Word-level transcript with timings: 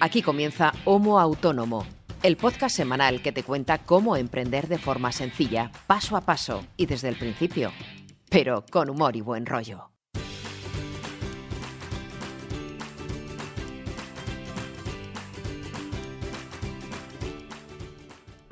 Aquí 0.00 0.22
comienza 0.22 0.72
Homo 0.84 1.18
Autónomo, 1.20 1.86
el 2.22 2.36
podcast 2.36 2.76
semanal 2.76 3.22
que 3.22 3.32
te 3.32 3.42
cuenta 3.42 3.78
cómo 3.78 4.16
emprender 4.16 4.68
de 4.68 4.78
forma 4.78 5.12
sencilla, 5.12 5.70
paso 5.86 6.16
a 6.16 6.22
paso 6.22 6.64
y 6.76 6.86
desde 6.86 7.08
el 7.08 7.16
principio, 7.16 7.72
pero 8.28 8.64
con 8.70 8.90
humor 8.90 9.16
y 9.16 9.20
buen 9.20 9.46
rollo. 9.46 9.90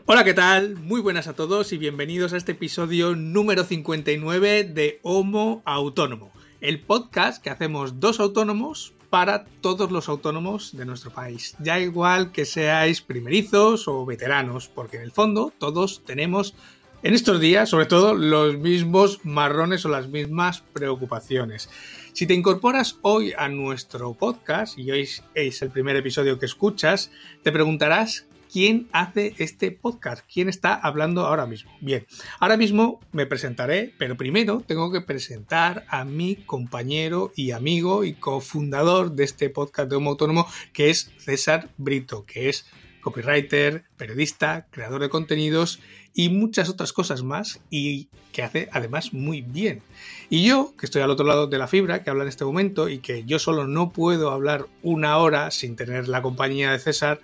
Hola, 0.04 0.24
¿qué 0.24 0.34
tal? 0.34 0.76
Muy 0.76 1.00
buenas 1.00 1.26
a 1.26 1.34
todos 1.34 1.72
y 1.72 1.78
bienvenidos 1.78 2.32
a 2.32 2.36
este 2.36 2.52
episodio 2.52 3.16
número 3.16 3.64
59 3.64 4.64
de 4.64 5.00
Homo 5.02 5.62
Autónomo, 5.64 6.32
el 6.60 6.80
podcast 6.80 7.42
que 7.42 7.48
hacemos 7.48 7.98
dos 7.98 8.20
autónomos 8.20 8.94
para 9.12 9.44
todos 9.60 9.92
los 9.92 10.08
autónomos 10.08 10.74
de 10.74 10.86
nuestro 10.86 11.10
país. 11.10 11.54
Ya 11.58 11.78
igual 11.78 12.32
que 12.32 12.46
seáis 12.46 13.02
primerizos 13.02 13.87
o 13.87 14.06
veteranos, 14.06 14.68
porque 14.68 14.96
en 14.96 15.02
el 15.02 15.12
fondo 15.12 15.52
todos 15.59 16.02
tenemos 16.06 16.54
en 17.02 17.12
estos 17.12 17.38
días, 17.38 17.68
sobre 17.68 17.84
todo, 17.84 18.14
los 18.14 18.56
mismos 18.56 19.20
marrones 19.23 19.84
o 19.84 19.90
las 19.90 20.09
mismas 20.09 20.62
preocupaciones. 20.73 21.68
Si 22.14 22.27
te 22.27 22.32
incorporas 22.32 22.96
hoy 23.02 23.34
a 23.37 23.51
nuestro 23.51 24.14
podcast, 24.14 24.78
y 24.78 24.90
hoy 24.90 25.06
es 25.34 25.60
el 25.60 25.70
primer 25.70 25.96
episodio 25.96 26.38
que 26.38 26.46
escuchas, 26.46 27.10
te 27.42 27.52
preguntarás 27.52 28.24
quién 28.52 28.88
hace 28.92 29.34
este 29.38 29.70
podcast, 29.70 30.24
quién 30.30 30.48
está 30.51 30.74
hablando 30.74 31.27
ahora 31.27 31.47
mismo. 31.47 31.73
Bien, 31.80 32.06
ahora 32.38 32.59
mismo 32.59 33.01
me 33.10 33.24
presentaré, 33.24 33.95
pero 33.98 34.16
primero 34.19 34.62
tengo 34.66 34.93
que 34.93 35.01
presentar 35.01 35.87
a 35.88 36.05
mi 36.05 36.37
compañero 36.37 37.33
y 37.34 37.52
amigo 37.52 38.05
y 38.05 38.12
cofundador 38.12 39.12
de 39.12 39.24
este 39.24 39.48
podcast 39.48 39.88
de 39.88 39.96
Homo 39.96 40.10
Autónomo, 40.10 40.46
que 40.74 40.91
es 40.91 41.10
César 41.16 41.70
Brito, 41.79 42.27
que 42.27 42.51
es 42.51 42.66
copywriter, 43.01 43.84
periodista, 43.96 44.66
creador 44.71 45.01
de 45.01 45.09
contenidos 45.09 45.80
y 46.15 46.29
muchas 46.29 46.69
otras 46.69 46.93
cosas 46.93 47.23
más 47.23 47.60
y 47.71 48.09
que 48.32 48.43
hace 48.43 48.69
además 48.71 49.15
muy 49.15 49.41
bien. 49.41 49.82
Y 50.29 50.45
yo, 50.45 50.74
que 50.79 50.85
estoy 50.85 51.01
al 51.01 51.10
otro 51.10 51.26
lado 51.26 51.46
de 51.46 51.57
la 51.57 51.69
fibra, 51.69 52.02
que 52.02 52.10
habla 52.10 52.24
en 52.24 52.29
este 52.29 52.45
momento 52.45 52.91
y 52.91 52.98
que 52.98 53.24
yo 53.24 53.38
solo 53.38 53.66
no 53.66 53.93
puedo 53.93 54.30
hablar 54.30 54.66
una 54.82 55.16
hora 55.16 55.51
sin 55.51 55.74
tener 55.74 56.07
la 56.09 56.21
compañía 56.21 56.71
de 56.71 56.79
César, 56.79 57.21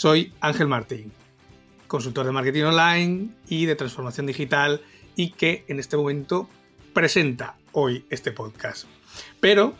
soy 0.00 0.32
Ángel 0.40 0.66
Martín, 0.66 1.12
consultor 1.86 2.24
de 2.24 2.32
marketing 2.32 2.62
online 2.62 3.28
y 3.50 3.66
de 3.66 3.76
transformación 3.76 4.24
digital 4.24 4.80
y 5.14 5.32
que 5.32 5.66
en 5.68 5.78
este 5.78 5.98
momento 5.98 6.48
presenta 6.94 7.56
hoy 7.72 8.06
este 8.08 8.32
podcast. 8.32 8.86
Pero 9.40 9.74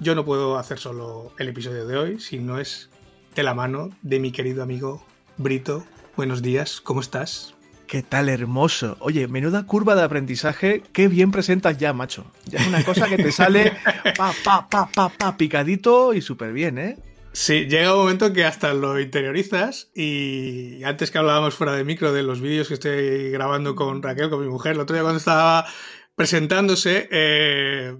yo 0.00 0.14
no 0.14 0.24
puedo 0.24 0.56
hacer 0.56 0.78
solo 0.78 1.34
el 1.38 1.48
episodio 1.48 1.86
de 1.86 1.98
hoy 1.98 2.20
si 2.20 2.38
no 2.38 2.58
es 2.58 2.88
de 3.34 3.42
la 3.42 3.52
mano 3.52 3.90
de 4.00 4.18
mi 4.18 4.32
querido 4.32 4.62
amigo 4.62 5.04
Brito. 5.36 5.84
Buenos 6.16 6.40
días, 6.40 6.80
¿cómo 6.80 7.02
estás? 7.02 7.54
¿Qué 7.86 8.02
tal, 8.02 8.30
hermoso? 8.30 8.96
Oye, 9.00 9.28
menuda 9.28 9.66
curva 9.66 9.94
de 9.94 10.04
aprendizaje, 10.04 10.84
qué 10.94 11.06
bien 11.08 11.30
presentas 11.30 11.76
ya, 11.76 11.92
macho. 11.92 12.24
Ya 12.46 12.60
es 12.60 12.66
una 12.66 12.82
cosa 12.82 13.08
que 13.08 13.18
te 13.18 13.30
sale 13.30 13.74
pa, 14.16 14.32
pa, 14.42 14.70
pa, 14.70 14.88
pa, 14.88 15.10
pa, 15.10 15.36
picadito 15.36 16.14
y 16.14 16.22
súper 16.22 16.54
bien, 16.54 16.78
¿eh? 16.78 16.96
Sí, 17.38 17.66
llega 17.66 17.92
un 17.92 18.00
momento 18.00 18.32
que 18.32 18.46
hasta 18.46 18.72
lo 18.72 18.98
interiorizas 18.98 19.90
y 19.94 20.82
antes 20.84 21.10
que 21.10 21.18
hablábamos 21.18 21.54
fuera 21.54 21.74
de 21.74 21.84
micro 21.84 22.10
de 22.14 22.22
los 22.22 22.40
vídeos 22.40 22.66
que 22.66 22.74
estoy 22.74 23.30
grabando 23.30 23.76
con 23.76 24.02
Raquel, 24.02 24.30
con 24.30 24.40
mi 24.40 24.48
mujer, 24.48 24.72
el 24.72 24.80
otro 24.80 24.94
día 24.94 25.02
cuando 25.02 25.18
estaba 25.18 25.66
presentándose, 26.14 27.10
eh, 27.12 27.94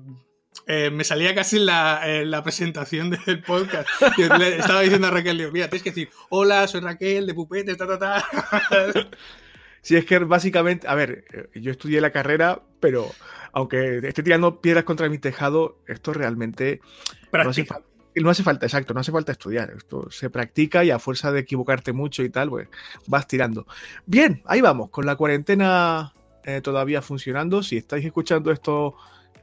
eh, 0.66 0.90
me 0.90 1.04
salía 1.04 1.34
casi 1.34 1.58
la, 1.58 2.00
eh, 2.06 2.24
la 2.24 2.42
presentación 2.42 3.10
del 3.10 3.42
podcast. 3.42 3.86
le 4.16 4.56
estaba 4.56 4.80
diciendo 4.80 5.08
a 5.08 5.10
Raquel, 5.10 5.36
digo, 5.36 5.52
mira, 5.52 5.68
tienes 5.68 5.82
que 5.82 5.90
decir, 5.90 6.08
hola, 6.30 6.66
soy 6.66 6.80
Raquel 6.80 7.26
de 7.26 7.34
Pupete, 7.34 7.76
ta, 7.76 7.86
ta, 7.86 7.98
ta. 7.98 8.24
Sí, 9.82 9.96
es 9.96 10.06
que 10.06 10.18
básicamente, 10.18 10.88
a 10.88 10.94
ver, 10.94 11.52
yo 11.54 11.70
estudié 11.70 12.00
la 12.00 12.10
carrera, 12.10 12.62
pero 12.80 13.08
aunque 13.52 13.98
esté 13.98 14.22
tirando 14.22 14.62
piedras 14.62 14.84
contra 14.84 15.10
mi 15.10 15.18
tejado, 15.18 15.82
esto 15.86 16.14
realmente 16.14 16.80
no 17.32 17.50
hace 17.50 17.66
no 18.22 18.30
hace 18.30 18.42
falta, 18.42 18.66
exacto, 18.66 18.94
no 18.94 19.00
hace 19.00 19.12
falta 19.12 19.32
estudiar. 19.32 19.72
Esto 19.76 20.10
se 20.10 20.30
practica 20.30 20.84
y 20.84 20.90
a 20.90 20.98
fuerza 20.98 21.32
de 21.32 21.40
equivocarte 21.40 21.92
mucho 21.92 22.22
y 22.22 22.30
tal, 22.30 22.48
pues 22.48 22.68
vas 23.06 23.26
tirando. 23.26 23.66
Bien, 24.06 24.42
ahí 24.46 24.60
vamos, 24.60 24.90
con 24.90 25.06
la 25.06 25.16
cuarentena 25.16 26.14
eh, 26.44 26.60
todavía 26.60 27.02
funcionando. 27.02 27.62
Si 27.62 27.76
estáis 27.76 28.04
escuchando 28.04 28.50
esto 28.50 28.94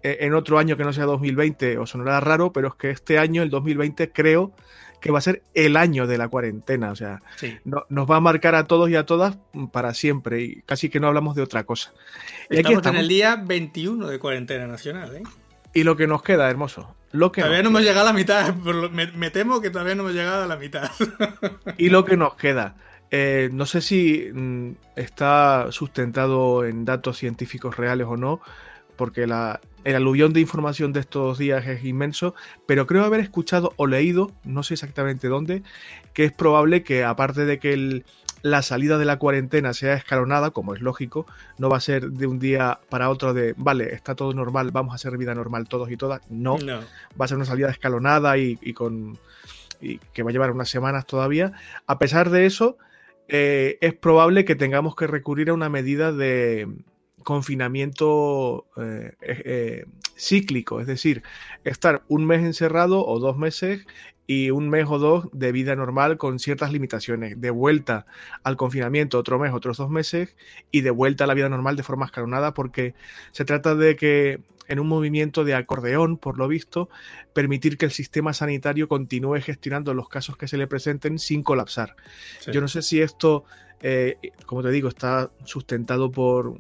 eh, 0.02 0.18
en 0.22 0.34
otro 0.34 0.58
año 0.58 0.76
que 0.78 0.84
no 0.84 0.94
sea 0.94 1.06
2020, 1.06 1.78
os 1.78 1.90
sonará 1.90 2.20
raro, 2.20 2.52
pero 2.52 2.70
es 2.70 2.76
que 2.76 2.90
este 2.90 3.20
año, 3.20 3.44
el 3.44 3.50
2020, 3.50 4.12
creo 4.12 4.54
que 5.00 5.12
va 5.12 5.20
a 5.20 5.22
ser 5.22 5.44
el 5.54 5.76
año 5.76 6.08
de 6.08 6.18
la 6.18 6.30
cuarentena. 6.30 6.92
O 6.92 6.96
sea, 6.96 7.22
nos 7.90 8.10
va 8.10 8.16
a 8.16 8.22
marcar 8.22 8.56
a 8.56 8.68
todos 8.68 8.90
y 8.90 8.96
a 8.96 9.06
todas 9.06 9.38
para 9.74 9.94
siempre 9.94 10.42
y 10.42 10.62
casi 10.62 10.90
que 10.90 11.02
no 11.02 11.08
hablamos 11.08 11.36
de 11.36 11.42
otra 11.42 11.66
cosa. 11.66 11.94
Y 12.50 12.56
estamos, 12.56 12.66
aquí 12.66 12.74
estamos 12.74 12.96
en 12.96 13.02
el 13.02 13.08
día 13.10 13.36
21 13.36 14.08
de 14.08 14.18
cuarentena 14.18 14.66
nacional, 14.66 15.16
¿eh? 15.18 15.24
Y 15.74 15.84
lo 15.84 15.98
que 15.98 16.08
nos 16.08 16.24
queda, 16.24 16.50
hermoso. 16.50 16.96
Lo 17.14 17.32
que 17.32 17.42
todavía 17.42 17.62
no 17.62 17.70
hemos 17.70 17.84
llegado 17.84 18.02
a 18.02 18.12
la 18.12 18.14
mitad. 18.14 18.56
Me, 18.92 19.30
temo 19.30 19.62
que 19.62 19.70
todavía 19.70 19.94
no 19.94 20.02
hemos 20.02 20.16
llegado 20.16 20.44
a 20.44 20.48
la 20.48 20.58
mitad. 20.58 20.90
y 21.78 21.90
lo 21.90 22.04
que 22.06 22.18
nos 22.18 22.34
queda. 22.36 22.76
Eh, 23.12 23.50
no 23.54 23.68
sé 23.68 23.82
si 23.82 24.30
mm, 24.34 24.72
está 24.96 25.68
sustentado 25.72 26.66
en 26.66 26.86
datos 26.86 27.20
científicos 27.20 27.78
reales 27.78 28.08
o 28.10 28.18
no, 28.18 28.42
porque 28.96 29.28
la, 29.28 29.62
el 29.84 29.96
aluvión 29.96 30.34
de 30.34 30.40
información 30.40 30.92
de 30.92 31.02
estos 31.02 31.38
días 31.38 31.68
es 31.68 31.86
inmenso, 31.86 32.34
pero 32.66 32.88
creo 32.88 33.06
haber 33.06 33.20
escuchado 33.20 33.74
o 33.76 33.86
leído, 33.86 34.32
no 34.44 34.64
sé 34.64 34.74
exactamente 34.74 35.28
dónde, 35.28 35.62
que 36.14 36.26
es 36.26 36.32
probable 36.32 36.82
que 36.82 37.04
aparte 37.04 37.46
de 37.46 37.60
que 37.60 37.74
el, 37.74 38.06
la 38.44 38.62
salida 38.62 38.98
de 38.98 39.06
la 39.06 39.18
cuarentena 39.18 39.74
sea 39.74 39.94
escalonada, 39.94 40.52
como 40.52 40.76
es 40.76 40.82
lógico, 40.82 41.26
no 41.58 41.70
va 41.70 41.78
a 41.78 41.82
ser 41.82 42.12
de 42.12 42.28
un 42.28 42.40
día 42.40 42.80
para 42.90 43.10
otro 43.10 43.34
de, 43.34 43.56
vale, 43.58 43.96
está 43.96 44.16
todo 44.16 44.34
normal, 44.34 44.72
vamos 44.72 44.92
a 44.92 44.96
hacer 44.96 45.18
vida 45.18 45.34
normal 45.34 45.68
todos 45.68 45.90
y 45.90 45.98
todas. 45.98 46.22
No, 46.30 46.58
va 46.60 47.26
a 47.26 47.28
ser 47.28 47.38
una 47.38 47.46
salida 47.46 47.70
escalonada 47.70 48.38
y, 48.38 48.58
con 48.74 49.18
y 49.82 49.98
que 49.98 50.24
va 50.24 50.30
a 50.30 50.34
llevar 50.34 50.52
unas 50.52 50.70
semanas 50.70 51.06
todavía. 51.06 51.54
A 51.88 51.98
pesar 52.00 52.30
de 52.30 52.46
eso, 52.46 52.78
eh, 53.30 53.78
es 53.80 53.94
probable 53.94 54.44
que 54.44 54.56
tengamos 54.56 54.96
que 54.96 55.08
recurrir 55.08 55.50
a 55.50 55.54
una 55.54 55.70
medida 55.70 56.12
de 56.12 56.68
confinamiento 57.24 58.66
eh, 58.76 59.14
eh, 59.22 59.86
cíclico, 60.18 60.82
es 60.82 60.88
decir, 60.88 61.24
estar 61.64 62.04
un 62.10 62.26
mes 62.26 62.42
encerrado 62.42 63.06
o 63.06 63.20
dos 63.20 63.38
meses 63.38 63.86
y 64.26 64.52
un 64.52 64.70
mes 64.70 64.86
o 64.90 65.00
dos 65.00 65.28
de 65.34 65.52
vida 65.52 65.76
normal 65.76 66.18
con 66.18 66.40
ciertas 66.40 66.72
limitaciones. 66.72 67.40
De 67.40 67.50
vuelta 67.50 68.06
al 68.44 68.56
confinamiento 68.56 69.20
otro 69.20 69.40
mes, 69.40 69.54
otros 69.54 69.78
dos 69.78 69.90
meses 69.90 70.36
y 70.72 70.82
de 70.82 70.92
vuelta 70.92 71.26
a 71.26 71.28
la 71.28 71.34
vida 71.34 71.50
normal 71.50 71.76
de 71.76 71.84
forma 71.84 72.06
escalonada 72.06 72.54
porque 72.54 72.94
se 73.32 73.46
trata 73.46 73.76
de 73.76 73.96
que 73.96 74.42
en 74.68 74.80
un 74.80 74.88
movimiento 74.88 75.44
de 75.44 75.56
acordeón, 75.56 76.18
por 76.18 76.38
lo 76.38 76.48
visto, 76.48 76.90
permitir 77.34 77.78
que 77.78 77.86
el 77.86 77.92
sistema 77.92 78.34
sanitario 78.34 78.88
continúe 78.88 79.42
gestionando 79.42 79.94
los 79.94 80.08
casos 80.08 80.38
que 80.38 80.48
se 80.48 80.58
le 80.58 80.68
presenten 80.68 81.20
sin 81.20 81.44
colapsar. 81.44 81.96
Yo 82.52 82.62
no 82.62 82.70
sé 82.70 82.82
si 82.82 83.02
esto, 83.02 83.44
eh, 83.82 84.18
como 84.46 84.64
te 84.64 84.72
digo, 84.72 84.88
está 84.88 85.32
sustentado 85.44 86.12
por 86.12 86.56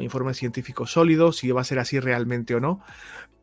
informes 0.00 0.38
científicos 0.38 0.92
sólidos, 0.92 1.36
si 1.36 1.50
va 1.50 1.60
a 1.60 1.64
ser 1.64 1.78
así 1.78 2.00
realmente 2.00 2.54
o 2.54 2.60
no, 2.60 2.82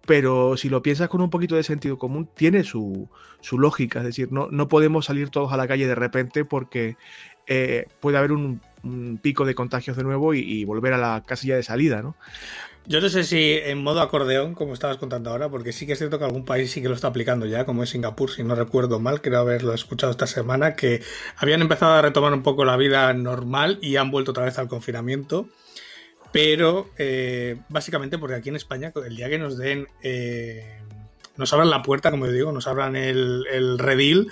pero 0.07 0.55
si 0.55 0.69
lo 0.69 0.81
piensas 0.81 1.09
con 1.09 1.19
un 1.19 1.29
poquito 1.29 1.55
de 1.55 1.63
sentido 1.63 1.97
común, 1.97 2.29
tiene 2.33 2.63
su, 2.63 3.09
lógica. 3.51 3.99
Es 3.99 4.05
decir, 4.05 4.31
no, 4.31 4.47
no, 4.49 4.69
podemos 4.69 5.05
salir 5.05 5.29
todos 5.29 5.51
a 5.51 5.57
la 5.57 5.67
calle 5.67 5.85
de 5.85 5.95
repente 5.95 6.45
porque 6.45 6.95
eh, 7.45 7.87
puede 7.99 8.17
haber 8.17 8.31
un, 8.31 8.61
pico 9.21 9.43
de 9.43 9.53
contagios 9.53 9.97
de 9.97 10.03
nuevo 10.03 10.33
y, 10.33 10.63
volver 10.63 10.93
a 10.93 10.97
la 10.97 11.23
casilla 11.25 11.57
de 11.57 11.63
salida, 11.63 12.01
¿no? 12.01 12.15
Yo 12.85 13.01
no 13.01 13.09
sé 13.09 13.25
si 13.25 13.59
en 13.61 13.83
modo 13.83 13.99
acordeón, 13.99 14.53
como 14.53 14.73
estabas 14.73 14.95
contando 14.95 15.29
ahora, 15.29 15.49
porque 15.49 15.73
sí 15.73 15.85
que 15.85 15.91
es 15.91 15.97
cierto 15.97 16.19
que 16.19 16.23
algún 16.23 16.45
país 16.45 16.71
sí 16.71 16.81
que 16.81 16.87
lo 16.87 16.95
está 16.95 17.09
aplicando 17.09 17.45
ya, 17.45 17.65
como 17.65 17.83
es 17.83 17.89
Singapur, 17.89 18.31
si 18.31 18.45
no 18.45 18.55
recuerdo 18.55 19.01
mal, 19.01 19.21
creo 19.21 19.41
haberlo 19.41 19.73
escuchado 19.73 20.11
esta 20.11 20.25
semana, 20.25 20.75
que 20.75 21.01
habían 21.35 21.59
empezado 21.59 21.95
a 21.95 22.01
retomar 22.01 22.31
un 22.31 22.43
poco 22.43 22.63
la 22.63 22.77
vida 22.77 23.11
normal 23.11 23.77
y 23.81 23.97
han 23.97 24.09
vuelto 24.09 24.31
otra 24.31 24.45
vez 24.45 24.57
al 24.57 24.69
confinamiento. 24.69 25.49
Pero 26.37 26.91
eh, 26.99 27.57
básicamente 27.67 28.19
porque 28.19 28.35
aquí 28.35 28.49
en 28.49 28.57
España, 28.57 28.93
el 29.03 29.15
día 29.15 29.27
que 29.27 29.39
nos 29.39 29.57
den, 29.57 29.87
eh, 30.03 30.83
nos 31.35 31.51
abran 31.51 31.71
la 31.71 31.81
puerta, 31.81 32.11
como 32.11 32.27
digo, 32.27 32.51
nos 32.51 32.67
abran 32.67 32.95
el, 32.95 33.43
el 33.51 33.79
redil, 33.79 34.31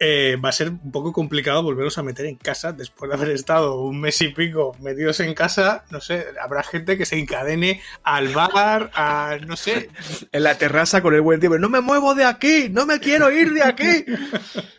eh, 0.00 0.36
va 0.44 0.48
a 0.48 0.52
ser 0.52 0.70
un 0.70 0.90
poco 0.90 1.12
complicado 1.12 1.62
volverlos 1.62 1.98
a 1.98 2.02
meter 2.02 2.26
en 2.26 2.34
casa 2.34 2.72
después 2.72 3.08
de 3.08 3.16
haber 3.16 3.30
estado 3.30 3.80
un 3.80 4.00
mes 4.00 4.20
y 4.22 4.30
pico 4.30 4.76
metidos 4.80 5.20
en 5.20 5.34
casa. 5.34 5.84
No 5.90 6.00
sé, 6.00 6.26
habrá 6.42 6.64
gente 6.64 6.98
que 6.98 7.06
se 7.06 7.16
encadene 7.16 7.80
al 8.02 8.26
bar, 8.30 8.90
a 8.94 9.38
no 9.46 9.54
sé. 9.56 9.88
En 10.32 10.42
la 10.42 10.58
terraza 10.58 11.00
con 11.00 11.14
el 11.14 11.20
buen 11.20 11.38
tiempo. 11.38 11.58
No 11.58 11.68
me 11.68 11.80
muevo 11.80 12.16
de 12.16 12.24
aquí, 12.24 12.66
no 12.72 12.86
me 12.86 12.98
quiero 12.98 13.30
ir 13.30 13.52
de 13.52 13.62
aquí. 13.62 14.04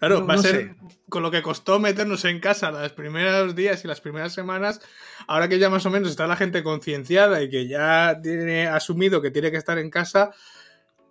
Claro, 0.00 0.26
va 0.26 0.34
a 0.34 0.38
ser 0.38 0.76
con 1.10 1.22
lo 1.22 1.30
que 1.30 1.42
costó 1.42 1.78
meternos 1.78 2.24
en 2.24 2.40
casa 2.40 2.70
los 2.70 2.92
primeros 2.92 3.54
días 3.54 3.84
y 3.84 3.88
las 3.88 4.00
primeras 4.00 4.32
semanas, 4.32 4.80
ahora 5.26 5.46
que 5.46 5.58
ya 5.58 5.68
más 5.68 5.84
o 5.84 5.90
menos 5.90 6.08
está 6.10 6.26
la 6.26 6.36
gente 6.36 6.62
concienciada 6.62 7.42
y 7.42 7.50
que 7.50 7.68
ya 7.68 8.18
tiene 8.22 8.66
asumido 8.66 9.20
que 9.20 9.30
tiene 9.30 9.50
que 9.50 9.58
estar 9.58 9.76
en 9.76 9.90
casa, 9.90 10.30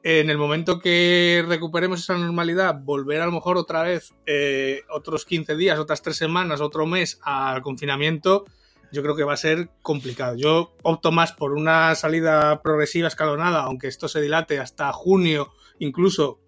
en 0.01 0.31
el 0.31 0.39
momento 0.39 0.79
que 0.79 1.45
recuperemos 1.47 1.99
esa 1.99 2.17
normalidad, 2.17 2.79
volver 2.81 3.21
a 3.21 3.27
lo 3.27 3.31
mejor 3.31 3.57
otra 3.57 3.83
vez 3.83 4.15
eh, 4.25 4.81
otros 4.89 5.23
15 5.23 5.55
días, 5.55 5.77
otras 5.77 6.01
tres 6.01 6.17
semanas, 6.17 6.59
otro 6.59 6.87
mes 6.87 7.19
al 7.21 7.61
confinamiento, 7.61 8.45
yo 8.91 9.03
creo 9.03 9.15
que 9.15 9.23
va 9.23 9.33
a 9.33 9.37
ser 9.37 9.69
complicado. 9.83 10.35
Yo 10.35 10.75
opto 10.81 11.11
más 11.11 11.33
por 11.33 11.53
una 11.53 11.93
salida 11.93 12.63
progresiva 12.63 13.07
escalonada, 13.07 13.61
aunque 13.61 13.87
esto 13.87 14.07
se 14.07 14.19
dilate 14.19 14.57
hasta 14.59 14.91
junio, 14.93 15.51
incluso 15.77 16.39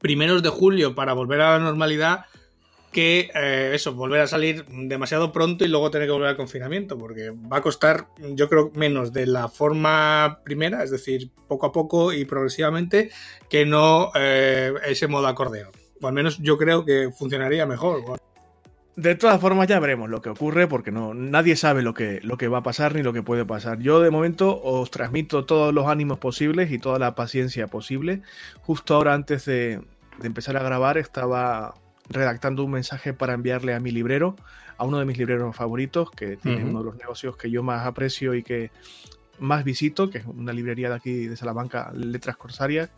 primeros 0.00 0.42
de 0.42 0.48
julio 0.48 0.94
para 0.94 1.12
volver 1.12 1.40
a 1.40 1.58
la 1.58 1.64
normalidad, 1.64 2.26
que 2.92 3.30
eh, 3.34 3.70
eso, 3.74 3.94
volver 3.94 4.20
a 4.20 4.26
salir 4.26 4.64
demasiado 4.66 5.30
pronto 5.30 5.64
y 5.64 5.68
luego 5.68 5.90
tener 5.90 6.08
que 6.08 6.12
volver 6.12 6.30
al 6.30 6.36
confinamiento, 6.36 6.98
porque 6.98 7.30
va 7.30 7.58
a 7.58 7.62
costar, 7.62 8.08
yo 8.18 8.48
creo, 8.48 8.72
menos 8.74 9.12
de 9.12 9.26
la 9.26 9.48
forma 9.48 10.40
primera, 10.44 10.82
es 10.82 10.90
decir, 10.90 11.30
poco 11.46 11.66
a 11.66 11.72
poco 11.72 12.12
y 12.12 12.24
progresivamente, 12.24 13.10
que 13.48 13.64
no 13.64 14.10
eh, 14.16 14.72
ese 14.86 15.06
modo 15.06 15.28
acordeón. 15.28 15.70
O 16.00 16.08
al 16.08 16.14
menos 16.14 16.38
yo 16.38 16.58
creo 16.58 16.84
que 16.84 17.10
funcionaría 17.16 17.66
mejor. 17.66 18.18
De 19.00 19.14
todas 19.14 19.40
formas 19.40 19.66
ya 19.66 19.80
veremos 19.80 20.10
lo 20.10 20.20
que 20.20 20.28
ocurre 20.28 20.66
porque 20.66 20.90
no 20.90 21.14
nadie 21.14 21.56
sabe 21.56 21.80
lo 21.80 21.94
que, 21.94 22.20
lo 22.22 22.36
que 22.36 22.48
va 22.48 22.58
a 22.58 22.62
pasar 22.62 22.94
ni 22.94 23.02
lo 23.02 23.14
que 23.14 23.22
puede 23.22 23.46
pasar. 23.46 23.78
Yo 23.78 24.00
de 24.00 24.10
momento 24.10 24.60
os 24.62 24.90
transmito 24.90 25.46
todos 25.46 25.72
los 25.72 25.86
ánimos 25.86 26.18
posibles 26.18 26.70
y 26.70 26.78
toda 26.78 26.98
la 26.98 27.14
paciencia 27.14 27.66
posible. 27.66 28.20
Justo 28.60 28.94
ahora 28.94 29.14
antes 29.14 29.46
de, 29.46 29.80
de 30.18 30.26
empezar 30.26 30.58
a 30.58 30.62
grabar 30.62 30.98
estaba 30.98 31.74
redactando 32.10 32.62
un 32.62 32.72
mensaje 32.72 33.14
para 33.14 33.32
enviarle 33.32 33.72
a 33.72 33.80
mi 33.80 33.90
librero, 33.90 34.36
a 34.76 34.84
uno 34.84 34.98
de 34.98 35.06
mis 35.06 35.16
libreros 35.16 35.56
favoritos, 35.56 36.10
que 36.10 36.36
tiene 36.36 36.64
uno 36.64 36.80
de 36.80 36.84
los 36.84 36.96
negocios 36.96 37.36
que 37.38 37.50
yo 37.50 37.62
más 37.62 37.86
aprecio 37.86 38.34
y 38.34 38.42
que 38.42 38.70
más 39.38 39.64
visito, 39.64 40.10
que 40.10 40.18
es 40.18 40.26
una 40.26 40.52
librería 40.52 40.90
de 40.90 40.96
aquí 40.96 41.26
de 41.26 41.36
Salamanca, 41.36 41.90
Letras 41.94 42.36
Corsarias. 42.36 42.90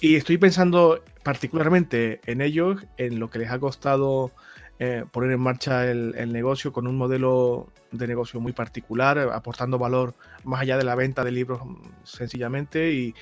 Y 0.00 0.16
estoy 0.16 0.38
pensando 0.38 1.02
particularmente 1.22 2.20
en 2.24 2.40
ellos, 2.40 2.86
en 2.96 3.20
lo 3.20 3.28
que 3.28 3.40
les 3.40 3.50
ha 3.50 3.58
costado 3.58 4.32
eh, 4.80 5.04
poner 5.12 5.30
en 5.30 5.40
marcha 5.40 5.88
el, 5.88 6.32
negocio 6.32 6.72
con 6.72 6.86
un 6.86 6.96
modelo 6.96 7.68
de 7.92 8.08
negocio 8.08 8.40
muy 8.40 8.52
particular, 8.52 9.18
aportando 9.18 9.78
valor 9.78 10.14
más 10.42 10.62
allá 10.62 10.76
de 10.78 10.84
la 10.84 10.94
venta 10.94 11.22
de 11.22 11.30
libros 11.30 11.60
sencillamente. 12.02 12.92
Y, 12.92 13.14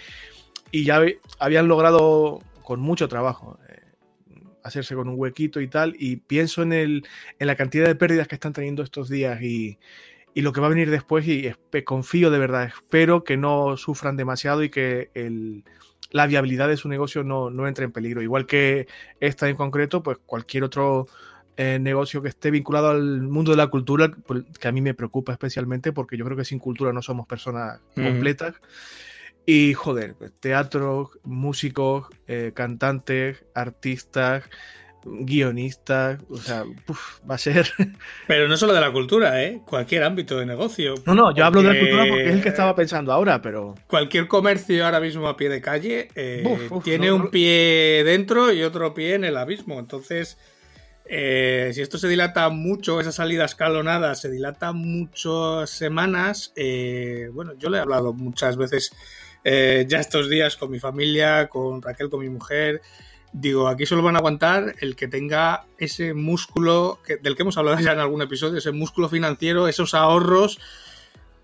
y 0.70 0.84
ya 0.84 1.02
habían 1.38 1.68
logrado 1.68 2.40
con 2.62 2.80
mucho 2.80 3.08
trabajo 3.08 3.58
hacerse 4.62 4.94
con 4.94 5.08
un 5.08 5.18
huequito 5.18 5.60
y 5.60 5.66
tal, 5.68 5.96
y 5.98 6.16
pienso 6.16 6.62
en, 6.62 6.72
el, 6.72 7.06
en 7.38 7.46
la 7.46 7.56
cantidad 7.56 7.86
de 7.86 7.94
pérdidas 7.94 8.28
que 8.28 8.36
están 8.36 8.52
teniendo 8.52 8.82
estos 8.82 9.08
días 9.08 9.40
y, 9.42 9.78
y 10.34 10.42
lo 10.42 10.52
que 10.52 10.60
va 10.60 10.66
a 10.66 10.70
venir 10.70 10.90
después 10.90 11.26
y 11.26 11.50
confío 11.84 12.30
de 12.30 12.38
verdad, 12.38 12.64
espero 12.64 13.24
que 13.24 13.36
no 13.36 13.76
sufran 13.76 14.16
demasiado 14.16 14.62
y 14.62 14.70
que 14.70 15.10
el, 15.14 15.64
la 16.10 16.26
viabilidad 16.26 16.68
de 16.68 16.76
su 16.76 16.88
negocio 16.88 17.24
no, 17.24 17.50
no, 17.50 17.66
entre 17.66 17.84
en 17.84 17.92
peligro. 17.92 18.22
Igual 18.22 18.46
que 18.46 18.86
esta 19.20 19.48
en 19.48 19.56
concreto, 19.56 20.02
pues 20.02 20.18
cualquier 20.24 20.64
otro 20.64 21.06
eh, 21.60 21.80
negocio 21.80 22.22
que 22.22 22.28
esté 22.28 22.52
vinculado 22.52 22.90
al 22.90 23.22
mundo 23.22 23.50
de 23.50 23.56
la 23.56 23.66
cultura, 23.66 24.12
pues, 24.26 24.44
que 24.60 24.68
a 24.68 24.72
mí 24.72 24.80
me 24.80 24.94
preocupa 24.94 25.32
especialmente 25.32 25.92
porque 25.92 26.16
yo 26.16 26.24
creo 26.24 26.36
que 26.36 26.44
sin 26.44 26.60
cultura 26.60 26.92
no 26.92 27.02
somos 27.02 27.26
personas 27.26 27.80
completas. 27.96 28.54
Y 29.44 29.74
joder, 29.74 30.14
teatro, 30.38 31.10
músicos, 31.24 32.06
eh, 32.28 32.52
cantantes, 32.54 33.44
artistas, 33.56 34.44
guionistas, 35.04 36.20
o 36.30 36.36
sea, 36.36 36.62
va 37.28 37.34
a 37.34 37.38
ser... 37.38 37.68
Pero 38.28 38.46
no 38.46 38.56
solo 38.56 38.72
de 38.72 38.80
la 38.80 38.92
cultura, 38.92 39.42
¿eh? 39.42 39.60
Cualquier 39.66 40.04
ámbito 40.04 40.38
de 40.38 40.46
negocio. 40.46 40.94
No, 41.06 41.14
no, 41.16 41.34
yo 41.34 41.44
hablo 41.44 41.62
de 41.62 41.74
la 41.74 41.80
cultura 41.80 42.06
porque 42.06 42.28
es 42.28 42.34
el 42.36 42.42
que 42.42 42.50
estaba 42.50 42.76
pensando 42.76 43.12
ahora, 43.12 43.42
pero... 43.42 43.74
Cualquier 43.88 44.28
comercio 44.28 44.84
ahora 44.84 45.00
mismo 45.00 45.26
a 45.26 45.36
pie 45.36 45.48
de 45.48 45.60
calle 45.60 46.08
eh, 46.14 46.68
tiene 46.84 47.10
un 47.10 47.30
pie 47.30 48.04
dentro 48.04 48.52
y 48.52 48.62
otro 48.62 48.94
pie 48.94 49.14
en 49.14 49.24
el 49.24 49.36
abismo, 49.36 49.80
entonces... 49.80 50.38
Eh, 51.10 51.70
si 51.72 51.80
esto 51.80 51.96
se 51.96 52.06
dilata 52.06 52.50
mucho, 52.50 53.00
esa 53.00 53.12
salida 53.12 53.46
escalonada 53.46 54.14
se 54.14 54.30
dilata 54.30 54.72
muchas 54.72 55.70
semanas, 55.70 56.52
bueno, 57.32 57.54
yo 57.58 57.70
le 57.70 57.78
he 57.78 57.80
hablado 57.80 58.12
muchas 58.12 58.58
veces 58.58 58.92
eh, 59.44 59.86
ya 59.88 59.98
estos 60.00 60.28
días 60.28 60.56
con 60.56 60.70
mi 60.70 60.78
familia, 60.78 61.48
con 61.48 61.80
Raquel, 61.80 62.10
con 62.10 62.20
mi 62.20 62.28
mujer. 62.28 62.82
Digo, 63.32 63.68
aquí 63.68 63.86
solo 63.86 64.02
van 64.02 64.16
a 64.16 64.18
aguantar 64.18 64.74
el 64.80 64.96
que 64.96 65.08
tenga 65.08 65.66
ese 65.78 66.14
músculo 66.14 66.98
del 67.22 67.36
que 67.36 67.42
hemos 67.42 67.58
hablado 67.58 67.78
ya 67.80 67.92
en 67.92 67.98
algún 67.98 68.22
episodio, 68.22 68.58
ese 68.58 68.72
músculo 68.72 69.08
financiero, 69.08 69.68
esos 69.68 69.94
ahorros 69.94 70.58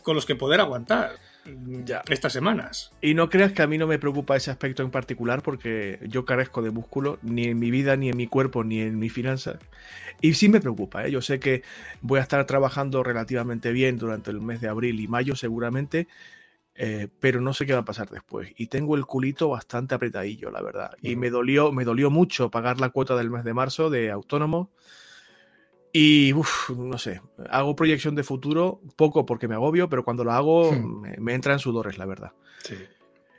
con 0.02 0.14
los 0.14 0.26
que 0.26 0.34
poder 0.34 0.60
aguantar 0.60 1.18
ya. 1.84 2.02
estas 2.08 2.32
semanas. 2.32 2.92
Y 3.00 3.14
no 3.14 3.28
creas 3.28 3.52
que 3.52 3.62
a 3.62 3.66
mí 3.66 3.78
no 3.78 3.86
me 3.86 3.98
preocupa 3.98 4.36
ese 4.36 4.50
aspecto 4.50 4.82
en 4.82 4.90
particular 4.90 5.42
porque 5.42 5.98
yo 6.08 6.24
carezco 6.24 6.62
de 6.62 6.70
músculo 6.70 7.18
ni 7.22 7.44
en 7.44 7.58
mi 7.58 7.70
vida, 7.70 7.96
ni 7.96 8.08
en 8.08 8.16
mi 8.16 8.26
cuerpo, 8.26 8.64
ni 8.64 8.80
en 8.80 8.98
mi 8.98 9.08
finanzas. 9.08 9.58
Y 10.20 10.34
sí 10.34 10.48
me 10.48 10.60
preocupa, 10.60 11.06
¿eh? 11.06 11.10
yo 11.10 11.20
sé 11.20 11.40
que 11.40 11.62
voy 12.00 12.18
a 12.18 12.22
estar 12.22 12.44
trabajando 12.46 13.02
relativamente 13.02 13.72
bien 13.72 13.98
durante 13.98 14.30
el 14.30 14.40
mes 14.40 14.60
de 14.60 14.68
abril 14.68 15.00
y 15.00 15.08
mayo 15.08 15.36
seguramente, 15.36 16.08
eh, 16.76 17.08
pero 17.20 17.40
no 17.40 17.52
sé 17.52 17.66
qué 17.66 17.72
va 17.72 17.80
a 17.80 17.84
pasar 17.84 18.08
después. 18.10 18.52
Y 18.56 18.66
tengo 18.68 18.96
el 18.96 19.06
culito 19.06 19.48
bastante 19.48 19.94
apretadillo, 19.94 20.50
la 20.50 20.62
verdad. 20.62 20.92
Y 21.02 21.16
me 21.16 21.30
dolió, 21.30 21.72
me 21.72 21.84
dolió 21.84 22.10
mucho 22.10 22.50
pagar 22.50 22.80
la 22.80 22.90
cuota 22.90 23.16
del 23.16 23.30
mes 23.30 23.44
de 23.44 23.54
marzo 23.54 23.90
de 23.90 24.10
autónomo. 24.10 24.70
Y 25.96 26.32
no 26.76 26.98
sé, 26.98 27.20
hago 27.50 27.76
proyección 27.76 28.16
de 28.16 28.24
futuro, 28.24 28.80
poco 28.96 29.24
porque 29.24 29.46
me 29.46 29.54
agobio, 29.54 29.88
pero 29.88 30.04
cuando 30.04 30.24
lo 30.24 30.32
hago 30.32 30.72
hmm. 30.72 31.00
me, 31.00 31.16
me, 31.18 31.34
entran 31.34 31.60
sudores, 31.60 31.98
la 31.98 32.04
verdad. 32.04 32.32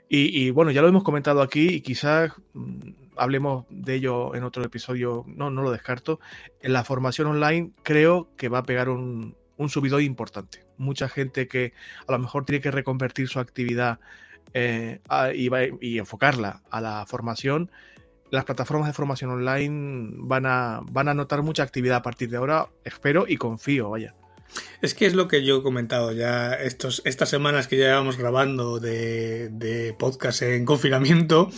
Y, 0.08 0.52
bueno, 0.52 0.72
ya 0.72 0.82
lo 0.82 0.88
hemos 0.88 1.04
comentado 1.04 1.42
aquí 1.42 1.68
y 1.68 1.82
quizás 1.82 2.32
mm, 2.54 2.92
hablemos 3.18 3.66
de 3.70 3.96
ello 3.96 4.36
en 4.36 4.44
otro 4.44 4.64
episodio, 4.64 5.26
no, 5.28 5.50
no 5.50 5.64
lo 5.64 5.72
descarto. 5.72 6.22
En 6.62 6.72
la 6.72 6.86
formación 6.86 7.28
online 7.28 7.72
creo 7.84 8.30
que 8.38 8.48
va 8.48 8.60
a 8.60 8.64
pegar 8.64 8.88
un, 8.88 9.36
un 9.58 9.70
subidón 9.70 10.04
importante. 10.04 10.66
Mucha 10.78 11.10
gente 11.10 11.50
que 11.50 11.74
a 12.08 12.12
lo 12.14 12.20
mejor 12.20 12.46
tiene 12.46 12.62
que 12.62 12.72
reconvertir 12.72 13.28
su 13.28 13.40
actividad 13.40 14.00
eh, 14.54 15.02
y, 15.82 15.98
enfocarla 15.98 16.62
a 16.70 16.80
la 16.82 17.06
formación. 17.06 17.72
Las 18.32 18.46
plataformas 18.46 18.88
de 18.88 18.94
formación 18.94 19.32
online 19.32 20.14
van 20.18 20.46
a, 20.46 20.82
van 20.92 21.08
a 21.08 21.14
notar 21.14 21.44
mucha 21.44 21.64
actividad 21.64 21.98
a 21.98 22.02
partir 22.02 22.30
de 22.30 22.38
ahora, 22.38 22.70
espero 22.84 23.26
y 23.28 23.38
confío, 23.38 23.92
vaya. 23.92 24.16
Es 24.82 24.94
que 24.94 25.06
es 25.06 25.14
lo 25.14 25.28
que 25.28 25.44
yo 25.44 25.58
he 25.58 25.64
comentado 25.64 26.12
ya 26.12 26.54
estos, 26.54 27.02
estas 27.06 27.30
semanas 27.30 27.68
que 27.68 27.78
llevamos 27.78 28.18
grabando 28.18 28.80
de, 28.80 29.50
de 29.50 29.94
podcast 29.94 30.42
en 30.44 30.66
confinamiento, 30.66 31.50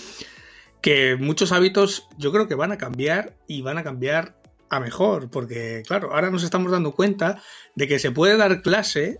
que 0.81 1.15
muchos 1.15 1.51
hábitos 1.51 2.07
yo 2.17 2.31
creo 2.31 2.47
que 2.47 2.55
van 2.55 2.71
a 2.71 2.77
cambiar 2.77 3.35
y 3.47 3.61
van 3.61 3.77
a 3.77 3.83
cambiar 3.83 4.38
a 4.69 4.79
mejor, 4.79 5.29
porque 5.29 5.83
claro, 5.86 6.13
ahora 6.13 6.29
nos 6.29 6.43
estamos 6.43 6.71
dando 6.71 6.93
cuenta 6.93 7.41
de 7.75 7.88
que 7.88 8.00
se 8.00 8.12
puede 8.12 8.38
dar 8.38 8.62
clase 8.62 9.19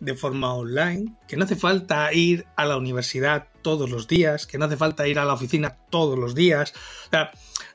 de 0.00 0.14
forma 0.14 0.52
online, 0.54 1.16
que 1.28 1.36
no 1.36 1.44
hace 1.44 1.56
falta 1.56 2.12
ir 2.12 2.44
a 2.56 2.64
la 2.64 2.76
universidad 2.76 3.48
todos 3.64 3.90
los 3.90 4.06
días, 4.06 4.46
que 4.46 4.58
no 4.58 4.66
hace 4.66 4.76
falta 4.76 5.08
ir 5.08 5.18
a 5.18 5.24
la 5.24 5.32
oficina 5.32 5.76
todos 5.90 6.16
los 6.16 6.36
días. 6.36 6.72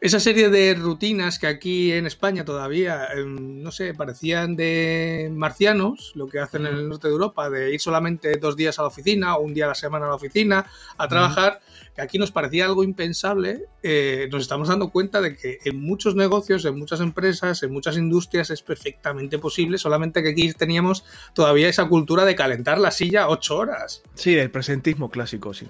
Esa 0.02 0.20
serie 0.20 0.50
de 0.50 0.76
rutinas 0.76 1.40
que 1.40 1.48
aquí 1.48 1.92
en 1.92 2.06
España 2.06 2.46
todavía, 2.46 3.08
em, 3.14 3.62
no 3.62 3.72
sé, 3.72 3.94
parecían 3.94 4.56
de 4.56 5.30
marcianos, 5.34 6.14
lo 6.16 6.28
que 6.28 6.40
hacen 6.40 6.66
en 6.66 6.76
el 6.76 6.88
norte 6.88 7.08
de 7.08 7.14
Europa, 7.14 7.50
de 7.50 7.74
ir 7.74 7.82
solamente 7.82 8.38
dos 8.38 8.56
días 8.56 8.80
a 8.80 8.84
la 8.84 8.88
oficina 8.88 9.36
o 9.36 9.42
un 9.42 9.54
día 9.54 9.66
a 9.66 9.70
la 9.70 9.76
semana 9.76 10.06
a 10.06 10.10
la 10.10 10.16
oficina 10.16 10.66
a 10.98 11.08
trabajar 11.08 11.60
que 11.96 12.02
aquí 12.02 12.18
nos 12.18 12.32
parecía 12.32 12.66
algo 12.66 12.84
impensable, 12.84 13.66
eh, 13.84 14.30
nos 14.32 14.42
estamos 14.44 14.70
dando 14.70 14.90
cuenta 14.90 15.20
de 15.20 15.36
que 15.36 15.60
en 15.66 15.82
muchos 15.82 16.16
negocios, 16.16 16.64
en 16.64 16.80
muchas 16.80 17.02
empresas, 17.02 17.62
en 17.64 17.74
muchas 17.74 17.98
industrias 17.98 18.50
es 18.52 18.62
perfectamente 18.62 19.38
posible, 19.38 19.78
solamente 19.78 20.24
que 20.24 20.30
aquí 20.30 20.54
teníamos 20.54 21.04
todavía 21.34 21.68
esa 21.68 21.90
cultura 21.90 22.24
de 22.24 22.36
calentar 22.36 22.80
la 22.80 22.92
silla 22.92 23.28
ocho 23.28 23.58
horas. 23.58 24.02
Sí, 24.14 24.38
el 24.38 24.50
presentismo 24.50 25.10
clásico, 25.10 25.54
sí. 25.54 25.68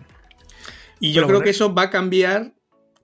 Y 1.00 1.14
yo 1.14 1.26
creo 1.26 1.42
que 1.42 1.52
eso 1.52 1.74
va 1.74 1.84
a 1.84 1.90
cambiar 1.90 2.54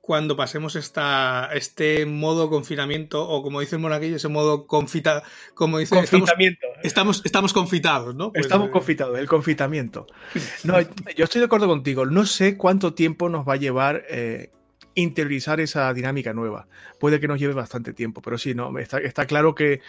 cuando 0.05 0.35
pasemos 0.35 0.75
esta, 0.75 1.49
este 1.51 2.05
modo 2.05 2.47
confinamiento, 2.47 3.27
o 3.27 3.41
como 3.41 3.59
dice 3.59 3.77
el 3.77 3.81
monaguillo, 3.81 4.17
ese 4.17 4.27
modo 4.27 4.67
confita, 4.67 5.23
como 5.55 5.79
dice, 5.79 5.95
confitamiento. 5.95 6.67
Estamos, 6.83 7.23
estamos, 7.25 7.53
confitados, 7.53 8.13
¿no? 8.13 8.31
Pues, 8.31 8.45
estamos 8.45 8.67
eh, 8.67 8.71
confitados, 8.71 9.17
el 9.17 9.27
confitamiento. 9.27 10.05
No, 10.63 10.75
yo 11.17 11.23
estoy 11.23 11.39
de 11.39 11.45
acuerdo 11.45 11.65
contigo. 11.65 12.05
No 12.05 12.27
sé 12.27 12.55
cuánto 12.55 12.93
tiempo 12.93 13.29
nos 13.29 13.47
va 13.47 13.53
a 13.53 13.55
llevar 13.55 14.03
eh, 14.07 14.51
interiorizar 14.93 15.59
esa 15.59 15.91
dinámica 15.91 16.33
nueva. 16.33 16.67
Puede 16.99 17.19
que 17.19 17.27
nos 17.27 17.39
lleve 17.39 17.55
bastante 17.55 17.91
tiempo, 17.91 18.21
pero 18.21 18.37
sí, 18.37 18.53
no, 18.53 18.77
está, 18.77 18.99
está 18.99 19.25
claro 19.25 19.55
que, 19.55 19.81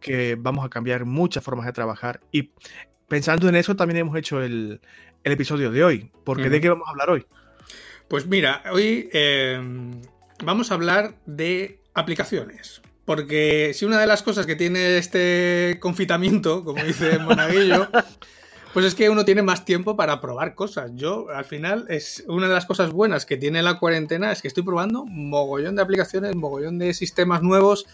que 0.00 0.36
vamos 0.38 0.66
a 0.66 0.68
cambiar 0.68 1.06
muchas 1.06 1.42
formas 1.42 1.64
de 1.64 1.72
trabajar. 1.72 2.20
Y 2.30 2.50
pensando 3.08 3.48
en 3.48 3.56
eso, 3.56 3.74
también 3.74 4.00
hemos 4.00 4.18
hecho 4.18 4.42
el, 4.42 4.82
el 5.24 5.32
episodio 5.32 5.70
de 5.70 5.82
hoy. 5.82 6.10
Porque 6.24 6.50
¿de 6.50 6.60
qué 6.60 6.68
vamos 6.68 6.86
a 6.88 6.90
hablar 6.90 7.08
hoy? 7.08 7.26
Pues 8.12 8.26
mira, 8.26 8.62
hoy 8.70 9.08
eh, 9.14 9.58
vamos 10.44 10.70
a 10.70 10.74
hablar 10.74 11.14
de 11.24 11.80
aplicaciones. 11.94 12.82
Porque 13.06 13.72
si 13.72 13.86
una 13.86 13.98
de 13.98 14.06
las 14.06 14.22
cosas 14.22 14.44
que 14.44 14.54
tiene 14.54 14.98
este 14.98 15.78
confitamiento, 15.80 16.62
como 16.62 16.84
dice 16.84 17.18
Monaguillo, 17.20 17.88
Pues 18.74 18.84
es 18.84 18.94
que 18.94 19.08
uno 19.08 19.24
tiene 19.24 19.40
más 19.40 19.64
tiempo 19.64 19.96
para 19.96 20.20
probar 20.20 20.54
cosas. 20.54 20.90
Yo, 20.94 21.30
al 21.30 21.46
final, 21.46 21.86
es 21.88 22.24
una 22.26 22.48
de 22.48 22.54
las 22.54 22.66
cosas 22.66 22.90
buenas 22.90 23.24
que 23.24 23.38
tiene 23.38 23.62
la 23.62 23.78
cuarentena, 23.78 24.30
es 24.30 24.42
que 24.42 24.48
estoy 24.48 24.62
probando 24.62 25.06
mogollón 25.06 25.76
de 25.76 25.82
aplicaciones, 25.82 26.34
mogollón 26.36 26.78
de 26.78 26.92
sistemas 26.92 27.42
nuevos 27.42 27.86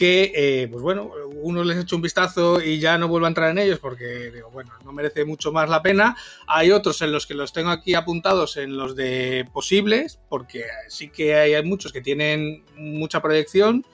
que, 0.00 0.32
eh, 0.34 0.68
pues 0.68 0.82
bueno, 0.82 1.12
unos 1.42 1.66
les 1.66 1.76
he 1.76 1.80
hecho 1.82 1.94
un 1.94 2.00
vistazo 2.00 2.58
y 2.62 2.78
ya 2.78 2.96
no 2.96 3.06
vuelvo 3.06 3.26
a 3.26 3.28
entrar 3.28 3.50
en 3.50 3.58
ellos 3.58 3.78
porque, 3.78 4.32
bueno, 4.50 4.72
no 4.82 4.94
merece 4.94 5.26
mucho 5.26 5.52
más 5.52 5.68
la 5.68 5.82
pena. 5.82 6.16
Hay 6.46 6.70
otros 6.70 7.02
en 7.02 7.12
los 7.12 7.26
que 7.26 7.34
los 7.34 7.52
tengo 7.52 7.68
aquí 7.68 7.92
apuntados 7.92 8.56
en 8.56 8.78
los 8.78 8.96
de 8.96 9.46
posibles, 9.52 10.18
porque 10.30 10.64
sí 10.88 11.10
que 11.10 11.34
hay, 11.34 11.62
muchos 11.64 11.92
que 11.92 12.00
tienen 12.00 12.64
mucha 12.76 13.20
proyección. 13.20 13.84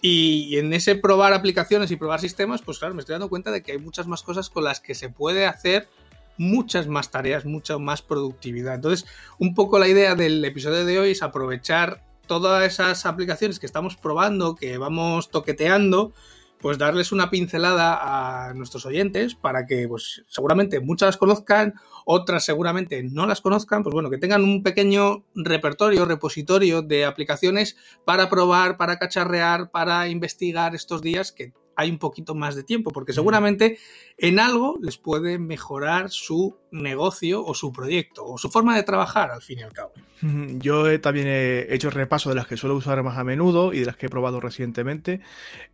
Y 0.00 0.56
en 0.58 0.72
ese 0.72 0.94
probar 0.94 1.32
aplicaciones 1.32 1.90
y 1.90 1.96
probar 1.96 2.20
sistemas, 2.20 2.62
pues 2.62 2.78
claro, 2.78 2.94
me 2.94 3.00
estoy 3.00 3.14
dando 3.14 3.28
cuenta 3.28 3.50
de 3.50 3.60
que 3.60 3.72
hay 3.72 3.78
muchas 3.78 4.06
más 4.06 4.22
cosas 4.22 4.50
con 4.50 4.62
las 4.62 4.78
que 4.78 4.94
se 4.94 5.08
puede 5.08 5.46
hacer 5.46 5.88
muchas 6.36 6.86
más 6.86 7.10
tareas, 7.10 7.44
mucha 7.44 7.78
más 7.78 8.00
productividad. 8.00 8.76
Entonces, 8.76 9.08
un 9.40 9.56
poco 9.56 9.80
la 9.80 9.88
idea 9.88 10.14
del 10.14 10.44
episodio 10.44 10.84
de 10.84 11.00
hoy 11.00 11.10
es 11.10 11.22
aprovechar 11.24 12.04
todas 12.28 12.64
esas 12.64 13.04
aplicaciones 13.06 13.58
que 13.58 13.66
estamos 13.66 13.96
probando, 13.96 14.54
que 14.54 14.78
vamos 14.78 15.30
toqueteando, 15.30 16.12
pues 16.60 16.78
darles 16.78 17.12
una 17.12 17.30
pincelada 17.30 18.48
a 18.48 18.54
nuestros 18.54 18.86
oyentes 18.86 19.34
para 19.34 19.66
que 19.66 19.88
pues 19.88 20.24
seguramente 20.28 20.80
muchas 20.80 21.08
las 21.08 21.16
conozcan, 21.16 21.74
otras 22.04 22.44
seguramente 22.44 23.02
no 23.02 23.26
las 23.26 23.40
conozcan, 23.40 23.82
pues 23.82 23.92
bueno, 23.92 24.10
que 24.10 24.18
tengan 24.18 24.44
un 24.44 24.62
pequeño 24.62 25.24
repertorio, 25.34 26.04
repositorio 26.04 26.82
de 26.82 27.04
aplicaciones 27.04 27.76
para 28.04 28.28
probar, 28.28 28.76
para 28.76 28.98
cacharrear, 28.98 29.70
para 29.70 30.08
investigar 30.08 30.74
estos 30.74 31.02
días 31.02 31.32
que 31.32 31.52
hay 31.76 31.90
un 31.90 31.98
poquito 31.98 32.34
más 32.34 32.56
de 32.56 32.64
tiempo, 32.64 32.90
porque 32.90 33.12
seguramente 33.12 33.78
en 34.16 34.40
algo 34.40 34.76
les 34.82 34.98
puede 34.98 35.38
mejorar 35.38 36.10
su 36.10 36.56
negocio 36.70 37.44
o 37.44 37.54
su 37.54 37.72
proyecto 37.72 38.24
o 38.24 38.38
su 38.38 38.48
forma 38.50 38.76
de 38.76 38.82
trabajar 38.82 39.30
al 39.30 39.42
fin 39.42 39.60
y 39.60 39.62
al 39.62 39.72
cabo. 39.72 39.92
Yo 40.58 41.00
también 41.00 41.26
he 41.28 41.74
hecho 41.74 41.90
repaso 41.90 42.28
de 42.28 42.36
las 42.36 42.46
que 42.46 42.56
suelo 42.56 42.76
usar 42.76 43.02
más 43.02 43.18
a 43.18 43.24
menudo 43.24 43.72
y 43.72 43.80
de 43.80 43.86
las 43.86 43.96
que 43.96 44.06
he 44.06 44.08
probado 44.08 44.40
recientemente. 44.40 45.20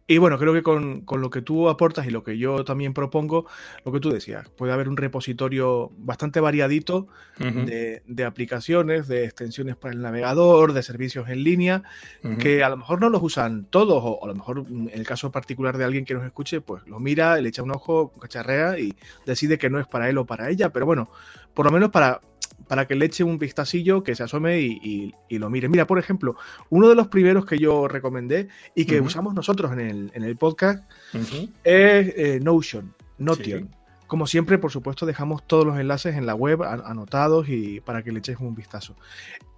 Y 0.06 0.18
bueno, 0.18 0.38
creo 0.38 0.52
que 0.52 0.62
con, 0.62 1.04
lo 1.08 1.30
que 1.30 1.40
tú 1.40 1.70
aportas 1.70 2.06
y 2.06 2.10
lo 2.10 2.22
que 2.22 2.36
yo 2.36 2.62
también 2.62 2.92
propongo, 2.92 3.46
lo 3.86 3.92
que 3.92 4.00
tú 4.00 4.10
decías, 4.10 4.50
puede 4.50 4.74
haber 4.74 4.90
un 4.90 4.98
repositorio 4.98 5.92
bastante 5.96 6.40
variadito 6.40 7.08
de, 7.38 8.24
aplicaciones, 8.26 9.08
de 9.08 9.24
extensiones 9.24 9.76
para 9.76 9.94
el 9.94 10.02
navegador, 10.02 10.74
de 10.74 10.82
servicios 10.82 11.30
en 11.30 11.42
línea, 11.42 11.84
que 12.38 12.62
a 12.62 12.68
lo 12.68 12.76
mejor 12.76 13.00
no 13.00 13.08
los 13.08 13.22
usan 13.22 13.64
todos, 13.64 14.02
o 14.04 14.22
a 14.22 14.28
lo 14.28 14.34
mejor 14.34 14.66
en 14.68 14.90
el 14.92 15.06
caso 15.06 15.32
particular 15.32 15.78
de 15.78 15.84
alguien 15.84 16.04
que 16.04 16.12
nos 16.12 16.24
escuche, 16.24 16.60
pues 16.60 16.86
lo 16.86 17.00
mira, 17.00 17.40
le 17.40 17.48
echa 17.48 17.62
un 17.62 17.70
ojo, 17.70 18.12
cacharrea 18.20 18.78
y 18.78 18.94
decide 19.24 19.56
que 19.56 19.70
no 19.70 19.80
es 19.80 19.86
para 19.86 20.10
él 20.10 20.18
o 20.18 20.26
para 20.26 20.50
ella, 20.50 20.68
pero 20.68 20.83
bueno, 20.84 21.08
por 21.54 21.66
lo 21.66 21.72
menos 21.72 21.90
para, 21.90 22.20
para 22.68 22.86
que 22.86 22.94
le 22.94 23.06
eche 23.06 23.24
un 23.24 23.38
vistacillo, 23.38 24.02
que 24.02 24.14
se 24.14 24.22
asome 24.22 24.60
y, 24.60 25.14
lo 25.30 25.50
mire. 25.50 25.68
Mira, 25.68 25.86
por 25.86 25.98
ejemplo, 25.98 26.36
uno 26.70 26.88
de 26.88 26.94
los 26.94 27.08
primeros 27.08 27.46
que 27.46 27.58
yo 27.58 27.88
recomendé 27.88 28.48
y 28.74 28.84
que 28.84 29.00
usamos 29.00 29.34
nosotros 29.34 29.72
en 29.72 29.80
el, 29.80 30.10
en 30.14 30.24
el 30.24 30.36
podcast 30.36 30.88
es 31.12 31.54
eh, 31.64 32.40
Notion, 32.42 32.94
Notion. 33.18 33.68
Como 34.06 34.26
siempre, 34.26 34.58
por 34.58 34.70
supuesto, 34.70 35.06
dejamos 35.06 35.46
todos 35.46 35.64
los 35.64 35.78
enlaces 35.78 36.16
en 36.16 36.26
la 36.26 36.34
web 36.34 36.62
anotados 36.62 37.48
y 37.48 37.80
para 37.80 38.02
que 38.02 38.12
le 38.12 38.18
eches 38.18 38.38
un 38.38 38.54
vistazo. 38.54 38.94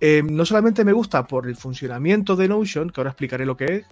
Eh, 0.01 0.23
no 0.25 0.45
solamente 0.45 0.85
me 0.85 0.93
gusta 0.93 1.27
por 1.27 1.49
el 1.49 1.57
funcionamiento 1.57 2.37
de 2.37 2.49
Notion, 2.49 2.91
que 2.91 3.01
ahora 3.01 3.11
explicaré 3.11 3.45
lo 3.45 3.57
que 3.57 3.77
es, 3.77 3.87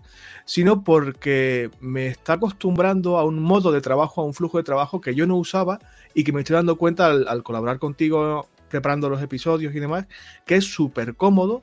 sino 0.44 0.84
porque 0.84 1.70
me 1.80 2.06
está 2.06 2.34
acostumbrando 2.34 3.18
a 3.18 3.24
un 3.24 3.40
modo 3.40 3.72
de 3.72 3.80
trabajo, 3.80 4.20
a 4.20 4.24
un 4.24 4.34
flujo 4.34 4.58
de 4.58 4.64
trabajo 4.64 5.00
que 5.00 5.14
yo 5.14 5.26
no 5.26 5.36
usaba 5.36 5.80
y 6.14 6.22
que 6.22 6.32
me 6.32 6.40
estoy 6.40 6.54
dando 6.54 6.76
cuenta 6.76 7.06
al, 7.08 7.42
colaborar 7.42 7.78
contigo 7.78 8.48
preparando 8.68 9.08
los 9.08 9.22
episodios 9.22 9.74
y 9.74 9.80
demás, 9.80 10.06
que 10.46 10.56
es 10.56 10.64
súper 10.64 11.16
cómodo 11.16 11.62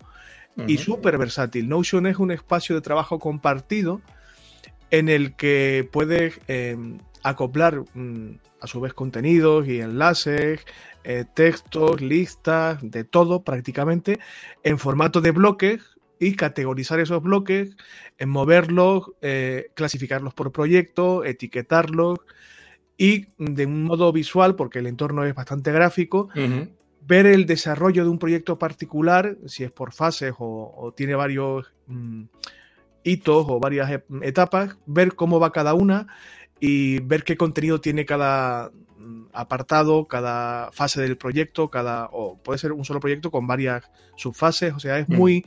y 0.68 0.78
súper 0.78 1.18
versátil. 1.18 1.70
Notion 1.70 2.08
es 2.08 2.18
un 2.18 2.32
espacio 2.32 2.76
de 2.76 2.82
trabajo 2.82 3.20
compartido 3.20 4.02
en 4.92 5.08
el 5.10 5.36
que 5.36 5.88
puedes 5.92 6.40
eh, 6.48 6.78
acoplar 7.24 7.84
mm, 7.94 8.32
a 8.60 8.68
su 8.68 8.80
vez 8.82 8.94
contenidos 8.94 9.68
y 9.68 9.82
enlaces, 9.82 10.66
eh, 11.04 11.26
textos, 11.34 12.02
listas, 12.02 12.80
de 12.82 13.04
todo 13.04 13.44
prácticamente, 13.44 14.20
en 14.64 14.78
formato 14.78 15.22
de 15.22 15.32
bloques 15.32 15.82
y 16.20 16.36
categorizar 16.36 17.00
esos 17.00 17.24
bloques, 17.24 17.76
en 18.20 18.30
moverlos, 18.30 19.12
eh, 19.22 19.72
clasificarlos 19.74 20.34
por 20.34 20.52
proyecto, 20.52 21.24
etiquetarlos 21.24 22.20
y 22.96 23.28
de 23.40 23.66
un 23.66 23.84
modo 23.84 24.12
visual, 24.12 24.56
porque 24.56 24.80
el 24.80 24.88
entorno 24.88 25.24
es 25.26 25.34
bastante 25.34 25.72
gráfico, 25.72 26.30
ver 27.02 27.26
el 27.26 27.48
desarrollo 27.48 28.04
de 28.04 28.12
un 28.12 28.20
proyecto 28.20 28.60
particular, 28.60 29.38
si 29.48 29.64
es 29.64 29.72
por 29.72 29.92
fases 29.92 30.36
o, 30.38 30.94
tiene 30.96 31.16
varios 31.16 31.74
mm, 31.88 32.26
hitos 33.04 33.46
o 33.50 33.60
varias 33.60 33.90
etapas, 34.22 34.78
ver 34.86 35.16
cómo 35.16 35.40
va 35.40 35.52
cada 35.52 35.74
una 35.74 36.08
y 36.62 37.00
ver 37.00 37.24
qué 37.24 37.36
contenido 37.36 37.82
tiene 37.82 38.06
cada 38.06 38.72
mm, 38.98 39.24
apartado, 39.34 40.08
cada 40.08 40.72
fase 40.72 41.02
del 41.02 41.18
proyecto, 41.18 41.70
cada 41.70 42.08
o 42.14 42.38
puede 42.38 42.60
ser 42.60 42.72
un 42.72 42.86
solo 42.86 43.02
proyecto 43.02 43.32
con 43.32 43.48
varias 43.48 43.84
subfases, 44.16 44.74
o 44.74 44.80
sea, 44.80 45.00
es 45.00 45.10
mm. 45.10 45.16
muy 45.16 45.46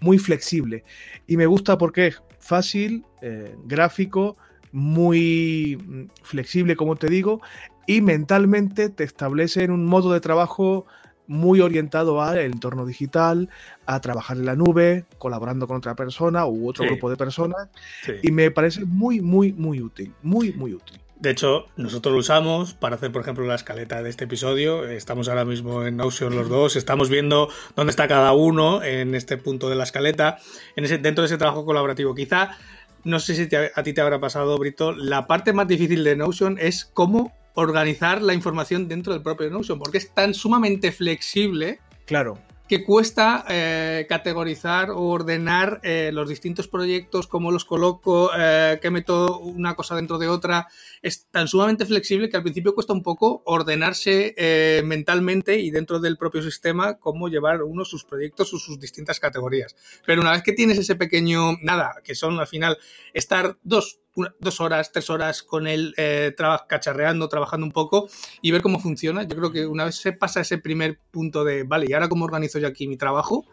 muy 0.00 0.18
flexible 0.18 0.84
y 1.26 1.36
me 1.36 1.46
gusta 1.46 1.78
porque 1.78 2.08
es 2.08 2.22
fácil, 2.40 3.04
eh, 3.22 3.54
gráfico, 3.64 4.36
muy 4.72 5.76
mm, 5.76 6.04
flexible, 6.22 6.74
como 6.74 6.96
te 6.96 7.08
digo, 7.08 7.40
y 7.86 8.00
mentalmente 8.00 8.88
te 8.88 9.04
establece 9.04 9.62
en 9.62 9.70
un 9.70 9.84
modo 9.84 10.12
de 10.12 10.20
trabajo 10.20 10.86
muy 11.26 11.60
orientado 11.60 12.22
al 12.22 12.38
entorno 12.38 12.86
digital, 12.86 13.48
a 13.86 14.00
trabajar 14.00 14.36
en 14.36 14.46
la 14.46 14.56
nube, 14.56 15.04
colaborando 15.18 15.66
con 15.66 15.76
otra 15.76 15.94
persona 15.94 16.46
u 16.46 16.68
otro 16.68 16.84
grupo 16.84 17.10
de 17.10 17.16
personas. 17.16 17.68
Y 18.22 18.30
me 18.30 18.50
parece 18.50 18.84
muy, 18.84 19.20
muy, 19.20 19.52
muy 19.52 19.80
útil. 19.80 20.12
Muy, 20.22 20.52
muy 20.52 20.74
útil. 20.74 21.00
De 21.18 21.30
hecho, 21.30 21.66
nosotros 21.76 22.12
lo 22.12 22.20
usamos 22.20 22.74
para 22.74 22.96
hacer, 22.96 23.10
por 23.10 23.22
ejemplo, 23.22 23.46
la 23.46 23.54
escaleta 23.54 24.02
de 24.02 24.10
este 24.10 24.24
episodio. 24.24 24.86
Estamos 24.86 25.28
ahora 25.28 25.46
mismo 25.46 25.86
en 25.86 25.96
Notion 25.96 26.36
los 26.36 26.50
dos, 26.50 26.76
estamos 26.76 27.08
viendo 27.08 27.48
dónde 27.74 27.90
está 27.90 28.06
cada 28.06 28.34
uno 28.34 28.82
en 28.82 29.14
este 29.14 29.38
punto 29.38 29.70
de 29.70 29.76
la 29.76 29.84
escaleta, 29.84 30.36
en 30.76 30.84
ese, 30.84 30.98
dentro 30.98 31.22
de 31.22 31.26
ese 31.26 31.38
trabajo 31.38 31.64
colaborativo. 31.64 32.14
Quizá, 32.14 32.50
no 33.04 33.18
sé 33.18 33.34
si 33.34 33.48
a 33.56 33.82
ti 33.82 33.94
te 33.94 34.00
habrá 34.02 34.20
pasado, 34.20 34.58
Brito, 34.58 34.92
la 34.92 35.26
parte 35.26 35.54
más 35.54 35.66
difícil 35.66 36.04
de 36.04 36.16
Notion 36.16 36.58
es 36.60 36.84
cómo 36.84 37.32
organizar 37.56 38.22
la 38.22 38.32
información 38.32 38.86
dentro 38.88 39.12
del 39.12 39.22
propio 39.22 39.50
Notion, 39.50 39.78
porque 39.78 39.98
es 39.98 40.14
tan 40.14 40.32
sumamente 40.32 40.92
flexible. 40.92 41.80
Claro 42.06 42.38
que 42.68 42.84
cuesta 42.84 43.44
eh, 43.48 44.06
categorizar 44.08 44.90
o 44.90 45.02
ordenar 45.02 45.80
eh, 45.84 46.10
los 46.12 46.28
distintos 46.28 46.66
proyectos, 46.66 47.28
cómo 47.28 47.52
los 47.52 47.64
coloco, 47.64 48.30
eh, 48.36 48.78
qué 48.82 48.90
meto 48.90 49.38
una 49.38 49.74
cosa 49.76 49.94
dentro 49.94 50.18
de 50.18 50.28
otra. 50.28 50.66
Es 51.00 51.26
tan 51.30 51.46
sumamente 51.46 51.86
flexible 51.86 52.28
que 52.28 52.36
al 52.36 52.42
principio 52.42 52.74
cuesta 52.74 52.92
un 52.92 53.02
poco 53.02 53.42
ordenarse 53.44 54.34
mentalmente 54.84 55.58
y 55.60 55.70
dentro 55.70 56.00
del 56.00 56.16
propio 56.16 56.42
sistema 56.42 56.98
cómo 56.98 57.28
llevar 57.28 57.62
uno 57.62 57.84
sus 57.84 58.04
proyectos 58.04 58.52
o 58.52 58.58
sus 58.58 58.80
distintas 58.80 59.20
categorías. 59.20 59.76
Pero 60.04 60.22
una 60.22 60.32
vez 60.32 60.42
que 60.42 60.52
tienes 60.52 60.78
ese 60.78 60.96
pequeño, 60.96 61.56
nada, 61.62 61.94
que 62.02 62.14
son 62.14 62.38
al 62.40 62.46
final 62.46 62.78
estar 63.14 63.56
dos 63.62 64.00
dos 64.40 64.60
horas, 64.60 64.92
tres 64.92 65.10
horas 65.10 65.42
con 65.42 65.66
él 65.66 65.94
eh, 65.96 66.34
cacharreando, 66.68 67.28
trabajando 67.28 67.66
un 67.66 67.72
poco 67.72 68.08
y 68.42 68.50
ver 68.50 68.62
cómo 68.62 68.80
funciona. 68.80 69.22
Yo 69.22 69.36
creo 69.36 69.52
que 69.52 69.66
una 69.66 69.84
vez 69.84 69.96
se 69.96 70.12
pasa 70.12 70.40
ese 70.40 70.58
primer 70.58 70.98
punto 71.10 71.44
de, 71.44 71.62
vale, 71.62 71.86
¿y 71.88 71.92
ahora 71.92 72.08
cómo 72.08 72.24
organizo 72.24 72.58
yo 72.58 72.68
aquí 72.68 72.88
mi 72.88 72.96
trabajo? 72.96 73.46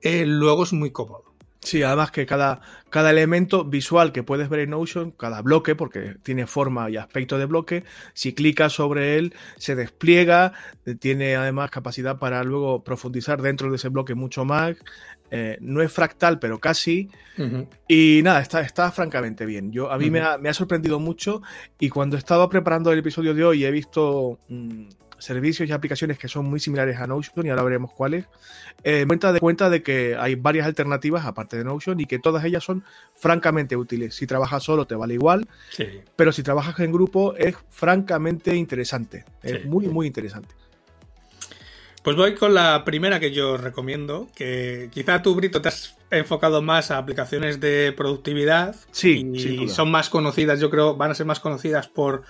Eh, 0.00 0.24
luego 0.26 0.64
es 0.64 0.72
muy 0.72 0.90
cómodo. 0.90 1.35
Sí, 1.66 1.82
además 1.82 2.12
que 2.12 2.26
cada, 2.26 2.60
cada 2.90 3.10
elemento 3.10 3.64
visual 3.64 4.12
que 4.12 4.22
puedes 4.22 4.48
ver 4.48 4.60
en 4.60 4.70
Notion, 4.70 5.10
cada 5.10 5.42
bloque, 5.42 5.74
porque 5.74 6.14
tiene 6.22 6.46
forma 6.46 6.88
y 6.90 6.96
aspecto 6.96 7.38
de 7.38 7.46
bloque, 7.46 7.82
si 8.14 8.34
clicas 8.34 8.72
sobre 8.72 9.18
él, 9.18 9.34
se 9.56 9.74
despliega, 9.74 10.52
tiene 11.00 11.34
además 11.34 11.72
capacidad 11.72 12.20
para 12.20 12.44
luego 12.44 12.84
profundizar 12.84 13.42
dentro 13.42 13.68
de 13.68 13.74
ese 13.78 13.88
bloque 13.88 14.14
mucho 14.14 14.44
más. 14.44 14.76
Eh, 15.32 15.58
no 15.60 15.82
es 15.82 15.92
fractal, 15.92 16.38
pero 16.38 16.60
casi. 16.60 17.10
Y 17.88 18.20
nada, 18.22 18.40
está, 18.42 18.60
está 18.60 18.92
francamente 18.92 19.44
bien. 19.44 19.72
Yo, 19.72 19.90
a 19.90 19.98
mí 19.98 20.08
me, 20.08 20.20
ha, 20.20 20.54
sorprendido 20.54 21.00
mucho 21.00 21.42
y 21.80 21.88
cuando 21.88 22.16
estaba 22.16 22.48
preparando 22.48 22.92
el 22.92 23.00
episodio 23.00 23.34
de 23.34 23.42
hoy 23.42 23.64
he 23.64 23.72
visto 23.72 24.38
mm, 24.48 24.84
servicios 25.18 25.68
y 25.68 25.72
aplicaciones 25.72 26.18
que 26.18 26.28
son 26.28 26.46
muy 26.46 26.60
similares 26.60 26.98
a 26.98 27.06
Notion 27.06 27.46
y 27.46 27.50
ahora 27.50 27.62
veremos 27.62 27.92
cuáles. 27.92 28.26
Eh, 28.84 29.06
me 29.06 29.16
de 29.16 29.40
cuenta 29.40 29.70
de 29.70 29.82
que 29.82 30.16
hay 30.18 30.34
varias 30.34 30.66
alternativas 30.66 31.24
aparte 31.24 31.56
de 31.56 31.64
Notion 31.64 31.98
y 32.00 32.06
que 32.06 32.18
todas 32.18 32.44
ellas 32.44 32.62
son 32.62 32.84
francamente 33.14 33.76
útiles. 33.76 34.14
Si 34.14 34.26
trabajas 34.26 34.62
solo 34.62 34.86
te 34.86 34.94
vale 34.94 35.14
igual, 35.14 35.48
pero 36.14 36.32
si 36.32 36.42
trabajas 36.42 36.78
en 36.80 36.92
grupo 36.92 37.34
es 37.36 37.56
francamente 37.70 38.54
interesante. 38.54 39.24
Es 39.42 39.64
muy, 39.64 39.88
muy 39.88 40.06
interesante. 40.06 40.54
Pues 42.06 42.16
voy 42.16 42.36
con 42.36 42.54
la 42.54 42.84
primera 42.84 43.18
que 43.18 43.32
yo 43.32 43.56
recomiendo, 43.56 44.28
que 44.36 44.90
quizá 44.92 45.22
tú, 45.22 45.34
Brito, 45.34 45.60
te 45.60 45.70
has 45.70 45.96
enfocado 46.12 46.62
más 46.62 46.92
a 46.92 46.98
aplicaciones 46.98 47.58
de 47.58 47.92
productividad. 47.96 48.76
Sí, 48.92 49.28
y 49.34 49.68
son 49.68 49.90
más 49.90 50.08
conocidas, 50.08 50.60
yo 50.60 50.70
creo, 50.70 50.94
van 50.94 51.10
a 51.10 51.14
ser 51.16 51.26
más 51.26 51.40
conocidas 51.40 51.88
por, 51.88 52.22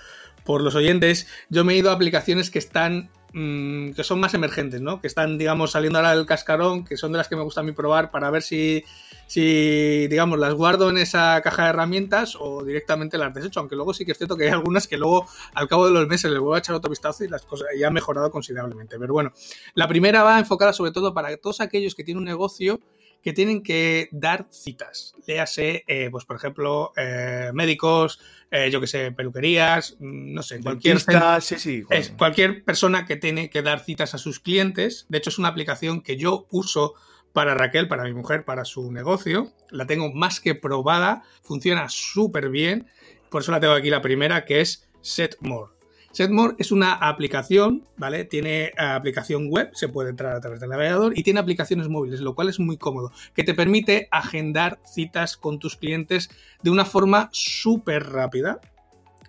por 0.47 0.61
los 0.61 0.75
oyentes, 0.75 1.27
yo 1.49 1.65
me 1.65 1.73
he 1.73 1.77
ido 1.77 1.91
a 1.91 1.93
aplicaciones 1.93 2.49
que 2.49 2.57
están 2.57 3.09
mm, 3.33 3.91
que 3.91 4.03
son 4.05 4.21
más 4.21 4.33
emergentes, 4.33 4.79
¿no? 4.79 5.01
Que 5.01 5.07
están, 5.07 5.37
digamos, 5.37 5.71
saliendo 5.71 5.99
ahora 5.99 6.15
del 6.15 6.25
cascarón, 6.25 6.85
que 6.85 6.95
son 6.95 7.11
de 7.11 7.17
las 7.17 7.27
que 7.27 7.35
me 7.35 7.43
gusta 7.43 7.59
a 7.59 7.63
mí 7.63 7.73
probar 7.73 8.11
para 8.11 8.31
ver 8.31 8.41
si, 8.41 8.85
si, 9.27 10.07
digamos, 10.07 10.39
las 10.39 10.53
guardo 10.53 10.89
en 10.89 10.99
esa 10.99 11.41
caja 11.41 11.63
de 11.63 11.69
herramientas 11.71 12.37
o 12.39 12.63
directamente 12.63 13.17
las 13.17 13.33
desecho, 13.33 13.59
aunque 13.59 13.75
luego 13.75 13.93
sí 13.93 14.05
que 14.05 14.13
es 14.13 14.17
cierto 14.17 14.37
que 14.37 14.45
hay 14.45 14.51
algunas 14.51 14.87
que 14.87 14.95
luego 14.95 15.27
al 15.53 15.67
cabo 15.67 15.85
de 15.85 15.91
los 15.91 16.07
meses 16.07 16.31
les 16.31 16.39
vuelvo 16.39 16.55
a 16.55 16.59
echar 16.59 16.75
otro 16.75 16.89
vistazo 16.89 17.25
y 17.25 17.27
las 17.27 17.45
cosas 17.45 17.67
ya 17.77 17.87
han 17.87 17.93
mejorado 17.93 18.31
considerablemente. 18.31 18.97
Pero 18.97 19.13
bueno, 19.13 19.33
la 19.73 19.89
primera 19.89 20.23
va 20.23 20.39
enfocada 20.39 20.71
sobre 20.71 20.91
todo 20.91 21.13
para 21.13 21.35
todos 21.35 21.59
aquellos 21.59 21.93
que 21.93 22.05
tienen 22.05 22.19
un 22.19 22.25
negocio 22.25 22.79
que 23.21 23.33
tienen 23.33 23.61
que 23.63 24.09
dar 24.11 24.47
citas. 24.51 25.13
Léase, 25.27 25.83
eh, 25.87 26.09
pues 26.11 26.25
por 26.25 26.37
ejemplo, 26.37 26.93
eh, 26.95 27.51
médicos, 27.53 28.19
eh, 28.51 28.69
yo 28.71 28.79
que 28.79 28.87
sé, 28.87 29.11
peluquerías, 29.11 29.95
mm, 29.99 30.33
no 30.33 30.43
sé, 30.43 30.61
cualquier, 30.61 30.99
sí, 31.41 31.59
sí, 31.59 31.83
es 31.89 32.11
cualquier 32.11 32.63
persona 32.63 33.05
que 33.05 33.17
tiene 33.17 33.49
que 33.49 33.61
dar 33.61 33.81
citas 33.81 34.13
a 34.13 34.17
sus 34.17 34.39
clientes. 34.39 35.05
De 35.09 35.17
hecho, 35.17 35.29
es 35.29 35.39
una 35.39 35.49
aplicación 35.49 36.01
que 36.01 36.17
yo 36.17 36.47
uso 36.51 36.95
para 37.33 37.53
Raquel, 37.53 37.87
para 37.87 38.03
mi 38.03 38.13
mujer, 38.13 38.45
para 38.45 38.65
su 38.65 38.91
negocio. 38.91 39.51
La 39.69 39.85
tengo 39.85 40.11
más 40.13 40.39
que 40.39 40.55
probada, 40.55 41.23
funciona 41.43 41.89
súper 41.89 42.49
bien. 42.49 42.87
Por 43.29 43.41
eso 43.41 43.51
la 43.51 43.59
tengo 43.59 43.73
aquí 43.73 43.89
la 43.89 44.01
primera, 44.01 44.45
que 44.45 44.61
es 44.61 44.89
Setmore. 45.01 45.76
Setmore 46.11 46.55
es 46.57 46.71
una 46.71 46.93
aplicación, 46.93 47.83
¿vale? 47.97 48.25
Tiene 48.25 48.71
aplicación 48.77 49.49
web, 49.49 49.69
se 49.73 49.87
puede 49.87 50.09
entrar 50.09 50.35
a 50.35 50.41
través 50.41 50.59
del 50.59 50.69
navegador 50.69 51.17
y 51.17 51.23
tiene 51.23 51.39
aplicaciones 51.39 51.87
móviles, 51.89 52.21
lo 52.21 52.33
cual 52.35 52.49
es 52.49 52.59
muy 52.59 52.77
cómodo, 52.77 53.11
que 53.35 53.43
te 53.43 53.53
permite 53.53 54.07
agendar 54.11 54.79
citas 54.85 55.37
con 55.37 55.59
tus 55.59 55.75
clientes 55.75 56.29
de 56.63 56.71
una 56.71 56.85
forma 56.85 57.29
súper 57.31 58.11
rápida. 58.11 58.59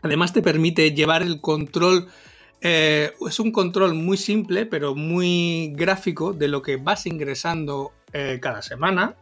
Además 0.03 0.33
te 0.33 0.43
permite 0.43 0.93
llevar 0.93 1.23
el 1.23 1.41
control 1.41 2.09
eh, 2.61 3.13
es 3.27 3.39
un 3.39 3.53
control 3.53 3.95
muy 3.95 4.17
simple, 4.17 4.67
pero 4.67 4.95
muy 4.95 5.73
gráfico 5.77 6.33
de 6.33 6.49
lo 6.49 6.63
que 6.63 6.77
vas 6.77 7.07
ingresando 7.07 7.93
eh, 8.13 8.39
cada 8.43 8.63
semana. 8.63 9.17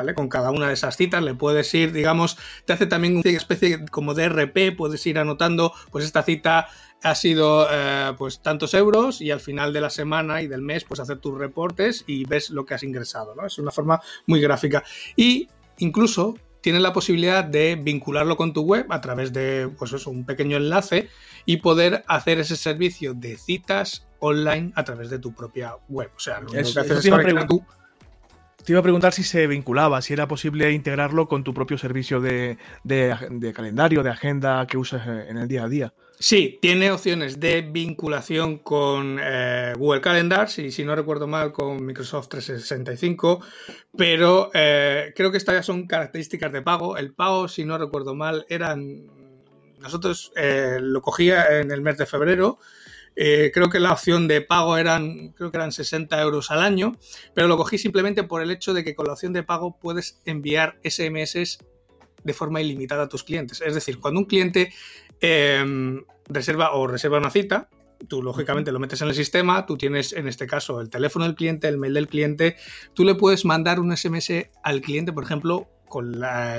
¿Vale? 0.00 0.14
Con 0.14 0.30
cada 0.30 0.50
una 0.50 0.68
de 0.68 0.72
esas 0.72 0.96
citas 0.96 1.22
le 1.22 1.34
puedes 1.34 1.74
ir, 1.74 1.92
digamos, 1.92 2.38
te 2.64 2.72
hace 2.72 2.86
también 2.86 3.18
una 3.18 3.30
especie 3.36 3.84
como 3.90 4.14
de 4.14 4.30
RP, 4.30 4.74
puedes 4.74 5.06
ir 5.06 5.18
anotando, 5.18 5.74
pues 5.90 6.06
esta 6.06 6.22
cita 6.22 6.68
ha 7.02 7.14
sido 7.14 7.66
eh, 7.70 8.14
pues 8.16 8.40
tantos 8.40 8.72
euros 8.72 9.20
y 9.20 9.30
al 9.30 9.40
final 9.40 9.74
de 9.74 9.82
la 9.82 9.90
semana 9.90 10.40
y 10.40 10.46
del 10.46 10.62
mes 10.62 10.84
pues 10.84 11.00
hacer 11.00 11.18
tus 11.18 11.38
reportes 11.38 12.04
y 12.06 12.24
ves 12.24 12.48
lo 12.48 12.64
que 12.64 12.72
has 12.72 12.82
ingresado, 12.82 13.34
¿no? 13.34 13.44
Es 13.44 13.58
una 13.58 13.70
forma 13.70 14.00
muy 14.26 14.40
gráfica. 14.40 14.82
Y 15.16 15.50
incluso 15.76 16.38
tienes 16.62 16.80
la 16.80 16.94
posibilidad 16.94 17.44
de 17.44 17.76
vincularlo 17.76 18.38
con 18.38 18.54
tu 18.54 18.62
web 18.62 18.86
a 18.88 19.02
través 19.02 19.34
de 19.34 19.70
pues 19.78 19.92
eso, 19.92 20.08
un 20.08 20.24
pequeño 20.24 20.56
enlace 20.56 21.10
y 21.44 21.58
poder 21.58 22.04
hacer 22.08 22.38
ese 22.38 22.56
servicio 22.56 23.12
de 23.12 23.36
citas 23.36 24.06
online 24.18 24.72
a 24.76 24.84
través 24.84 25.10
de 25.10 25.18
tu 25.18 25.34
propia 25.34 25.76
web. 25.90 26.10
O 26.16 26.20
sea, 26.20 26.40
lo 26.40 26.50
único 26.50 26.72
que 26.72 26.80
haces 26.80 27.04
es 27.04 27.46
tú 27.46 27.64
te 28.64 28.72
iba 28.72 28.80
a 28.80 28.82
preguntar 28.82 29.12
si 29.12 29.22
se 29.22 29.46
vinculaba, 29.46 30.02
si 30.02 30.12
era 30.12 30.28
posible 30.28 30.72
integrarlo 30.72 31.28
con 31.28 31.44
tu 31.44 31.54
propio 31.54 31.78
servicio 31.78 32.20
de, 32.20 32.58
calendario, 33.54 34.02
de 34.02 34.10
agenda 34.10 34.66
que 34.66 34.78
usas 34.78 35.06
en 35.06 35.36
el 35.38 35.48
día 35.48 35.64
a 35.64 35.68
día. 35.68 35.94
Sí, 36.22 36.58
tiene 36.60 36.92
opciones 36.92 37.40
de 37.40 37.62
vinculación 37.62 38.58
con 38.58 39.18
eh, 39.22 39.72
Google 39.78 40.02
Calendar, 40.02 40.50
si, 40.50 40.70
si, 40.70 40.84
no 40.84 40.94
recuerdo 40.94 41.26
mal, 41.26 41.50
con 41.50 41.84
Microsoft 41.86 42.28
365, 42.28 43.40
pero 43.96 44.50
eh, 44.52 45.14
creo 45.16 45.30
que 45.30 45.38
estas 45.38 45.54
ya 45.54 45.62
son 45.62 45.86
características 45.86 46.52
de 46.52 46.60
pago. 46.60 46.98
El 46.98 47.14
pago, 47.14 47.48
si 47.48 47.64
no 47.64 47.78
recuerdo 47.78 48.14
mal, 48.14 48.44
eran... 48.50 49.06
Nosotros 49.78 50.30
eh, 50.36 50.76
lo 50.78 51.00
cogía 51.00 51.58
en 51.58 51.70
el 51.70 51.80
mes 51.80 51.96
de 51.96 52.04
febrero, 52.04 52.58
eh, 53.16 53.50
creo 53.52 53.68
que 53.68 53.80
la 53.80 53.92
opción 53.92 54.28
de 54.28 54.40
pago 54.40 54.76
eran, 54.76 55.30
creo 55.30 55.50
que 55.50 55.56
eran 55.56 55.72
60 55.72 56.20
euros 56.20 56.50
al 56.50 56.60
año, 56.60 56.96
pero 57.34 57.48
lo 57.48 57.56
cogí 57.56 57.78
simplemente 57.78 58.22
por 58.22 58.42
el 58.42 58.50
hecho 58.50 58.72
de 58.72 58.84
que 58.84 58.94
con 58.94 59.06
la 59.06 59.12
opción 59.12 59.32
de 59.32 59.42
pago 59.42 59.78
puedes 59.78 60.20
enviar 60.24 60.78
SMS 60.84 61.58
de 62.22 62.32
forma 62.34 62.60
ilimitada 62.60 63.04
a 63.04 63.08
tus 63.08 63.24
clientes. 63.24 63.60
Es 63.60 63.74
decir, 63.74 63.98
cuando 63.98 64.20
un 64.20 64.26
cliente 64.26 64.72
em, 65.20 66.04
reserva 66.28 66.72
o 66.72 66.86
reserva 66.86 67.18
una 67.18 67.30
cita, 67.30 67.68
tú 68.08 68.22
lógicamente 68.22 68.72
lo 68.72 68.78
metes 68.78 69.02
en 69.02 69.08
el 69.08 69.14
sistema, 69.14 69.66
tú 69.66 69.76
tienes 69.76 70.12
en 70.12 70.28
este 70.28 70.46
caso 70.46 70.80
el 70.80 70.90
teléfono 70.90 71.24
del 71.24 71.34
cliente, 71.34 71.68
el 71.68 71.78
mail 71.78 71.94
del 71.94 72.08
cliente, 72.08 72.56
tú 72.94 73.04
le 73.04 73.14
puedes 73.14 73.44
mandar 73.44 73.80
un 73.80 73.94
SMS 73.96 74.32
al 74.62 74.80
cliente, 74.80 75.12
por 75.12 75.24
ejemplo, 75.24 75.68
con 75.90 76.18
la, 76.18 76.54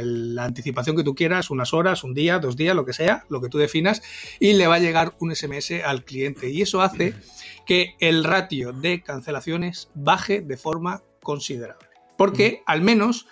anticipación 0.46 0.96
que 0.96 1.04
tú 1.04 1.16
quieras, 1.16 1.50
unas 1.50 1.74
horas, 1.74 2.04
un 2.04 2.14
día, 2.14 2.38
dos 2.38 2.56
días, 2.56 2.76
lo 2.76 2.86
que 2.86 2.94
sea, 2.94 3.26
lo 3.30 3.42
que 3.42 3.50
tú 3.50 3.58
definas, 3.58 4.04
y 4.40 4.54
le 4.54 4.68
va 4.68 4.76
a 4.76 4.80
llegar 4.80 5.16
un 5.18 5.36
SMS 5.36 5.72
al 5.84 6.06
cliente. 6.06 6.52
Y 6.52 6.62
eso 6.62 6.84
hace 6.84 7.16
que 7.66 7.96
el 8.00 8.24
ratio 8.24 8.74
de 8.74 9.02
cancelaciones 9.02 9.90
baje 9.96 10.42
de 10.42 10.58
forma 10.58 11.02
considerable. 11.24 11.88
Porque 12.18 12.62
al 12.68 12.82
menos, 12.82 13.26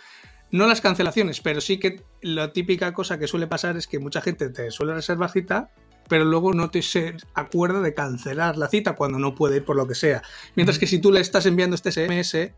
no 0.50 0.66
las 0.66 0.82
cancelaciones, 0.82 1.42
pero 1.42 1.62
sí 1.62 1.78
que 1.78 2.02
la 2.22 2.52
típica 2.54 2.94
cosa 2.94 3.20
que 3.20 3.28
suele 3.28 3.46
pasar 3.46 3.78
es 3.78 3.86
que 3.86 4.00
mucha 4.00 4.22
gente 4.22 4.50
te 4.50 4.72
suele 4.72 4.96
reservar 4.96 5.30
cita, 5.30 5.70
pero 6.08 6.26
luego 6.26 6.54
no 6.54 6.72
te 6.72 6.82
se 6.82 7.16
acuerda 7.36 7.82
de 7.82 7.94
cancelar 7.94 8.58
la 8.58 8.68
cita 8.68 8.96
cuando 8.96 9.20
no 9.20 9.36
puede 9.36 9.58
ir 9.58 9.66
por 9.66 9.76
lo 9.76 9.88
que 9.88 9.94
sea. 9.94 10.24
Mientras 10.56 10.80
que 10.80 10.88
si 10.88 11.00
tú 11.00 11.12
le 11.12 11.20
estás 11.20 11.46
enviando 11.46 11.76
este 11.76 11.92
SMS, 11.92 12.52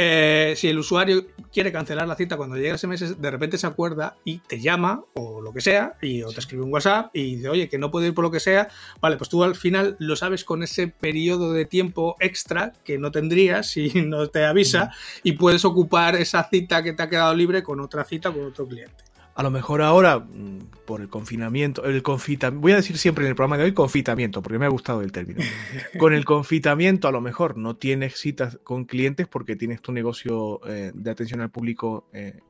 eh, 0.00 0.54
si 0.56 0.68
el 0.68 0.78
usuario 0.78 1.26
quiere 1.52 1.72
cancelar 1.72 2.06
la 2.06 2.14
cita 2.14 2.36
cuando 2.36 2.54
llega 2.54 2.76
ese 2.76 2.86
mes, 2.86 3.20
de 3.20 3.30
repente 3.32 3.58
se 3.58 3.66
acuerda 3.66 4.16
y 4.22 4.38
te 4.38 4.60
llama 4.60 5.02
o 5.14 5.40
lo 5.40 5.52
que 5.52 5.60
sea, 5.60 5.96
y, 6.00 6.22
o 6.22 6.30
te 6.30 6.38
escribe 6.38 6.62
un 6.62 6.72
WhatsApp 6.72 7.10
y 7.14 7.34
dice, 7.34 7.48
oye, 7.48 7.68
que 7.68 7.78
no 7.78 7.90
puedo 7.90 8.06
ir 8.06 8.14
por 8.14 8.22
lo 8.22 8.30
que 8.30 8.38
sea, 8.38 8.68
vale, 9.00 9.16
pues 9.16 9.28
tú 9.28 9.42
al 9.42 9.56
final 9.56 9.96
lo 9.98 10.14
sabes 10.14 10.44
con 10.44 10.62
ese 10.62 10.86
periodo 10.86 11.52
de 11.52 11.64
tiempo 11.64 12.14
extra 12.20 12.74
que 12.84 12.96
no 12.96 13.10
tendrías 13.10 13.70
si 13.70 13.90
no 14.06 14.28
te 14.28 14.44
avisa 14.44 14.92
y 15.24 15.32
puedes 15.32 15.64
ocupar 15.64 16.14
esa 16.14 16.48
cita 16.48 16.84
que 16.84 16.92
te 16.92 17.02
ha 17.02 17.08
quedado 17.08 17.34
libre 17.34 17.64
con 17.64 17.80
otra 17.80 18.04
cita 18.04 18.30
con 18.30 18.44
otro 18.44 18.68
cliente. 18.68 19.02
A 19.38 19.44
lo 19.44 19.52
mejor 19.52 19.82
ahora, 19.82 20.18
mm, 20.18 20.58
por 20.84 21.00
el 21.00 21.08
confinamiento, 21.08 21.84
el 21.84 22.02
confitamiento, 22.02 22.60
voy 22.60 22.72
a 22.72 22.76
decir 22.76 22.98
siempre 22.98 23.24
en 23.24 23.28
el 23.28 23.36
programa 23.36 23.56
de 23.56 23.62
hoy 23.62 23.72
confitamiento, 23.72 24.42
porque 24.42 24.58
me 24.58 24.66
ha 24.66 24.68
gustado 24.68 25.00
el 25.00 25.12
término. 25.12 25.38
Con 26.00 26.12
el 26.12 26.24
confitamiento 26.24 27.06
a 27.06 27.12
lo 27.12 27.20
mejor 27.20 27.56
no 27.56 27.76
tienes 27.76 28.18
citas 28.18 28.58
con 28.64 28.84
clientes 28.84 29.28
porque 29.28 29.54
tienes 29.54 29.80
tu 29.80 29.92
negocio 29.92 30.60
eh, 30.66 30.90
de 30.92 31.10
atención 31.12 31.40
al 31.40 31.50
público 31.50 32.08
eh, 32.12 32.40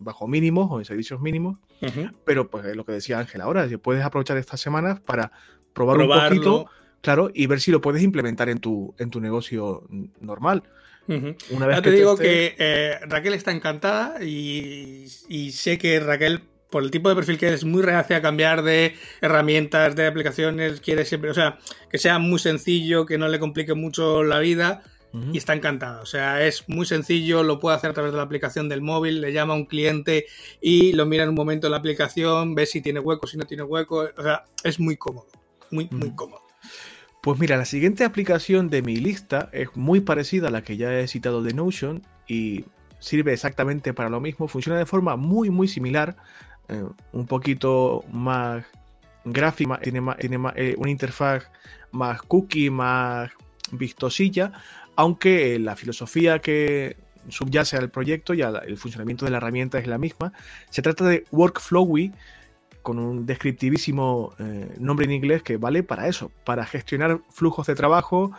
bajo 0.00 0.26
mínimos 0.26 0.66
o 0.72 0.80
en 0.80 0.84
servicios 0.84 1.20
mínimos, 1.20 1.58
pero 2.24 2.50
pues 2.50 2.74
lo 2.74 2.84
que 2.84 2.90
decía 2.90 3.20
Ángel 3.20 3.40
ahora, 3.40 3.68
puedes 3.80 4.04
aprovechar 4.04 4.36
estas 4.36 4.60
semanas 4.60 4.98
para 4.98 5.30
probar 5.72 5.98
un 5.98 6.08
poquito, 6.08 6.66
claro, 7.00 7.30
y 7.32 7.46
ver 7.46 7.60
si 7.60 7.70
lo 7.70 7.80
puedes 7.80 8.02
implementar 8.02 8.48
en 8.48 8.58
tu, 8.58 8.92
en 8.98 9.08
tu 9.08 9.20
negocio 9.20 9.86
normal. 10.18 10.64
Una 11.06 11.66
vez 11.66 11.76
ya 11.76 11.82
te, 11.82 11.90
digo 11.90 12.16
que 12.16 12.54
eh, 12.58 12.98
Raquel 13.06 13.34
está 13.34 13.52
encantada 13.52 14.22
y, 14.24 15.06
sé 15.52 15.78
que 15.78 16.00
Raquel, 16.00 16.42
por 16.70 16.82
el 16.82 16.90
tipo 16.90 17.08
de 17.08 17.14
perfil 17.14 17.38
que 17.38 17.52
es, 17.52 17.64
muy 17.64 17.82
reacia 17.82 18.16
a 18.16 18.22
cambiar 18.22 18.62
de 18.62 18.94
herramientas, 19.20 19.96
de 19.96 20.06
aplicaciones, 20.06 20.80
quiere 20.80 21.04
siempre, 21.04 21.30
o 21.30 21.34
sea, 21.34 21.58
que 21.90 21.98
sea 21.98 22.18
muy 22.18 22.38
sencillo, 22.38 23.06
que 23.06 23.18
no 23.18 23.28
le 23.28 23.38
complique 23.38 23.74
mucho 23.74 24.22
la 24.22 24.38
vida. 24.38 24.82
Y 25.32 25.38
está 25.38 25.54
encantada. 25.54 26.02
O 26.02 26.06
sea, 26.06 26.44
es 26.44 26.68
muy 26.68 26.86
sencillo, 26.86 27.44
lo 27.44 27.60
puede 27.60 27.76
hacer 27.76 27.88
a 27.88 27.94
través 27.94 28.10
de 28.10 28.16
la 28.16 28.24
aplicación 28.24 28.68
del 28.68 28.80
móvil, 28.80 29.20
le 29.20 29.32
llama 29.32 29.54
a 29.54 29.56
un 29.56 29.66
cliente 29.66 30.26
y 30.60 30.92
lo 30.92 31.06
mira 31.06 31.22
en 31.22 31.28
un 31.28 31.36
momento 31.36 31.68
en 31.68 31.70
la 31.70 31.76
aplicación, 31.76 32.56
ve 32.56 32.66
si 32.66 32.80
tiene 32.80 32.98
hueco, 32.98 33.28
si 33.28 33.36
no 33.36 33.44
tiene 33.44 33.62
hueco. 33.62 34.08
O 34.16 34.22
sea, 34.24 34.42
es 34.64 34.80
muy 34.80 34.96
cómodo. 34.96 35.28
Muy, 35.70 35.88
muy 35.92 36.12
cómodo. 36.16 36.43
Pues 37.24 37.40
mira, 37.40 37.56
la 37.56 37.64
siguiente 37.64 38.04
aplicación 38.04 38.68
de 38.68 38.82
mi 38.82 38.96
lista 38.96 39.48
es 39.52 39.74
muy 39.74 40.00
parecida 40.00 40.48
a 40.48 40.50
la 40.50 40.60
que 40.60 40.76
ya 40.76 40.92
he 40.92 41.08
citado 41.08 41.42
de 41.42 41.54
Notion 41.54 42.02
y 42.28 42.66
sirve 42.98 43.32
exactamente 43.32 43.94
para 43.94 44.10
lo 44.10 44.20
mismo. 44.20 44.46
Funciona 44.46 44.78
de 44.78 44.84
forma 44.84 45.16
muy, 45.16 45.48
muy 45.48 45.66
similar, 45.66 46.16
eh, 46.68 46.84
un 47.12 47.26
poquito 47.26 48.04
más 48.12 48.66
gráfica, 49.24 49.78
tiene, 49.78 50.02
tiene 50.20 50.38
eh, 50.54 50.74
una 50.76 50.90
interfaz 50.90 51.50
más 51.92 52.20
cookie, 52.20 52.68
más 52.68 53.30
vistosilla, 53.72 54.52
aunque 54.94 55.58
la 55.58 55.76
filosofía 55.76 56.40
que 56.40 56.98
subyace 57.30 57.78
al 57.78 57.88
proyecto 57.88 58.34
y 58.34 58.42
el 58.42 58.76
funcionamiento 58.76 59.24
de 59.24 59.30
la 59.30 59.38
herramienta 59.38 59.78
es 59.78 59.86
la 59.86 59.96
misma. 59.96 60.34
Se 60.68 60.82
trata 60.82 61.06
de 61.06 61.24
Workflowy, 61.30 62.12
con 62.84 62.98
un 62.98 63.24
descriptivísimo 63.24 64.34
eh, 64.38 64.68
nombre 64.78 65.06
en 65.06 65.12
inglés 65.12 65.42
que 65.42 65.56
vale 65.56 65.82
para 65.82 66.06
eso, 66.06 66.30
para 66.44 66.66
gestionar 66.66 67.22
flujos 67.30 67.66
de 67.66 67.74
trabajo 67.74 68.30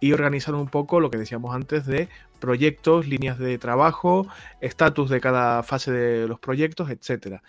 y 0.00 0.12
organizar 0.12 0.56
un 0.56 0.66
poco 0.66 0.98
lo 0.98 1.08
que 1.08 1.18
decíamos 1.18 1.54
antes 1.54 1.86
de 1.86 2.08
proyectos, 2.40 3.06
líneas 3.06 3.38
de 3.38 3.56
trabajo, 3.58 4.26
estatus 4.60 5.08
de 5.08 5.20
cada 5.20 5.62
fase 5.62 5.92
de 5.92 6.26
los 6.26 6.40
proyectos, 6.40 6.90
etc. 6.90 7.40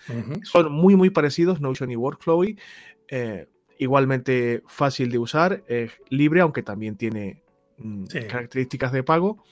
Son 0.44 0.72
muy 0.72 0.96
muy 0.96 1.10
parecidos 1.10 1.60
Notion 1.60 1.90
y 1.90 1.96
Workflowy, 1.96 2.60
eh, 3.08 3.48
igualmente 3.80 4.62
fácil 4.68 5.12
de 5.12 5.18
usar, 5.18 5.64
es 5.68 5.92
libre 6.10 6.42
aunque 6.42 6.62
también 6.62 6.98
tiene 6.98 7.42
mm, 7.80 8.06
características 8.30 8.92
de 8.92 9.02
pago. 9.02 9.44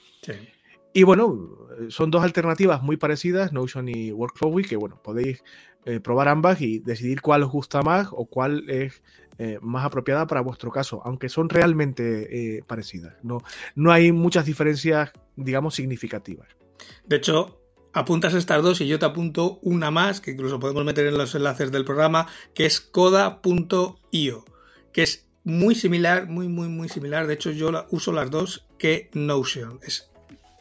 Y 0.94 1.04
bueno, 1.04 1.48
son 1.88 2.10
dos 2.10 2.22
alternativas 2.22 2.82
muy 2.82 2.96
parecidas, 2.96 3.52
Notion 3.52 3.88
y 3.88 4.12
Workflowy, 4.12 4.64
que 4.64 4.76
bueno, 4.76 5.00
podéis 5.02 5.42
eh, 5.84 6.00
probar 6.00 6.28
ambas 6.28 6.60
y 6.60 6.78
decidir 6.78 7.22
cuál 7.22 7.42
os 7.42 7.50
gusta 7.50 7.82
más 7.82 8.08
o 8.12 8.26
cuál 8.26 8.68
es 8.70 9.02
eh, 9.38 9.58
más 9.62 9.84
apropiada 9.84 10.26
para 10.26 10.40
vuestro 10.40 10.70
caso, 10.70 11.02
aunque 11.04 11.28
son 11.28 11.48
realmente 11.48 12.58
eh, 12.58 12.62
parecidas. 12.64 13.14
No, 13.22 13.42
no 13.74 13.90
hay 13.90 14.12
muchas 14.12 14.44
diferencias, 14.44 15.10
digamos, 15.34 15.74
significativas. 15.74 16.48
De 17.06 17.16
hecho, 17.16 17.58
apuntas 17.92 18.34
estas 18.34 18.62
dos 18.62 18.80
y 18.80 18.86
yo 18.86 18.98
te 18.98 19.06
apunto 19.06 19.58
una 19.62 19.90
más, 19.90 20.20
que 20.20 20.32
incluso 20.32 20.60
podemos 20.60 20.84
meter 20.84 21.06
en 21.06 21.18
los 21.18 21.34
enlaces 21.34 21.72
del 21.72 21.84
programa, 21.84 22.28
que 22.54 22.66
es 22.66 22.80
coda.io, 22.80 24.44
que 24.92 25.02
es 25.02 25.26
muy 25.42 25.74
similar, 25.74 26.28
muy, 26.28 26.48
muy, 26.48 26.68
muy 26.68 26.88
similar. 26.88 27.26
De 27.26 27.34
hecho, 27.34 27.50
yo 27.50 27.70
uso 27.90 28.12
las 28.12 28.30
dos 28.30 28.68
que 28.78 29.10
Notion. 29.14 29.80
Es 29.82 30.11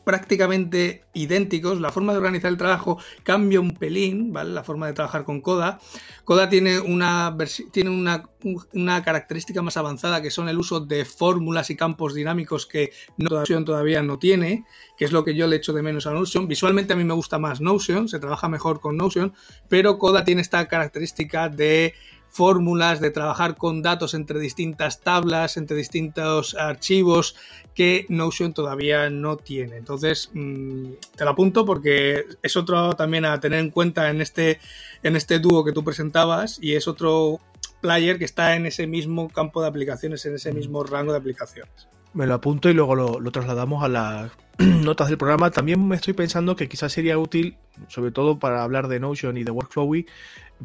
prácticamente 0.04 1.04
idénticos. 1.14 1.80
La 1.80 1.92
forma 1.92 2.14
de 2.14 2.20
organizar 2.20 2.52
el 2.52 2.58
trabajo 2.58 3.00
cambia 3.24 3.60
un 3.60 3.72
pelín, 3.72 4.34
¿vale? 4.34 4.52
La 4.52 4.64
forma 4.64 4.88
de 4.88 4.94
trabajar 4.94 5.24
con 5.24 5.42
Coda. 5.42 5.80
Coda 6.26 6.50
tiene 6.50 6.80
una, 6.80 7.36
tiene 7.72 7.90
una, 7.90 8.30
una 8.74 9.04
característica 9.04 9.62
más 9.62 9.78
avanzada 9.78 10.22
que 10.22 10.32
son 10.32 10.50
el 10.50 10.58
uso 10.58 10.80
de 10.80 11.06
fórmulas 11.06 11.70
y 11.70 11.76
campos 11.76 12.14
dinámicos 12.14 12.66
que 12.66 12.92
Notion 13.18 13.66
todavía 13.66 14.02
no 14.02 14.20
tiene, 14.20 14.66
que 14.98 15.06
es 15.06 15.12
lo 15.12 15.24
que 15.24 15.36
yo 15.36 15.48
le 15.48 15.58
echo 15.58 15.74
de 15.74 15.82
menos 15.82 16.08
a 16.08 16.12
Notion. 16.12 16.48
Visualmente 16.48 16.94
a 16.94 16.96
mí 16.96 17.04
me 17.04 17.14
gusta 17.14 17.40
más 17.40 17.62
Notion, 17.62 18.08
se 18.08 18.20
trabaja 18.20 18.50
mejor 18.50 18.80
con 18.80 18.98
Notion, 18.98 19.34
pero 19.68 19.98
Coda 19.98 20.24
tiene 20.24 20.42
esta 20.42 20.68
característica 20.68 21.50
de 21.50 21.94
fórmulas, 22.32 23.02
de 23.02 23.12
trabajar 23.12 23.56
con 23.56 23.82
datos 23.82 24.13
entre 24.13 24.39
distintas 24.39 25.02
tablas, 25.02 25.58
entre 25.58 25.76
distintos 25.78 26.56
archivos 26.56 27.36
que 27.76 28.06
Notion 28.10 28.54
todavía 28.54 29.10
no 29.10 29.38
tiene. 29.38 29.78
Entonces, 29.78 30.32
mm, 30.34 30.94
te 31.15 31.26
lo 31.26 31.32
apunto 31.32 31.65
porque 31.65 32.26
es 32.41 32.56
otro 32.56 32.94
también 32.94 33.26
a 33.26 33.39
tener 33.39 33.60
en 33.60 33.70
cuenta 33.70 34.10
en 34.10 34.22
este, 34.22 34.60
en 35.04 35.15
este 35.15 35.39
dúo 35.39 35.63
que 35.63 35.74
tú 35.74 35.84
presentabas 35.84 36.58
y 36.62 36.76
es 36.76 36.88
otro 36.88 37.39
player 37.82 38.17
que 38.17 38.26
está 38.26 38.56
en 38.56 38.65
ese 38.65 38.88
mismo 38.88 39.30
campo 39.30 39.62
de 39.62 39.67
aplicaciones, 39.67 40.26
en 40.26 40.36
ese 40.36 40.54
mismo 40.54 40.84
rango 40.84 41.12
de 41.12 41.17
aplicaciones. 41.17 41.88
Me 42.13 42.28
lo 42.28 42.34
apunto 42.34 42.70
y 42.70 42.74
luego 42.74 42.96
lo, 42.96 43.20
lo 43.20 43.32
trasladamos 43.32 43.84
a 43.84 43.88
las 43.88 44.32
notas 44.58 45.10
del 45.10 45.17
programa. 45.17 45.52
También 45.52 45.86
me 45.86 45.96
estoy 45.96 46.13
pensando 46.13 46.56
que 46.56 46.70
quizás 46.70 46.94
sería 46.94 47.17
útil, 47.17 47.58
sobre 47.88 48.12
todo 48.12 48.39
para 48.39 48.63
hablar 48.63 48.88
de 48.88 49.00
Notion 49.00 49.38
y 49.38 49.44
de 49.44 49.52
Workflowy, 49.52 50.06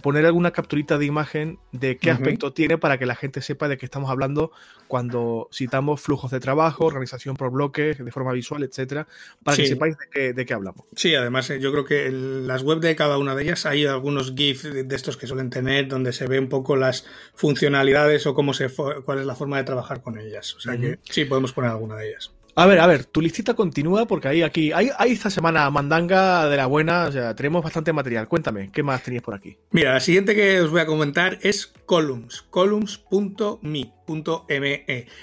poner 0.00 0.26
alguna 0.26 0.50
capturita 0.50 0.98
de 0.98 1.06
imagen 1.06 1.58
de 1.72 1.96
qué 1.98 2.10
aspecto 2.10 2.52
tiene 2.52 2.78
para 2.78 2.98
que 2.98 3.06
la 3.06 3.14
gente 3.14 3.40
sepa 3.40 3.68
de 3.68 3.78
qué 3.78 3.86
estamos 3.86 4.10
hablando 4.10 4.50
cuando 4.88 5.48
citamos 5.52 6.00
flujos 6.00 6.30
de 6.30 6.40
trabajo, 6.40 6.84
organización 6.86 7.36
por 7.36 7.50
bloques, 7.50 8.04
de 8.04 8.12
forma 8.12 8.32
visual, 8.32 8.62
etcétera, 8.62 9.06
para 9.42 9.56
que 9.56 9.66
sepáis 9.66 9.96
de 10.14 10.46
qué, 10.46 10.54
hablamos. 10.54 10.84
Sí, 10.94 11.14
además 11.14 11.50
eh, 11.50 11.60
yo 11.60 11.72
creo 11.72 11.84
que 11.84 12.06
en 12.06 12.46
las 12.46 12.62
web 12.62 12.80
de 12.80 12.94
cada 12.94 13.18
una 13.18 13.34
de 13.34 13.42
ellas 13.42 13.66
hay 13.66 13.86
algunos 13.86 14.34
GIFs 14.34 14.62
de 14.62 14.96
estos 14.96 15.16
que 15.16 15.26
suelen 15.26 15.50
tener 15.50 15.88
donde 15.88 16.12
se 16.12 16.26
ve 16.26 16.38
un 16.38 16.48
poco 16.48 16.76
las 16.76 17.06
funcionalidades 17.34 18.26
o 18.26 18.34
cómo 18.34 18.54
se 18.54 18.68
cuál 19.04 19.18
es 19.18 19.26
la 19.26 19.34
forma 19.34 19.56
de 19.58 19.64
trabajar 19.64 20.02
con 20.02 20.18
ellas. 20.18 20.54
O 20.54 20.60
sea 20.60 20.76
que 20.76 20.98
sí, 21.02 21.24
podemos 21.24 21.52
poner 21.52 21.70
alguna 21.70 21.96
de 21.96 22.08
ellas. 22.08 22.35
A 22.58 22.64
ver, 22.64 22.80
a 22.80 22.86
ver, 22.86 23.04
tu 23.04 23.20
listita 23.20 23.52
continúa 23.52 24.06
porque 24.06 24.28
hay 24.28 24.42
aquí, 24.42 24.72
hay, 24.72 24.88
hay, 24.96 25.12
esta 25.12 25.28
semana 25.28 25.68
mandanga 25.68 26.48
de 26.48 26.56
la 26.56 26.64
buena, 26.64 27.04
o 27.04 27.12
sea, 27.12 27.36
tenemos 27.36 27.62
bastante 27.62 27.92
material. 27.92 28.28
Cuéntame, 28.28 28.70
¿qué 28.72 28.82
más 28.82 29.02
tenías 29.02 29.22
por 29.22 29.34
aquí? 29.34 29.58
Mira, 29.72 29.92
la 29.92 30.00
siguiente 30.00 30.34
que 30.34 30.62
os 30.62 30.70
voy 30.70 30.80
a 30.80 30.86
comentar 30.86 31.38
es 31.42 31.66
Columns, 31.84 32.46
columns.me.me. 32.48 33.86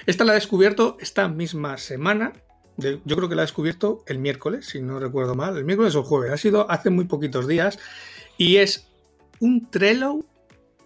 Esta 0.06 0.24
la 0.26 0.34
he 0.34 0.36
descubierto 0.36 0.96
esta 1.00 1.28
misma 1.28 1.80
semana, 1.80 2.34
yo 2.78 3.16
creo 3.16 3.28
que 3.28 3.34
la 3.34 3.42
he 3.42 3.46
descubierto 3.46 4.04
el 4.06 4.20
miércoles, 4.20 4.68
si 4.68 4.84
no 4.84 5.00
recuerdo 5.00 5.34
mal, 5.34 5.58
el 5.58 5.66
miércoles 5.66 5.96
o 5.96 6.04
jueves, 6.04 6.32
ha 6.32 6.38
sido 6.38 6.70
hace 6.70 6.92
muy 6.92 7.06
poquitos 7.06 7.48
días, 7.48 7.80
y 8.38 8.58
es 8.58 8.88
un 9.40 9.72
Trello, 9.72 10.20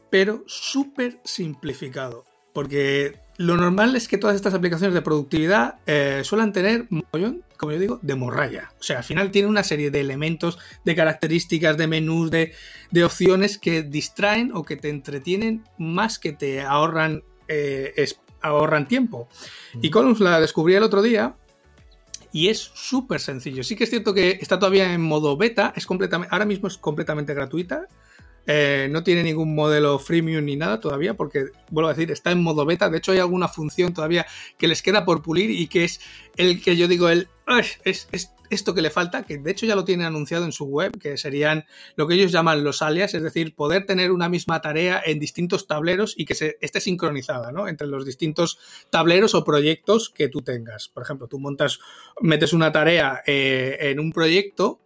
pero 0.09 0.45
súper 0.47 1.19
simplificado, 1.25 2.23
porque 2.53 3.19
lo 3.37 3.55
normal 3.55 3.95
es 3.95 4.07
que 4.07 4.17
todas 4.17 4.35
estas 4.35 4.55
aplicaciones 4.55 4.95
de 4.95 5.01
productividad 5.03 5.75
eh, 5.85 6.21
suelen 6.23 6.53
tener, 6.53 6.87
como 7.57 7.71
yo 7.71 7.79
digo, 7.79 7.99
de 8.01 8.15
morralla. 8.15 8.73
O 8.79 8.83
sea, 8.83 8.97
al 8.97 9.03
final 9.03 9.29
tiene 9.29 9.47
una 9.47 9.63
serie 9.63 9.91
de 9.91 10.01
elementos, 10.01 10.57
de 10.83 10.95
características, 10.95 11.77
de 11.77 11.87
menús, 11.87 12.31
de, 12.31 12.53
opciones 13.03 13.59
que 13.59 13.83
distraen 13.83 14.51
o 14.55 14.63
que 14.63 14.75
te 14.75 14.89
entretienen 14.89 15.63
más 15.77 16.17
que 16.17 16.33
te 16.33 16.61
ahorran, 16.61 17.23
eh, 17.47 17.93
ahorran 18.41 18.87
tiempo. 18.87 19.29
Y 19.83 19.91
Columns 19.91 20.19
la 20.19 20.39
descubrí 20.39 20.73
el 20.73 20.83
otro 20.83 21.03
día 21.03 21.35
y 22.31 22.49
es 22.49 22.59
súper 22.59 23.19
sencillo. 23.19 23.63
Sí 23.63 23.75
que 23.75 23.83
es 23.83 23.89
cierto 23.91 24.15
que 24.15 24.39
está 24.41 24.57
todavía 24.57 24.93
en 24.93 25.01
modo 25.01 25.37
beta, 25.37 25.73
es 25.75 25.85
completamente, 25.85 26.33
ahora 26.33 26.45
mismo 26.45 26.67
es 26.67 26.77
completamente 26.77 27.35
gratuita. 27.35 27.87
Eh, 28.47 28.87
no 28.89 29.03
tiene 29.03 29.23
ningún 29.23 29.53
modelo 29.53 29.99
freemium 29.99 30.45
ni 30.45 30.55
nada 30.55 30.79
todavía, 30.79 31.15
porque, 31.15 31.47
vuelvo 31.69 31.89
a 31.89 31.93
decir, 31.93 32.11
está 32.11 32.31
en 32.31 32.41
modo 32.41 32.65
beta. 32.65 32.89
De 32.89 32.97
hecho, 32.97 33.11
hay 33.11 33.19
alguna 33.19 33.49
función 33.49 33.93
todavía 33.93 34.25
que 34.57 34.67
les 34.67 34.81
queda 34.81 35.05
por 35.05 35.21
pulir 35.21 35.51
y 35.51 35.67
que 35.67 35.83
es 35.83 35.99
el 36.37 36.61
que 36.61 36.77
yo 36.77 36.87
digo, 36.87 37.09
el 37.09 37.27
es, 37.85 38.07
esto 38.49 38.73
que 38.73 38.81
le 38.81 38.89
falta, 38.89 39.23
que 39.23 39.37
de 39.37 39.51
hecho 39.51 39.65
ya 39.65 39.75
lo 39.75 39.85
tiene 39.85 40.05
anunciado 40.05 40.45
en 40.45 40.51
su 40.51 40.65
web, 40.65 40.97
que 40.99 41.17
serían 41.17 41.65
lo 41.95 42.07
que 42.07 42.15
ellos 42.15 42.31
llaman 42.31 42.63
los 42.63 42.81
alias, 42.81 43.13
es 43.13 43.23
decir, 43.23 43.55
poder 43.55 43.85
tener 43.85 44.11
una 44.11 44.29
misma 44.29 44.61
tarea 44.61 45.01
en 45.05 45.19
distintos 45.19 45.67
tableros 45.67 46.13
y 46.17 46.25
que 46.25 46.35
se, 46.35 46.57
esté 46.61 46.79
sincronizada, 46.79 47.51
¿no? 47.51 47.67
Entre 47.67 47.87
los 47.87 48.05
distintos 48.05 48.59
tableros 48.89 49.35
o 49.35 49.43
proyectos 49.43 50.09
que 50.09 50.29
tú 50.29 50.41
tengas. 50.41 50.89
Por 50.89 51.03
ejemplo, 51.03 51.27
tú 51.27 51.39
montas, 51.39 51.79
metes 52.21 52.53
una 52.53 52.71
tarea 52.71 53.21
eh, 53.25 53.77
en 53.79 53.99
un 53.99 54.11
proyecto 54.11 54.81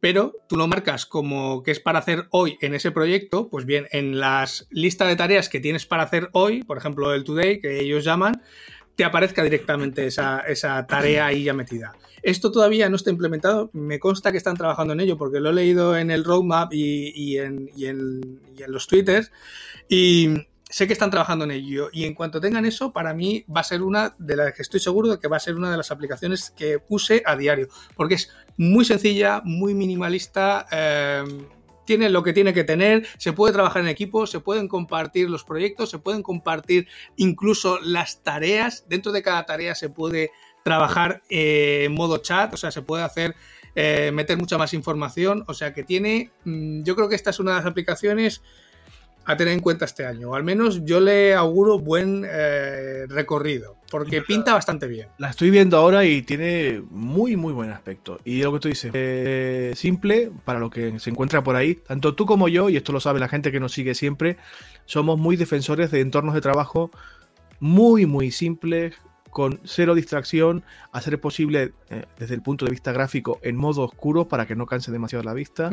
pero 0.00 0.34
tú 0.48 0.56
lo 0.56 0.66
marcas 0.66 1.06
como 1.06 1.62
que 1.62 1.70
es 1.70 1.80
para 1.80 1.98
hacer 1.98 2.26
hoy 2.30 2.58
en 2.60 2.74
ese 2.74 2.90
proyecto, 2.90 3.48
pues 3.48 3.66
bien, 3.66 3.86
en 3.90 4.18
las 4.18 4.66
listas 4.70 5.08
de 5.08 5.16
tareas 5.16 5.48
que 5.48 5.60
tienes 5.60 5.86
para 5.86 6.02
hacer 6.02 6.28
hoy, 6.32 6.62
por 6.62 6.78
ejemplo 6.78 7.14
el 7.14 7.24
today, 7.24 7.60
que 7.60 7.80
ellos 7.80 8.04
llaman, 8.04 8.42
te 8.96 9.04
aparezca 9.04 9.42
directamente 9.42 10.06
esa, 10.06 10.86
tarea 10.86 11.26
ahí 11.26 11.44
ya 11.44 11.52
metida. 11.52 11.94
Esto 12.22 12.50
todavía 12.50 12.88
no 12.88 12.96
está 12.96 13.10
implementado, 13.10 13.70
me 13.72 13.98
consta 13.98 14.32
que 14.32 14.38
están 14.38 14.56
trabajando 14.56 14.92
en 14.92 15.00
ello 15.00 15.18
porque 15.18 15.40
lo 15.40 15.50
he 15.50 15.54
leído 15.54 15.96
en 15.96 16.10
el 16.10 16.24
roadmap 16.24 16.72
y, 16.72 17.38
en, 17.38 17.70
y 17.76 17.86
en, 17.86 18.40
los 18.66 18.86
twitters 18.86 19.30
y 19.88 20.46
sé 20.74 20.88
que 20.88 20.92
están 20.92 21.12
trabajando 21.12 21.44
en 21.44 21.52
ello 21.52 21.88
y 21.92 22.02
en 22.02 22.14
cuanto 22.14 22.40
tengan 22.40 22.64
eso, 22.64 22.92
para 22.92 23.14
mí 23.14 23.44
va 23.48 23.60
a 23.60 23.64
ser 23.64 23.80
una 23.80 24.16
de 24.18 24.34
las 24.34 24.54
que 24.54 24.62
estoy 24.62 24.80
seguro 24.80 25.08
de 25.08 25.20
que 25.20 25.28
va 25.28 25.36
a 25.36 25.40
ser 25.40 25.54
una 25.54 25.70
de 25.70 25.76
las 25.76 25.92
aplicaciones 25.92 26.50
que 26.50 26.80
use 26.88 27.22
a 27.24 27.36
diario, 27.36 27.68
porque 27.94 28.14
es 28.14 28.32
muy 28.56 28.84
sencilla, 28.84 29.40
muy 29.44 29.72
minimalista. 29.72 30.66
Em, 30.72 31.46
tiene 31.86 32.10
lo 32.10 32.24
que 32.24 32.32
tiene 32.32 32.52
que 32.52 32.64
tener, 32.64 33.06
se 33.18 33.32
puede 33.32 33.52
trabajar 33.52 33.82
en 33.82 33.88
equipo, 33.88 34.26
se 34.26 34.40
pueden 34.40 34.66
compartir 34.66 35.30
los 35.30 35.44
proyectos, 35.44 35.90
se 35.90 36.00
pueden 36.00 36.24
compartir 36.24 36.88
incluso 37.14 37.78
las 37.80 38.24
tareas. 38.24 38.84
Dentro 38.88 39.12
de 39.12 39.22
cada 39.22 39.46
tarea 39.46 39.76
se 39.76 39.90
puede 39.90 40.32
trabajar 40.64 41.22
eh, 41.30 41.84
en 41.84 41.94
modo 41.94 42.16
chat, 42.18 42.52
o 42.52 42.56
sea, 42.56 42.72
se 42.72 42.82
puede 42.82 43.04
hacer, 43.04 43.36
eh, 43.76 44.10
meter 44.12 44.36
mucha 44.38 44.58
más 44.58 44.74
información. 44.74 45.44
O 45.46 45.54
sea 45.54 45.72
que 45.72 45.84
tiene, 45.84 46.32
mm, 46.44 46.82
yo 46.82 46.96
creo 46.96 47.08
que 47.08 47.14
esta 47.14 47.30
es 47.30 47.38
una 47.38 47.52
de 47.52 47.58
las 47.58 47.66
aplicaciones 47.66 48.42
a 49.24 49.36
tener 49.36 49.54
en 49.54 49.60
cuenta 49.60 49.84
este 49.84 50.06
año. 50.06 50.30
O 50.30 50.34
al 50.34 50.44
menos 50.44 50.84
yo 50.84 51.00
le 51.00 51.34
auguro 51.34 51.78
buen 51.78 52.24
eh, 52.28 53.06
recorrido, 53.08 53.76
porque 53.90 54.22
pinta 54.22 54.54
bastante 54.54 54.86
bien. 54.86 55.08
La 55.18 55.30
estoy 55.30 55.50
viendo 55.50 55.76
ahora 55.76 56.04
y 56.04 56.22
tiene 56.22 56.82
muy, 56.90 57.36
muy 57.36 57.52
buen 57.52 57.70
aspecto. 57.70 58.20
Y 58.24 58.42
lo 58.42 58.52
que 58.52 58.58
tú 58.60 58.68
dices, 58.68 58.90
eh, 58.94 59.72
simple 59.76 60.30
para 60.44 60.58
lo 60.58 60.70
que 60.70 60.98
se 60.98 61.10
encuentra 61.10 61.42
por 61.42 61.56
ahí. 61.56 61.76
Tanto 61.76 62.14
tú 62.14 62.26
como 62.26 62.48
yo, 62.48 62.68
y 62.68 62.76
esto 62.76 62.92
lo 62.92 63.00
sabe 63.00 63.20
la 63.20 63.28
gente 63.28 63.52
que 63.52 63.60
nos 63.60 63.72
sigue 63.72 63.94
siempre, 63.94 64.36
somos 64.84 65.18
muy 65.18 65.36
defensores 65.36 65.90
de 65.90 66.00
entornos 66.00 66.34
de 66.34 66.40
trabajo 66.40 66.90
muy, 67.60 68.04
muy 68.04 68.30
simples, 68.30 68.94
con 69.30 69.58
cero 69.64 69.94
distracción, 69.94 70.64
hacer 70.92 71.20
posible 71.20 71.72
eh, 71.90 72.04
desde 72.18 72.34
el 72.34 72.42
punto 72.42 72.66
de 72.66 72.70
vista 72.70 72.92
gráfico 72.92 73.40
en 73.42 73.56
modo 73.56 73.82
oscuro 73.82 74.28
para 74.28 74.46
que 74.46 74.54
no 74.54 74.64
canse 74.64 74.92
demasiado 74.92 75.24
la 75.24 75.34
vista 75.34 75.70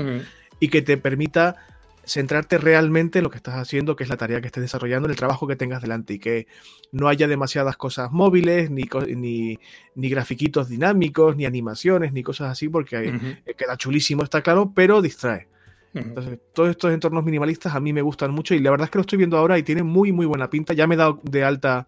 y 0.60 0.70
que 0.70 0.82
te 0.82 0.98
permita 0.98 1.58
centrarte 2.06 2.58
realmente 2.58 3.20
en 3.20 3.24
lo 3.24 3.30
que 3.30 3.38
estás 3.38 3.56
haciendo, 3.56 3.96
que 3.96 4.04
es 4.04 4.10
la 4.10 4.18
tarea 4.18 4.42
que 4.42 4.48
estés 4.48 4.62
desarrollando, 4.62 5.08
en 5.08 5.12
el 5.12 5.18
trabajo 5.18 5.48
que 5.48 5.56
tengas 5.56 5.82
delante 5.82 6.14
y 6.14 6.20
que 6.20 6.48
no 6.92 7.08
haya 7.08 7.28
demasiadas 7.28 7.78
cosas 7.78 8.12
móviles, 8.12 8.72
ni, 8.72 8.84
ni, 9.16 9.60
ni 9.96 10.10
grafiquitos 10.10 10.70
dinámicos, 10.70 11.36
ni 11.36 11.46
animaciones, 11.46 12.14
ni 12.14 12.24
cosas 12.24 12.52
así, 12.52 12.70
porque 12.70 13.20
eh, 13.46 13.54
queda 13.56 13.78
chulísimo, 13.78 14.24
está 14.24 14.42
claro, 14.42 14.72
pero 14.74 15.02
distrae. 15.02 15.48
Entonces, 15.94 16.40
todos 16.54 16.70
estos 16.70 16.94
entornos 16.94 17.24
minimalistas 17.24 17.76
a 17.76 17.80
mí 17.80 17.92
me 17.92 18.02
gustan 18.02 18.32
mucho 18.32 18.56
y 18.56 18.60
la 18.60 18.72
verdad 18.72 18.86
es 18.86 18.92
que 18.92 18.98
lo 18.98 19.02
estoy 19.02 19.18
viendo 19.18 19.38
ahora 19.38 19.58
y 19.58 19.64
tiene 19.64 19.84
muy, 19.84 20.12
muy 20.12 20.26
buena 20.26 20.50
pinta. 20.50 20.74
Ya 20.74 20.88
me 20.88 20.96
he 20.96 20.98
dado 20.98 21.20
de 21.24 21.44
alta 21.44 21.88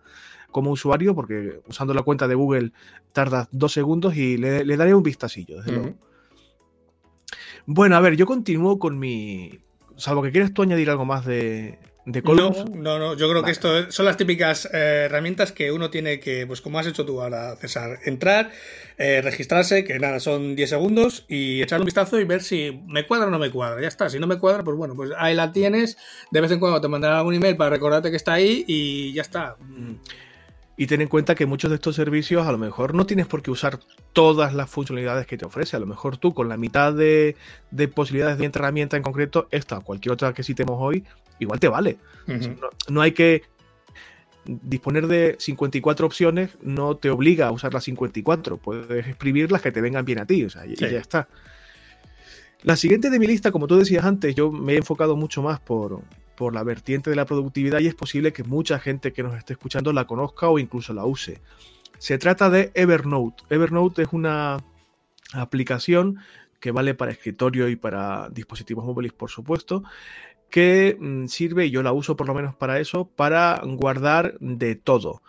como 0.52 0.72
usuario 0.72 1.16
porque 1.16 1.62
usando 1.68 1.94
la 1.94 2.04
cuenta 2.04 2.28
de 2.28 2.36
Google 2.36 2.74
tarda 3.14 3.48
dos 3.52 3.72
segundos 3.72 4.16
y 4.16 4.38
le, 4.38 4.78
daré 4.78 4.94
un 4.94 5.04
vistacillo, 5.04 5.58
desde 5.58 5.72
luego. 5.72 5.96
Bueno, 7.66 7.96
a 7.96 8.02
ver, 8.02 8.18
yo 8.18 8.26
continúo 8.26 8.78
con 8.78 9.00
mi, 9.00 9.63
salvo 9.98 10.22
que 10.22 10.32
quieras 10.32 10.54
tú 10.54 10.62
añadir 10.62 10.90
algo 10.90 11.06
más 11.06 11.26
de, 11.26 11.80
de 12.06 12.22
Columns. 12.22 12.70
No, 12.70 13.00
no, 13.00 13.16
yo 13.16 13.30
creo 13.30 13.44
que 13.44 13.52
esto 13.52 13.92
son 13.92 14.06
las 14.06 14.18
típicas 14.18 14.66
eh, 14.74 15.06
herramientas 15.06 15.52
que 15.52 15.72
uno 15.72 15.90
tiene 15.90 16.20
que, 16.20 16.46
pues 16.46 16.62
como 16.62 16.80
has 16.80 16.88
hecho 16.88 17.06
tú 17.06 17.22
ahora, 17.22 17.56
César, 17.56 18.00
entrar, 18.06 18.52
eh, 18.98 19.22
registrarse, 19.22 19.84
que 19.84 19.98
nada, 20.00 20.20
son 20.20 20.56
10 20.56 20.70
segundos, 20.70 21.26
y 21.28 21.62
echar 21.62 21.80
un 21.80 21.86
vistazo 21.86 22.20
y 22.20 22.26
ver 22.26 22.42
si 22.42 22.82
me 22.88 23.08
cuadra 23.08 23.28
o 23.28 23.30
no 23.30 23.40
me 23.40 23.52
cuadra. 23.52 23.82
Ya 23.82 23.88
está, 23.88 24.10
si 24.10 24.20
no 24.20 24.28
me 24.28 24.38
cuadra, 24.38 24.64
pues 24.64 24.76
bueno, 24.76 24.96
pues 24.96 25.12
ahí 25.18 25.34
la 25.34 25.52
tienes, 25.52 25.98
de 26.32 26.42
vez 26.42 26.52
en 26.52 26.60
cuando 26.60 26.82
te 26.82 26.88
mandará 26.88 27.20
algún 27.20 27.36
email 27.36 27.56
para 27.56 27.70
recordarte 27.70 28.10
que 28.12 28.18
está 28.18 28.34
ahí 28.34 28.66
y 28.68 29.14
ya 29.14 29.22
está. 29.22 29.56
Mm. 29.60 29.96
Y 30.76 30.88
ten 30.88 31.02
en 31.02 31.08
cuenta 31.08 31.36
que 31.36 31.46
muchos 31.46 31.70
de 31.70 31.76
estos 31.76 31.96
servicios 31.96 32.48
a 32.48 32.52
lo 32.52 32.58
mejor 32.58 32.96
no 32.96 33.06
tienes 33.06 33.28
por 33.28 33.44
qué 33.44 33.52
usar 33.52 33.80
todas 34.12 34.56
las 34.56 34.70
funcionalidades 34.70 35.28
que 35.28 35.38
te 35.38 35.46
ofrece. 35.46 35.76
A 35.76 35.80
lo 35.80 35.86
mejor 35.86 36.18
tú 36.18 36.34
con 36.34 36.50
la 36.50 36.58
mitad 36.58 36.94
de, 36.94 37.36
posibilidades 37.94 38.40
de 38.40 38.46
herramienta 38.46 38.98
en 38.98 39.04
concreto, 39.04 39.48
esta 39.52 39.78
o 39.78 39.82
cualquier 39.82 40.14
otra 40.14 40.34
que 40.34 40.44
citemos 40.44 40.78
hoy, 40.80 41.04
igual 41.40 41.60
te 41.60 41.68
vale. 41.68 41.98
no, 42.90 43.02
hay 43.02 43.12
que 43.12 43.44
disponer 44.46 45.08
de 45.08 45.36
54 45.40 46.06
opciones, 46.06 46.58
no 46.62 46.98
te 46.98 47.12
obliga 47.12 47.48
a 47.48 47.52
usar 47.52 47.74
las 47.74 47.84
54. 47.84 48.58
Puedes 48.58 49.08
exprimir 49.08 49.52
las 49.52 49.62
que 49.62 49.72
te 49.72 49.80
vengan 49.80 50.06
bien 50.06 50.20
a 50.20 50.26
ti. 50.26 50.44
O 50.44 50.50
sea, 50.50 50.66
y 50.66 50.76
ya 50.76 50.88
está. 50.88 51.28
La 52.64 52.78
siguiente 52.78 53.10
de 53.10 53.20
mi 53.20 53.28
lista, 53.28 53.52
como 53.52 53.68
tú 53.68 53.78
decías 53.78 54.06
antes, 54.06 54.34
yo 54.34 54.50
me 54.52 54.74
he 54.74 54.78
enfocado 54.78 55.16
mucho 55.18 55.44
más 55.44 55.60
por, 55.60 56.02
por 56.36 56.54
la 56.54 56.64
vertiente 56.64 57.10
de 57.10 57.16
la 57.16 57.26
productividad 57.26 57.80
y 57.80 57.88
es 57.88 57.96
posible 57.96 58.34
que 58.34 58.44
mucha 58.44 58.80
gente 58.80 59.14
que 59.14 59.24
nos 59.24 59.38
esté 59.38 59.54
escuchando 59.54 59.94
la 59.94 60.06
conozca 60.06 60.50
o 60.50 60.60
incluso 60.60 60.94
la 60.94 61.06
use. 61.06 61.42
Se 61.98 62.18
trata 62.18 62.50
de 62.50 62.72
Evernote. 62.74 63.44
Evernote 63.50 64.04
es 64.04 64.10
una 64.12 64.58
aplicación 65.34 66.20
que 66.60 66.72
vale 66.72 66.96
para 66.96 67.12
escritorio 67.12 67.68
y 67.70 67.76
para 67.76 68.30
dispositivos 68.30 68.86
móviles, 68.86 69.14
por 69.14 69.30
supuesto, 69.30 69.84
que 70.50 70.98
mm, 71.00 71.28
sirve, 71.28 71.66
y 71.66 71.72
yo 71.72 71.84
la 71.84 71.92
uso 71.92 72.16
por 72.16 72.28
lo 72.28 72.34
menos 72.34 72.56
para 72.56 72.80
eso, 72.80 73.06
para 73.06 73.62
guardar 73.66 74.38
de 74.40 74.76
todo. 74.76 75.22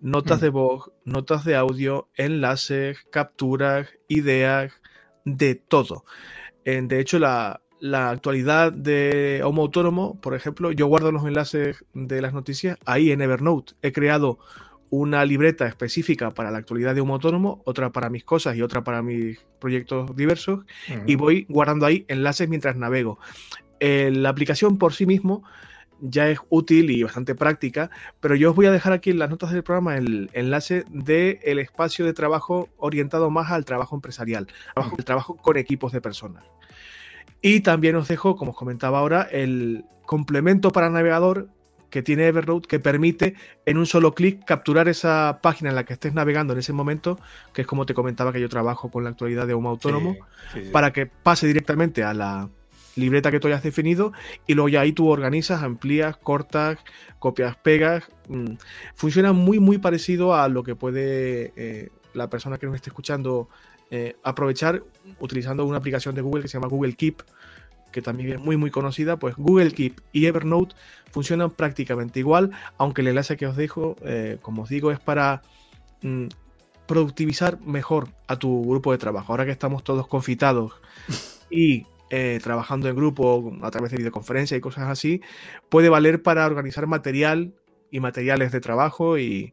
Notas 0.00 0.38
mm. 0.38 0.42
de 0.42 0.48
voz, 0.48 0.90
notas 1.04 1.44
de 1.44 1.56
audio, 1.56 2.08
enlaces, 2.16 2.98
capturas, 3.10 3.88
ideas, 4.08 4.72
de 5.24 5.54
todo. 5.54 6.04
De 6.64 7.00
hecho, 7.00 7.18
la, 7.18 7.60
la 7.80 8.10
actualidad 8.10 8.72
de 8.72 9.42
Homo 9.44 9.62
Autónomo, 9.62 10.20
por 10.20 10.34
ejemplo, 10.34 10.70
yo 10.72 10.86
guardo 10.86 11.12
los 11.12 11.24
enlaces 11.24 11.84
de 11.94 12.20
las 12.20 12.32
noticias 12.32 12.78
ahí 12.84 13.10
en 13.10 13.22
Evernote. 13.22 13.72
He 13.82 13.92
creado 13.92 14.38
una 14.90 15.24
libreta 15.24 15.66
específica 15.66 16.32
para 16.32 16.50
la 16.50 16.58
actualidad 16.58 16.94
de 16.94 17.00
Homo 17.00 17.14
Autónomo, 17.14 17.62
otra 17.64 17.90
para 17.90 18.10
mis 18.10 18.24
cosas 18.24 18.56
y 18.56 18.62
otra 18.62 18.84
para 18.84 19.02
mis 19.02 19.38
proyectos 19.60 20.14
diversos, 20.14 20.64
y 21.06 21.14
voy 21.14 21.46
guardando 21.48 21.86
ahí 21.86 22.04
enlaces 22.08 22.48
mientras 22.48 22.76
navego. 22.76 23.18
Eh, 23.78 24.10
la 24.12 24.28
aplicación 24.28 24.76
por 24.76 24.92
sí 24.92 25.06
mismo 25.06 25.42
ya 26.00 26.28
es 26.28 26.38
útil 26.48 26.90
y 26.90 27.02
bastante 27.02 27.34
práctica, 27.34 27.90
pero 28.20 28.34
yo 28.34 28.50
os 28.50 28.56
voy 28.56 28.66
a 28.66 28.72
dejar 28.72 28.92
aquí 28.92 29.10
en 29.10 29.18
las 29.18 29.30
notas 29.30 29.52
del 29.52 29.62
programa 29.62 29.96
el 29.96 30.30
enlace 30.32 30.84
del 30.90 31.38
el 31.42 31.58
espacio 31.58 32.04
de 32.04 32.12
trabajo 32.12 32.68
orientado 32.78 33.30
más 33.30 33.50
al 33.50 33.64
trabajo 33.64 33.94
empresarial, 33.94 34.48
el 34.98 35.04
trabajo 35.04 35.36
con 35.36 35.56
equipos 35.56 35.92
de 35.92 36.00
personas. 36.00 36.44
Y 37.42 37.60
también 37.60 37.96
os 37.96 38.08
dejo, 38.08 38.36
como 38.36 38.52
os 38.52 38.56
comentaba 38.56 38.98
ahora, 38.98 39.22
el 39.22 39.84
complemento 40.04 40.70
para 40.72 40.90
navegador 40.90 41.48
que 41.90 42.02
tiene 42.02 42.26
Evernote 42.26 42.68
que 42.68 42.78
permite 42.78 43.34
en 43.66 43.76
un 43.76 43.86
solo 43.86 44.14
clic 44.14 44.44
capturar 44.44 44.88
esa 44.88 45.40
página 45.42 45.70
en 45.70 45.76
la 45.76 45.84
que 45.84 45.92
estés 45.92 46.14
navegando 46.14 46.52
en 46.52 46.60
ese 46.60 46.72
momento, 46.72 47.18
que 47.52 47.62
es 47.62 47.66
como 47.66 47.84
te 47.84 47.94
comentaba 47.94 48.32
que 48.32 48.40
yo 48.40 48.48
trabajo 48.48 48.90
con 48.90 49.04
la 49.04 49.10
actualidad 49.10 49.46
de 49.46 49.54
un 49.54 49.66
Autónomo, 49.66 50.16
para 50.72 50.92
que 50.92 51.06
pase 51.06 51.46
directamente 51.46 52.04
a 52.04 52.14
la 52.14 52.48
libreta 52.96 53.30
que 53.30 53.40
tú 53.40 53.48
hayas 53.48 53.62
definido 53.62 54.12
y 54.46 54.54
luego 54.54 54.68
ya 54.68 54.80
ahí 54.80 54.92
tú 54.92 55.08
organizas, 55.08 55.62
amplías, 55.62 56.16
cortas, 56.16 56.78
copias, 57.18 57.56
pegas. 57.56 58.04
Mm, 58.28 58.54
funciona 58.94 59.32
muy 59.32 59.58
muy 59.58 59.78
parecido 59.78 60.34
a 60.34 60.48
lo 60.48 60.62
que 60.62 60.76
puede 60.76 61.52
eh, 61.56 61.90
la 62.14 62.28
persona 62.28 62.58
que 62.58 62.66
nos 62.66 62.74
esté 62.74 62.90
escuchando 62.90 63.48
eh, 63.90 64.16
aprovechar 64.22 64.82
utilizando 65.18 65.64
una 65.64 65.78
aplicación 65.78 66.14
de 66.14 66.22
Google 66.22 66.42
que 66.42 66.48
se 66.48 66.58
llama 66.58 66.68
Google 66.68 66.94
Keep, 66.94 67.22
que 67.90 68.02
también 68.02 68.32
es 68.32 68.38
muy 68.40 68.56
muy 68.56 68.70
conocida, 68.70 69.18
pues 69.18 69.34
Google 69.36 69.72
Keep 69.72 70.00
y 70.12 70.26
Evernote 70.26 70.76
funcionan 71.10 71.50
prácticamente 71.50 72.20
igual, 72.20 72.50
aunque 72.78 73.00
el 73.02 73.08
enlace 73.08 73.36
que 73.36 73.46
os 73.46 73.56
dejo, 73.56 73.96
eh, 74.02 74.38
como 74.42 74.62
os 74.62 74.68
digo, 74.68 74.92
es 74.92 75.00
para 75.00 75.42
mm, 76.02 76.26
productivizar 76.86 77.60
mejor 77.60 78.08
a 78.26 78.36
tu 78.36 78.64
grupo 78.64 78.92
de 78.92 78.98
trabajo. 78.98 79.32
Ahora 79.32 79.44
que 79.44 79.52
estamos 79.52 79.82
todos 79.84 80.06
confitados 80.06 80.72
y 81.50 81.86
eh, 82.10 82.40
trabajando 82.42 82.88
en 82.88 82.96
grupo 82.96 83.52
a 83.62 83.70
través 83.70 83.92
de 83.92 83.98
videoconferencia 83.98 84.56
y 84.56 84.60
cosas 84.60 84.88
así, 84.88 85.20
puede 85.68 85.88
valer 85.88 86.22
para 86.22 86.46
organizar 86.46 86.86
material 86.88 87.54
y 87.90 88.00
materiales 88.00 88.52
de 88.52 88.60
trabajo 88.60 89.18
y, 89.18 89.52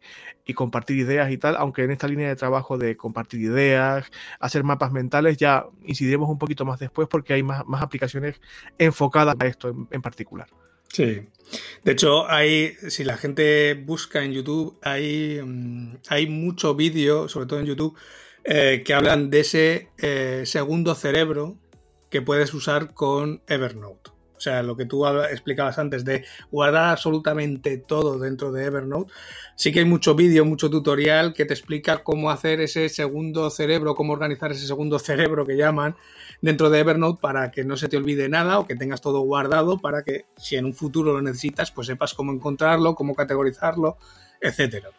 compartir 0.56 0.98
ideas 0.98 1.30
y 1.30 1.38
tal, 1.38 1.58
aunque 1.58 1.84
en 1.84 1.92
esta 1.92 2.08
línea 2.08 2.30
de 2.30 2.36
trabajo 2.38 2.78
de 2.78 2.96
compartir 2.96 3.42
ideas, 3.42 4.06
hacer 4.40 4.64
mapas 4.64 4.94
mentales, 4.94 5.36
ya 5.36 5.66
incidiremos 5.84 6.30
un 6.30 6.38
poquito 6.38 6.64
más 6.64 6.80
después 6.80 7.10
porque 7.10 7.34
hay 7.34 7.44
más, 7.44 7.64
aplicaciones 7.82 8.40
enfocadas 8.78 9.36
a 9.40 9.46
esto 9.46 9.88
en, 9.92 10.02
particular. 10.02 10.48
Sí. 10.88 11.28
De 11.84 11.92
hecho, 11.92 12.30
hay, 12.30 12.76
si 12.88 13.04
la 13.04 13.18
gente 13.18 13.74
busca 13.74 14.24
en 14.24 14.32
YouTube, 14.32 14.80
hay, 14.82 15.42
mm, 15.44 15.98
hay 16.08 16.28
mucho 16.28 16.76
vídeo, 16.76 17.28
sobre 17.28 17.46
todo 17.46 17.60
en 17.60 17.66
YouTube, 17.66 17.98
eh, 18.46 18.84
que 18.86 18.94
hablan 18.94 19.30
de 19.30 19.42
ese 19.42 19.90
eh, 19.98 20.44
segundo 20.46 20.96
cerebro 20.96 21.58
que 22.10 22.22
puedes 22.22 22.54
usar 22.54 22.94
con 22.94 23.42
Evernote. 23.48 24.17
O 24.38 24.40
sea, 24.40 24.62
lo 24.62 24.78
que 24.78 24.86
tú 24.86 25.06
explicabas 25.08 25.80
antes 25.80 26.06
de 26.06 26.24
guardar 26.52 26.92
absolutamente 26.92 27.78
todo 27.78 28.20
dentro 28.20 28.52
de 28.52 28.66
Evernote. 28.66 29.12
Sí 29.56 29.72
que 29.72 29.80
hay 29.80 29.86
mucho 29.86 30.14
vídeo, 30.14 30.46
mucho 30.46 30.70
tutorial 30.70 31.34
que 31.34 31.46
te 31.46 31.54
explica 31.54 32.04
cómo 32.04 32.30
hacer 32.30 32.62
ese 32.62 32.88
segundo 32.90 33.50
cerebro, 33.50 33.96
cómo 33.96 34.14
organizar 34.14 34.52
ese 34.52 34.68
segundo 34.68 35.00
cerebro 35.00 35.46
que 35.46 35.58
llaman 35.58 35.96
dentro 36.42 36.70
de 36.70 36.80
Evernote 36.80 37.20
para 37.20 37.50
que 37.52 37.64
no 37.64 37.78
se 37.78 37.90
te 37.90 37.98
olvide 37.98 38.30
nada 38.30 38.60
o 38.60 38.68
que 38.68 38.76
tengas 38.76 39.02
todo 39.02 39.22
guardado 39.22 39.80
para 39.80 40.04
que 40.04 40.26
si 40.38 40.56
en 40.56 40.66
un 40.66 40.74
futuro 40.74 41.14
lo 41.14 41.22
necesitas, 41.22 41.72
pues 41.72 41.88
sepas 41.88 42.14
cómo 42.14 42.32
encontrarlo, 42.32 42.94
cómo 42.94 43.16
categorizarlo, 43.16 43.98
etcétera. 44.40 44.90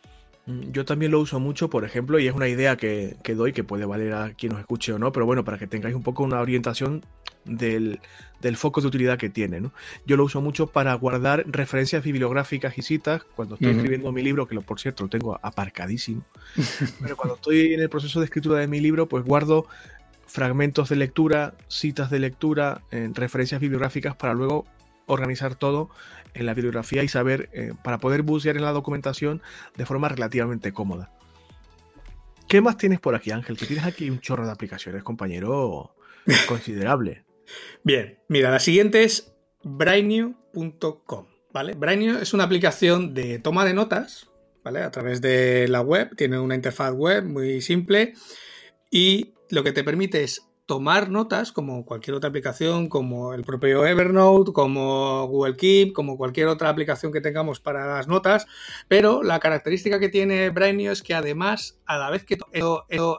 Mm, 0.49 0.73
yo 0.73 0.87
también 0.87 1.13
lo 1.13 1.21
uso 1.21 1.39
mucho, 1.39 1.69
por 1.69 1.85
ejemplo, 1.85 2.19
y 2.19 2.27
es 2.27 2.35
una 2.35 2.49
idea 2.49 2.77
que, 2.79 3.19
doy 3.37 3.53
que 3.53 3.65
puede 3.65 3.85
valer 3.85 4.15
a 4.15 4.33
quien 4.33 4.53
nos 4.53 4.61
escuche 4.61 4.95
o 4.95 4.99
no, 4.99 5.13
pero 5.13 5.27
bueno, 5.27 5.45
para 5.45 5.59
que 5.59 5.67
tengáis 5.67 5.95
un 5.95 6.03
poco 6.03 6.23
una 6.25 6.41
orientación 6.41 7.05
del, 7.45 8.01
foco 8.57 8.81
de 8.81 8.87
utilidad 8.87 9.19
que 9.19 9.29
tiene. 9.29 9.61
¿no? 9.61 9.73
Yo 10.07 10.17
lo 10.17 10.25
uso 10.25 10.41
mucho 10.41 10.67
para 10.67 10.95
guardar 10.95 11.45
referencias 11.47 12.03
bibliográficas 12.03 12.79
y 12.79 12.83
citas 12.83 13.25
cuando 13.37 13.57
estoy 13.57 13.73
escribiendo 13.73 14.11
mi 14.11 14.23
libro, 14.23 14.49
que 14.49 14.55
lo, 14.55 14.63
por 14.63 14.81
cierto 14.81 15.03
lo 15.03 15.11
tengo 15.11 15.39
aparcadísimo, 15.43 16.25
pero 17.03 17.15
cuando 17.15 17.35
estoy 17.35 17.75
en 17.75 17.81
el 17.81 17.91
proceso 17.91 18.19
de 18.19 18.25
escritura 18.25 18.59
de 18.59 18.69
mi 18.69 18.81
libro, 18.81 19.07
pues 19.07 19.25
guardo 19.25 19.67
fragmentos 20.27 20.89
de 20.89 20.97
lectura, 20.97 21.55
citas 21.69 22.11
de 22.11 22.21
lectura, 22.21 22.83
referencias 22.91 23.61
bibliográficas 23.61 24.17
para 24.17 24.33
luego 24.33 24.65
organizar 25.09 25.57
todo 25.57 25.91
en 26.41 26.47
la 26.47 26.55
bibliografía 26.55 27.03
y 27.03 27.09
saber, 27.09 27.49
eh, 27.53 27.73
para 27.83 27.99
poder 27.99 28.23
bucear 28.23 28.57
en 28.57 28.63
la 28.63 28.73
documentación 28.73 29.43
de 29.77 29.87
forma 29.87 30.09
relativamente 30.09 30.73
cómoda. 30.73 31.11
¿Qué 32.49 32.61
más 32.61 32.79
tienes 32.79 33.01
por 33.01 33.15
aquí, 33.15 33.31
Ángel? 33.31 33.57
Que 33.57 33.67
tienes 33.67 33.85
aquí 33.85 34.09
un 34.09 34.21
chorro 34.21 34.47
de 34.47 34.53
aplicaciones, 34.53 35.03
compañero, 35.03 35.95
considerable. 36.49 37.25
Bien, 37.85 38.19
mira, 38.29 38.51
la 38.51 38.59
siguiente 38.59 39.05
es 39.05 39.35
brainio.com, 39.63 41.27
¿vale? 41.53 41.75
Brainio 41.75 42.19
es 42.19 42.33
una 42.33 42.45
aplicación 42.45 43.13
de 43.13 43.39
toma 43.39 43.65
de 43.65 43.75
notas, 43.75 44.31
¿vale? 44.65 44.83
A 44.83 44.91
través 44.91 45.21
de 45.21 45.69
la 45.69 45.83
web, 45.83 46.17
tiene 46.17 46.39
una 46.39 46.55
interfaz 46.55 46.93
web 46.93 47.25
muy 47.25 47.61
simple 47.61 48.15
y 48.91 49.35
lo 49.51 49.63
que 49.63 49.73
te 49.73 49.85
permite 49.85 50.25
es 50.25 50.48
tomar 50.69 51.09
notas 51.09 51.51
como 51.51 51.87
cualquier 51.87 52.15
otra 52.15 52.29
aplicación, 52.29 52.91
como 52.91 53.33
el 53.33 53.43
propio 53.43 53.87
Evernote, 53.87 54.53
como 54.53 55.27
Google 55.27 55.57
Keep, 55.57 55.95
como 55.95 56.19
cualquier 56.19 56.49
otra 56.49 56.69
aplicación 56.69 57.11
que 57.11 57.23
tengamos 57.23 57.59
para 57.59 57.87
las 57.87 58.07
notas, 58.07 58.47
pero 58.87 59.23
la 59.23 59.41
característica 59.41 59.99
que 59.99 60.11
tiene 60.11 60.51
Brainio 60.51 60.93
es 60.93 61.03
que 61.03 61.15
además, 61.15 61.81
a 61.87 61.97
la 61.97 62.11
vez 62.11 62.27
que 62.27 62.37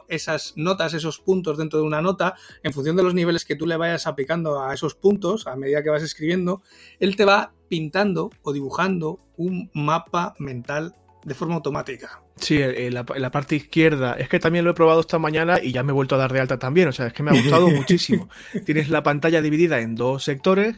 esas 0.08 0.52
notas, 0.54 0.94
esos 0.94 1.18
puntos 1.18 1.58
dentro 1.58 1.80
de 1.80 1.86
una 1.86 2.00
nota, 2.00 2.36
en 2.62 2.72
función 2.72 2.94
de 2.94 3.02
los 3.02 3.14
niveles 3.14 3.44
que 3.44 3.56
tú 3.56 3.66
le 3.66 3.76
vayas 3.76 4.06
aplicando 4.06 4.62
a 4.62 4.72
esos 4.72 4.94
puntos, 4.94 5.48
a 5.48 5.56
medida 5.56 5.82
que 5.82 5.90
vas 5.90 6.04
escribiendo, 6.04 6.62
él 7.00 7.16
te 7.16 7.24
va 7.24 7.52
pintando 7.68 8.30
o 8.42 8.52
dibujando 8.52 9.18
un 9.36 9.72
mapa 9.74 10.36
mental 10.38 10.94
de 11.24 11.34
forma 11.34 11.54
automática. 11.54 12.22
Sí, 12.36 12.60
en 12.60 12.94
la, 12.94 13.04
parte 13.04 13.56
izquierda. 13.56 14.14
Es 14.14 14.28
que 14.28 14.38
también 14.38 14.64
lo 14.64 14.70
he 14.70 14.74
probado 14.74 15.00
esta 15.00 15.18
mañana 15.18 15.58
y 15.62 15.72
ya 15.72 15.82
me 15.82 15.90
he 15.90 15.94
vuelto 15.94 16.14
a 16.14 16.18
dar 16.18 16.32
de 16.32 16.40
alta 16.40 16.58
también. 16.58 16.88
O 16.88 16.92
sea, 16.92 17.06
es 17.06 17.12
que 17.12 17.22
me 17.22 17.30
ha 17.30 17.34
gustado 17.34 17.68
muchísimo. 17.70 18.28
Tienes 18.64 18.88
la 18.88 19.02
pantalla 19.02 19.42
dividida 19.42 19.80
en 19.80 19.94
dos 19.94 20.24
sectores. 20.24 20.76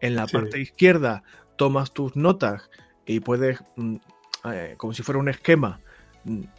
En 0.00 0.16
la 0.16 0.26
parte 0.26 0.60
izquierda 0.60 1.22
tomas 1.56 1.92
tus 1.92 2.16
notas 2.16 2.70
y 3.06 3.20
puedes, 3.20 3.60
mm, 3.76 3.96
eh, 4.52 4.74
como 4.76 4.92
si 4.92 5.02
fuera 5.02 5.18
un 5.18 5.28
esquema, 5.28 5.80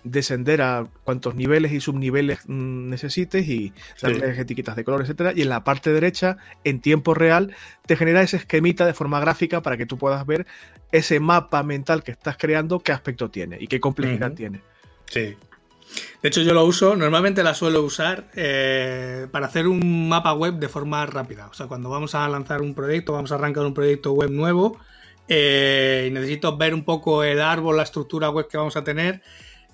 descender 0.03 0.61
a 0.61 0.87
cuantos 1.03 1.35
niveles 1.35 1.71
y 1.71 1.81
subniveles 1.81 2.39
mm, 2.47 2.89
necesites 2.89 3.47
y 3.47 3.73
darles 4.01 4.37
etiquetas 4.37 4.75
de 4.75 4.83
color, 4.83 5.01
etcétera. 5.01 5.33
Y 5.35 5.41
en 5.41 5.49
la 5.49 5.63
parte 5.63 5.91
derecha, 5.91 6.37
en 6.63 6.79
tiempo 6.79 7.13
real, 7.13 7.55
te 7.85 7.95
genera 7.95 8.21
ese 8.21 8.37
esquemita 8.37 8.85
de 8.85 8.93
forma 8.93 9.19
gráfica 9.19 9.61
para 9.61 9.77
que 9.77 9.85
tú 9.85 9.97
puedas 9.97 10.25
ver 10.25 10.45
ese 10.91 11.19
mapa 11.19 11.63
mental 11.63 12.03
que 12.03 12.11
estás 12.11 12.37
creando, 12.37 12.79
qué 12.79 12.91
aspecto 12.91 13.29
tiene 13.29 13.57
y 13.59 13.67
qué 13.67 13.79
complejidad 13.79 14.33
tiene. 14.33 14.61
Sí. 15.07 15.35
De 16.21 16.29
hecho, 16.29 16.41
yo 16.41 16.53
lo 16.53 16.65
uso, 16.65 16.95
normalmente 16.95 17.43
la 17.43 17.53
suelo 17.53 17.83
usar 17.83 18.25
eh, 18.35 19.27
para 19.31 19.47
hacer 19.47 19.67
un 19.67 20.09
mapa 20.09 20.33
web 20.33 20.55
de 20.55 20.67
forma 20.67 21.05
rápida. 21.05 21.47
O 21.47 21.53
sea, 21.53 21.67
cuando 21.67 21.89
vamos 21.89 22.15
a 22.15 22.27
lanzar 22.27 22.61
un 22.61 22.73
proyecto, 22.73 23.13
vamos 23.13 23.31
a 23.31 23.35
arrancar 23.35 23.65
un 23.65 23.73
proyecto 23.73 24.11
web 24.13 24.31
nuevo 24.31 24.79
eh, 25.27 26.05
y 26.07 26.11
necesito 26.11 26.57
ver 26.57 26.73
un 26.73 26.83
poco 26.83 27.23
el 27.23 27.41
árbol, 27.41 27.77
la 27.77 27.83
estructura 27.83 28.29
web 28.29 28.47
que 28.47 28.57
vamos 28.57 28.75
a 28.75 28.83
tener 28.83 29.21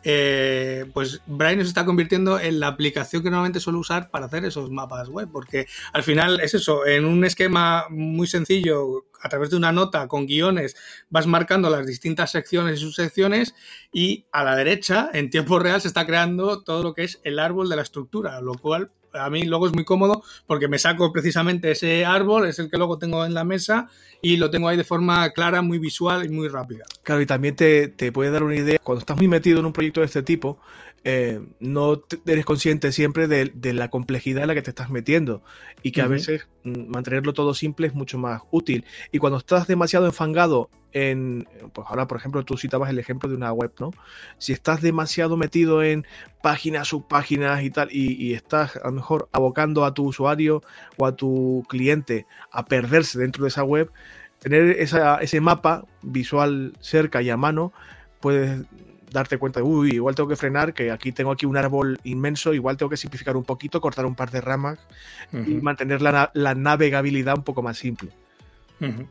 eh, 0.03 0.85
pues 0.93 1.21
Braille 1.27 1.63
se 1.63 1.67
está 1.67 1.85
convirtiendo 1.85 2.39
en 2.39 2.59
la 2.59 2.67
aplicación 2.67 3.23
que 3.23 3.29
normalmente 3.29 3.59
suelo 3.59 3.79
usar 3.79 4.09
para 4.09 4.25
hacer 4.25 4.45
esos 4.45 4.71
mapas 4.71 5.09
web, 5.09 5.29
porque 5.31 5.67
al 5.93 6.03
final 6.03 6.39
es 6.39 6.53
eso, 6.53 6.85
en 6.85 7.05
un 7.05 7.23
esquema 7.23 7.85
muy 7.89 8.27
sencillo, 8.27 9.05
a 9.21 9.29
través 9.29 9.51
de 9.51 9.57
una 9.57 9.71
nota 9.71 10.07
con 10.07 10.25
guiones, 10.25 10.75
vas 11.09 11.27
marcando 11.27 11.69
las 11.69 11.85
distintas 11.85 12.31
secciones 12.31 12.79
y 12.79 12.83
subsecciones 12.83 13.53
y 13.91 14.25
a 14.31 14.43
la 14.43 14.55
derecha, 14.55 15.09
en 15.13 15.29
tiempo 15.29 15.59
real, 15.59 15.81
se 15.81 15.87
está 15.87 16.05
creando 16.05 16.63
todo 16.63 16.83
lo 16.83 16.93
que 16.93 17.03
es 17.03 17.19
el 17.23 17.39
árbol 17.39 17.69
de 17.69 17.75
la 17.75 17.83
estructura, 17.83 18.41
lo 18.41 18.53
cual 18.53 18.91
a 19.13 19.29
mí 19.29 19.43
luego 19.43 19.67
es 19.67 19.73
muy 19.73 19.83
cómodo 19.83 20.23
porque 20.47 20.67
me 20.67 20.79
saco 20.79 21.11
precisamente 21.11 21.71
ese 21.71 22.05
árbol, 22.05 22.47
es 22.47 22.59
el 22.59 22.69
que 22.69 22.77
luego 22.77 22.97
tengo 22.97 23.25
en 23.25 23.33
la 23.33 23.43
mesa 23.43 23.89
y 24.21 24.37
lo 24.37 24.49
tengo 24.49 24.67
ahí 24.67 24.77
de 24.77 24.83
forma 24.83 25.29
clara, 25.31 25.61
muy 25.61 25.79
visual 25.79 26.25
y 26.25 26.29
muy 26.29 26.47
rápida. 26.47 26.85
Claro, 27.03 27.21
y 27.21 27.25
también 27.25 27.55
te, 27.55 27.87
te 27.87 28.11
puede 28.11 28.31
dar 28.31 28.43
una 28.43 28.55
idea, 28.55 28.79
cuando 28.83 28.99
estás 28.99 29.17
muy 29.17 29.27
metido 29.27 29.59
en 29.59 29.65
un 29.65 29.73
proyecto 29.73 30.01
de 30.01 30.05
este 30.05 30.23
tipo, 30.23 30.59
eh, 31.03 31.41
no 31.59 32.03
eres 32.27 32.45
consciente 32.45 32.91
siempre 32.91 33.27
de, 33.27 33.73
la 33.73 33.89
complejidad 33.89 34.43
en 34.43 34.47
la 34.49 34.53
que 34.53 34.61
te 34.61 34.69
estás 34.69 34.91
metiendo 34.91 35.41
y 35.81 35.91
que 35.91 36.01
a 36.01 36.07
veces 36.07 36.47
mm, 36.63 36.91
mantenerlo 36.91 37.33
todo 37.33 37.55
simple 37.55 37.87
es 37.87 37.95
mucho 37.95 38.19
más 38.19 38.43
útil. 38.51 38.85
Y 39.11 39.17
cuando 39.17 39.39
estás 39.39 39.65
demasiado 39.67 40.05
enfangado 40.05 40.69
en, 40.93 41.47
pues 41.73 41.87
ahora 41.89 42.05
por 42.05 42.17
ejemplo 42.17 42.43
tú 42.45 42.55
citabas 42.55 42.89
el 42.91 42.99
ejemplo 42.99 43.27
de 43.27 43.35
una 43.35 43.51
web, 43.51 43.71
¿no? 43.79 43.91
Si 44.37 44.53
estás 44.53 44.81
demasiado 44.81 45.37
metido 45.37 45.81
en 45.81 46.05
páginas, 46.43 46.89
subpáginas 46.89 47.63
y 47.63 47.71
tal, 47.71 47.89
y, 47.91 48.33
estás 48.33 48.75
a 48.75 48.87
lo 48.87 48.93
mejor 48.93 49.27
abocando 49.31 49.85
a 49.85 49.93
tu 49.95 50.05
usuario 50.05 50.61
o 50.97 51.07
a 51.07 51.15
tu 51.15 51.65
cliente 51.67 52.27
a 52.51 52.65
perderse 52.65 53.17
dentro 53.17 53.43
de 53.43 53.49
esa 53.49 53.63
web, 53.63 53.91
tener 54.39 54.77
ese 54.79 55.41
mapa 55.41 55.85
visual 56.03 56.73
cerca 56.79 57.23
y 57.23 57.29
a 57.31 57.37
mano 57.37 57.73
puedes 58.19 58.65
darte 59.11 59.37
cuenta 59.37 59.59
de, 59.59 59.65
uy, 59.65 59.91
igual 59.91 60.15
tengo 60.15 60.29
que 60.29 60.35
frenar, 60.35 60.73
que 60.73 60.91
aquí 60.91 61.11
tengo 61.11 61.31
aquí 61.31 61.45
un 61.45 61.57
árbol 61.57 61.99
inmenso, 62.03 62.53
igual 62.53 62.77
tengo 62.77 62.89
que 62.89 62.97
simplificar 62.97 63.35
un 63.37 63.43
poquito, 63.43 63.81
cortar 63.81 64.05
un 64.05 64.15
par 64.15 64.31
de 64.31 64.41
ramas 64.41 64.79
y 65.31 65.55
mantener 65.61 66.01
la, 66.01 66.31
navegabilidad 66.33 67.35
un 67.35 67.43
poco 67.43 67.61
más 67.61 67.77
simple. 67.77 68.11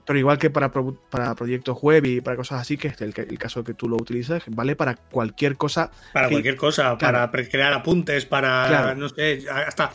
Pero 0.05 0.19
igual 0.19 0.37
que 0.37 0.51
para, 0.51 0.73
para 0.73 1.33
proyectos 1.37 1.79
web 1.81 2.05
y 2.05 2.21
para 2.21 2.37
cosas 2.37 2.61
así, 2.61 2.77
que 2.77 2.89
es 2.89 3.01
el, 3.01 3.15
caso 3.39 3.63
que 3.63 3.73
tú 3.73 3.89
lo 3.89 3.95
utilizas, 3.95 4.43
vale 4.49 4.75
para 4.75 4.97
cualquier 4.97 5.57
cosa. 5.57 5.93
Para 6.13 6.29
cualquier 6.29 6.57
cosa, 6.57 6.99
para 6.99 7.31
crear 7.31 7.73
apuntes, 7.73 8.27
para, 8.27 8.97
no 8.97 9.09
sé, 9.09 9.45
hasta 9.49 9.93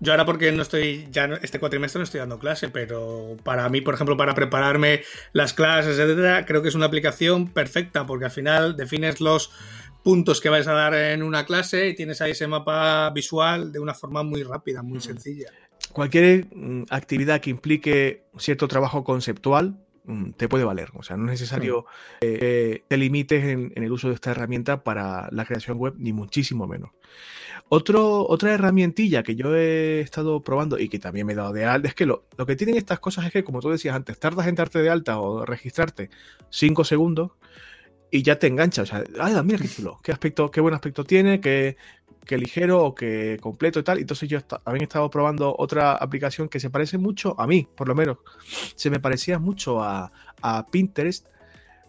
yo 0.00 0.12
ahora 0.12 0.24
porque 0.24 0.52
no 0.52 0.62
estoy, 0.62 1.08
ya 1.10 1.24
este 1.42 1.58
cuatrimestre 1.60 1.98
no 1.98 2.04
estoy 2.04 2.20
dando 2.20 2.38
clase, 2.38 2.68
pero 2.68 3.36
para 3.42 3.68
mí, 3.68 3.80
por 3.80 3.94
ejemplo, 3.94 4.16
para 4.16 4.34
prepararme 4.34 5.02
las 5.32 5.54
clases, 5.54 5.98
etcétera, 5.98 6.44
creo 6.46 6.62
que 6.62 6.68
es 6.68 6.74
una 6.74 6.86
aplicación 6.86 7.48
perfecta 7.48 8.06
porque 8.06 8.26
al 8.26 8.30
final 8.30 8.76
defines 8.76 9.20
los 9.20 9.50
puntos 10.02 10.40
que 10.40 10.50
vais 10.50 10.66
a 10.68 10.72
dar 10.72 10.94
en 10.94 11.22
una 11.22 11.46
clase 11.46 11.88
y 11.88 11.94
tienes 11.94 12.20
ahí 12.20 12.32
ese 12.32 12.46
mapa 12.46 13.10
visual 13.10 13.72
de 13.72 13.80
una 13.80 13.94
forma 13.94 14.22
muy 14.22 14.42
rápida, 14.42 14.82
muy 14.82 15.00
sencilla. 15.00 15.48
Cualquier 15.92 16.46
mm, 16.54 16.84
actividad 16.90 17.40
que 17.40 17.50
implique 17.50 18.24
cierto 18.38 18.68
trabajo 18.68 19.02
conceptual, 19.02 19.70
mm, 19.70 19.83
te 20.36 20.48
puede 20.48 20.64
valer. 20.64 20.90
O 20.94 21.02
sea, 21.02 21.16
no 21.16 21.24
es 21.24 21.30
necesario 21.40 21.86
que 22.20 22.84
te 22.86 22.96
limites 22.96 23.44
en, 23.44 23.72
el 23.74 23.92
uso 23.92 24.08
de 24.08 24.14
esta 24.14 24.30
herramienta 24.30 24.82
para 24.82 25.28
la 25.30 25.44
creación 25.44 25.78
web, 25.78 25.94
ni 25.98 26.12
muchísimo 26.12 26.66
menos. 26.66 26.90
Otro, 27.68 28.28
otra 28.28 28.52
herramientilla 28.52 29.22
que 29.22 29.36
yo 29.36 29.56
he 29.56 30.00
estado 30.00 30.42
probando 30.42 30.78
y 30.78 30.88
que 30.88 30.98
también 30.98 31.26
me 31.26 31.32
he 31.32 31.36
dado 31.36 31.52
de 31.52 31.64
alta 31.64 31.88
es 31.88 31.94
que 31.94 32.04
lo, 32.04 32.26
que 32.46 32.56
tienen 32.56 32.76
estas 32.76 33.00
cosas 33.00 33.24
es 33.26 33.32
que, 33.32 33.44
como 33.44 33.60
tú 33.60 33.70
decías 33.70 33.96
antes, 33.96 34.18
tardas 34.18 34.46
en 34.46 34.54
darte 34.54 34.80
de 34.80 34.90
alta 34.90 35.18
o 35.18 35.46
registrarte 35.46 36.10
5 36.50 36.84
segundos 36.84 37.32
y 38.14 38.22
ya 38.22 38.38
te 38.38 38.46
engancha. 38.46 38.82
O 38.82 38.86
sea, 38.86 39.02
¡ay, 39.18 39.34
mira 39.42 39.58
qué 39.58 39.68
chulo! 39.68 39.98
¿Qué, 40.00 40.12
aspecto, 40.12 40.48
qué 40.48 40.60
buen 40.60 40.72
aspecto 40.72 41.02
tiene? 41.02 41.40
Qué, 41.40 41.76
qué 42.24 42.38
ligero 42.38 42.84
o 42.84 42.94
qué 42.94 43.38
completo 43.40 43.80
y 43.80 43.82
tal. 43.82 43.98
Entonces 43.98 44.28
yo 44.28 44.40
también 44.40 44.82
he 44.82 44.84
estado 44.84 45.10
probando 45.10 45.52
otra 45.58 45.96
aplicación 45.96 46.48
que 46.48 46.60
se 46.60 46.70
parece 46.70 46.96
mucho 46.96 47.34
a 47.40 47.48
mí, 47.48 47.66
por 47.74 47.88
lo 47.88 47.96
menos. 47.96 48.18
Se 48.76 48.88
me 48.88 49.00
parecía 49.00 49.40
mucho 49.40 49.82
a, 49.82 50.12
a 50.42 50.64
Pinterest 50.68 51.26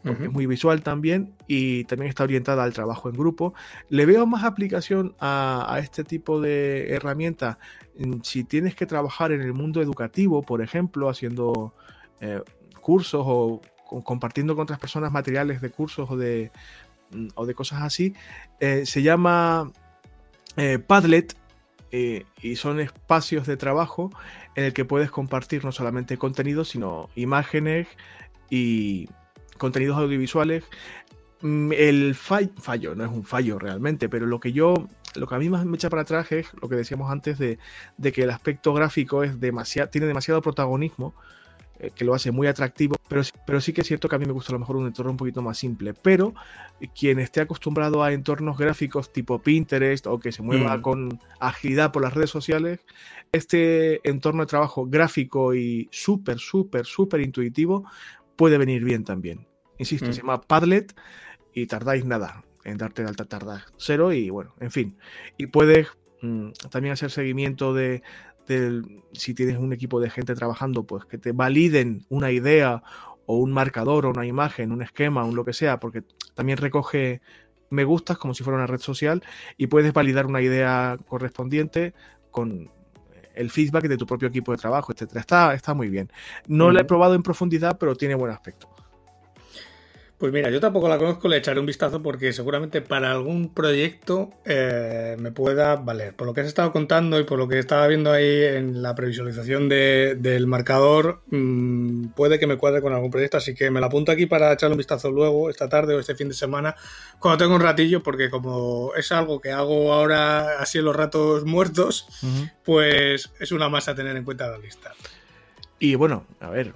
es 0.03 0.31
muy 0.31 0.45
visual 0.45 0.83
también 0.83 1.33
y 1.47 1.83
también 1.85 2.09
está 2.09 2.23
orientada 2.23 2.63
al 2.63 2.73
trabajo 2.73 3.09
en 3.09 3.15
grupo. 3.15 3.55
Le 3.89 4.05
veo 4.05 4.27
más 4.27 4.43
aplicación 4.43 5.15
a, 5.19 5.79
este 5.81 6.03
tipo 6.03 6.39
de 6.39 6.93
herramientas 6.93 7.57
mm, 7.97 8.21
si 8.21 8.43
tienes 8.43 8.75
que 8.75 8.85
trabajar 8.85 9.31
en 9.31 9.41
el 9.41 9.53
mundo 9.53 9.81
educativo, 9.81 10.43
por 10.43 10.61
ejemplo, 10.61 11.09
haciendo 11.09 11.73
eh, 12.21 12.41
cursos 12.81 13.23
o 13.25 13.61
compartiendo 14.03 14.55
con 14.55 14.63
otras 14.63 14.79
personas 14.79 15.11
materiales 15.11 15.61
de 15.61 15.69
cursos 15.69 16.09
o 16.09 16.17
de, 16.17 16.51
mm, 17.11 17.27
o 17.35 17.45
de 17.45 17.53
cosas 17.53 17.81
así. 17.81 18.13
Eh, 18.59 18.85
se 18.85 19.01
llama 19.01 19.71
eh, 20.57 20.79
Padlet 20.79 21.35
y 22.41 22.57
son 22.57 22.81
espacios 22.81 23.47
de 23.47 23.55
trabajo 23.55 24.11
en 24.55 24.65
el 24.65 24.73
que 24.73 24.83
puedes 24.83 25.09
compartir 25.09 25.63
no 25.63 25.71
solamente 25.71 26.17
contenido, 26.17 26.65
sino 26.65 27.09
imágenes 27.15 27.87
y, 28.49 29.07
contenidos 29.57 29.97
audiovisuales. 29.97 30.63
Mm, 31.41 31.71
el 31.73 32.15
fallo, 32.15 32.95
no 32.95 33.05
es 33.05 33.11
un 33.11 33.23
fallo 33.23 33.59
realmente, 33.59 34.09
pero 34.09 34.25
lo 34.25 34.39
que 34.39 34.53
yo, 34.53 34.73
lo 35.15 35.27
que 35.27 35.35
a 35.35 35.39
mí 35.39 35.49
más 35.49 35.65
me 35.65 35.75
echa 35.75 35.89
para 35.89 36.03
atrás 36.03 36.31
es 36.31 36.47
lo 36.61 36.69
que 36.69 36.75
decíamos 36.75 37.11
antes 37.11 37.37
de, 37.37 37.57
que 38.11 38.23
el 38.23 38.29
aspecto 38.29 38.73
gráfico 38.73 39.23
es 39.23 39.39
demasiado, 39.39 39.89
tiene 39.89 40.07
demasiado 40.07 40.41
protagonismo, 40.41 41.13
eh, 41.79 41.91
que 41.93 42.05
lo 42.05 42.13
hace 42.13 42.31
muy 42.31 42.47
atractivo, 42.47 42.95
pero, 43.09 43.21
pero 43.45 43.59
sí 43.59 43.73
que 43.73 43.81
es 43.81 43.88
cierto 43.88 44.07
que 44.07 44.15
a 44.15 44.19
mí 44.19 44.25
me 44.25 44.31
gusta 44.31 44.51
a 44.51 44.55
lo 44.55 44.59
mejor 44.59 44.77
un 44.77 44.88
entorno 44.88 45.11
un 45.11 45.17
poquito 45.17 45.41
más 45.41 45.57
simple, 45.57 45.93
pero 45.93 46.33
quien 46.97 47.19
esté 47.19 47.41
acostumbrado 47.41 48.03
a 48.03 48.13
entornos 48.13 48.57
gráficos 48.57 49.11
tipo 49.11 49.39
Pinterest 49.39 50.07
o 50.07 50.19
que 50.19 50.31
se 50.31 50.41
mueva 50.41 50.77
mm. 50.77 50.81
con 50.81 51.19
agilidad 51.39 51.91
por 51.91 52.01
las 52.01 52.13
redes 52.13 52.29
sociales, 52.29 52.79
este 53.31 54.07
entorno 54.07 54.43
de 54.43 54.47
trabajo 54.47 54.85
gráfico 54.85 55.53
y 55.53 55.89
súper, 55.91 56.39
súper, 56.39 56.85
súper 56.85 57.21
intuitivo 57.21 57.85
puede 58.35 58.57
venir 58.57 58.83
bien 58.83 59.03
también. 59.03 59.47
Insisto, 59.77 60.05
se 60.07 60.21
mm. 60.21 60.23
llama 60.23 60.41
Padlet 60.41 60.95
y 61.53 61.65
tardáis 61.67 62.05
nada 62.05 62.45
en 62.63 62.77
darte 62.77 63.03
de 63.03 63.09
alta, 63.09 63.25
tardas 63.25 63.63
cero 63.77 64.13
y 64.13 64.29
bueno, 64.29 64.55
en 64.59 64.71
fin. 64.71 64.97
Y 65.38 65.47
puedes 65.47 65.88
mm, 66.21 66.51
también 66.69 66.93
hacer 66.93 67.11
seguimiento 67.11 67.73
de, 67.73 68.01
si 69.13 69.34
tienes 69.34 69.58
un 69.58 69.73
equipo 69.73 69.99
de 69.99 70.10
gente 70.10 70.36
trabajando, 70.36 70.84
pues 70.84 71.05
que 71.05 71.17
te 71.17 71.31
validen 71.31 72.05
una 72.10 72.31
idea 72.31 72.84
o 73.25 73.38
un 73.38 73.51
marcador 73.51 74.05
o 74.05 74.12
una 74.12 74.25
imagen, 74.25 74.71
un 74.71 74.81
esquema, 74.81 75.23
un 75.23 75.36
lo 75.36 75.45
que 75.45 75.53
sea, 75.53 75.79
porque 75.79 76.03
también 76.36 76.58
recoge 76.58 77.21
me 77.69 77.84
gustas 77.84 78.17
como 78.17 78.34
si 78.34 78.43
fuera 78.43 78.58
una 78.58 78.67
red 78.67 78.79
social 78.79 79.23
y 79.58 79.67
puedes 79.67 79.91
validar 79.93 80.27
una 80.27 80.41
idea 80.41 80.97
correspondiente 81.08 81.93
con 82.31 82.69
el 83.34 83.49
feedback 83.49 83.88
de 83.88 83.97
tu 83.97 84.05
propio 84.05 84.27
equipo 84.27 84.51
de 84.51 84.58
trabajo, 84.58 84.91
etcétera. 84.93 85.19
Está, 85.19 85.53
está 85.53 85.73
muy 85.73 85.89
bien. 85.89 86.12
No 86.47 86.71
la 86.71 86.81
he 86.81 86.86
probado 86.86 87.15
en 87.15 87.23
profundidad, 87.23 87.77
pero 87.77 87.95
tiene 87.95 88.15
buen 88.15 88.31
aspecto. 88.31 88.74
Pues 90.17 90.32
mira, 90.32 90.49
yo 90.49 90.62
tampoco 90.62 90.88
la 90.88 90.97
conozco, 90.97 91.28
le 91.28 91.36
echaré 91.36 91.60
un 91.60 91.65
vistazo 91.65 92.01
porque 92.01 92.32
seguramente 92.32 92.82
para 92.82 93.12
algún 93.12 93.54
proyecto 93.54 94.30
eh, 94.45 95.17
me 95.19 95.34
pueda 95.34 95.75
valer. 95.75 96.15
Por 96.15 96.25
lo 96.25 96.34
que 96.34 96.39
has 96.39 96.47
estado 96.47 96.71
contando 96.71 97.19
y 97.19 97.25
por 97.25 97.38
lo 97.38 97.49
que 97.49 97.60
estaba 97.60 97.86
viendo 97.88 98.13
ahí 98.13 98.43
en 98.43 98.82
la 98.82 98.95
previsualización 98.95 99.67
del 99.67 100.47
marcador, 100.47 101.21
mm, 101.32 102.08
puede 102.15 102.39
que 102.39 102.47
me 102.47 102.56
cuadre 102.56 102.82
con 102.82 102.93
algún 102.93 103.12
proyecto, 103.12 103.36
así 103.36 103.54
que 103.54 103.69
me 103.69 103.82
la 103.82 103.88
apunto 103.88 104.13
aquí 104.13 104.25
para 104.25 104.54
echarle 104.54 104.75
un 104.75 104.78
vistazo 104.78 105.12
luego, 105.12 105.49
esta 105.49 105.67
tarde 105.67 105.95
o 105.95 105.99
este 105.99 106.15
fin 106.15 106.30
de 106.30 106.34
semana, 106.34 106.78
cuando 107.19 107.43
tengo 107.43 107.56
un 107.56 107.62
ratillo, 107.62 108.01
porque 108.01 108.30
como 108.30 108.93
es 108.95 109.12
algo 109.12 109.41
que 109.41 109.51
hago 109.51 109.91
ahora 109.91 110.60
así 110.60 110.78
en 110.78 110.86
los 110.86 110.95
ratos 110.95 111.43
muertos, 111.43 112.08
pues 112.63 113.32
es 113.38 113.51
una 113.51 113.67
más 113.67 113.89
a 113.89 113.95
tener 113.95 114.15
en 114.15 114.23
cuenta 114.23 114.47
la 114.47 114.60
lista. 114.60 114.93
Y 115.78 115.95
bueno, 115.95 116.25
a 116.39 116.49
ver, 116.49 116.71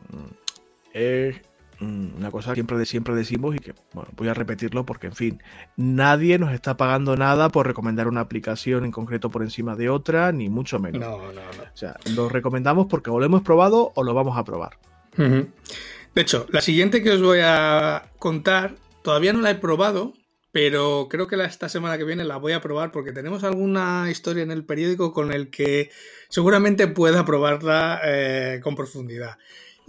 eh, 0.94 1.42
Mm, 1.42 1.49
una 1.82 2.32
cosa 2.32 2.52
que 2.52 2.56
siempre, 2.56 2.86
siempre 2.86 3.16
decimos 3.16 3.56
y 3.56 3.60
que, 3.60 3.74
bueno, 3.94 4.10
voy 4.16 4.28
a 4.28 4.34
repetirlo 4.34 4.86
porque, 4.86 5.08
en 5.08 5.16
fin, 5.16 5.44
nadie 5.78 6.38
nos 6.38 6.54
está 6.54 6.76
pagando 6.78 7.16
nada 7.16 7.50
por 7.50 7.68
recomendar 7.68 8.08
una 8.08 8.22
aplicación 8.22 8.86
en 8.86 8.92
concreto 8.92 9.30
por 9.30 9.44
encima 9.44 9.76
de 9.76 9.90
otra, 9.90 10.32
ni 10.32 10.50
mucho 10.50 10.80
menos. 10.80 11.02
No, 11.02 11.18
no, 11.18 11.34
no. 11.34 11.42
O 11.42 11.78
sea, 11.78 11.96
lo 12.16 12.30
recomendamos 12.30 12.88
porque 12.88 13.10
o 13.10 13.20
lo 13.20 13.26
hemos 13.26 13.42
probado 13.42 13.92
o 13.96 14.04
lo 14.04 14.14
vamos 14.14 14.38
a 14.38 14.44
probar. 14.44 14.78
De 15.16 16.22
hecho, 16.22 16.48
la 16.50 16.62
siguiente 16.62 17.04
que 17.04 17.12
os 17.12 17.22
voy 17.22 17.40
a 17.44 18.12
contar, 18.20 18.76
todavía 19.04 19.34
no 19.34 19.42
la 19.42 19.52
he 19.52 19.56
probado, 19.56 20.14
pero 20.52 21.08
creo 21.10 21.28
que 21.28 21.42
esta 21.44 21.70
semana 21.70 21.98
que 21.98 22.04
viene 22.04 22.24
la 22.24 22.38
voy 22.38 22.54
a 22.54 22.62
probar 22.62 22.92
porque 22.92 23.12
tenemos 23.12 23.44
alguna 23.44 24.08
historia 24.10 24.44
en 24.44 24.52
el 24.52 24.66
periódico 24.66 25.14
con 25.14 25.32
el 25.32 25.50
que 25.50 25.92
seguramente 26.28 26.88
pueda 26.88 27.26
probarla 27.26 28.02
eh, 28.04 28.60
con 28.64 28.76
profundidad. 28.76 29.38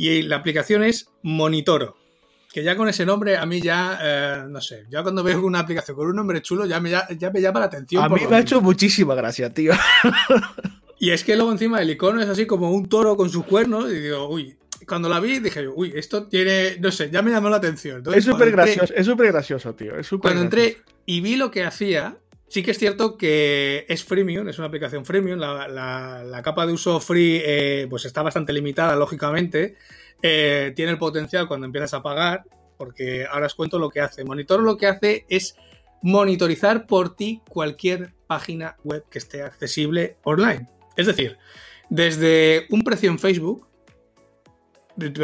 Y 0.00 0.22
la 0.22 0.36
aplicación 0.36 0.82
es 0.82 1.10
Monitoro. 1.22 1.94
Que 2.50 2.64
ya 2.64 2.74
con 2.74 2.88
ese 2.88 3.04
nombre, 3.04 3.36
a 3.36 3.44
mí 3.44 3.60
ya, 3.60 3.98
eh, 4.02 4.44
no 4.48 4.62
sé, 4.62 4.86
ya 4.88 5.02
cuando 5.02 5.22
veo 5.22 5.44
una 5.44 5.58
aplicación 5.58 5.94
con 5.94 6.08
un 6.08 6.16
nombre 6.16 6.40
chulo, 6.40 6.64
ya 6.64 6.80
me, 6.80 6.88
ya, 6.88 7.30
me 7.30 7.40
llama 7.42 7.60
la 7.60 7.66
atención. 7.66 8.02
A 8.02 8.08
mí 8.08 8.22
me 8.28 8.36
ha 8.36 8.40
hecho 8.40 8.62
muchísima 8.62 9.14
gracia, 9.14 9.52
tío. 9.52 9.72
Y 10.98 11.10
es 11.10 11.22
que 11.22 11.36
luego 11.36 11.52
encima 11.52 11.80
el 11.80 11.90
icono 11.90 12.20
es 12.20 12.28
así 12.28 12.46
como 12.46 12.70
un 12.72 12.86
toro 12.86 13.16
con 13.16 13.30
sus 13.30 13.44
cuernos, 13.44 13.90
y 13.90 14.00
digo, 14.00 14.28
uy, 14.28 14.56
cuando 14.86 15.08
la 15.08 15.20
vi 15.20 15.38
dije, 15.38 15.68
uy, 15.68 15.92
esto 15.94 16.26
tiene, 16.28 16.78
no 16.78 16.90
sé, 16.90 17.10
ya 17.10 17.22
me 17.22 17.30
llamó 17.30 17.48
la 17.48 17.56
atención. 17.56 18.02
es 18.14 18.24
súper 18.24 18.50
gracioso, 18.50 18.92
es 18.94 19.06
súper 19.06 19.28
gracioso, 19.28 19.74
tío. 19.74 19.92
cuando 20.20 20.42
entré 20.42 20.78
y 21.06 21.20
vi 21.20 21.36
lo 21.36 21.50
que 21.50 21.64
hacía, 21.64 22.16
sí 22.50 22.64
que 22.64 22.72
es 22.72 22.78
cierto 22.78 23.16
que 23.16 23.86
es 23.88 24.04
freemium, 24.04 24.48
es 24.48 24.58
una 24.58 24.66
aplicación 24.66 25.06
freemium, 25.06 25.38
la, 25.38 26.40
capa 26.42 26.66
de 26.66 26.72
uso 26.72 26.98
free 27.00 27.40
eh, 27.44 27.86
pues 27.88 28.04
está 28.04 28.22
bastante 28.22 28.52
limitada, 28.52 28.96
lógicamente. 28.96 29.76
Eh, 30.20 30.72
tiene 30.74 30.90
el 30.90 30.98
potencial 30.98 31.46
cuando 31.46 31.66
empiezas 31.66 31.94
a 31.94 32.02
pagar, 32.02 32.44
porque 32.76 33.24
ahora 33.24 33.46
os 33.46 33.54
cuento 33.54 33.78
lo 33.78 33.88
que 33.88 34.00
hace. 34.00 34.24
Monitor 34.24 34.60
lo 34.60 34.76
que 34.76 34.88
hace 34.88 35.24
es 35.28 35.54
monitorizar 36.02 36.86
por 36.86 37.14
ti 37.14 37.40
cualquier 37.48 38.14
página 38.26 38.76
web 38.82 39.04
que 39.08 39.18
esté 39.18 39.42
accesible 39.42 40.16
online. 40.24 40.68
Es 40.96 41.06
decir, 41.06 41.38
desde 41.88 42.66
un 42.70 42.82
precio 42.82 43.10
en 43.10 43.20
Facebook, 43.20 43.69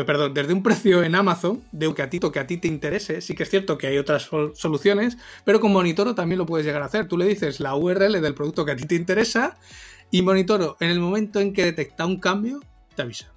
perdón, 0.06 0.34
desde 0.34 0.52
un 0.52 0.62
precio 0.62 1.02
en 1.02 1.14
Amazon, 1.14 1.62
de 1.72 1.92
que 1.94 2.02
a 2.02 2.10
ti, 2.10 2.18
que 2.18 2.38
a 2.38 2.46
ti 2.46 2.56
te 2.56 2.68
interese, 2.68 3.20
sí 3.20 3.34
que 3.34 3.42
es 3.42 3.50
cierto 3.50 3.78
que 3.78 3.86
hay 3.86 3.98
otras 3.98 4.28
soluciones, 4.54 5.18
pero 5.44 5.60
con 5.60 5.72
Monitoro 5.72 6.14
también 6.14 6.38
lo 6.38 6.46
puedes 6.46 6.66
llegar 6.66 6.82
a 6.82 6.86
hacer. 6.86 7.08
Tú 7.08 7.16
le 7.16 7.26
dices 7.26 7.60
la 7.60 7.76
URL 7.76 8.20
del 8.20 8.34
producto 8.34 8.64
que 8.64 8.72
a 8.72 8.76
ti 8.76 8.86
te 8.86 8.94
interesa 8.94 9.56
y 10.10 10.22
Monitoro, 10.22 10.76
en 10.80 10.90
el 10.90 11.00
momento 11.00 11.40
en 11.40 11.52
que 11.52 11.64
detecta 11.64 12.06
un 12.06 12.18
cambio, 12.18 12.60
te 12.94 13.02
avisa. 13.02 13.32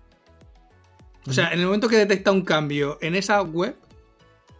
O 1.27 1.33
sea, 1.33 1.51
en 1.51 1.59
el 1.59 1.65
momento 1.65 1.89
que 1.89 1.97
detecta 1.97 2.31
un 2.31 2.43
cambio 2.43 2.97
en 3.01 3.15
esa 3.15 3.41
web, 3.41 3.75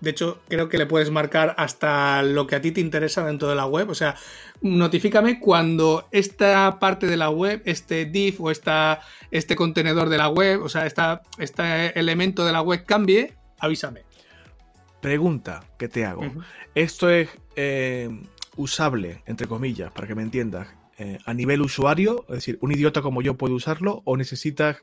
de 0.02 0.12
hecho, 0.12 0.40
creo 0.48 0.70
que 0.70 0.78
le 0.78 0.86
puedes 0.86 1.12
marcar 1.12 1.56
hasta 1.58 2.24
lo 2.24 2.48
que 2.48 2.56
a 2.56 2.62
ti 2.62 2.72
te 2.72 2.82
interesa 2.82 3.26
dentro 3.26 3.50
de 3.50 3.56
la 3.56 3.66
web. 3.66 3.90
O 3.90 3.96
sea, 3.96 4.16
notifícame 4.62 5.40
cuando 5.40 6.08
esta 6.12 6.80
parte 6.80 7.08
de 7.08 7.18
la 7.18 7.30
web, 7.30 7.62
este 7.66 8.06
div 8.06 8.42
o 8.42 8.52
esta, 8.52 9.02
este 9.32 9.56
contenedor 9.56 10.10
de 10.10 10.18
la 10.18 10.30
web, 10.30 10.64
o 10.64 10.70
sea, 10.70 10.86
este 10.86 12.00
elemento 12.00 12.46
de 12.46 12.52
la 12.54 12.62
web 12.62 12.86
cambie, 12.86 13.34
avísame. 13.60 14.04
Pregunta 15.02 15.64
que 15.78 15.88
te 15.88 16.06
hago. 16.06 16.24
¿Esto 16.76 17.10
es 17.10 17.30
eh, 17.56 18.10
usable, 18.56 19.22
entre 19.26 19.48
comillas, 19.48 19.92
para 19.92 20.08
que 20.08 20.16
me 20.16 20.24
entiendas, 20.24 20.68
eh, 20.98 21.18
a 21.26 21.34
nivel 21.34 21.62
usuario? 21.62 22.26
Es 22.30 22.36
decir, 22.36 22.58
¿un 22.62 22.72
idiota 22.72 23.02
como 23.02 23.22
yo 23.22 23.36
puede 23.36 23.54
usarlo 23.54 24.02
o 24.06 24.18
necesitas 24.18 24.78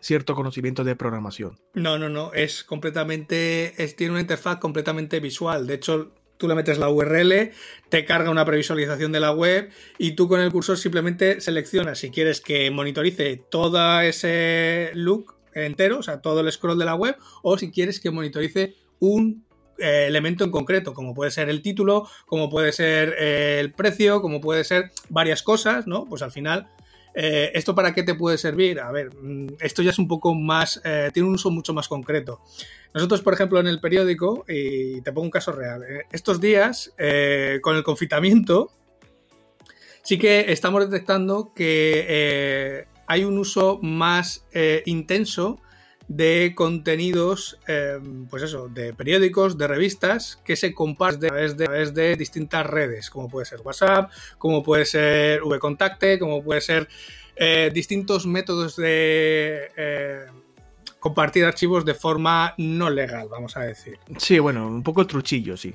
cierto 0.00 0.34
conocimiento 0.34 0.84
de 0.84 0.96
programación. 0.96 1.58
No, 1.74 1.98
no, 1.98 2.08
no, 2.08 2.32
es 2.32 2.64
completamente, 2.64 3.74
tiene 3.96 4.12
una 4.12 4.20
interfaz 4.20 4.58
completamente 4.58 5.20
visual. 5.20 5.66
De 5.66 5.74
hecho, 5.74 6.12
tú 6.36 6.48
le 6.48 6.54
metes 6.54 6.78
la 6.78 6.88
URL, 6.88 7.52
te 7.88 8.04
carga 8.04 8.30
una 8.30 8.44
previsualización 8.44 9.12
de 9.12 9.20
la 9.20 9.32
web 9.32 9.70
y 9.98 10.12
tú 10.12 10.28
con 10.28 10.40
el 10.40 10.52
cursor 10.52 10.78
simplemente 10.78 11.40
seleccionas 11.40 11.98
si 11.98 12.10
quieres 12.10 12.40
que 12.40 12.70
monitorice 12.70 13.42
todo 13.50 14.00
ese 14.00 14.90
look 14.94 15.34
entero, 15.54 15.98
o 15.98 16.02
sea, 16.02 16.20
todo 16.20 16.40
el 16.40 16.52
scroll 16.52 16.78
de 16.78 16.84
la 16.84 16.94
web, 16.94 17.16
o 17.42 17.56
si 17.56 17.70
quieres 17.70 17.98
que 18.00 18.10
monitorice 18.10 18.74
un 18.98 19.46
eh, 19.78 20.04
elemento 20.06 20.44
en 20.44 20.50
concreto, 20.50 20.94
como 20.94 21.14
puede 21.14 21.30
ser 21.30 21.48
el 21.48 21.62
título, 21.62 22.08
como 22.26 22.50
puede 22.50 22.72
ser 22.72 23.14
eh, 23.18 23.58
el 23.60 23.72
precio, 23.72 24.20
como 24.20 24.40
puede 24.40 24.64
ser 24.64 24.90
varias 25.08 25.42
cosas, 25.42 25.86
¿no? 25.86 26.04
Pues 26.04 26.22
al 26.22 26.32
final 26.32 26.68
eh, 27.18 27.50
¿Esto 27.54 27.74
para 27.74 27.94
qué 27.94 28.02
te 28.02 28.14
puede 28.14 28.36
servir? 28.36 28.78
A 28.78 28.92
ver, 28.92 29.08
mm, 29.14 29.54
esto 29.60 29.80
ya 29.80 29.88
es 29.88 29.98
un 29.98 30.06
poco 30.06 30.34
más, 30.34 30.82
eh, 30.84 31.10
tiene 31.14 31.26
un 31.26 31.36
uso 31.36 31.50
mucho 31.50 31.72
más 31.72 31.88
concreto. 31.88 32.42
Nosotros, 32.92 33.22
por 33.22 33.32
ejemplo, 33.32 33.58
en 33.58 33.66
el 33.66 33.80
periódico, 33.80 34.44
y 34.46 35.00
te 35.00 35.12
pongo 35.12 35.24
un 35.24 35.30
caso 35.30 35.52
real, 35.52 35.82
eh, 35.82 36.02
estos 36.12 36.42
días, 36.42 36.92
con 37.62 37.76
el 37.76 37.82
confitamiento, 37.84 38.70
sí 40.02 40.18
que 40.18 40.52
estamos 40.52 40.90
detectando 40.90 41.52
que 41.54 42.86
hay 43.06 43.24
un 43.24 43.38
uso 43.38 43.78
más 43.80 44.46
intenso 44.84 45.58
de 46.08 46.52
contenidos, 46.54 47.58
em, 47.66 48.26
pues 48.26 48.42
eso, 48.42 48.68
de 48.68 48.94
periódicos, 48.94 49.58
de 49.58 49.66
revistas 49.66 50.40
que 50.44 50.56
se 50.56 50.72
comparten 50.72 51.26
a 51.26 51.28
través, 51.28 51.56
de, 51.56 51.92
de, 51.92 52.16
distintas 52.16 52.66
redes, 52.66 53.10
como 53.10 53.28
puede 53.28 53.46
ser 53.46 53.60
WhatsApp, 53.62 54.10
como 54.38 54.62
puede 54.62 54.84
ser 54.84 55.40
VContacte, 55.42 56.18
como 56.18 56.42
puede 56.44 56.60
ser 56.60 56.88
eh, 57.34 57.70
distintos 57.74 58.26
métodos 58.26 58.76
de 58.76 59.70
eh, 59.76 60.26
compartir 61.00 61.44
archivos 61.44 61.84
de 61.84 61.94
forma 61.94 62.54
no 62.56 62.88
legal, 62.88 63.28
vamos 63.28 63.56
a 63.56 63.62
decir. 63.62 63.98
Sí, 64.18 64.38
bueno, 64.38 64.66
un 64.66 64.82
poco 64.82 65.06
truchillo, 65.06 65.56
sí. 65.56 65.74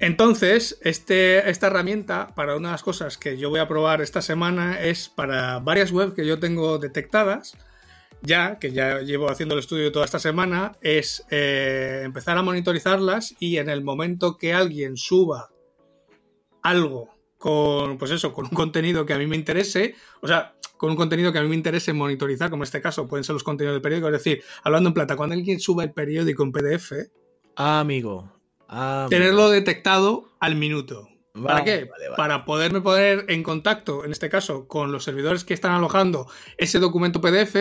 Entonces, 0.00 0.78
este, 0.82 1.48
esta 1.48 1.68
herramienta, 1.68 2.28
para 2.34 2.56
una 2.56 2.68
de 2.68 2.72
las 2.72 2.82
cosas 2.82 3.16
que 3.16 3.38
yo 3.38 3.50
voy 3.50 3.60
a 3.60 3.68
probar 3.68 4.02
esta 4.02 4.20
semana, 4.20 4.80
es 4.80 5.08
para 5.08 5.60
varias 5.60 5.92
webs 5.92 6.14
que 6.14 6.26
yo 6.26 6.40
tengo 6.40 6.78
detectadas 6.78 7.56
ya, 8.22 8.58
que 8.58 8.72
ya 8.72 9.00
llevo 9.00 9.30
haciendo 9.30 9.54
el 9.54 9.60
estudio 9.60 9.92
toda 9.92 10.04
esta 10.04 10.18
semana, 10.18 10.72
es 10.80 11.24
eh, 11.30 12.02
empezar 12.04 12.38
a 12.38 12.42
monitorizarlas 12.42 13.34
y 13.38 13.58
en 13.58 13.68
el 13.68 13.82
momento 13.82 14.36
que 14.36 14.54
alguien 14.54 14.96
suba 14.96 15.50
algo 16.62 17.10
con, 17.38 17.98
pues 17.98 18.12
eso, 18.12 18.32
con 18.32 18.44
un 18.44 18.52
contenido 18.52 19.04
que 19.04 19.14
a 19.14 19.18
mí 19.18 19.26
me 19.26 19.36
interese, 19.36 19.96
o 20.20 20.28
sea, 20.28 20.54
con 20.76 20.90
un 20.90 20.96
contenido 20.96 21.32
que 21.32 21.38
a 21.38 21.42
mí 21.42 21.48
me 21.48 21.56
interese 21.56 21.92
monitorizar, 21.92 22.50
como 22.50 22.62
en 22.62 22.66
este 22.68 22.80
caso 22.80 23.08
pueden 23.08 23.24
ser 23.24 23.34
los 23.34 23.42
contenidos 23.42 23.74
del 23.74 23.82
periódico, 23.82 24.08
es 24.08 24.12
decir, 24.12 24.42
hablando 24.62 24.88
en 24.90 24.94
plata, 24.94 25.16
cuando 25.16 25.34
alguien 25.34 25.58
suba 25.58 25.82
el 25.82 25.92
periódico 25.92 26.44
en 26.44 26.52
PDF, 26.52 26.92
amigo, 27.56 28.32
tenerlo 29.08 29.50
detectado 29.50 30.30
al 30.38 30.54
minuto. 30.54 31.08
¿Para 31.42 31.64
qué? 31.64 31.88
Para 32.16 32.44
poderme 32.44 32.82
poner 32.82 33.24
en 33.28 33.42
contacto, 33.42 34.04
en 34.04 34.12
este 34.12 34.28
caso, 34.28 34.68
con 34.68 34.92
los 34.92 35.02
servidores 35.02 35.44
que 35.44 35.54
están 35.54 35.72
alojando 35.72 36.26
ese 36.58 36.78
documento 36.78 37.20
PDF 37.20 37.56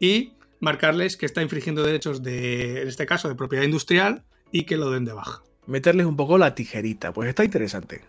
y 0.00 0.32
marcarles 0.58 1.16
que 1.16 1.26
está 1.26 1.42
infringiendo 1.42 1.84
derechos 1.84 2.22
de, 2.22 2.82
en 2.82 2.88
este 2.88 3.06
caso, 3.06 3.28
de 3.28 3.36
propiedad 3.36 3.64
industrial 3.64 4.24
y 4.50 4.64
que 4.64 4.76
lo 4.76 4.90
den 4.90 5.04
de 5.04 5.12
baja. 5.12 5.42
Meterles 5.66 6.06
un 6.06 6.16
poco 6.16 6.38
la 6.38 6.54
tijerita, 6.54 7.12
pues 7.12 7.28
está 7.28 7.44
interesante. 7.44 8.02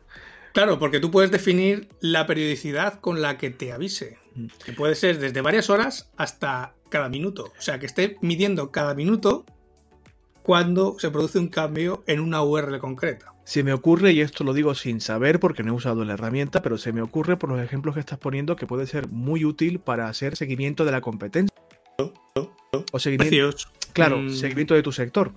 Claro, 0.53 0.79
porque 0.79 0.99
tú 0.99 1.11
puedes 1.11 1.31
definir 1.31 1.89
la 2.01 2.25
periodicidad 2.25 2.99
con 2.99 3.21
la 3.21 3.37
que 3.37 3.51
te 3.51 3.71
avise, 3.71 4.17
que 4.65 4.73
puede 4.73 4.95
ser 4.95 5.19
desde 5.19 5.41
varias 5.41 5.69
horas 5.69 6.11
hasta 6.17 6.73
cada 6.89 7.07
minuto. 7.07 7.53
O 7.57 7.61
sea, 7.61 7.79
que 7.79 7.85
esté 7.85 8.17
midiendo 8.21 8.71
cada 8.71 8.93
minuto 8.93 9.45
cuando 10.43 10.97
se 10.99 11.09
produce 11.09 11.39
un 11.39 11.47
cambio 11.47 12.03
en 12.07 12.19
una 12.19 12.43
URL 12.43 12.79
concreta. 12.79 13.33
Se 13.45 13.63
me 13.63 13.73
ocurre, 13.73 14.11
y 14.11 14.21
esto 14.21 14.43
lo 14.43 14.53
digo 14.53 14.75
sin 14.75 15.01
saber 15.01 15.39
porque 15.39 15.63
no 15.63 15.71
he 15.71 15.75
usado 15.75 16.03
la 16.03 16.13
herramienta, 16.13 16.61
pero 16.61 16.77
se 16.77 16.91
me 16.91 17.01
ocurre 17.01 17.37
por 17.37 17.49
los 17.49 17.61
ejemplos 17.61 17.95
que 17.95 18.01
estás 18.01 18.19
poniendo 18.19 18.55
que 18.55 18.67
puede 18.67 18.87
ser 18.87 19.07
muy 19.07 19.45
útil 19.45 19.79
para 19.79 20.09
hacer 20.09 20.35
seguimiento 20.35 20.83
de 20.85 20.91
la 20.91 21.01
competencia. 21.01 21.60
O 22.91 22.99
seguimiento. 22.99 23.57
Claro, 23.93 24.17
mm. 24.17 24.29
seguimiento 24.31 24.73
de 24.73 24.83
tu 24.83 24.91
sector. 24.91 25.31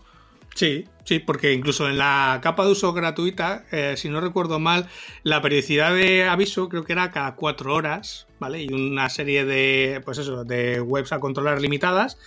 Sí, 0.55 0.85
sí, 1.05 1.19
porque 1.19 1.53
incluso 1.53 1.89
en 1.89 1.99
la 1.99 2.39
capa 2.41 2.65
de 2.65 2.71
uso 2.71 2.93
gratuita, 2.93 3.65
eh, 3.73 3.95
si 3.97 4.09
no 4.09 4.21
recuerdo 4.21 4.61
mal, 4.61 4.89
la 5.25 5.43
periodicidad 5.43 5.93
de 5.93 6.25
aviso 6.25 6.69
creo 6.69 6.85
que 6.85 6.93
era 6.93 7.11
cada 7.11 7.35
cuatro 7.35 7.75
horas, 7.75 8.29
¿vale? 8.39 8.62
Y 8.62 8.73
una 8.73 9.11
serie 9.11 9.45
de, 9.45 10.01
pues 10.05 10.19
eso, 10.19 10.45
de 10.45 10.81
webs 10.81 11.12
a 11.12 11.19
controlar 11.19 11.61
limitadas. 11.61 12.19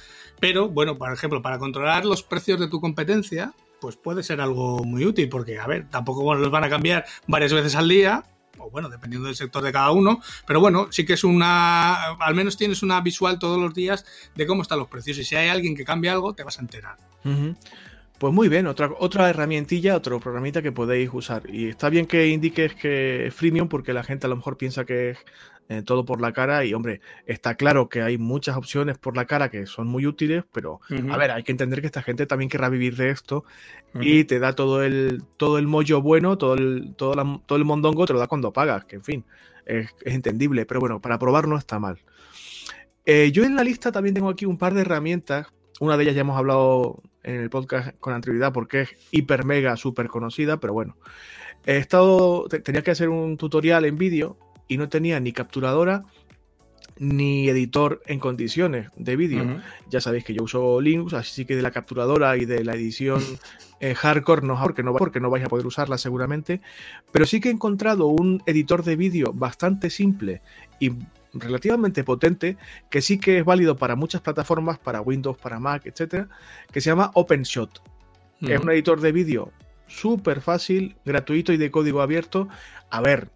Pero, 0.42 0.68
bueno, 0.68 0.98
por 0.98 1.12
ejemplo, 1.12 1.42
para 1.42 1.58
controlar 1.58 2.06
los 2.06 2.22
precios 2.22 2.60
de 2.60 2.68
tu 2.68 2.82
competencia, 2.82 3.54
pues 3.80 3.96
puede 3.96 4.24
ser 4.24 4.42
algo 4.42 4.84
muy 4.84 5.06
útil, 5.06 5.30
porque, 5.30 5.58
a 5.58 5.66
ver, 5.66 5.90
tampoco 5.90 6.36
los 6.36 6.52
van 6.52 6.66
a 6.66 6.70
cambiar 6.70 7.06
varias 7.28 7.54
veces 7.54 7.76
al 7.76 7.88
día, 7.88 8.24
o 8.60 8.70
bueno, 8.70 8.90
dependiendo 8.90 9.28
del 9.28 9.36
sector 9.36 9.64
de 9.64 9.72
cada 9.72 9.92
uno, 9.92 10.22
pero 10.46 10.60
bueno, 10.60 10.88
sí 10.92 11.06
que 11.06 11.14
es 11.14 11.24
una, 11.24 12.14
al 12.14 12.36
menos 12.36 12.58
tienes 12.58 12.84
una 12.84 13.02
visual 13.02 13.40
todos 13.40 13.60
los 13.60 13.74
días 13.74 14.06
de 14.36 14.46
cómo 14.46 14.62
están 14.62 14.80
los 14.80 14.88
precios 14.88 15.18
y 15.18 15.24
si 15.24 15.36
hay 15.36 15.50
alguien 15.50 15.76
que 15.76 15.86
cambia 15.86 16.14
algo, 16.14 16.34
te 16.34 16.44
vas 16.44 16.58
a 16.58 16.62
enterar. 16.62 16.98
Pues 18.18 18.34
muy 18.34 18.50
bien, 18.50 18.66
otra, 18.66 18.90
otra 18.98 19.30
herramientilla, 19.30 19.96
otro 19.96 20.20
programita 20.20 20.64
que 20.64 20.72
podéis 20.72 21.10
usar. 21.14 21.44
Y 21.54 21.70
está 21.70 21.90
bien 21.90 22.08
que 22.08 22.28
indiques 22.28 22.74
que 22.74 23.28
es 23.28 23.34
freemium 23.34 23.68
porque 23.68 23.94
la 23.94 24.04
gente 24.04 24.26
a 24.26 24.30
lo 24.30 24.36
mejor 24.36 24.58
piensa 24.58 24.86
que 24.86 25.12
es 25.12 25.20
eh, 25.70 25.82
todo 25.82 26.06
por 26.06 26.22
la 26.22 26.32
cara 26.32 26.64
y 26.64 26.74
hombre, 26.74 27.02
está 27.26 27.56
claro 27.56 27.90
que 27.90 28.02
hay 28.02 28.18
muchas 28.18 28.56
opciones 28.56 28.98
por 28.98 29.18
la 29.18 29.26
cara 29.26 29.50
que 29.50 29.66
son 29.66 29.88
muy 29.88 30.06
útiles, 30.06 30.46
pero 30.54 30.80
a 31.10 31.18
ver, 31.18 31.32
hay 31.32 31.44
que 31.44 31.52
entender 31.52 31.82
que 31.82 31.88
esta 31.88 32.02
gente 32.02 32.26
también 32.26 32.50
querrá 32.50 32.70
vivir 32.70 32.96
de 32.96 33.10
esto 33.10 33.44
y 33.94 34.24
te 34.24 34.40
da 34.40 34.54
todo 34.54 34.82
el 34.84 35.24
todo 35.36 35.58
el 35.58 35.68
mollo 35.68 36.02
bueno, 36.02 36.38
todo 36.38 36.54
el, 36.54 36.94
todo, 36.96 37.42
todo 37.46 37.58
el 37.58 37.66
mondongo 37.66 38.06
te 38.06 38.14
lo 38.14 38.20
da 38.20 38.28
cuando 38.28 38.54
pagas, 38.54 38.86
que 38.86 38.96
en 38.96 39.04
fin, 39.04 39.26
es, 39.66 39.94
entendible, 40.06 40.66
pero 40.66 40.80
bueno, 40.80 41.02
para 41.02 41.20
probar 41.20 41.50
no 41.50 41.58
está 41.58 41.80
mal. 41.80 42.00
Eh, 43.06 43.32
yo 43.34 43.44
en 43.44 43.56
la 43.56 43.64
lista 43.66 43.92
también 43.92 44.16
tengo 44.16 44.30
aquí 44.30 44.46
un 44.46 44.58
par 44.58 44.74
de 44.74 44.82
herramientas, 44.82 45.48
una 45.82 45.98
de 45.98 46.04
ellas 46.04 46.16
ya 46.16 46.22
hemos 46.22 46.38
hablado 46.38 47.04
en 47.24 47.42
el 47.42 47.50
podcast 47.50 47.98
con 48.00 48.14
anterioridad 48.14 48.54
porque 48.54 48.82
es 48.82 48.90
hiper 49.12 49.44
mega 49.44 49.76
super 49.76 50.08
conocida, 50.08 50.62
pero 50.62 50.72
bueno. 50.72 50.96
He 51.66 51.76
estado, 51.76 52.48
tenía 52.48 52.82
que 52.82 52.92
hacer 52.92 53.10
un 53.10 53.36
tutorial 53.36 53.84
en 53.84 53.98
vídeo 53.98 54.38
y 54.68 54.78
no 54.78 54.90
tenía 54.90 55.20
ni 55.20 55.32
capturadora 55.32 56.06
ni 57.00 57.48
editor 57.50 58.02
en 58.06 58.20
condiciones 58.20 58.90
de 58.96 59.16
vídeo. 59.16 59.62
Ya 59.90 60.02
sabéis 60.02 60.24
que 60.24 60.34
yo 60.34 60.44
uso 60.44 60.82
Linux, 60.82 61.14
así 61.14 61.46
que 61.46 61.56
de 61.56 61.62
la 61.62 61.72
capturadora 61.72 62.38
y 62.38 62.46
de 62.46 62.64
la 62.64 62.74
edición 62.74 63.22
eh, 63.80 63.94
hardcore 63.94 64.46
no, 64.46 64.60
porque 64.60 64.84
no, 64.84 64.94
porque 64.94 65.20
no 65.20 65.30
vais 65.30 65.46
a 65.46 65.48
poder 65.48 65.66
usarla 65.66 65.98
seguramente. 65.98 66.62
Pero 67.12 67.26
sí 67.26 67.40
que 67.40 67.50
he 67.50 67.52
encontrado 67.52 68.08
un 68.08 68.42
editor 68.46 68.84
de 68.84 68.96
vídeo 68.96 69.32
bastante 69.34 69.90
simple 69.90 70.42
y 70.80 70.92
relativamente 71.34 72.04
potente, 72.04 72.58
que 72.90 73.02
sí 73.02 73.20
que 73.20 73.40
es 73.40 73.46
válido 73.46 73.78
para 73.78 73.96
muchas 73.96 74.22
plataformas, 74.22 74.80
para 74.80 75.02
Windows, 75.02 75.38
para 75.38 75.60
Mac, 75.60 75.86
etcétera, 75.86 76.30
que 76.72 76.82
se 76.82 76.90
llama 76.90 77.12
OpenShot. 77.14 77.82
Es 78.42 78.60
un 78.60 78.70
editor 78.70 79.02
de 79.02 79.12
vídeo 79.12 79.52
súper 79.88 80.42
fácil, 80.42 80.96
gratuito 81.06 81.54
y 81.54 81.58
de 81.58 81.72
código 81.72 82.02
abierto. 82.02 82.48
A 82.92 83.02
ver, 83.02 83.30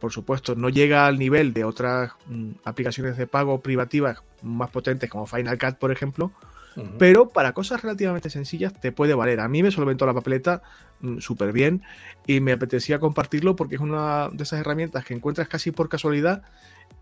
por 0.00 0.12
supuesto, 0.12 0.54
no 0.56 0.68
llega 0.68 1.06
al 1.06 1.18
nivel 1.18 1.52
de 1.52 1.64
otras 1.64 2.12
mm, 2.26 2.50
aplicaciones 2.64 3.16
de 3.16 3.26
pago 3.26 3.60
privativas 3.60 4.22
más 4.42 4.70
potentes 4.70 5.08
como 5.08 5.26
Final 5.26 5.58
Cut, 5.58 5.76
por 5.76 5.92
ejemplo, 5.92 6.32
pero 6.98 7.28
para 7.28 7.52
cosas 7.52 7.82
relativamente 7.82 8.30
sencillas 8.30 8.72
te 8.80 8.92
puede 8.92 9.14
valer. 9.14 9.40
A 9.40 9.48
mí 9.48 9.62
me 9.62 9.70
solventó 9.70 10.06
la 10.06 10.14
papeleta 10.14 10.62
mm, 11.00 11.18
súper 11.18 11.52
bien 11.52 11.82
y 12.26 12.40
me 12.40 12.52
apetecía 12.52 12.98
compartirlo 12.98 13.56
porque 13.56 13.74
es 13.74 13.80
una 13.80 14.30
de 14.32 14.42
esas 14.42 14.60
herramientas 14.60 15.04
que 15.04 15.14
encuentras 15.14 15.48
casi 15.48 15.70
por 15.70 15.88
casualidad 15.88 16.42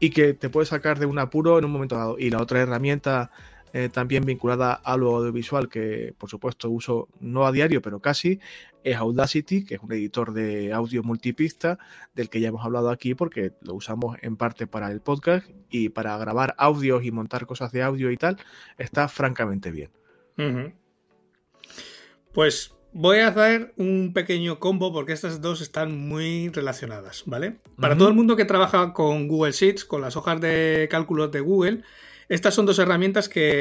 y 0.00 0.10
que 0.10 0.34
te 0.34 0.48
puede 0.48 0.66
sacar 0.66 0.98
de 0.98 1.06
un 1.06 1.18
apuro 1.18 1.58
en 1.58 1.64
un 1.64 1.70
momento 1.70 1.96
dado. 1.96 2.18
Y 2.18 2.30
la 2.30 2.42
otra 2.42 2.60
herramienta 2.60 3.30
eh, 3.72 3.88
también 3.88 4.24
vinculada 4.24 4.72
a 4.72 4.96
lo 4.96 5.16
audiovisual, 5.16 5.68
que 5.68 6.14
por 6.18 6.28
supuesto 6.28 6.70
uso 6.70 7.08
no 7.20 7.46
a 7.46 7.52
diario, 7.52 7.80
pero 7.82 8.00
casi, 8.00 8.40
es 8.82 8.96
Audacity, 8.96 9.64
que 9.64 9.76
es 9.76 9.80
un 9.80 9.92
editor 9.92 10.32
de 10.32 10.72
audio 10.72 11.02
multipista, 11.02 11.78
del 12.14 12.28
que 12.30 12.40
ya 12.40 12.48
hemos 12.48 12.64
hablado 12.64 12.90
aquí, 12.90 13.14
porque 13.14 13.52
lo 13.62 13.74
usamos 13.74 14.16
en 14.22 14.36
parte 14.36 14.66
para 14.66 14.90
el 14.90 15.00
podcast 15.00 15.48
y 15.70 15.90
para 15.90 16.16
grabar 16.18 16.54
audios 16.58 17.04
y 17.04 17.10
montar 17.10 17.46
cosas 17.46 17.72
de 17.72 17.82
audio 17.82 18.10
y 18.10 18.16
tal, 18.16 18.38
está 18.78 19.08
francamente 19.08 19.70
bien. 19.70 19.90
Pues 22.32 22.74
voy 22.92 23.18
a 23.18 23.28
hacer 23.28 23.72
un 23.76 24.12
pequeño 24.12 24.58
combo 24.58 24.92
porque 24.92 25.12
estas 25.12 25.40
dos 25.40 25.60
están 25.60 25.96
muy 26.08 26.48
relacionadas, 26.48 27.24
¿vale? 27.26 27.58
Para 27.76 27.96
todo 27.96 28.08
el 28.08 28.14
mundo 28.14 28.36
que 28.36 28.44
trabaja 28.44 28.92
con 28.92 29.28
Google 29.28 29.52
Sheets, 29.52 29.84
con 29.84 30.00
las 30.00 30.16
hojas 30.16 30.40
de 30.40 30.88
cálculos 30.90 31.30
de 31.30 31.40
Google, 31.40 31.82
estas 32.30 32.54
son 32.54 32.64
dos 32.64 32.78
herramientas 32.78 33.28
que 33.28 33.58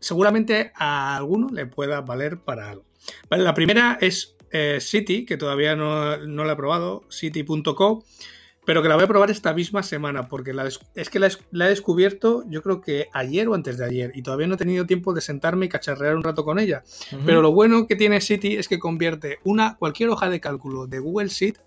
seguramente 0.00 0.72
a 0.76 1.16
alguno 1.16 1.48
le 1.52 1.66
pueda 1.66 2.00
valer 2.00 2.38
para 2.38 2.70
algo. 2.70 2.84
la 3.28 3.52
primera 3.54 3.98
es 4.00 4.36
eh, 4.52 4.78
City, 4.80 5.26
que 5.26 5.36
todavía 5.36 5.74
no, 5.76 6.16
la 6.16 6.52
he 6.52 6.56
probado, 6.56 7.02
city.co, 7.10 8.04
pero 8.64 8.82
que 8.82 8.88
la 8.88 8.94
voy 8.94 9.04
a 9.04 9.08
probar 9.08 9.30
esta 9.30 9.52
misma 9.52 9.82
semana, 9.82 10.28
porque 10.28 10.54
es 10.94 11.10
que 11.10 11.18
la, 11.18 11.26
he 11.26 11.68
descubierto 11.68 12.44
yo 12.48 12.62
creo 12.62 12.80
que 12.80 13.08
ayer 13.12 13.48
o 13.48 13.54
antes 13.54 13.78
de 13.78 13.86
ayer, 13.86 14.12
y 14.14 14.22
todavía 14.22 14.46
no 14.46 14.54
he 14.54 14.58
tenido 14.58 14.86
tiempo 14.86 15.12
de 15.12 15.20
sentarme 15.20 15.66
y 15.66 15.68
cacharrear 15.68 16.14
un 16.14 16.22
rato 16.22 16.44
con 16.44 16.60
ella. 16.60 16.84
Pero 17.26 17.42
lo 17.42 17.50
bueno 17.50 17.88
que 17.88 17.96
tiene 17.96 18.20
City 18.20 18.54
es 18.54 18.68
que 18.68 18.78
convierte 18.78 19.38
una, 19.42 19.76
cualquier 19.76 20.10
hoja 20.10 20.30
de 20.30 20.40
cálculo 20.40 20.86
de 20.86 21.00
Google 21.00 21.28
Sheet 21.28 21.58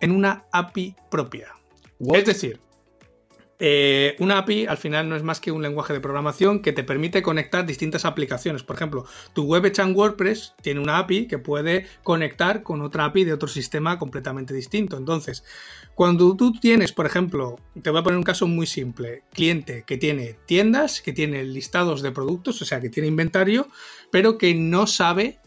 en 0.00 0.10
una 0.10 0.44
API 0.50 0.96
propia. 1.08 1.52
Es 2.00 2.24
decir, 2.24 2.58
eh, 3.58 4.16
una 4.18 4.38
API 4.38 4.66
al 4.66 4.76
final 4.76 5.08
no 5.08 5.16
es 5.16 5.22
más 5.22 5.40
que 5.40 5.52
un 5.52 5.62
lenguaje 5.62 5.92
de 5.92 6.00
programación 6.00 6.62
que 6.62 6.72
te 6.72 6.82
permite 6.82 7.22
conectar 7.22 7.64
distintas 7.64 8.04
aplicaciones. 8.04 8.62
Por 8.62 8.76
ejemplo, 8.76 9.04
tu 9.34 9.44
web 9.44 9.72
WordPress 9.94 10.54
tiene 10.62 10.80
una 10.80 10.98
API 10.98 11.26
que 11.26 11.38
puede 11.38 11.86
conectar 12.02 12.62
con 12.62 12.82
otra 12.82 13.04
API 13.04 13.24
de 13.24 13.32
otro 13.32 13.48
sistema 13.48 13.98
completamente 13.98 14.52
distinto. 14.52 14.96
Entonces, 14.96 15.44
cuando 15.94 16.34
tú 16.36 16.52
tienes, 16.52 16.92
por 16.92 17.06
ejemplo, 17.06 17.56
te 17.80 17.90
voy 17.90 18.00
a 18.00 18.02
poner 18.02 18.18
un 18.18 18.24
caso 18.24 18.46
muy 18.46 18.66
simple, 18.66 19.22
cliente 19.32 19.84
que 19.86 19.96
tiene 19.96 20.36
tiendas, 20.46 21.00
que 21.00 21.12
tiene 21.12 21.44
listados 21.44 22.02
de 22.02 22.10
productos, 22.10 22.60
o 22.62 22.64
sea, 22.64 22.80
que 22.80 22.90
tiene 22.90 23.08
inventario, 23.08 23.68
pero 24.10 24.38
que 24.38 24.54
no 24.54 24.86
sabe 24.86 25.38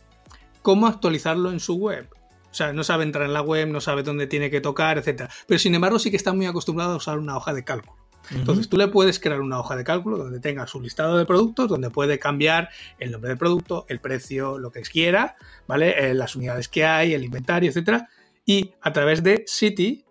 cómo 0.61 0.87
actualizarlo 0.87 1.51
en 1.51 1.59
su 1.59 1.75
web. 1.75 2.07
O 2.55 2.57
sea, 2.57 2.71
no 2.71 2.85
sabe 2.85 3.03
entrar 3.03 3.25
en 3.25 3.33
la 3.33 3.41
web, 3.41 3.67
no 3.67 3.81
sabe 3.81 4.01
dónde 4.01 4.27
tiene 4.27 4.49
que 4.49 4.61
tocar, 4.61 4.97
etc. 4.97 5.29
Pero 5.45 5.59
sin 5.59 5.75
embargo 5.75 5.99
sí 5.99 6.09
que 6.09 6.15
está 6.15 6.31
muy 6.31 6.45
acostumbrado 6.45 6.93
a 6.93 6.95
usar 6.95 7.19
una 7.19 7.35
hoja 7.35 7.53
de 7.53 7.65
cálculo. 7.65 7.97
Entonces 8.31 8.69
tú 8.69 8.77
le 8.77 8.87
puedes 8.87 9.19
crear 9.19 9.41
una 9.41 9.59
hoja 9.59 9.75
de 9.75 9.83
cálculo 9.83 10.17
donde 10.17 10.39
tenga 10.39 10.65
su 10.65 10.79
listado 10.79 11.17
de 11.17 11.25
productos, 11.25 11.67
donde 11.67 11.89
puede 11.89 12.17
cambiar 12.17 12.69
el 12.97 13.11
nombre 13.11 13.27
del 13.27 13.37
producto, 13.37 13.85
el 13.89 13.99
precio, 13.99 14.57
lo 14.57 14.71
que 14.71 14.83
quiera, 14.83 15.35
¿vale? 15.67 16.11
Eh, 16.11 16.13
las 16.13 16.37
unidades 16.37 16.69
que 16.69 16.85
hay, 16.85 17.13
el 17.13 17.25
inventario, 17.25 17.69
etcétera. 17.69 18.07
Y 18.45 18.71
a 18.79 18.93
través 18.93 19.21
de 19.21 19.43
City, 19.47 20.05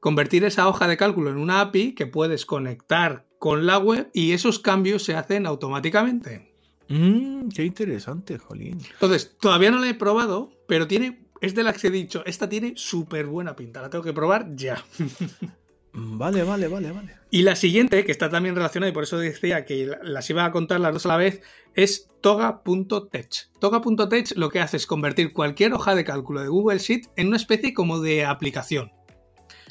convertir 0.00 0.42
esa 0.42 0.66
hoja 0.66 0.88
de 0.88 0.96
cálculo 0.96 1.30
en 1.30 1.36
una 1.36 1.60
API 1.60 1.94
que 1.94 2.08
puedes 2.08 2.46
conectar 2.46 3.26
con 3.38 3.64
la 3.64 3.78
web 3.78 4.10
y 4.12 4.32
esos 4.32 4.58
cambios 4.58 5.04
se 5.04 5.14
hacen 5.14 5.46
automáticamente. 5.46 6.52
Mm, 6.88 7.48
qué 7.50 7.64
interesante, 7.64 8.38
Jolín. 8.38 8.80
Entonces, 8.92 9.36
todavía 9.40 9.70
no 9.70 9.78
la 9.78 9.88
he 9.88 9.94
probado, 9.94 10.50
pero 10.66 10.88
tiene. 10.88 11.25
Es 11.40 11.54
de 11.54 11.62
las 11.62 11.80
que 11.80 11.88
he 11.88 11.90
dicho, 11.90 12.24
esta 12.26 12.48
tiene 12.48 12.74
súper 12.76 13.26
buena 13.26 13.54
pinta, 13.54 13.82
la 13.82 13.90
tengo 13.90 14.04
que 14.04 14.12
probar 14.12 14.54
ya. 14.54 14.82
Vale, 15.98 16.42
vale, 16.42 16.68
vale, 16.68 16.92
vale. 16.92 17.14
Y 17.30 17.40
la 17.40 17.56
siguiente, 17.56 18.04
que 18.04 18.12
está 18.12 18.28
también 18.28 18.54
relacionada 18.54 18.90
y 18.90 18.92
por 18.92 19.04
eso 19.04 19.16
decía 19.16 19.64
que 19.64 19.96
las 20.02 20.28
iba 20.28 20.44
a 20.44 20.52
contar 20.52 20.78
las 20.78 20.92
dos 20.92 21.06
a 21.06 21.08
la 21.08 21.16
vez, 21.16 21.40
es 21.74 22.10
toga.tech. 22.20 23.48
Toga.tech 23.58 24.36
lo 24.36 24.50
que 24.50 24.60
hace 24.60 24.76
es 24.76 24.86
convertir 24.86 25.32
cualquier 25.32 25.72
hoja 25.72 25.94
de 25.94 26.04
cálculo 26.04 26.42
de 26.42 26.48
Google 26.48 26.80
Sheet 26.80 27.06
en 27.16 27.28
una 27.28 27.38
especie 27.38 27.72
como 27.72 28.00
de 28.00 28.26
aplicación. 28.26 28.92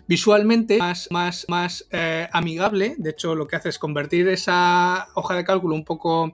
Visualmente 0.08 0.80
más, 0.80 1.10
más, 1.12 1.46
más 1.48 1.88
eh, 1.92 2.28
amigable, 2.32 2.96
de 2.98 3.12
hecho 3.12 3.36
lo 3.36 3.46
que 3.46 3.58
hace 3.58 3.70
es 3.70 3.78
convertir 3.78 4.28
esa 4.28 5.08
hoja 5.14 5.36
de 5.36 5.44
cálculo 5.44 5.76
un 5.76 5.86
poco... 5.86 6.34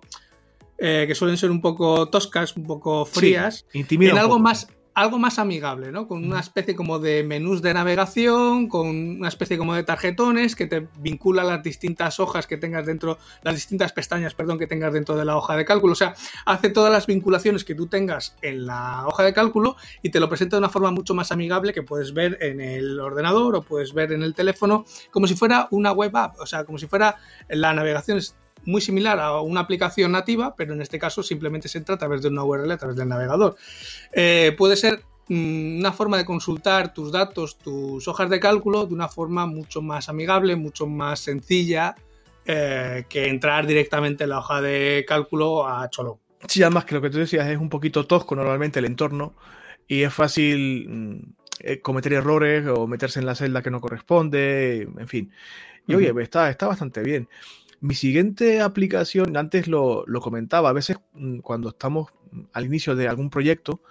Eh, 0.83 1.05
que 1.05 1.13
suelen 1.13 1.37
ser 1.37 1.51
un 1.51 1.61
poco 1.61 2.09
toscas, 2.09 2.57
un 2.57 2.65
poco 2.65 3.05
frías, 3.05 3.67
en 3.71 4.17
algo 4.17 4.39
más 4.39 4.67
algo 4.93 5.19
más 5.19 5.39
amigable, 5.39 5.91
¿no? 5.91 6.07
Con 6.07 6.25
una 6.25 6.39
especie 6.39 6.75
como 6.75 6.99
de 6.99 7.23
menús 7.23 7.61
de 7.61 7.73
navegación, 7.73 8.67
con 8.67 8.87
una 8.87 9.27
especie 9.27 9.57
como 9.57 9.73
de 9.73 9.83
tarjetones 9.83 10.55
que 10.55 10.67
te 10.67 10.87
vincula 10.99 11.43
las 11.43 11.63
distintas 11.63 12.19
hojas 12.19 12.47
que 12.47 12.57
tengas 12.57 12.85
dentro, 12.85 13.17
las 13.41 13.55
distintas 13.55 13.93
pestañas, 13.93 14.33
perdón, 14.33 14.59
que 14.59 14.67
tengas 14.67 14.93
dentro 14.93 15.15
de 15.15 15.25
la 15.25 15.37
hoja 15.37 15.55
de 15.55 15.65
cálculo. 15.65 15.93
O 15.93 15.95
sea, 15.95 16.13
hace 16.45 16.69
todas 16.69 16.91
las 16.91 17.07
vinculaciones 17.07 17.63
que 17.63 17.75
tú 17.75 17.87
tengas 17.87 18.35
en 18.41 18.65
la 18.65 19.05
hoja 19.07 19.23
de 19.23 19.33
cálculo 19.33 19.77
y 20.01 20.09
te 20.09 20.19
lo 20.19 20.27
presenta 20.27 20.57
de 20.57 20.59
una 20.59 20.69
forma 20.69 20.91
mucho 20.91 21.13
más 21.13 21.31
amigable 21.31 21.73
que 21.73 21.83
puedes 21.83 22.13
ver 22.13 22.37
en 22.41 22.59
el 22.59 22.99
ordenador 22.99 23.55
o 23.55 23.61
puedes 23.61 23.93
ver 23.93 24.11
en 24.11 24.23
el 24.23 24.33
teléfono, 24.33 24.85
como 25.11 25.27
si 25.27 25.35
fuera 25.35 25.67
una 25.71 25.91
web 25.91 26.15
app, 26.15 26.39
o 26.39 26.45
sea, 26.45 26.65
como 26.65 26.77
si 26.77 26.87
fuera 26.87 27.17
la 27.49 27.73
navegación 27.73 28.19
muy 28.65 28.81
similar 28.81 29.19
a 29.19 29.41
una 29.41 29.61
aplicación 29.61 30.11
nativa, 30.11 30.55
pero 30.55 30.73
en 30.73 30.81
este 30.81 30.99
caso 30.99 31.23
simplemente 31.23 31.67
se 31.67 31.77
entra 31.77 31.95
a 31.95 31.97
través 31.97 32.21
de 32.21 32.29
una 32.29 32.43
URL, 32.43 32.71
a 32.71 32.77
través 32.77 32.95
del 32.95 33.07
navegador. 33.07 33.55
Eh, 34.11 34.53
puede 34.57 34.75
ser 34.75 35.03
mm, 35.29 35.79
una 35.79 35.91
forma 35.93 36.17
de 36.17 36.25
consultar 36.25 36.93
tus 36.93 37.11
datos, 37.11 37.57
tus 37.57 38.07
hojas 38.07 38.29
de 38.29 38.39
cálculo 38.39 38.85
de 38.85 38.93
una 38.93 39.07
forma 39.07 39.45
mucho 39.45 39.81
más 39.81 40.09
amigable, 40.09 40.55
mucho 40.55 40.87
más 40.87 41.19
sencilla 41.19 41.95
eh, 42.45 43.05
que 43.07 43.27
entrar 43.27 43.67
directamente 43.67 44.23
en 44.23 44.31
la 44.31 44.39
hoja 44.39 44.61
de 44.61 45.05
cálculo 45.07 45.67
a 45.67 45.89
Cholo. 45.89 46.19
Sí, 46.47 46.63
además 46.63 46.85
que 46.85 46.95
lo 46.95 47.01
que 47.01 47.09
tú 47.09 47.19
decías 47.19 47.47
es 47.47 47.57
un 47.57 47.69
poquito 47.69 48.05
tosco 48.07 48.35
normalmente 48.35 48.79
el 48.79 48.85
entorno 48.85 49.35
y 49.87 50.03
es 50.03 50.13
fácil 50.13 50.87
mm, 50.89 51.33
eh, 51.59 51.81
cometer 51.81 52.13
errores 52.13 52.65
o 52.67 52.87
meterse 52.87 53.19
en 53.19 53.25
la 53.25 53.35
celda 53.35 53.61
que 53.61 53.69
no 53.69 53.81
corresponde, 53.81 54.81
en 54.81 55.07
fin. 55.07 55.31
Y 55.87 55.95
oye, 55.95 56.13
está, 56.21 56.49
está 56.49 56.67
bastante 56.67 57.01
bien. 57.01 57.27
Mi 57.81 57.95
siguiente 57.95 58.61
aplicación, 58.61 59.35
antes 59.35 59.67
lo, 59.67 60.05
comentaba, 60.21 60.69
a 60.69 60.73
veces 60.73 60.97
mm, 61.13 61.39
cuando 61.39 61.69
estamos 61.69 62.11
al 62.53 62.65
inicio 62.65 62.95
de 62.95 63.07
algún 63.07 63.31
proyecto, 63.31 63.81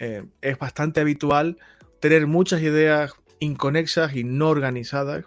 eh, 0.00 0.24
es 0.42 0.58
bastante 0.58 1.00
habitual 1.00 1.56
tener 2.00 2.26
muchas 2.26 2.60
ideas 2.62 3.12
inconexas 3.38 4.16
y 4.16 4.24
no 4.24 4.48
organizadas. 4.48 5.24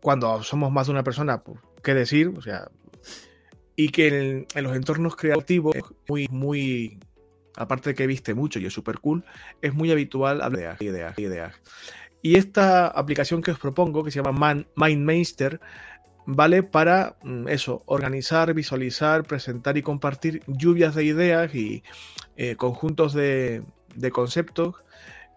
Cuando 0.00 0.42
somos 0.42 0.72
más 0.72 0.86
de 0.86 0.92
una 0.92 1.04
persona, 1.04 1.42
¿qué 1.82 1.92
decir? 1.92 2.32
O 2.36 2.40
sea, 2.40 2.70
y 3.76 3.90
que 3.90 4.46
en, 4.54 4.64
los 4.64 4.74
entornos 4.74 5.14
creativos 5.14 5.76
muy, 6.08 6.28
muy, 6.30 6.98
aparte 7.54 7.90
de 7.90 7.94
que 7.94 8.06
viste 8.06 8.32
mucho 8.32 8.60
y 8.60 8.66
es 8.66 8.72
súper 8.72 8.98
cool, 8.98 9.24
es 9.60 9.74
muy 9.74 9.90
habitual 9.90 10.40
hablar 10.40 10.78
de 10.78 10.86
ideas, 10.86 11.18
ideas. 11.18 11.54
Y 12.22 12.36
esta 12.36 12.86
aplicación 12.86 13.42
que 13.42 13.50
os 13.50 13.58
propongo, 13.58 14.04
que 14.04 14.10
se 14.10 14.22
llama 14.22 14.64
MindMeister, 14.76 15.60
vale 16.26 16.62
para 16.62 17.16
mm, 17.22 17.48
eso, 17.48 17.82
organizar, 17.86 18.52
visualizar, 18.54 19.24
presentar 19.24 19.76
y 19.76 19.82
compartir 19.82 20.42
lluvias 20.46 20.94
de 20.94 21.04
ideas 21.04 21.54
y 21.54 21.82
eh, 22.36 22.56
conjuntos 22.56 23.12
de, 23.12 23.62
conceptos 24.12 24.76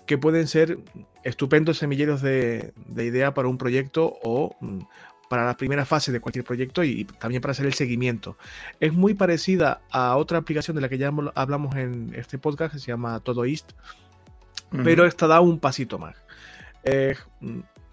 que 0.06 0.18
pueden 0.18 0.48
ser 0.48 0.80
estupendos 1.24 1.78
semilleros 1.78 2.22
de, 2.22 2.74
idea 2.96 3.34
para 3.34 3.48
un 3.48 3.58
proyecto 3.58 4.18
o 4.24 4.56
mm, 4.62 4.80
para 5.30 5.46
la 5.46 5.58
primera 5.58 5.86
fase 5.86 6.12
de 6.12 6.20
cualquier 6.20 6.46
proyecto 6.46 6.84
y 6.84 7.06
también 7.06 7.42
para 7.42 7.54
hacer 7.54 7.66
el 7.66 7.74
seguimiento. 7.74 8.38
Es 8.80 8.94
muy 8.94 9.16
parecida 9.16 9.82
a 9.90 10.16
otra 10.18 10.38
aplicación 10.38 10.76
de 10.76 10.82
la 10.82 10.90
que 10.90 11.00
ya 11.00 11.12
hablamos 11.34 11.76
en 11.76 12.14
este 12.16 12.38
podcast 12.38 12.74
que 12.74 12.80
se 12.80 12.88
llama 12.88 13.20
Todoist, 13.22 13.72
pero 14.84 15.06
esta 15.06 15.26
da 15.26 15.42
un 15.42 15.60
pasito 15.60 15.98
más. 15.98 16.16
Es, 16.84 17.18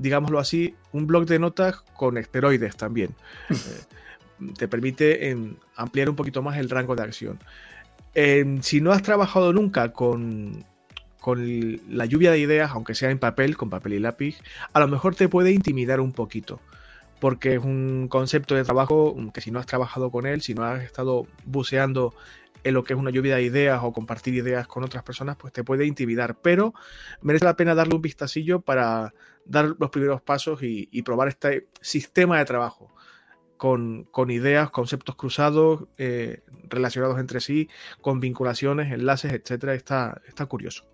digámoslo 0.02 0.38
así, 0.38 0.74
un 0.92 1.06
blog 1.06 1.26
de 1.26 1.38
notas 1.38 1.82
con 1.96 2.18
esteroides 2.18 2.76
también. 2.76 3.14
Eh, 3.50 4.54
te 4.58 4.66
permite 4.66 5.36
ampliar 5.76 6.10
un 6.10 6.16
poquito 6.16 6.42
más 6.42 6.58
el 6.58 6.68
rango 6.68 6.96
de 6.96 7.02
acción. 7.02 7.38
si 8.60 8.80
no 8.80 8.90
has 8.90 9.02
trabajado 9.02 9.52
nunca 9.52 9.92
con, 9.92 10.64
con 11.20 11.80
la 11.88 12.06
lluvia 12.06 12.32
de 12.32 12.40
ideas, 12.40 12.72
aunque 12.72 12.96
sea 12.96 13.10
en 13.10 13.18
papel, 13.18 13.56
con 13.56 13.70
papel 13.70 13.92
y 13.92 13.98
lápiz, 14.00 14.40
a 14.72 14.80
lo 14.80 14.88
mejor 14.88 15.14
te 15.14 15.28
puede 15.28 15.52
intimidar 15.52 16.00
un 16.00 16.12
poquito 16.12 16.60
porque 17.22 17.54
es 17.54 17.62
un 17.62 18.08
concepto 18.08 18.56
de 18.56 18.64
trabajo 18.64 19.14
que 19.32 19.40
si 19.40 19.52
no 19.52 19.60
has 19.60 19.66
trabajado 19.66 20.10
con 20.10 20.26
él, 20.26 20.42
si 20.42 20.54
no 20.54 20.64
has 20.64 20.82
estado 20.82 21.28
buceando 21.44 22.16
en 22.64 22.74
lo 22.74 22.84
que 22.84 22.92
es 22.92 22.98
una 22.98 23.10
lluvia 23.10 23.36
de 23.36 23.42
ideas 23.42 23.80
o 23.82 23.92
compartir 23.92 24.34
ideas 24.34 24.66
con 24.66 24.84
otras 24.84 25.02
personas, 25.02 25.36
pues 25.36 25.52
te 25.52 25.64
puede 25.64 25.86
intimidar. 25.86 26.40
Pero 26.40 26.74
merece 27.20 27.44
la 27.44 27.56
pena 27.56 27.74
darle 27.74 27.94
un 27.94 28.02
vistacillo 28.02 28.60
para 28.60 29.14
dar 29.44 29.74
los 29.78 29.90
primeros 29.90 30.22
pasos 30.22 30.60
y, 30.62 31.02
probar 31.02 31.28
este 31.28 31.68
sistema 31.80 32.38
de 32.38 32.44
trabajo. 32.44 32.92
Con, 33.56 34.08
ideas, 34.28 34.70
conceptos 34.70 35.14
cruzados, 35.14 35.84
eh, 35.96 36.42
relacionados 36.64 37.20
entre 37.20 37.40
sí, 37.40 37.68
con 38.00 38.18
vinculaciones, 38.18 38.92
enlaces, 38.92 39.32
etcétera, 39.32 39.74
está, 39.74 40.20
está 40.26 40.46
curioso. 40.46 40.84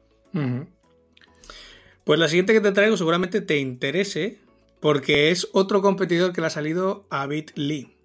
Pues 2.04 2.20
la 2.20 2.28
siguiente 2.28 2.52
que 2.52 2.60
te 2.60 2.72
traigo 2.72 2.98
seguramente 2.98 3.40
te 3.40 3.56
interese, 3.58 4.38
porque 4.80 5.30
es 5.30 5.48
otro 5.52 5.80
competidor 5.80 6.34
que 6.34 6.42
le 6.42 6.48
ha 6.48 6.50
salido 6.50 7.06
a 7.08 7.26
Bitly, 7.26 7.96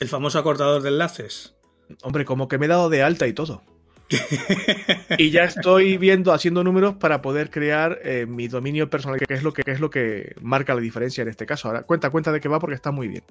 el 0.00 0.08
famoso 0.08 0.38
acortador 0.38 0.80
de 0.80 0.88
enlaces. 0.88 1.55
Hombre, 2.02 2.24
como 2.24 2.48
que 2.48 2.58
me 2.58 2.66
he 2.66 2.68
dado 2.68 2.88
de 2.88 3.02
alta 3.02 3.26
y 3.26 3.32
todo. 3.32 3.62
y 5.18 5.30
ya 5.30 5.44
estoy 5.44 5.96
viendo, 5.96 6.32
haciendo 6.32 6.62
números 6.62 6.94
para 6.96 7.22
poder 7.22 7.50
crear 7.50 7.98
eh, 8.04 8.26
mi 8.26 8.48
dominio 8.48 8.88
personal, 8.88 9.18
que 9.18 9.34
es, 9.34 9.42
lo 9.42 9.52
que, 9.52 9.62
es 9.66 9.80
lo 9.80 9.90
que 9.90 10.34
marca 10.40 10.74
la 10.74 10.80
diferencia 10.80 11.22
en 11.22 11.28
este 11.28 11.46
caso. 11.46 11.68
Ahora, 11.68 11.82
cuenta, 11.82 12.10
cuenta 12.10 12.32
de 12.32 12.40
qué 12.40 12.48
va 12.48 12.60
porque 12.60 12.76
está 12.76 12.92
muy 12.92 13.08
bien. 13.08 13.24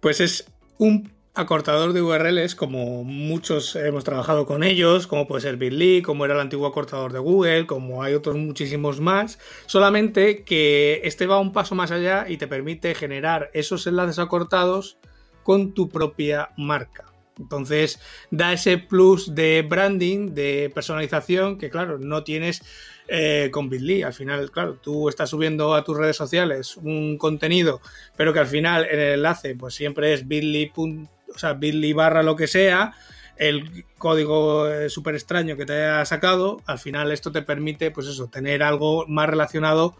Pues 0.00 0.20
es 0.20 0.50
un 0.78 1.12
acortador 1.34 1.92
de 1.92 2.02
URLs, 2.02 2.54
como 2.54 3.04
muchos 3.04 3.76
hemos 3.76 4.02
trabajado 4.02 4.44
con 4.44 4.64
ellos, 4.64 5.06
como 5.06 5.28
puede 5.28 5.42
ser 5.42 5.56
Bitly, 5.56 6.02
como 6.02 6.24
era 6.24 6.34
el 6.34 6.40
antiguo 6.40 6.66
acortador 6.66 7.12
de 7.12 7.20
Google, 7.20 7.66
como 7.66 8.02
hay 8.02 8.14
otros 8.14 8.36
muchísimos 8.36 9.00
más, 9.00 9.38
solamente 9.66 10.42
que 10.42 11.00
este 11.04 11.26
va 11.26 11.38
un 11.38 11.52
paso 11.52 11.76
más 11.76 11.92
allá 11.92 12.26
y 12.28 12.38
te 12.38 12.48
permite 12.48 12.94
generar 12.94 13.50
esos 13.54 13.86
enlaces 13.86 14.18
acortados 14.18 14.98
con 15.44 15.74
tu 15.74 15.88
propia 15.88 16.50
marca. 16.56 17.07
Entonces 17.38 18.00
da 18.30 18.52
ese 18.52 18.78
plus 18.78 19.34
de 19.34 19.66
branding, 19.68 20.34
de 20.34 20.70
personalización 20.74 21.58
que 21.58 21.70
claro, 21.70 21.98
no 21.98 22.24
tienes 22.24 22.62
eh, 23.10 23.48
con 23.50 23.70
Bitly. 23.70 24.02
Al 24.02 24.12
final, 24.12 24.50
claro, 24.50 24.74
tú 24.74 25.08
estás 25.08 25.30
subiendo 25.30 25.74
a 25.74 25.82
tus 25.82 25.96
redes 25.96 26.16
sociales 26.16 26.76
un 26.76 27.16
contenido, 27.16 27.80
pero 28.16 28.32
que 28.32 28.40
al 28.40 28.46
final 28.46 28.84
el 28.84 28.98
enlace 29.14 29.54
pues 29.54 29.74
siempre 29.74 30.12
es 30.12 30.28
bit.ly, 30.28 30.72
o 31.34 31.38
sea, 31.38 31.54
bit.ly 31.54 31.94
barra 31.94 32.22
lo 32.22 32.36
que 32.36 32.46
sea, 32.46 32.92
el 33.36 33.86
código 33.96 34.68
eh, 34.68 34.90
súper 34.90 35.14
extraño 35.14 35.56
que 35.56 35.64
te 35.64 35.72
haya 35.72 36.04
sacado, 36.04 36.60
al 36.66 36.78
final 36.78 37.10
esto 37.10 37.32
te 37.32 37.40
permite, 37.40 37.90
pues 37.90 38.06
eso, 38.08 38.26
tener 38.26 38.62
algo 38.62 39.06
más 39.06 39.28
relacionado 39.28 39.96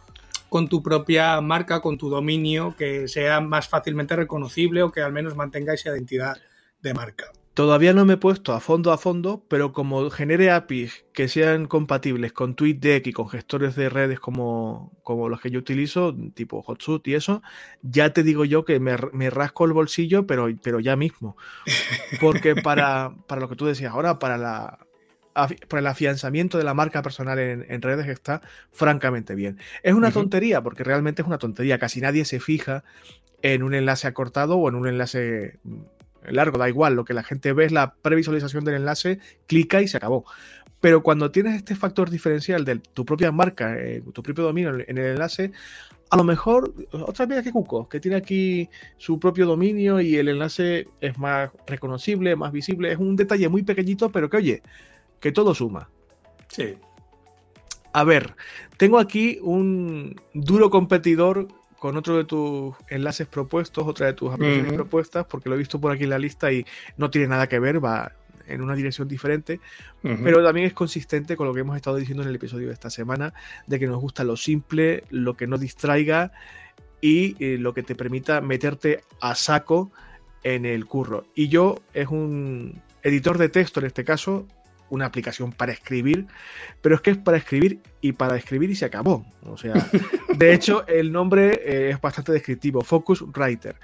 con 0.50 0.68
tu 0.68 0.82
propia 0.82 1.40
marca, 1.40 1.80
con 1.80 1.96
tu 1.96 2.10
dominio, 2.10 2.74
que 2.76 3.08
sea 3.08 3.40
más 3.40 3.68
fácilmente 3.68 4.16
reconocible 4.16 4.82
o 4.82 4.92
que 4.92 5.00
al 5.00 5.12
menos 5.12 5.34
mantenga 5.34 5.74
esa 5.74 5.90
identidad 5.90 6.36
de 6.82 6.94
marca. 6.94 7.32
Todavía 7.58 7.92
no 7.92 8.04
me 8.04 8.14
he 8.14 8.16
puesto 8.18 8.52
a 8.52 8.60
fondo 8.60 8.92
a 8.92 8.98
fondo, 8.98 9.44
pero 9.48 9.72
como 9.72 10.10
genere 10.10 10.52
APIs 10.52 11.06
que 11.12 11.26
sean 11.26 11.66
compatibles 11.66 12.32
con 12.32 12.54
TweetDeck 12.54 13.08
y 13.08 13.12
con 13.12 13.28
gestores 13.28 13.74
de 13.74 13.88
redes 13.88 14.20
como, 14.20 14.92
como 15.02 15.28
los 15.28 15.40
que 15.40 15.50
yo 15.50 15.58
utilizo, 15.58 16.14
tipo 16.34 16.62
Hotsuite 16.62 17.10
y 17.10 17.14
eso, 17.14 17.42
ya 17.82 18.12
te 18.12 18.22
digo 18.22 18.44
yo 18.44 18.64
que 18.64 18.78
me, 18.78 18.96
rasco 19.30 19.64
el 19.64 19.72
bolsillo, 19.72 20.24
pero, 20.24 20.46
pero 20.62 20.78
ya 20.78 20.94
mismo. 20.94 21.36
Porque 22.20 22.54
para, 22.62 23.12
para 23.26 23.40
lo 23.40 23.48
que 23.48 23.56
tú 23.56 23.66
decías 23.66 23.92
ahora, 23.92 24.20
para 24.20 24.38
la, 24.38 24.78
para 25.68 25.80
el 25.80 25.86
afianzamiento 25.88 26.58
de 26.58 26.64
la 26.64 26.74
marca 26.74 27.02
personal 27.02 27.38
en, 27.38 27.82
redes 27.82 28.06
está 28.08 28.40
francamente 28.70 29.34
bien. 29.34 29.58
Es 29.82 29.94
una 29.94 30.10
tontería, 30.10 30.62
porque 30.62 30.84
realmente 30.84 31.22
es 31.22 31.28
una 31.28 31.38
tontería. 31.38 31.78
Casi 31.78 32.00
nadie 32.00 32.24
se 32.24 32.40
fija 32.40 32.84
en 33.42 33.62
un 33.62 33.74
enlace 33.74 34.06
acortado 34.06 34.56
o 34.56 34.68
en 34.68 34.74
un 34.74 34.88
enlace 34.88 35.58
largo, 36.30 36.58
da 36.58 36.68
igual, 36.68 36.94
lo 36.94 37.04
que 37.04 37.14
la 37.14 37.22
gente 37.22 37.52
ve 37.52 37.64
es 37.64 37.72
la 37.72 37.94
previsualización 37.94 38.64
del 38.64 38.76
enlace, 38.76 39.18
clica 39.46 39.82
y 39.82 39.88
se 39.88 39.96
acabó. 39.96 40.24
Pero 40.80 41.02
cuando 41.02 41.30
tienes 41.30 41.56
este 41.56 41.74
factor 41.74 42.08
diferencial 42.08 42.64
de 42.64 42.76
tu 42.76 43.04
propia 43.04 43.32
marca, 43.32 43.74
eh, 43.76 44.02
tu 44.12 44.22
propio 44.22 44.44
dominio 44.44 44.70
en 44.70 44.98
el 44.98 45.06
enlace, 45.06 45.52
a 46.10 46.16
lo 46.16 46.24
mejor, 46.24 46.72
otra 46.92 47.26
vez 47.26 47.42
que 47.42 47.52
Cuco, 47.52 47.88
que 47.88 48.00
tiene 48.00 48.16
aquí 48.16 48.68
su 48.96 49.18
propio 49.18 49.46
dominio 49.46 50.00
y 50.00 50.16
el 50.16 50.28
enlace 50.28 50.88
es 51.00 51.18
más 51.18 51.50
reconocible, 51.66 52.36
más 52.36 52.52
visible, 52.52 52.92
es 52.92 52.98
un 52.98 53.16
detalle 53.16 53.48
muy 53.48 53.62
pequeñito, 53.62 54.10
pero 54.10 54.30
que 54.30 54.38
oye, 54.38 54.62
que 55.20 55.32
todo 55.32 55.54
suma. 55.54 55.90
Sí. 56.48 56.76
A 57.92 58.04
ver, 58.04 58.36
tengo 58.76 58.98
aquí 58.98 59.38
un 59.42 60.20
duro 60.32 60.70
competidor 60.70 61.48
con 61.78 61.96
otro 61.96 62.16
de 62.16 62.24
tus 62.24 62.74
enlaces 62.88 63.26
propuestos, 63.26 63.86
otra 63.86 64.06
de 64.06 64.12
tus 64.12 64.32
aplicaciones 64.32 64.72
propuestas, 64.72 65.26
porque 65.26 65.48
lo 65.48 65.54
he 65.54 65.58
visto 65.58 65.80
por 65.80 65.92
aquí 65.92 66.04
en 66.04 66.10
la 66.10 66.18
lista 66.18 66.52
y 66.52 66.64
no 66.96 67.10
tiene 67.10 67.28
nada 67.28 67.46
que 67.46 67.58
ver, 67.58 67.82
va 67.84 68.12
en 68.48 68.62
una 68.62 68.74
dirección 68.74 69.06
diferente, 69.06 69.60
pero 70.02 70.42
también 70.42 70.66
es 70.66 70.72
consistente 70.72 71.36
con 71.36 71.46
lo 71.46 71.54
que 71.54 71.60
hemos 71.60 71.76
estado 71.76 71.96
diciendo 71.96 72.22
en 72.22 72.30
el 72.30 72.36
episodio 72.36 72.68
de 72.68 72.72
esta 72.72 72.88
semana, 72.90 73.34
de 73.66 73.78
que 73.78 73.86
nos 73.86 74.00
gusta 74.00 74.24
lo 74.24 74.36
simple, 74.36 75.04
lo 75.10 75.36
que 75.36 75.46
no 75.46 75.58
distraiga 75.58 76.32
y 77.00 77.36
eh, 77.44 77.58
lo 77.58 77.74
que 77.74 77.82
te 77.82 77.94
permita 77.94 78.40
meterte 78.40 79.02
a 79.20 79.34
saco 79.34 79.92
en 80.42 80.64
el 80.64 80.86
curro. 80.86 81.26
Y 81.34 81.48
yo 81.48 81.82
es 81.92 82.08
un 82.08 82.80
editor 83.02 83.38
de 83.38 83.50
texto 83.50 83.80
en 83.80 83.86
este 83.86 84.04
caso, 84.04 84.46
una 84.90 85.06
aplicación 85.06 85.52
para 85.52 85.72
escribir, 85.72 86.26
pero 86.80 86.94
es 86.94 87.00
que 87.00 87.10
es 87.10 87.18
para 87.18 87.36
escribir 87.36 87.80
y 88.00 88.12
para 88.12 88.36
escribir 88.36 88.70
y 88.70 88.74
se 88.76 88.84
acabó. 88.84 89.24
O 89.44 89.56
sea, 89.56 89.74
de 90.36 90.52
hecho, 90.54 90.86
el 90.86 91.12
nombre 91.12 91.60
eh, 91.64 91.90
es 91.90 92.00
bastante 92.00 92.32
descriptivo, 92.32 92.82
Focus 92.82 93.22
Writer. 93.22 93.76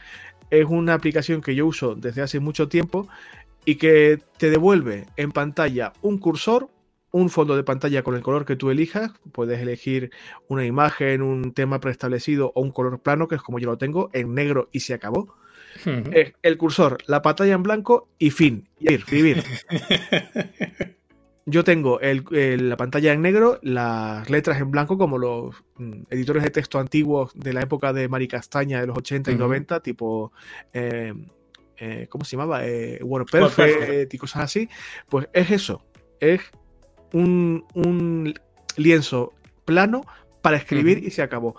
Es 0.50 0.66
una 0.66 0.94
aplicación 0.94 1.40
que 1.40 1.54
yo 1.54 1.66
uso 1.66 1.94
desde 1.94 2.22
hace 2.22 2.40
mucho 2.40 2.68
tiempo 2.68 3.08
y 3.64 3.76
que 3.76 4.20
te 4.38 4.50
devuelve 4.50 5.06
en 5.16 5.32
pantalla 5.32 5.92
un 6.02 6.18
cursor, 6.18 6.68
un 7.10 7.30
fondo 7.30 7.56
de 7.56 7.62
pantalla 7.62 8.02
con 8.02 8.14
el 8.14 8.22
color 8.22 8.44
que 8.44 8.56
tú 8.56 8.70
elijas. 8.70 9.12
Puedes 9.32 9.60
elegir 9.60 10.10
una 10.48 10.66
imagen, 10.66 11.22
un 11.22 11.52
tema 11.52 11.80
preestablecido 11.80 12.52
o 12.54 12.60
un 12.60 12.70
color 12.70 13.00
plano, 13.00 13.28
que 13.28 13.36
es 13.36 13.42
como 13.42 13.58
yo 13.58 13.70
lo 13.70 13.78
tengo, 13.78 14.10
en 14.12 14.34
negro 14.34 14.68
y 14.72 14.80
se 14.80 14.94
acabó. 14.94 15.34
El 15.84 16.56
cursor, 16.56 16.98
la 17.06 17.22
pantalla 17.22 17.54
en 17.54 17.62
blanco 17.62 18.08
y 18.18 18.30
fin. 18.30 18.68
Y 18.78 18.92
escribir. 18.92 19.42
Yo 21.46 21.62
tengo 21.62 22.00
la 22.00 22.76
pantalla 22.78 23.12
en 23.12 23.20
negro, 23.20 23.58
las 23.62 24.30
letras 24.30 24.58
en 24.60 24.70
blanco, 24.70 24.96
como 24.96 25.18
los 25.18 25.54
mm, 25.76 26.04
editores 26.08 26.42
de 26.42 26.50
texto 26.50 26.78
antiguos 26.78 27.32
de 27.34 27.52
la 27.52 27.60
época 27.60 27.92
de 27.92 28.08
Mari 28.08 28.28
Castaña 28.28 28.80
de 28.80 28.86
los 28.86 28.96
80 28.96 29.32
y 29.32 29.36
90, 29.36 29.80
tipo. 29.80 30.32
Eh, 30.72 31.12
eh, 31.76 32.06
¿Cómo 32.08 32.24
se 32.24 32.36
llamaba? 32.36 32.66
Eh, 32.66 32.98
WordPerfect 33.02 34.14
y 34.14 34.18
cosas 34.18 34.44
así. 34.44 34.68
Pues 35.08 35.28
es 35.34 35.50
eso. 35.50 35.84
Es 36.18 36.40
un, 37.12 38.34
lienzo 38.76 39.34
plano 39.66 40.02
para 40.40 40.56
escribir 40.56 41.04
y 41.04 41.10
se 41.10 41.22
acabó. 41.22 41.56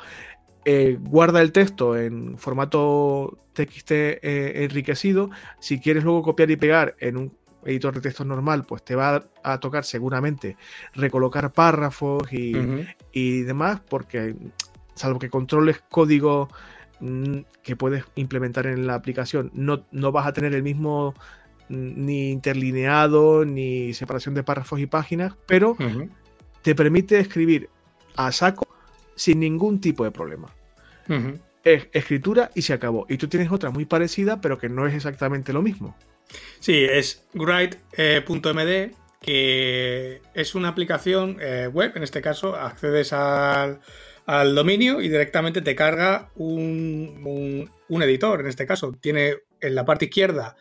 Guarda 1.01 1.41
el 1.41 1.51
texto 1.51 1.95
en 1.95 2.37
formato 2.37 3.37
TXT 3.53 3.91
enriquecido. 4.21 5.29
Si 5.59 5.79
quieres 5.79 6.03
luego 6.03 6.23
copiar 6.23 6.49
y 6.51 6.55
pegar 6.55 6.95
en 6.99 7.17
un 7.17 7.37
editor 7.65 7.95
de 7.95 8.01
texto 8.01 8.23
normal, 8.23 8.63
pues 8.65 8.83
te 8.83 8.95
va 8.95 9.27
a 9.43 9.59
tocar 9.59 9.83
seguramente 9.83 10.55
recolocar 10.93 11.51
párrafos 11.51 12.23
y, 12.31 13.41
demás, 13.41 13.81
porque 13.89 14.35
salvo 14.93 15.19
que 15.19 15.29
controles 15.29 15.83
código 15.89 16.47
mm, 16.99 17.39
que 17.63 17.75
puedes 17.75 18.05
implementar 18.15 18.67
en 18.67 18.87
la 18.87 18.95
aplicación, 18.95 19.51
no, 19.53 19.85
no 19.91 20.11
vas 20.11 20.27
a 20.27 20.33
tener 20.33 20.53
el 20.53 20.63
mismo 20.63 21.13
mm, 21.69 22.05
ni 22.05 22.31
interlineado 22.31 23.43
ni 23.45 23.93
separación 23.93 24.35
de 24.35 24.43
párrafos 24.43 24.79
y 24.79 24.85
páginas, 24.85 25.35
pero 25.47 25.75
te 26.61 26.75
permite 26.75 27.19
escribir 27.19 27.69
a 28.15 28.31
saco 28.31 28.67
sin 29.15 29.39
ningún 29.39 29.81
tipo 29.81 30.03
de 30.03 30.11
problema. 30.11 30.53
Es 31.63 31.87
escritura 31.93 32.51
y 32.55 32.61
se 32.61 32.73
acabó. 32.73 33.05
Y 33.09 33.17
tú 33.17 33.27
tienes 33.27 33.51
otra 33.51 33.69
muy 33.69 33.85
parecida, 33.85 34.41
pero 34.41 34.57
que 34.57 34.69
no 34.69 34.87
es 34.87 34.93
exactamente 34.93 35.53
lo 35.53 35.61
mismo. 35.61 35.95
Sí, 36.59 36.83
es 36.83 37.25
Write.md, 37.33 38.95
que 39.21 40.21
es 40.33 40.55
una 40.55 40.69
aplicación 40.69 41.37
eh, 41.41 41.67
web, 41.71 41.93
en 41.95 42.03
este 42.03 42.21
caso, 42.21 42.55
accedes 42.55 43.13
al, 43.13 43.79
al 44.25 44.55
dominio 44.55 45.01
y 45.01 45.09
directamente 45.09 45.61
te 45.61 45.75
carga 45.75 46.29
un, 46.35 47.69
un, 47.87 48.03
editor, 48.03 48.41
en 48.41 48.47
este 48.47 48.65
caso. 48.65 48.93
Tiene 48.99 49.35
en 49.61 49.75
la 49.75 49.85
parte 49.85 50.05
izquierda, 50.05 50.55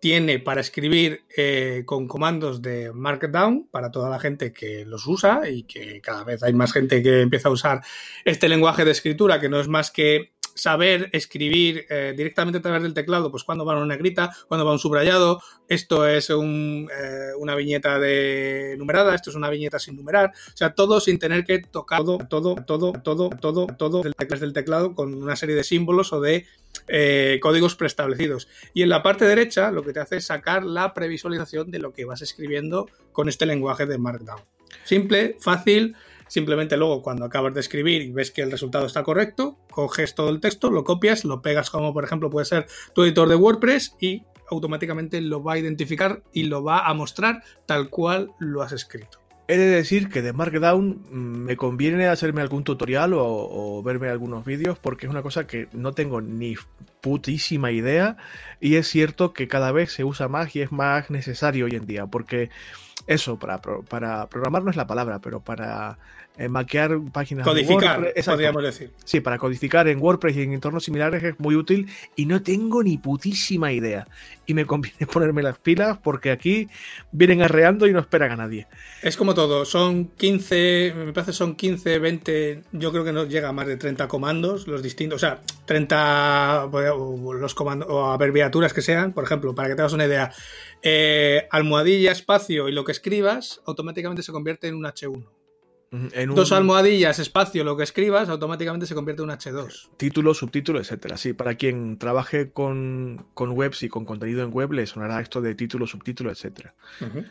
tiene 0.00 0.38
para 0.38 0.60
escribir 0.60 1.24
eh, 1.36 1.82
con 1.84 2.06
comandos 2.06 2.62
de 2.62 2.92
Markdown 2.92 3.68
para 3.70 3.90
toda 3.90 4.10
la 4.10 4.18
gente 4.18 4.52
que 4.52 4.84
los 4.84 5.06
usa 5.06 5.48
y 5.48 5.64
que 5.64 6.00
cada 6.00 6.24
vez 6.24 6.42
hay 6.42 6.52
más 6.52 6.72
gente 6.72 7.02
que 7.02 7.22
empieza 7.22 7.48
a 7.48 7.52
usar 7.52 7.82
este 8.24 8.48
lenguaje 8.48 8.84
de 8.84 8.92
escritura 8.92 9.40
que 9.40 9.48
no 9.48 9.60
es 9.60 9.68
más 9.68 9.90
que 9.90 10.32
saber 10.58 11.08
escribir 11.12 11.86
eh, 11.88 12.12
directamente 12.16 12.58
a 12.58 12.62
través 12.62 12.82
del 12.82 12.94
teclado, 12.94 13.30
pues 13.30 13.44
cuando 13.44 13.64
va 13.64 13.76
una 13.76 13.86
negrita, 13.86 14.34
cuando 14.48 14.66
va 14.66 14.72
un 14.72 14.78
subrayado, 14.78 15.40
esto 15.68 16.06
es 16.06 16.30
un, 16.30 16.90
eh, 16.92 17.30
una 17.38 17.54
viñeta 17.54 17.98
de 17.98 18.74
numerada, 18.76 19.14
esto 19.14 19.30
es 19.30 19.36
una 19.36 19.50
viñeta 19.50 19.78
sin 19.78 19.96
numerar, 19.96 20.32
o 20.52 20.56
sea, 20.56 20.74
todo 20.74 21.00
sin 21.00 21.18
tener 21.18 21.44
que 21.44 21.60
tocar 21.60 22.00
todo, 22.00 22.18
todo, 22.28 22.56
todo, 22.56 22.92
todo, 22.92 23.30
todo, 23.30 23.66
todo 23.66 24.02
teclado, 24.02 24.40
del 24.40 24.52
teclado 24.52 24.94
con 24.94 25.14
una 25.14 25.36
serie 25.36 25.54
de 25.54 25.64
símbolos 25.64 26.12
o 26.12 26.20
de 26.20 26.46
eh, 26.88 27.38
códigos 27.40 27.76
preestablecidos. 27.76 28.48
Y 28.74 28.82
en 28.82 28.88
la 28.88 29.02
parte 29.02 29.24
derecha 29.24 29.70
lo 29.70 29.82
que 29.82 29.92
te 29.92 30.00
hace 30.00 30.16
es 30.16 30.26
sacar 30.26 30.64
la 30.64 30.92
previsualización 30.94 31.70
de 31.70 31.78
lo 31.78 31.92
que 31.92 32.04
vas 32.04 32.22
escribiendo 32.22 32.88
con 33.12 33.28
este 33.28 33.46
lenguaje 33.46 33.86
de 33.86 33.98
Markdown. 33.98 34.40
Simple, 34.84 35.36
fácil, 35.40 35.96
Simplemente 36.28 36.76
luego 36.76 37.02
cuando 37.02 37.24
acabas 37.24 37.54
de 37.54 37.60
escribir 37.60 38.02
y 38.02 38.12
ves 38.12 38.30
que 38.30 38.42
el 38.42 38.50
resultado 38.50 38.86
está 38.86 39.02
correcto, 39.02 39.58
coges 39.70 40.14
todo 40.14 40.30
el 40.30 40.40
texto, 40.40 40.70
lo 40.70 40.84
copias, 40.84 41.24
lo 41.24 41.42
pegas 41.42 41.70
como 41.70 41.92
por 41.92 42.04
ejemplo 42.04 42.30
puede 42.30 42.46
ser 42.46 42.66
tu 42.94 43.04
editor 43.04 43.28
de 43.28 43.36
WordPress 43.36 43.96
y 44.00 44.22
automáticamente 44.50 45.20
lo 45.20 45.42
va 45.42 45.54
a 45.54 45.58
identificar 45.58 46.22
y 46.32 46.44
lo 46.44 46.62
va 46.62 46.86
a 46.86 46.94
mostrar 46.94 47.42
tal 47.66 47.90
cual 47.90 48.30
lo 48.38 48.62
has 48.62 48.72
escrito. 48.72 49.18
He 49.50 49.56
de 49.56 49.66
decir 49.66 50.10
que 50.10 50.20
de 50.20 50.34
Markdown 50.34 51.06
mm, 51.10 51.16
me 51.16 51.56
conviene 51.56 52.06
hacerme 52.06 52.42
algún 52.42 52.64
tutorial 52.64 53.14
o, 53.14 53.24
o, 53.24 53.82
verme 53.82 54.08
algunos 54.08 54.44
vídeos 54.44 54.78
porque 54.78 55.06
es 55.06 55.10
una 55.10 55.22
cosa 55.22 55.46
que 55.46 55.68
no 55.72 55.92
tengo 55.92 56.20
ni 56.20 56.56
putísima 57.00 57.70
idea 57.70 58.18
y 58.60 58.74
es 58.74 58.88
cierto 58.88 59.32
que 59.32 59.48
cada 59.48 59.72
vez 59.72 59.90
se 59.90 60.04
usa 60.04 60.28
más 60.28 60.54
y 60.54 60.60
es 60.60 60.70
más 60.70 61.08
necesario 61.08 61.64
hoy 61.64 61.76
en 61.76 61.86
día 61.86 62.06
porque 62.06 62.50
eso, 63.08 63.38
para, 63.38 63.60
para 63.60 64.28
programar 64.28 64.62
no 64.62 64.70
es 64.70 64.76
la 64.76 64.86
palabra, 64.86 65.18
pero 65.20 65.40
para 65.40 65.98
eh, 66.38 66.48
maquear 66.48 67.00
páginas 67.12 67.44
codificar, 67.44 68.00
WordPress, 68.00 68.26
podríamos 68.26 68.62
decir. 68.62 68.92
Sí, 69.04 69.20
para 69.20 69.38
codificar 69.38 69.88
en 69.88 70.00
WordPress 70.00 70.36
y 70.36 70.42
en 70.42 70.52
entornos 70.52 70.84
similares 70.84 71.20
es 71.24 71.40
muy 71.40 71.56
útil 71.56 71.88
y 72.14 72.26
no 72.26 72.42
tengo 72.42 72.80
ni 72.84 72.96
putísima 72.96 73.72
idea. 73.72 74.06
Y 74.46 74.54
me 74.54 74.64
conviene 74.64 75.06
ponerme 75.12 75.42
las 75.42 75.58
pilas 75.58 75.98
porque 75.98 76.30
aquí 76.30 76.68
vienen 77.10 77.42
arreando 77.42 77.88
y 77.88 77.92
no 77.92 77.98
esperan 77.98 78.30
a 78.30 78.36
nadie. 78.36 78.68
Es 79.02 79.16
como 79.16 79.34
todo, 79.34 79.64
son 79.64 80.10
15, 80.16 80.94
me 80.96 81.12
parece 81.12 81.32
son 81.32 81.56
15, 81.56 81.98
20, 81.98 82.62
yo 82.70 82.92
creo 82.92 83.02
que 83.02 83.12
no 83.12 83.24
llega 83.24 83.48
a 83.48 83.52
más 83.52 83.66
de 83.66 83.76
30 83.76 84.06
comandos, 84.06 84.68
los 84.68 84.80
distintos, 84.80 85.16
o 85.16 85.18
sea, 85.18 85.40
30 85.66 86.70
los 87.40 87.54
comandos 87.54 87.88
o 87.90 88.06
abreviaturas 88.06 88.72
que 88.72 88.82
sean, 88.82 89.12
por 89.12 89.24
ejemplo, 89.24 89.56
para 89.56 89.70
que 89.70 89.74
te 89.74 89.82
hagas 89.82 89.92
una 89.92 90.06
idea, 90.06 90.30
eh, 90.82 91.48
almohadilla, 91.50 92.12
espacio 92.12 92.68
y 92.68 92.72
lo 92.72 92.84
que 92.84 92.92
escribas, 92.92 93.60
automáticamente 93.66 94.22
se 94.22 94.30
convierte 94.30 94.68
en 94.68 94.76
un 94.76 94.84
H1. 94.84 95.37
Dos 95.90 96.52
almohadillas, 96.52 97.18
espacio, 97.18 97.64
lo 97.64 97.76
que 97.76 97.82
escribas, 97.82 98.28
automáticamente 98.28 98.86
se 98.86 98.94
convierte 98.94 99.22
en 99.22 99.30
un 99.30 99.34
H2. 99.34 99.88
Título, 99.96 100.34
subtítulo, 100.34 100.80
etcétera. 100.80 101.16
Sí, 101.16 101.32
para 101.32 101.54
quien 101.54 101.96
trabaje 101.96 102.50
con, 102.50 103.24
webs 103.34 103.82
y 103.82 103.88
con 103.88 104.04
contenido 104.04 104.42
en 104.42 104.52
web, 104.52 104.72
le 104.72 104.86
sonará 104.86 105.20
esto 105.20 105.40
de 105.40 105.54
título, 105.54 105.86
subtítulo, 105.86 106.30
etcétera. 106.30 106.74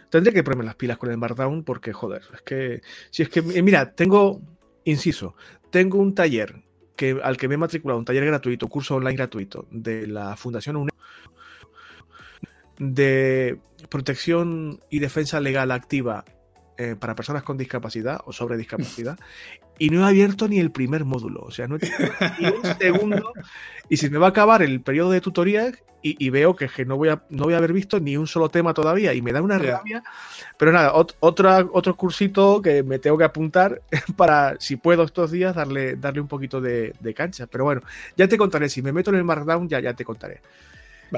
Tendré 0.10 0.34
que 0.34 0.44
ponerme 0.44 0.66
las 0.66 0.76
pilas 0.76 0.98
con 0.98 1.12
el 1.12 1.18
Markdown 1.18 1.64
porque, 1.64 1.94
joder, 1.94 2.24
es 2.34 2.42
que. 2.42 2.82
Si 3.12 3.22
es 3.22 3.30
que. 3.30 3.42
Mira, 3.42 3.94
tengo. 3.94 4.42
Inciso, 4.86 5.36
tengo 5.70 6.00
un 6.00 6.16
taller 6.16 6.64
que, 6.96 7.20
al 7.22 7.36
que 7.36 7.50
me 7.50 7.56
he 7.56 7.58
matriculado, 7.58 8.00
un 8.00 8.06
taller 8.06 8.26
gratuito, 8.26 8.70
curso 8.70 8.96
online 8.96 9.18
gratuito 9.18 9.68
de 9.70 10.08
la 10.08 10.38
Fundación 10.38 10.78
UNED 10.78 10.94
de 12.80 13.60
protección 13.90 14.80
y 14.90 15.00
defensa 15.00 15.42
legal 15.42 15.72
activa 15.72 16.24
eh, 16.78 16.96
para 17.00 17.16
personas 17.16 17.44
con 17.44 17.58
discapacidad 17.58 18.22
o 18.26 18.34
sobre 18.34 18.58
discapacidad 18.58 19.18
y 19.80 19.90
no 19.90 20.06
he 20.06 20.10
abierto 20.10 20.48
ni 20.48 20.60
el 20.60 20.72
primer 20.72 21.06
módulo, 21.06 21.42
o 21.42 21.52
sea, 21.52 21.68
no 21.68 21.76
he 21.76 21.80
tenido 21.80 22.14
ni 22.40 22.48
un 22.48 22.64
segundo 22.80 23.34
y 23.90 23.98
si 23.98 24.10
me 24.10 24.18
va 24.18 24.28
a 24.28 24.30
acabar 24.30 24.62
el 24.62 24.82
periodo 24.82 25.12
de 25.12 25.22
tutorías 25.22 25.74
y, 26.04 26.30
veo 26.30 26.56
que, 26.56 26.70
no, 26.86 26.96
voy 26.96 27.10
a, 27.10 27.24
no 27.30 27.46
voy 27.46 27.54
a 27.54 27.58
haber 27.58 27.74
visto 27.74 28.00
ni 28.00 28.16
un 28.16 28.28
solo 28.28 28.48
tema 28.48 28.74
todavía 28.74 29.14
y 29.14 29.22
me 29.22 29.34
da 29.34 29.42
una 29.42 29.58
rabia, 29.58 30.04
pero 30.58 30.72
nada, 30.72 30.94
otra, 30.94 31.68
otro 31.74 31.98
cursito 31.98 32.62
que 32.62 32.82
me 32.84 33.00
tengo 33.00 33.18
que 33.18 33.26
apuntar 33.26 33.82
para, 34.16 34.56
si 34.60 34.78
puedo 34.78 35.04
estos 35.04 35.32
días, 35.32 35.56
darle, 35.56 35.96
darle 35.96 36.22
un 36.22 36.28
poquito 36.28 36.62
de, 36.62 36.94
de 37.00 37.14
cancha, 37.14 37.48
pero 37.48 37.66
bueno, 37.66 37.82
ya 38.16 38.28
te 38.28 38.38
contaré, 38.38 38.70
si 38.70 38.82
me 38.82 38.94
meto 38.94 39.10
en 39.10 39.18
el 39.18 39.24
Markdown 39.26 39.68
ya, 39.68 39.80
ya 39.82 39.94
te 39.94 40.06
contaré. 40.06 40.40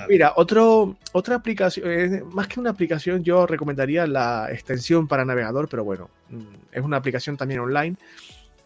Mira, 0.07 0.33
otro, 0.35 0.97
otra 1.13 1.35
aplicación, 1.35 2.29
más 2.31 2.47
que 2.47 2.59
una 2.59 2.69
aplicación, 2.69 3.23
yo 3.23 3.47
recomendaría 3.47 4.05
la 4.07 4.49
extensión 4.51 5.07
para 5.07 5.25
navegador, 5.25 5.67
pero 5.67 5.83
bueno, 5.83 6.09
mm, 6.29 6.43
es 6.71 6.83
una 6.83 6.97
aplicación 6.97 7.37
también 7.37 7.59
online 7.59 7.97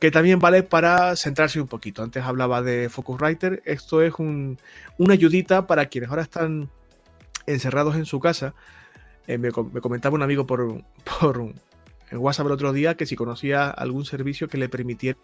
que 0.03 0.11
también 0.11 0.39
vale 0.39 0.63
para 0.63 1.15
centrarse 1.15 1.61
un 1.61 1.67
poquito. 1.67 2.03
Antes 2.03 2.23
hablaba 2.25 2.61
de 2.61 2.89
Focusrite, 2.89 3.61
esto 3.63 4.01
es 4.01 4.13
un, 4.17 4.59
una 4.97 5.13
ayudita 5.13 5.65
para 5.65 5.85
quienes 5.85 6.09
ahora 6.09 6.23
están 6.23 6.69
encerrados 7.45 7.95
en 7.95 8.05
su 8.05 8.19
casa. 8.19 8.53
Eh, 9.27 9.37
me, 9.37 9.51
comentaba 9.51 10.15
un 10.15 10.21
amigo 10.21 10.45
por, 10.45 10.83
por 11.21 11.53
WhatsApp 12.11 12.47
el 12.47 12.51
otro 12.51 12.73
día 12.73 12.95
que 12.95 13.05
si 13.05 13.15
conocía 13.15 13.69
algún 13.69 14.03
servicio 14.03 14.49
que 14.49 14.57
le 14.57 14.67
permitiera 14.67 15.17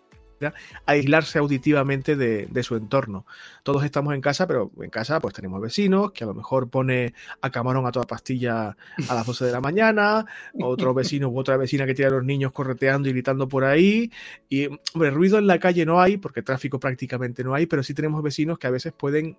aislarse 0.86 1.40
auditivamente 1.40 2.16
de, 2.16 2.64
su 2.64 2.76
entorno. 2.76 3.26
Todos 3.64 3.84
estamos 3.84 4.14
en 4.14 4.22
casa, 4.22 4.46
pero 4.46 4.72
en 4.82 4.90
casa 4.90 5.20
pues 5.20 5.34
tenemos 5.34 5.62
vecinos 5.62 6.12
que 6.12 6.24
a 6.24 6.28
lo 6.28 6.34
mejor 6.34 6.70
pone 6.70 7.14
a 7.42 7.50
camarón 7.50 7.86
a 7.86 7.92
toda 7.92 8.06
pastilla 8.06 8.76
a 9.08 9.16
las 9.16 9.26
12 9.26 9.46
de 9.46 9.52
la 9.52 9.62
mañana, 9.62 10.26
otro 10.60 10.94
vecino 10.94 11.30
u 11.30 11.40
otra 11.40 11.58
vecina 11.58 11.86
que 11.86 11.94
tiene 11.94 12.10
a 12.10 12.16
los 12.16 12.26
niños 12.26 12.52
correteando 12.52 13.08
y 13.08 13.14
gritando 13.14 13.48
por 13.48 13.64
ahí. 13.64 14.12
Y, 14.50 14.68
hombre, 14.94 15.12
ruido 15.12 15.38
en 15.38 15.48
la 15.48 15.60
calle 15.60 15.86
no 15.86 16.02
hay, 16.02 16.18
porque 16.18 16.42
tráfico 16.42 16.80
prácticamente 16.80 17.44
no 17.44 17.54
hay, 17.54 17.66
pero 17.66 17.82
sí 17.84 17.94
tenemos 17.94 18.22
vecinos 18.22 18.60
que 18.60 18.68
a 18.68 18.72
veces 18.72 18.94
pueden 18.94 19.38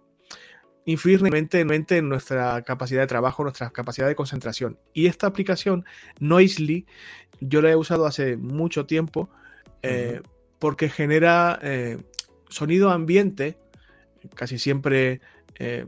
influir 0.84 1.20
en 1.24 2.08
nuestra 2.08 2.62
capacidad 2.62 3.02
de 3.02 3.06
trabajo, 3.06 3.42
nuestra 3.42 3.70
capacidad 3.70 4.08
de 4.08 4.14
concentración. 4.14 4.78
Y 4.92 5.06
esta 5.06 5.26
aplicación, 5.26 5.84
Noisely, 6.18 6.86
yo 7.40 7.62
la 7.62 7.70
he 7.70 7.76
usado 7.76 8.06
hace 8.06 8.36
mucho 8.36 8.86
tiempo. 8.86 9.30
Eh, 9.82 10.20
porque 10.60 10.90
genera 10.90 11.58
eh, 11.62 11.98
sonido 12.48 12.90
ambiente, 12.90 13.56
casi 14.34 14.58
siempre 14.58 15.20
eh, 15.58 15.86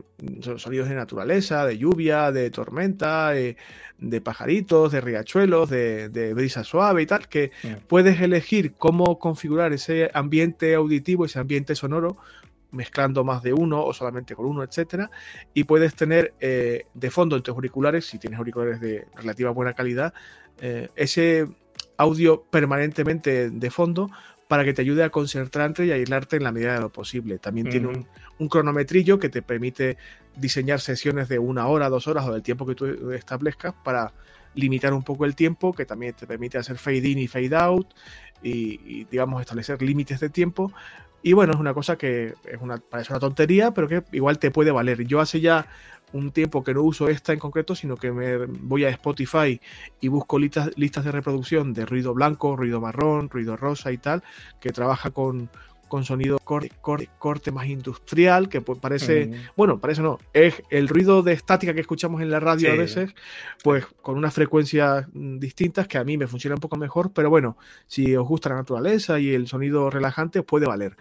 sonidos 0.57 0.89
de 0.89 0.95
naturaleza, 0.95 1.65
de 1.65 1.77
lluvia, 1.77 2.31
de 2.31 2.49
tormenta, 2.49 3.31
de 3.31 4.21
pajaritos, 4.21 4.91
de 4.91 4.99
riachuelos, 4.99 5.69
de, 5.69 6.33
brisa 6.35 6.63
suave 6.63 7.03
y 7.03 7.05
tal, 7.05 7.29
que 7.29 7.51
puedes 7.87 8.19
elegir 8.19 8.73
cómo 8.73 9.19
configurar 9.19 9.73
ese 9.73 10.09
ambiente 10.13 10.75
auditivo, 10.75 11.25
ese 11.25 11.39
ambiente 11.39 11.75
sonoro, 11.75 12.17
mezclando 12.71 13.23
más 13.23 13.43
de 13.43 13.53
uno 13.53 13.83
o 13.83 13.93
solamente 13.93 14.35
con 14.35 14.47
uno, 14.47 14.63
etcétera, 14.63 15.11
y 15.53 15.65
puedes 15.65 15.95
tener 15.95 16.33
eh, 16.39 16.87
de 16.95 17.11
fondo 17.11 17.35
en 17.35 17.43
tus 17.43 17.53
auriculares, 17.53 18.05
si 18.05 18.17
tienes 18.17 18.39
auriculares 18.39 18.81
de 18.81 19.05
relativa 19.15 19.51
buena 19.51 19.73
calidad, 19.73 20.13
ese 20.95 21.47
audio 21.97 22.43
permanentemente 22.43 23.49
de 23.49 23.71
fondo 23.71 24.09
para 24.47 24.63
que 24.63 24.73
te 24.73 24.81
ayude 24.81 25.03
a 25.03 25.09
concentrarte 25.09 25.85
y 25.85 25.91
a 25.91 25.95
aislarte 25.95 26.37
en 26.37 26.43
la 26.43 26.51
medida 26.51 26.73
de 26.75 26.81
lo 26.81 26.91
posible. 26.91 27.39
También 27.39 27.69
tiene 27.69 27.87
un, 27.87 28.49
cronometrillo 28.49 29.19
que 29.19 29.29
te 29.29 29.41
permite 29.41 29.97
diseñar 30.35 30.81
sesiones 30.81 31.29
de 31.29 31.39
una 31.39 31.67
hora, 31.67 31.89
dos 31.89 32.07
horas 32.07 32.25
o 32.27 32.33
del 32.33 32.43
tiempo 32.43 32.65
que 32.65 32.75
tú 32.75 33.11
establezcas 33.11 33.73
para 33.83 34.13
limitar 34.55 34.93
un 34.93 35.03
poco 35.03 35.25
el 35.25 35.35
tiempo, 35.35 35.73
que 35.73 35.85
también 35.85 36.13
te 36.13 36.27
permite 36.27 36.57
hacer 36.57 36.77
fade 36.77 37.07
in 37.07 37.19
y 37.19 37.27
fade 37.27 37.55
out 37.55 37.87
y, 38.41 39.05
digamos, 39.05 39.41
establecer 39.41 39.81
límites 39.81 40.19
de 40.19 40.29
tiempo. 40.29 40.71
Y 41.21 41.31
bueno, 41.31 41.53
es 41.53 41.59
una 41.59 41.73
cosa 41.73 41.97
que 41.97 42.33
es 42.43 42.61
una, 42.61 42.77
parece 42.77 43.13
una 43.13 43.19
tontería, 43.21 43.71
pero 43.71 43.87
que 43.87 44.03
igual 44.11 44.39
te 44.39 44.51
puede 44.51 44.71
valer. 44.71 45.05
Yo 45.07 45.21
hace 45.21 45.39
ya 45.39 45.67
un 46.13 46.31
tiempo 46.31 46.63
que 46.63 46.73
no 46.73 46.83
uso 46.83 47.09
esta 47.09 47.33
en 47.33 47.39
concreto, 47.39 47.75
sino 47.75 47.97
que 47.97 48.11
me 48.11 48.37
voy 48.45 48.85
a 48.85 48.89
Spotify 48.89 49.59
y 49.99 50.07
busco 50.07 50.39
listas, 50.39 50.71
listas 50.75 51.03
de 51.03 51.11
reproducción 51.11 51.73
de 51.73 51.85
ruido 51.85 52.13
blanco, 52.13 52.55
ruido 52.55 52.79
marrón, 52.79 53.29
ruido 53.29 53.57
rosa 53.57 53.91
y 53.91 53.97
tal, 53.97 54.23
que 54.61 54.71
trabaja 54.71 55.11
con, 55.11 55.49
con 55.93 56.05
sonido 56.05 56.39
corte, 56.39 56.71
corte, 57.19 57.51
más 57.51 57.67
industrial, 57.67 58.49
que 58.49 58.61
parece, 58.61 59.27
mm. 59.27 59.33
bueno, 59.55 59.79
parece 59.79 60.01
no, 60.01 60.17
es 60.33 60.63
el 60.71 60.87
ruido 60.87 61.21
de 61.21 61.33
estática 61.33 61.73
que 61.75 61.81
escuchamos 61.81 62.21
en 62.21 62.31
la 62.31 62.39
radio 62.39 62.71
a 62.71 62.75
veces, 62.75 63.13
pues 63.63 63.85
con 64.01 64.17
unas 64.17 64.33
frecuencias 64.33 65.05
mm, 65.13 65.37
distintas 65.37 65.87
que 65.87 65.97
a 65.99 66.03
mí 66.03 66.17
me 66.17 66.25
funciona 66.25 66.55
un 66.55 66.61
poco 66.61 66.77
mejor, 66.77 67.11
pero 67.13 67.29
bueno, 67.29 67.57
si 67.85 68.15
os 68.15 68.27
gusta 68.27 68.49
la 68.49 68.55
naturaleza 68.55 69.19
y 69.19 69.35
el 69.35 69.47
sonido 69.47 69.89
relajante, 69.91 70.41
puede 70.41 70.65
valer. 70.65 70.97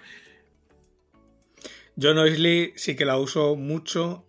Yo 1.94 2.14
Noisely 2.14 2.72
sí 2.76 2.96
que 2.96 3.04
la 3.04 3.18
uso 3.18 3.54
mucho 3.54 4.24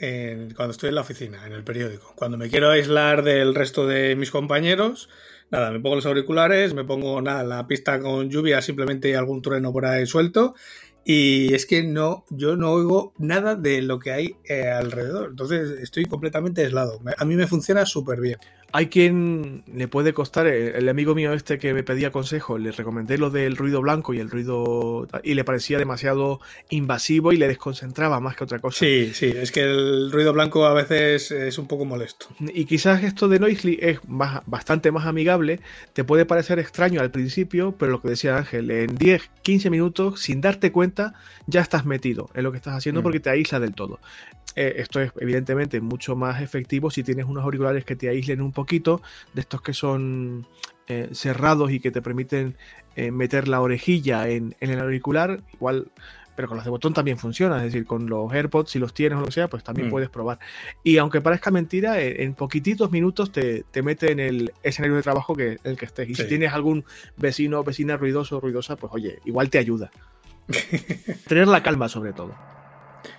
cuando 0.56 0.72
estoy 0.72 0.90
en 0.90 0.96
la 0.96 1.02
oficina, 1.02 1.46
en 1.46 1.54
el 1.54 1.64
periódico. 1.64 2.14
Cuando 2.16 2.38
me 2.38 2.50
quiero 2.50 2.70
aislar 2.70 3.24
del 3.24 3.56
resto 3.56 3.88
de 3.88 4.16
mis 4.16 4.32
compañeros, 4.32 5.10
nada, 5.50 5.72
me 5.72 5.80
pongo 5.80 5.96
los 5.96 6.06
auriculares, 6.06 6.74
me 6.74 6.84
pongo 6.84 7.22
nada, 7.22 7.44
la 7.44 7.66
pista 7.68 8.00
con 8.00 8.30
lluvia, 8.30 8.62
simplemente 8.62 9.16
algún 9.16 9.42
trueno 9.42 9.72
por 9.72 9.86
ahí 9.86 10.06
suelto 10.06 10.56
y 11.06 11.54
es 11.54 11.66
que 11.66 11.84
no, 11.84 12.26
yo 12.30 12.56
no 12.56 12.72
oigo 12.72 13.14
nada 13.18 13.56
de 13.56 13.82
lo 13.82 14.00
que 14.00 14.12
hay 14.12 14.36
eh, 14.46 14.70
alrededor. 14.70 15.32
Entonces 15.32 15.82
estoy 15.82 16.06
completamente 16.06 16.64
aislado. 16.64 17.02
A 17.18 17.26
mí 17.26 17.36
me 17.36 17.48
funciona 17.48 17.86
súper 17.86 18.22
bien. 18.22 18.38
Hay 18.76 18.88
quien 18.88 19.64
le 19.72 19.88
puede 19.88 20.14
costar, 20.14 20.48
eh, 20.48 20.76
el 20.76 20.90
amigo 20.90 21.14
mío 21.14 21.32
este 21.34 21.60
que 21.60 21.76
me 21.76 21.84
pedía 21.84 22.12
consejo, 22.12 22.58
le 22.58 22.72
recomendé 22.72 23.20
lo 23.20 23.30
del 23.30 23.56
ruido 23.56 23.82
blanco 23.82 24.16
y 24.16 24.20
el 24.20 24.32
ruido 24.32 25.08
y 25.24 25.36
le 25.36 25.44
parecía 25.44 25.78
demasiado 25.78 26.42
invasivo 26.72 27.32
y 27.32 27.38
le 27.38 27.48
desconcentraba 27.48 28.20
más 28.20 28.36
que 28.36 28.46
otra 28.46 28.58
cosa. 28.58 28.80
Sí, 28.80 29.12
sí, 29.14 29.28
es 29.28 29.52
que 29.52 29.62
el 29.62 30.12
ruido 30.12 30.34
blanco 30.34 30.66
a 30.66 30.74
veces 30.74 31.30
es 31.30 31.60
un 31.60 31.68
poco 31.68 31.86
molesto. 31.86 32.26
Y 32.40 32.66
quizás 32.66 33.04
esto 33.04 33.28
de 33.28 33.38
Noisely 33.38 33.78
es 33.80 34.00
más, 34.08 34.42
bastante 34.48 34.92
más 34.92 35.06
amigable, 35.06 35.60
te 35.94 36.04
puede 36.04 36.26
parecer 36.26 36.58
extraño 36.58 37.00
al 37.00 37.12
principio, 37.12 37.76
pero 37.78 37.92
lo 37.92 38.02
que 38.02 38.10
decía 38.10 38.38
Ángel, 38.38 38.72
en 38.72 38.96
10, 38.96 39.30
15 39.44 39.70
minutos, 39.70 40.20
sin 40.20 40.42
darte 40.42 40.72
cuenta, 40.72 41.14
ya 41.46 41.62
estás 41.62 41.86
metido 41.86 42.32
en 42.34 42.44
lo 42.44 42.52
que 42.52 42.58
estás 42.58 42.76
haciendo 42.76 43.02
mm. 43.02 43.04
porque 43.04 43.20
te 43.20 43.30
aísla 43.30 43.60
del 43.60 43.76
todo. 43.76 44.00
Eh, 44.56 44.76
esto 44.78 45.02
es 45.02 45.12
evidentemente 45.20 45.82
mucho 45.82 46.16
más 46.16 46.42
efectivo 46.42 46.92
si 46.92 47.04
tienes 47.04 47.26
unos 47.26 47.44
auriculares 47.44 47.86
que 47.86 47.96
te 47.96 48.10
aíslen 48.10 48.40
un 48.42 48.52
poquito, 48.64 49.02
de 49.34 49.42
estos 49.42 49.62
que 49.62 49.74
son 49.74 50.48
eh, 50.88 51.10
cerrados 51.12 51.72
y 51.72 51.80
que 51.80 51.92
te 51.92 52.02
permiten 52.02 52.56
eh, 52.96 53.12
meter 53.12 53.48
la 53.48 53.62
orejilla 53.62 54.30
en, 54.30 54.56
el 54.60 54.80
auricular, 54.80 55.42
igual 55.54 55.92
pero 56.36 56.48
con 56.48 56.58
los 56.58 56.64
de 56.64 56.72
botón 56.72 56.96
también 56.96 57.20
funciona, 57.20 57.58
es 57.58 57.66
decir, 57.66 57.86
con 57.86 58.10
los 58.10 58.34
AirPods, 58.34 58.72
si 58.72 58.80
los 58.80 58.92
tienes 58.96 59.18
o 59.18 59.20
lo 59.20 59.28
que 59.28 59.34
sea, 59.34 59.48
pues 59.48 59.64
también 59.64 59.90
mm. 59.90 59.92
puedes 59.92 60.10
probar. 60.10 60.40
Y 60.84 60.98
aunque 60.98 61.22
parezca 61.22 61.52
mentira, 61.52 62.02
en, 62.02 62.34
poquititos 62.34 62.90
minutos 62.90 63.32
te, 63.32 63.66
te, 63.70 63.84
mete 63.84 64.12
en 64.12 64.20
el 64.20 64.52
escenario 64.64 64.96
de 64.96 65.04
trabajo 65.04 65.36
que 65.36 65.60
el 65.64 65.78
que 65.78 65.86
estés. 65.86 66.10
Y 66.10 66.16
si 66.16 66.28
tienes 66.28 66.52
algún 66.52 66.86
vecino 67.18 67.60
o 67.60 67.64
vecina 67.64 67.98
ruidoso 67.98 68.38
o 68.38 68.40
ruidosa, 68.40 68.78
pues 68.78 68.92
oye, 68.94 69.20
igual 69.26 69.52
te 69.52 69.60
ayuda. 69.60 69.92
Tener 71.28 71.48
la 71.48 71.62
calma 71.62 71.88
sobre 71.88 72.14
todo. 72.14 72.34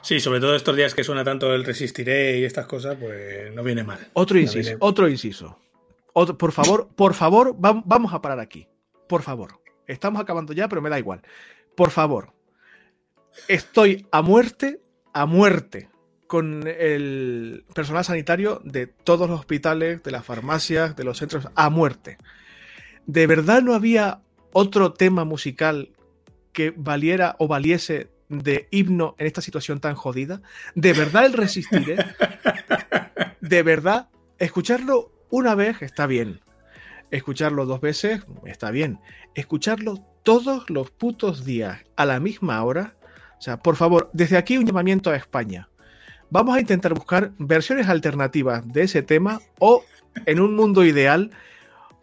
Sí, 0.03 0.20
sobre 0.20 0.41
todo 0.41 0.55
estos 0.55 0.76
días 0.76 0.95
que 0.95 1.05
suena 1.05 1.24
tanto 1.24 1.55
el 1.55 1.64
resistiré 1.64 2.39
y 2.39 2.45
estas 2.45 2.66
cosas, 2.66 2.97
pues 3.01 3.53
no 3.55 3.62
viene 3.62 3.85
mal. 3.85 3.99
Otro 4.14 4.39
inciso, 4.39 4.76
otro 4.80 5.09
inciso. 5.09 5.59
por 6.12 6.53
favor, 6.53 6.89
por 6.95 7.14
favor, 7.14 7.55
vamos 7.59 8.12
a 8.12 8.20
parar 8.20 8.41
aquí. 8.41 8.68
Por 9.09 9.22
favor. 9.22 9.61
Estamos 9.87 10.20
acabando 10.20 10.53
ya, 10.53 10.68
pero 10.68 10.80
me 10.80 10.91
da 10.91 10.99
igual. 10.99 11.22
Por 11.76 11.91
favor. 11.91 12.32
Estoy 13.49 14.07
a 14.12 14.22
muerte, 14.22 14.80
a 15.12 15.26
muerte 15.26 15.91
con 16.26 16.66
el 16.66 17.64
personal 17.74 18.05
sanitario 18.05 18.61
de 18.64 18.87
todos 18.87 19.28
los 19.28 19.39
hospitales, 19.39 20.03
de 20.03 20.11
las 20.11 20.24
farmacias, 20.24 20.97
de 20.97 21.05
los 21.05 21.18
centros, 21.18 21.49
a 21.55 21.70
muerte. 21.70 22.18
¿De 23.07 23.26
verdad 23.26 23.62
no 23.62 23.74
había 23.74 24.22
otro 24.53 24.93
tema 24.93 25.24
musical 25.24 25.91
que 26.53 26.72
valiera 26.74 27.37
o 27.39 27.49
valiese 27.49 28.09
de 28.29 28.68
himno 28.70 29.14
en 29.18 29.27
esta 29.27 29.41
situación 29.41 29.81
tan 29.81 29.95
jodida? 29.95 30.41
¿De 30.75 30.93
verdad 30.93 31.27
el 31.27 31.33
resistiré? 31.33 31.97
¿De 33.41 33.62
verdad? 33.62 34.09
Escucharlo 34.39 35.12
una 35.31 35.55
vez 35.55 35.83
está 35.83 36.07
bien. 36.07 36.41
Escucharlo 37.11 37.66
dos 37.66 37.81
veces 37.81 38.22
está 38.45 38.70
bien. 38.70 39.01
Escucharlo 39.35 40.05
todos 40.22 40.68
los 40.70 40.91
putos 40.91 41.45
días 41.45 41.85
a 41.97 42.07
la 42.07 42.18
misma 42.18 42.62
hora. 42.64 42.97
O 43.39 43.43
sea, 43.43 43.59
por 43.59 43.77
favor, 43.77 44.11
desde 44.12 44.37
aquí 44.37 44.57
un 44.57 44.66
llamamiento 44.66 45.11
a 45.11 45.16
España. 45.16 45.68
Vamos 46.31 46.57
a 46.57 46.61
intentar 46.61 46.95
buscar 46.95 47.33
versiones 47.39 47.89
alternativas 47.89 48.66
de 48.72 48.83
ese 48.83 49.03
tema 49.03 49.41
o, 49.59 49.85
en 50.27 50.41
un 50.41 50.57
mundo 50.57 50.85
ideal, 50.85 51.31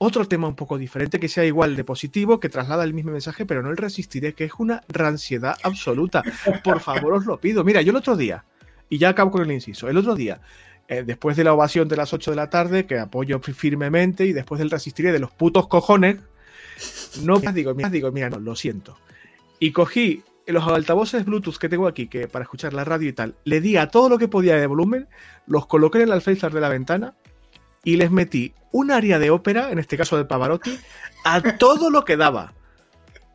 otro 0.03 0.27
tema 0.27 0.47
un 0.47 0.55
poco 0.55 0.79
diferente 0.79 1.19
que 1.19 1.27
sea 1.27 1.45
igual 1.45 1.75
de 1.75 1.83
positivo, 1.83 2.39
que 2.39 2.49
traslada 2.49 2.83
el 2.83 2.95
mismo 2.95 3.11
mensaje, 3.11 3.45
pero 3.45 3.61
no 3.61 3.69
el 3.69 3.77
resistiré, 3.77 4.33
que 4.33 4.45
es 4.45 4.53
una 4.57 4.81
ranciedad 4.87 5.55
absoluta. 5.61 6.23
Por 6.63 6.79
favor, 6.79 7.13
os 7.13 7.27
lo 7.27 7.39
pido. 7.39 7.63
Mira, 7.63 7.83
yo 7.83 7.91
el 7.91 7.97
otro 7.97 8.17
día, 8.17 8.43
y 8.89 8.97
ya 8.97 9.09
acabo 9.09 9.29
con 9.29 9.43
el 9.43 9.51
inciso, 9.51 9.89
el 9.89 9.97
otro 9.97 10.15
día, 10.15 10.41
eh, 10.87 11.03
después 11.05 11.37
de 11.37 11.43
la 11.43 11.53
ovación 11.53 11.87
de 11.87 11.97
las 11.97 12.13
8 12.13 12.31
de 12.31 12.35
la 12.35 12.49
tarde, 12.49 12.87
que 12.87 12.97
apoyo 12.97 13.39
firmemente, 13.41 14.25
y 14.25 14.33
después 14.33 14.57
del 14.57 14.71
resistiré 14.71 15.11
de 15.11 15.19
los 15.19 15.29
putos 15.29 15.67
cojones, 15.67 16.17
no 17.21 17.37
digo, 17.37 17.75
mira, 17.75 17.91
digo, 17.91 18.11
mira, 18.11 18.31
no, 18.31 18.39
lo 18.39 18.55
siento. 18.55 18.97
Y 19.59 19.71
cogí 19.71 20.23
los 20.47 20.67
altavoces 20.67 21.25
Bluetooth 21.25 21.59
que 21.59 21.69
tengo 21.69 21.85
aquí, 21.85 22.07
que 22.07 22.27
para 22.27 22.41
escuchar 22.41 22.73
la 22.73 22.83
radio 22.83 23.07
y 23.07 23.13
tal, 23.13 23.35
le 23.43 23.61
di 23.61 23.77
a 23.77 23.89
todo 23.89 24.09
lo 24.09 24.17
que 24.17 24.27
podía 24.27 24.55
de 24.55 24.65
volumen, 24.65 25.07
los 25.45 25.67
coloqué 25.67 25.99
en 25.99 26.05
el 26.05 26.13
alféizar 26.13 26.51
de 26.51 26.61
la 26.61 26.69
ventana 26.69 27.13
y 27.83 27.95
les 27.95 28.11
metí 28.11 28.53
un 28.71 28.91
área 28.91 29.19
de 29.19 29.29
ópera, 29.29 29.71
en 29.71 29.79
este 29.79 29.97
caso 29.97 30.17
de 30.17 30.25
Pavarotti, 30.25 30.77
a 31.23 31.57
todo 31.57 31.89
lo 31.89 32.05
que 32.05 32.17
daba. 32.17 32.53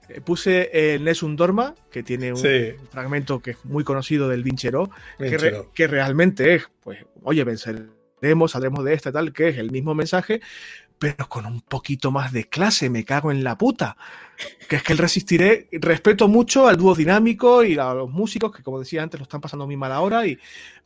Eh, 0.09 0.21
puse 0.21 0.95
el 0.95 1.05
Nessun 1.05 1.37
Dorma, 1.37 1.75
que 1.91 2.03
tiene 2.03 2.33
un 2.33 2.43
fragmento 2.91 3.41
que 3.41 3.53
es 3.53 3.65
muy 3.65 3.85
conocido 3.85 4.29
del 4.29 4.43
Vincheró, 4.43 4.91
que, 5.19 5.87
realmente 5.87 6.55
es, 6.55 6.69
pues, 6.81 7.05
oye, 7.23 7.45
venceremos, 7.45 8.53
saldremos 8.53 8.85
de 8.85 8.95
esta 8.95 9.13
tal, 9.13 9.33
que 9.33 9.49
es 9.49 9.59
el 9.59 9.71
mismo 9.71 9.95
mensaje, 9.95 10.41
pero 10.99 11.29
con 11.29 11.47
un 11.47 11.61
poquito 11.61 12.11
más 12.11 12.33
de 12.33 12.49
clase, 12.49 12.91
me 12.91 13.05
cago 13.05 13.31
en 13.31 13.45
la 13.45 13.59
puta. 13.59 13.97
Que 14.69 14.77
es 14.77 14.83
que 14.83 14.93
el 14.93 14.99
resistiré, 14.99 15.69
respeto 15.73 16.29
mucho 16.29 16.69
al 16.69 16.77
dúo 16.77 16.95
dinámico 16.95 17.65
y 17.65 17.79
a 17.79 17.95
los 17.95 18.11
músicos, 18.11 18.55
que 18.55 18.63
como 18.63 18.79
decía 18.79 19.03
antes, 19.03 19.19
lo 19.21 19.25
están 19.25 19.41
pasando 19.41 19.67
muy 19.67 19.77
mal 19.77 19.93
ahora, 19.93 20.27
y, 20.27 20.39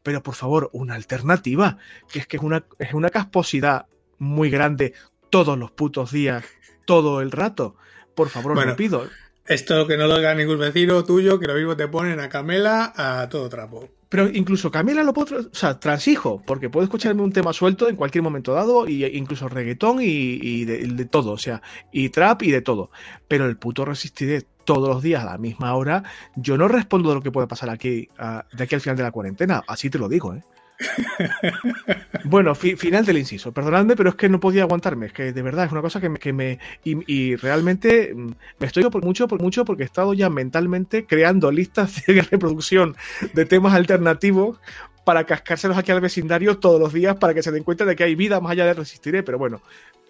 pero 0.02 0.22
por 0.22 0.34
favor, 0.34 0.70
una 0.72 0.94
alternativa, 0.94 1.78
que 2.10 2.20
es 2.20 2.26
que 2.26 2.36
es 2.36 2.42
una, 2.42 2.64
es 2.78 2.94
una 2.94 3.10
casposidad 3.10 3.86
muy 4.18 4.50
grande 4.50 4.94
todos 5.30 5.58
los 5.58 5.70
putos 5.70 6.12
días, 6.12 6.44
todo 6.84 7.20
el 7.20 7.30
rato. 7.30 7.76
Por 8.14 8.28
favor, 8.28 8.56
os 8.58 8.66
lo 8.66 8.76
pido. 8.76 9.08
Esto 9.46 9.86
que 9.86 9.96
no 9.96 10.06
lo 10.06 10.14
haga 10.14 10.34
ningún 10.34 10.58
vecino 10.58 11.04
tuyo, 11.04 11.40
que 11.40 11.46
lo 11.46 11.54
mismo 11.54 11.76
te 11.76 11.88
ponen 11.88 12.20
a 12.20 12.28
Camela 12.28 12.92
a 12.96 13.28
todo 13.28 13.48
trapo. 13.48 13.88
Pero 14.10 14.28
incluso 14.28 14.72
Camela 14.72 15.04
lo 15.04 15.14
puedo, 15.14 15.38
o 15.38 15.54
sea, 15.54 15.78
transijo, 15.78 16.42
porque 16.44 16.68
puedo 16.68 16.82
escucharme 16.82 17.22
un 17.22 17.32
tema 17.32 17.52
suelto 17.52 17.88
en 17.88 17.94
cualquier 17.94 18.22
momento 18.22 18.52
dado, 18.52 18.88
y 18.88 19.06
incluso 19.06 19.48
reggaetón 19.48 19.98
y, 20.00 20.64
de, 20.64 21.04
todo, 21.04 21.30
o 21.30 21.38
sea, 21.38 21.62
y 21.92 22.08
trap 22.08 22.42
y 22.42 22.50
de 22.50 22.60
todo. 22.60 22.90
Pero 23.28 23.46
el 23.46 23.56
puto 23.56 23.84
resistiré 23.84 24.42
todos 24.64 24.88
los 24.88 25.00
días 25.00 25.22
a 25.22 25.26
la 25.26 25.38
misma 25.38 25.74
hora, 25.74 26.02
yo 26.34 26.58
no 26.58 26.66
respondo 26.66 27.08
de 27.08 27.14
lo 27.14 27.22
que 27.22 27.30
puede 27.30 27.46
pasar 27.46 27.70
aquí, 27.70 28.08
de 28.52 28.64
aquí 28.64 28.74
al 28.74 28.80
final 28.80 28.96
de 28.96 29.04
la 29.04 29.12
cuarentena, 29.12 29.62
así 29.68 29.88
te 29.90 29.98
lo 29.98 30.08
digo, 30.08 30.34
¿eh? 30.34 30.42
bueno, 32.24 32.54
final 32.54 33.04
del 33.04 33.18
inciso. 33.18 33.52
Perdonadme, 33.52 33.96
pero 33.96 34.10
es 34.10 34.16
que 34.16 34.28
no 34.28 34.40
podía 34.40 34.62
aguantarme. 34.62 35.06
Es 35.06 35.12
que 35.12 35.32
de 35.32 35.42
verdad 35.42 35.66
es 35.66 35.72
una 35.72 35.82
cosa 35.82 36.00
que 36.00 36.08
me. 36.08 36.18
Que 36.18 36.32
me 36.32 36.58
y, 36.84 37.36
realmente 37.36 38.12
mm, 38.14 38.30
me 38.58 38.66
estoy 38.66 38.84
por 38.84 39.04
mucho, 39.04 39.28
por 39.28 39.40
mucho, 39.40 39.64
porque 39.64 39.82
he 39.82 39.86
estado 39.86 40.14
ya 40.14 40.30
mentalmente 40.30 41.06
creando 41.06 41.50
listas 41.50 42.02
de 42.06 42.22
reproducción 42.22 42.96
de 43.34 43.44
temas 43.44 43.74
alternativos 43.74 44.58
para 45.04 45.24
cascárselos 45.24 45.76
aquí 45.76 45.92
al 45.92 46.00
vecindario 46.00 46.58
todos 46.58 46.80
los 46.80 46.92
días 46.92 47.16
para 47.16 47.34
que 47.34 47.42
se 47.42 47.50
den 47.50 47.64
cuenta 47.64 47.84
de 47.84 47.96
que 47.96 48.04
hay 48.04 48.14
vida 48.14 48.40
más 48.40 48.52
allá 48.52 48.66
de 48.66 48.74
resistiré. 48.74 49.22
Pero 49.22 49.38
bueno, 49.38 49.60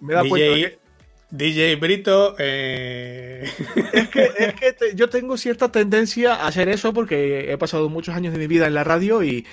me 0.01 0.15
da 0.15 0.23
cuenta 0.29 0.55
de 0.55 0.61
que. 0.61 0.91
DJ 1.33 1.77
Brito. 1.77 2.35
Eh, 2.39 3.49
es 3.93 4.09
que, 4.09 4.31
es 4.37 4.55
que 4.55 4.75
yo 4.95 5.09
tengo 5.09 5.37
cierta 5.37 5.71
tendencia 5.71 6.35
a 6.35 6.49
hacer 6.49 6.69
eso 6.69 6.93
porque 6.93 7.53
he 7.53 7.57
pasado 7.57 7.89
muchos 7.89 8.17
años 8.17 8.33
de 8.33 8.39
mi 8.41 8.49
vida 8.49 8.67
en 8.67 8.75
la 8.75 8.83
radio 8.83 9.23
y, 9.23 9.47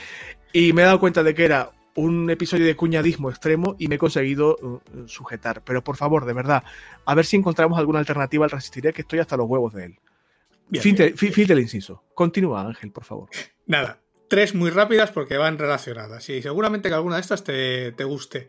y 0.53 0.73
me 0.73 0.81
he 0.81 0.85
dado 0.85 0.99
cuenta 0.99 1.23
de 1.23 1.33
que 1.33 1.45
era 1.45 1.71
un 1.97 2.29
episodio 2.29 2.65
de 2.65 2.75
cuñadismo 2.75 3.29
extremo 3.29 3.75
y 3.79 3.87
me 3.87 3.95
he 3.95 3.97
conseguido 3.97 4.55
uh, 4.61 5.07
sujetar. 5.07 5.63
Pero 5.63 5.83
por 5.83 5.97
favor, 5.97 6.25
de 6.25 6.33
verdad, 6.33 6.63
a 7.05 7.15
ver 7.15 7.25
si 7.25 7.37
encontramos 7.37 7.77
alguna 7.79 7.99
alternativa 7.99 8.45
al 8.45 8.51
resistiré, 8.51 8.93
que 8.93 9.01
estoy 9.01 9.19
hasta 9.19 9.35
los 9.35 9.47
huevos 9.47 9.73
de 9.73 9.85
él. 9.85 9.99
fin, 10.79 10.95
del 11.47 11.59
inciso. 11.59 12.03
Continúa, 12.13 12.61
Ángel, 12.61 12.91
por 12.91 13.03
favor. 13.03 13.29
Nada, 13.65 13.99
tres 14.29 14.53
muy 14.53 14.69
rápidas 14.69 15.11
porque 15.11 15.37
van 15.37 15.57
relacionadas 15.57 16.29
y 16.29 16.41
seguramente 16.41 16.89
que 16.89 16.95
alguna 16.95 17.15
de 17.15 17.21
estas 17.21 17.43
te, 17.43 18.03
guste. 18.03 18.47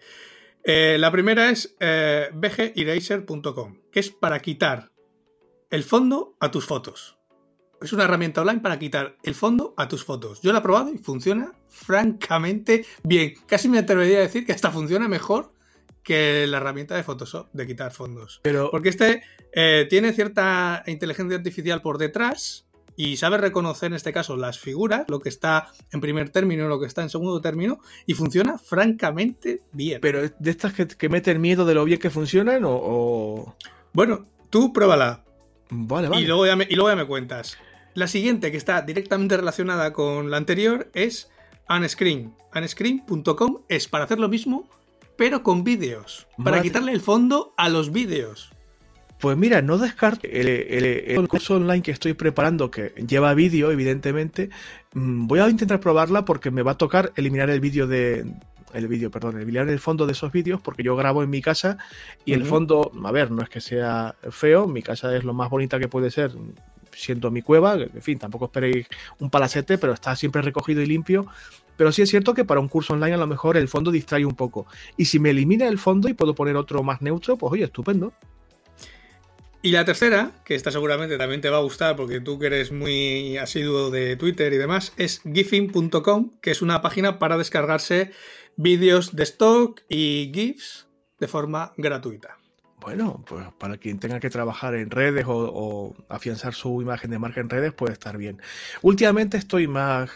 Eh, 0.62 0.96
la 0.99 1.11
primera 1.11 1.49
es 1.49 1.74
eh, 1.80 2.28
bgeraser.com, 2.34 3.78
que 3.90 4.01
es 4.01 4.11
para 4.11 4.40
quitar 4.40 4.90
el 5.70 5.84
fondo 5.84 6.36
a 6.38 6.51
tus 6.51 6.66
fotos 6.66 7.18
es 7.81 7.93
una 7.93 8.05
herramienta 8.05 8.41
online 8.41 8.61
para 8.61 8.79
quitar 8.79 9.16
el 9.22 9.35
fondo 9.35 9.74
a 9.76 9.89
tus 9.89 10.05
fotos. 10.05 10.41
Yo 10.43 10.53
la 10.53 10.59
he 10.59 10.62
probado 10.62 10.93
y 10.93 10.99
funciona 10.99 11.53
francamente 11.68 12.85
bien. 13.03 13.35
Casi 13.47 13.68
me 13.68 13.79
atrevería 13.79 14.18
a 14.18 14.22
decir 14.22 14.45
que 14.45 14.53
hasta 14.53 14.70
funciona 14.70 15.09
mejor 15.09 15.53
que 16.03 16.47
la 16.47 16.57
herramienta 16.57 16.97
de 16.97 17.03
Photoshop 17.03 17.49
de 17.53 17.66
quitar 17.66 17.93
fondos. 17.93 18.41
Pero... 18.43 18.70
Porque 18.70 18.89
este 18.89 19.22
eh, 19.53 19.87
tiene 19.91 20.12
cierta 20.12 20.83
inteligencia 20.87 21.37
artificial 21.37 21.83
por 21.83 21.99
detrás 21.99 22.66
y 22.97 23.16
sabe 23.16 23.39
reconocer 23.39 23.89
en 23.89 23.95
este 23.95 24.12
caso 24.12 24.37
las 24.37 24.59
figuras, 24.59 25.05
lo 25.09 25.20
que 25.20 25.29
está 25.29 25.68
en 25.93 26.01
primer 26.01 26.31
término 26.31 26.64
y 26.64 26.68
lo 26.68 26.81
que 26.81 26.87
está 26.87 27.03
en 27.03 27.11
segundo 27.11 27.41
término, 27.41 27.79
y 28.07 28.14
funciona 28.14 28.59
francamente 28.59 29.62
bien. 29.70 30.01
Pero 30.01 30.22
de 30.22 30.51
estas 30.51 30.72
que, 30.72 31.09
meten 31.09 31.41
miedo 31.41 31.64
de 31.64 31.74
lo 31.74 31.85
bien 31.85 32.01
que 32.01 32.11
funcionan 32.11 32.62
o... 32.64 33.55
Bueno, 33.93 34.26
tú 34.51 34.72
pruébala. 34.72 35.24
Vale, 35.70 36.09
vale. 36.09 36.22
Y 36.22 36.26
luego, 36.26 36.47
y 36.47 36.74
luego 36.74 36.89
ya 36.89 36.97
me 36.97 37.07
cuentas. 37.07 37.57
La 37.99 38.07
siguiente, 38.07 38.53
que 38.53 38.57
está 38.57 38.80
directamente 38.82 39.36
relacionada 39.36 39.92
con 39.92 40.30
la 40.30 40.36
anterior, 40.36 40.88
es 40.94 41.32
Unscreen. 41.68 42.32
Unscreen.com 42.55 43.62
es 43.68 43.88
para 43.88 44.05
hacer 44.05 44.20
lo 44.20 44.28
mismo, 44.28 44.68
pero 45.16 45.42
con 45.42 45.64
vídeos. 45.64 46.28
Para 46.44 46.62
quitarle 46.62 46.92
el 46.92 47.01
fondo 47.01 47.55
a 47.57 47.68
los 47.68 47.90
vídeos. 47.90 48.53
Pues 49.18 49.36
mira, 49.36 49.62
no 49.62 49.78
descarto 49.78 50.28
el, 50.30 51.26
curso 51.26 51.57
online 51.57 51.82
que 51.82 51.90
estoy 51.90 52.12
preparando, 52.12 52.70
que 52.70 52.94
lleva 53.05 53.34
vídeo, 53.34 53.72
evidentemente. 53.72 54.51
Mm, 54.94 55.26
voy 55.26 55.40
a 55.40 55.49
intentar 55.49 55.80
probarla 55.80 56.24
porque 56.24 56.53
me 56.53 56.62
va 56.62 56.72
a 56.72 56.78
tocar 56.78 57.12
eliminar 57.16 57.51
el 57.51 57.59
vídeo 57.59 57.88
de. 57.88 58.32
El 58.74 58.86
vídeo, 58.86 59.11
perdón, 59.11 59.38
eliminar 59.38 59.68
el 59.68 59.80
fondo 59.80 60.07
de 60.07 60.12
esos 60.12 60.30
vídeos 60.30 60.61
porque 60.61 60.84
yo 60.84 60.94
grabo 60.94 61.24
en 61.24 61.30
mi 61.30 61.42
casa 61.42 61.78
y 62.24 62.34
el 62.34 62.44
fondo, 62.44 62.92
a 63.03 63.11
ver, 63.11 63.32
no 63.32 63.42
es 63.42 63.49
que 63.49 63.62
sea 63.62 64.14
feo, 64.30 64.68
mi 64.68 64.82
casa 64.82 65.16
es 65.16 65.24
lo 65.24 65.32
más 65.32 65.49
bonita 65.49 65.80
que 65.80 65.88
puede 65.88 66.11
ser, 66.11 66.32
siendo 66.99 67.30
mi 67.30 67.42
cueva, 67.42 67.74
en 67.74 68.03
fin, 68.03 68.18
tampoco 68.18 68.46
esperéis 68.46 68.86
un 69.20 69.30
palacete, 69.30 69.78
pero 69.78 69.92
está 69.92 70.16
siempre 70.16 70.42
recogido 70.42 70.82
y 70.82 70.86
limpio. 70.86 71.26
Pero 71.76 71.92
sí 71.92 72.03
es 72.03 72.11
cierto 72.11 72.34
que 72.34 72.44
para 72.44 72.61
un 72.61 72.68
curso 72.68 72.94
online 72.94 73.14
a 73.14 73.18
lo 73.18 73.26
mejor 73.28 73.57
el 73.57 73.68
fondo 73.68 73.92
distrae 73.92 74.24
un 74.24 74.34
poco. 74.34 74.66
Y 74.96 75.05
si 75.05 75.20
me 75.20 75.30
elimina 75.30 75.68
el 75.68 75.78
fondo 75.78 76.09
y 76.09 76.14
puedo 76.14 76.34
poner 76.34 76.57
otro 76.57 76.82
más 76.82 77.01
neutro, 77.01 77.36
pues 77.36 77.53
oye, 77.53 77.64
estupendo. 77.64 78.12
Y 79.62 79.70
la 79.70 79.84
tercera, 79.84 80.32
que 80.44 80.55
esta 80.55 80.70
seguramente 80.70 81.18
también 81.18 81.40
te 81.40 81.51
va 81.51 81.59
a 81.59 81.62
gustar 81.62 81.96
porque 81.96 82.20
tú 82.20 82.38
que 82.38 82.46
eres 82.46 82.72
muy 82.72 83.36
asiduo 83.38 83.90
de 83.90 84.16
Twitter 84.16 84.53
y 84.53 84.57
demás, 84.57 84.92
es 84.96 85.20
gifing.com, 85.22 86.32
que 86.40 86.51
es 86.51 86.62
una 86.62 86.80
página 86.80 87.18
para 87.18 87.38
descargarse 87.38 88.12
vídeos 88.57 89.14
de 89.14 89.22
stock 89.24 89.82
y 89.88 90.30
GIFs 90.32 90.88
de 91.18 91.28
forma 91.28 91.74
gratuita. 91.76 92.38
Bueno, 92.81 93.24
pues 93.26 93.45
para 93.59 93.76
quien 93.76 93.99
tenga 93.99 94.20
que 94.20 94.31
trabajar 94.31 94.74
en 94.74 94.91
redes 94.91 95.24
o, 95.26 95.97
afianzar 96.09 96.55
su 96.55 96.81
imagen 96.81 97.11
de 97.11 97.18
marca 97.18 97.41
en 97.41 97.51
redes 97.51 97.72
puede 97.72 97.93
estar 97.93 98.16
bien. 98.16 98.41
Últimamente 98.83 99.37
estoy 99.37 99.66
más, 99.66 100.11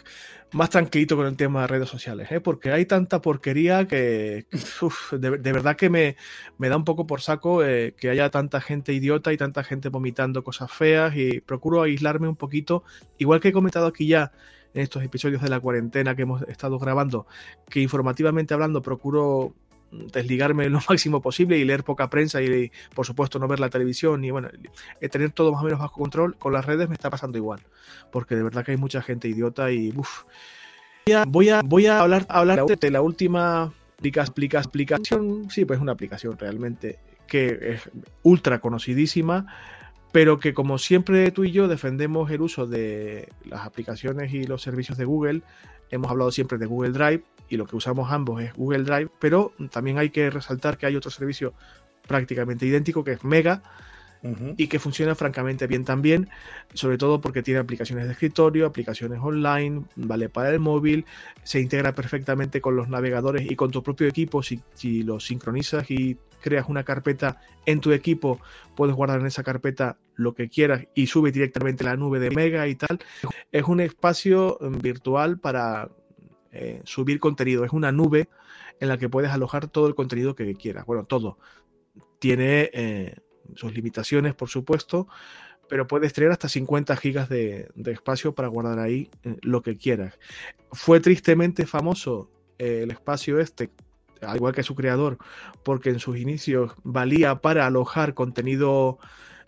más 0.52 0.70
tranquilito 0.70 1.16
con 1.16 1.26
el 1.26 1.36
tema 1.36 1.62
de 1.62 1.66
redes 1.66 1.88
sociales, 1.88 2.30
¿eh? 2.30 2.40
porque 2.40 2.70
hay 2.70 2.86
tanta 2.86 3.20
porquería 3.20 3.88
que 3.88 4.46
de, 5.12 5.52
verdad 5.52 5.76
que 5.76 5.90
me, 5.90 6.16
me, 6.58 6.68
da 6.68 6.76
un 6.76 6.84
poco 6.84 7.06
por 7.06 7.20
saco 7.20 7.64
eh, 7.64 7.94
que 7.98 8.10
haya 8.10 8.30
tanta 8.30 8.60
gente 8.60 8.92
idiota 8.92 9.32
y 9.32 9.36
tanta 9.36 9.64
gente 9.64 9.88
vomitando 9.88 10.44
cosas 10.44 10.70
feas 10.70 11.16
y 11.16 11.40
procuro 11.40 11.82
aislarme 11.82 12.28
un 12.28 12.36
poquito, 12.36 12.84
igual 13.18 13.40
que 13.40 13.48
he 13.48 13.52
comentado 13.52 13.86
aquí 13.86 14.06
ya 14.06 14.32
en 14.74 14.82
estos 14.82 15.02
episodios 15.02 15.42
de 15.42 15.48
la 15.48 15.60
cuarentena 15.60 16.14
que 16.14 16.22
hemos 16.22 16.42
estado 16.42 16.78
grabando, 16.78 17.26
que 17.68 17.80
informativamente 17.80 18.54
hablando 18.54 18.82
procuro 18.82 19.54
desligarme 19.93 20.68
lo 20.68 20.80
máximo 20.88 21.20
posible 21.20 21.59
y 21.59 21.64
leer 21.64 21.84
poca 21.84 22.11
prensa 22.11 22.43
y, 22.43 22.72
por 22.95 23.07
supuesto, 23.07 23.38
no 23.38 23.47
ver 23.47 23.61
la 23.61 23.68
televisión 23.70 24.24
y, 24.24 24.30
bueno, 24.30 24.49
tener 25.11 25.30
todo 25.30 25.53
más 25.53 25.62
o 25.62 25.64
menos 25.64 25.78
bajo 25.78 26.01
control. 26.01 26.36
Con 26.36 26.53
las 26.53 26.64
redes 26.64 26.88
me 26.88 26.95
está 26.95 27.11
pasando 27.11 27.38
igual, 27.38 27.61
porque 28.11 28.34
de 28.34 28.43
verdad 28.43 28.64
que 28.64 28.72
hay 28.72 28.76
mucha 28.78 29.03
gente 29.03 29.28
idiota 29.28 29.70
y, 29.70 29.93
uff. 29.97 30.24
Voy 31.26 31.49
a, 31.49 31.62
voy 31.62 31.86
a 31.86 32.01
hablar, 32.01 32.26
hablar 32.28 32.64
de 32.64 32.90
la 32.90 33.03
última 33.03 33.72
aplicación, 34.61 35.51
sí, 35.51 35.64
pues 35.64 35.80
una 35.80 35.93
aplicación 35.93 36.38
realmente 36.38 36.99
que 37.26 37.59
es 37.74 37.90
ultra 38.22 38.61
conocidísima, 38.61 39.47
pero 40.12 40.38
que 40.38 40.53
como 40.53 40.78
siempre 40.78 41.30
tú 41.30 41.45
y 41.45 41.53
yo 41.53 41.66
defendemos 41.68 42.30
el 42.30 42.43
uso 42.43 42.66
de 42.66 43.28
las 43.45 43.64
aplicaciones 43.66 44.32
y 44.34 44.45
los 44.45 44.62
servicios 44.62 44.99
de 44.99 45.07
Google, 45.07 45.43
hemos 45.90 46.11
hablado 46.11 46.30
siempre 46.30 46.59
de 46.59 46.66
Google 46.66 46.93
Drive, 46.93 47.22
y 47.49 47.57
lo 47.57 47.66
que 47.66 47.76
usamos 47.76 48.11
ambos 48.11 48.43
es 48.43 48.53
Google 48.55 48.84
Drive, 48.84 49.11
pero 49.18 49.53
también 49.70 49.99
hay 49.99 50.11
que 50.11 50.30
resaltar 50.30 50.78
que 50.78 50.86
hay 50.86 50.97
otro 50.97 51.11
servicio 51.11 51.55
prácticamente 52.07 52.66
idéntico 52.66 53.05
que 53.05 53.12
es 53.12 53.24
Mega 53.24 53.62
y 54.57 54.68
que 54.68 54.78
funciona 54.78 55.16
francamente 55.16 55.66
bien 55.66 55.84
también, 55.84 56.28
sobre 56.74 56.97
todo 56.97 57.20
porque 57.20 57.43
tiene 57.43 57.59
aplicaciones 57.59 58.07
de 58.07 58.12
escritorio, 58.12 58.66
aplicaciones 58.66 59.18
online, 59.20 59.82
vale 59.97 60.28
para 60.28 60.51
el 60.51 60.61
móvil, 60.61 61.07
se 61.43 61.61
integra 61.61 61.93
perfectamente 61.93 62.61
con 62.61 62.76
los 62.76 62.88
navegadores 62.88 63.51
y 63.51 63.57
con 63.57 63.72
tu 63.72 63.82
propio 63.82 64.07
equipo 64.07 64.40
si, 64.43 64.61
si 64.74 65.03
lo 65.03 65.18
sincronizas 65.18 65.90
y 65.90 66.18
creas 66.40 66.68
una 66.68 66.84
carpeta 66.84 67.40
en 67.66 67.80
tu 67.80 67.93
equipo, 67.93 68.40
puedes 68.76 68.95
guardar 68.95 69.20
en 69.20 69.26
esa 69.26 69.43
carpeta 69.43 69.97
lo 70.14 70.34
que 70.34 70.49
quieras 70.49 70.86
y 70.95 71.07
sube 71.07 71.32
directamente 71.32 71.84
a 71.84 71.90
la 71.90 71.97
nube 71.97 72.18
de 72.18 72.30
Mega 72.30 72.68
y 72.68 72.74
tal. 72.74 72.99
Es 73.51 73.64
un 73.64 73.80
espacio 73.80 74.59
mm, 74.61 74.78
virtual 74.78 75.38
para 75.38 75.88
eh, 76.55 76.82
subir 76.84 77.18
contenido. 77.18 77.64
Es 77.64 77.72
una 77.72 77.92
nube 77.92 78.28
en 78.78 78.88
la 78.88 78.98
que 78.98 79.09
puedes 79.09 79.30
alojar 79.30 79.68
todo 79.68 79.86
el 79.86 79.94
contenido 79.94 80.34
que 80.34 80.55
quieras. 80.55 80.84
Bueno, 80.84 81.05
todo. 81.05 81.38
Tiene 82.18 82.70
eh, 82.74 83.16
sus 83.55 83.72
limitaciones, 83.72 84.34
por 84.34 84.50
supuesto, 84.50 85.09
pero 85.70 85.86
puedes 85.86 86.12
tener 86.12 86.30
hasta 86.30 86.50
50 86.50 86.94
gigas 86.96 87.30
de, 87.30 87.70
espacio 87.86 88.34
para 88.34 88.48
guardar 88.48 88.80
ahí 88.80 89.11
eh, 89.24 89.38
lo 89.40 89.62
que 89.62 89.78
quieras. 89.78 90.18
Fue 90.72 91.00
tristemente 91.00 91.66
famoso 91.66 92.30
el 92.59 92.90
espacio 92.90 93.40
este, 93.40 93.70
al 94.20 94.36
igual 94.36 94.55
que 94.55 94.62
su 94.62 94.74
creador, 94.74 95.16
porque 95.64 95.88
en 95.88 95.98
sus 96.00 96.18
inicios 96.18 96.72
valía 96.84 97.36
para 97.40 97.66
alojar 97.66 98.12
contenido 98.12 98.98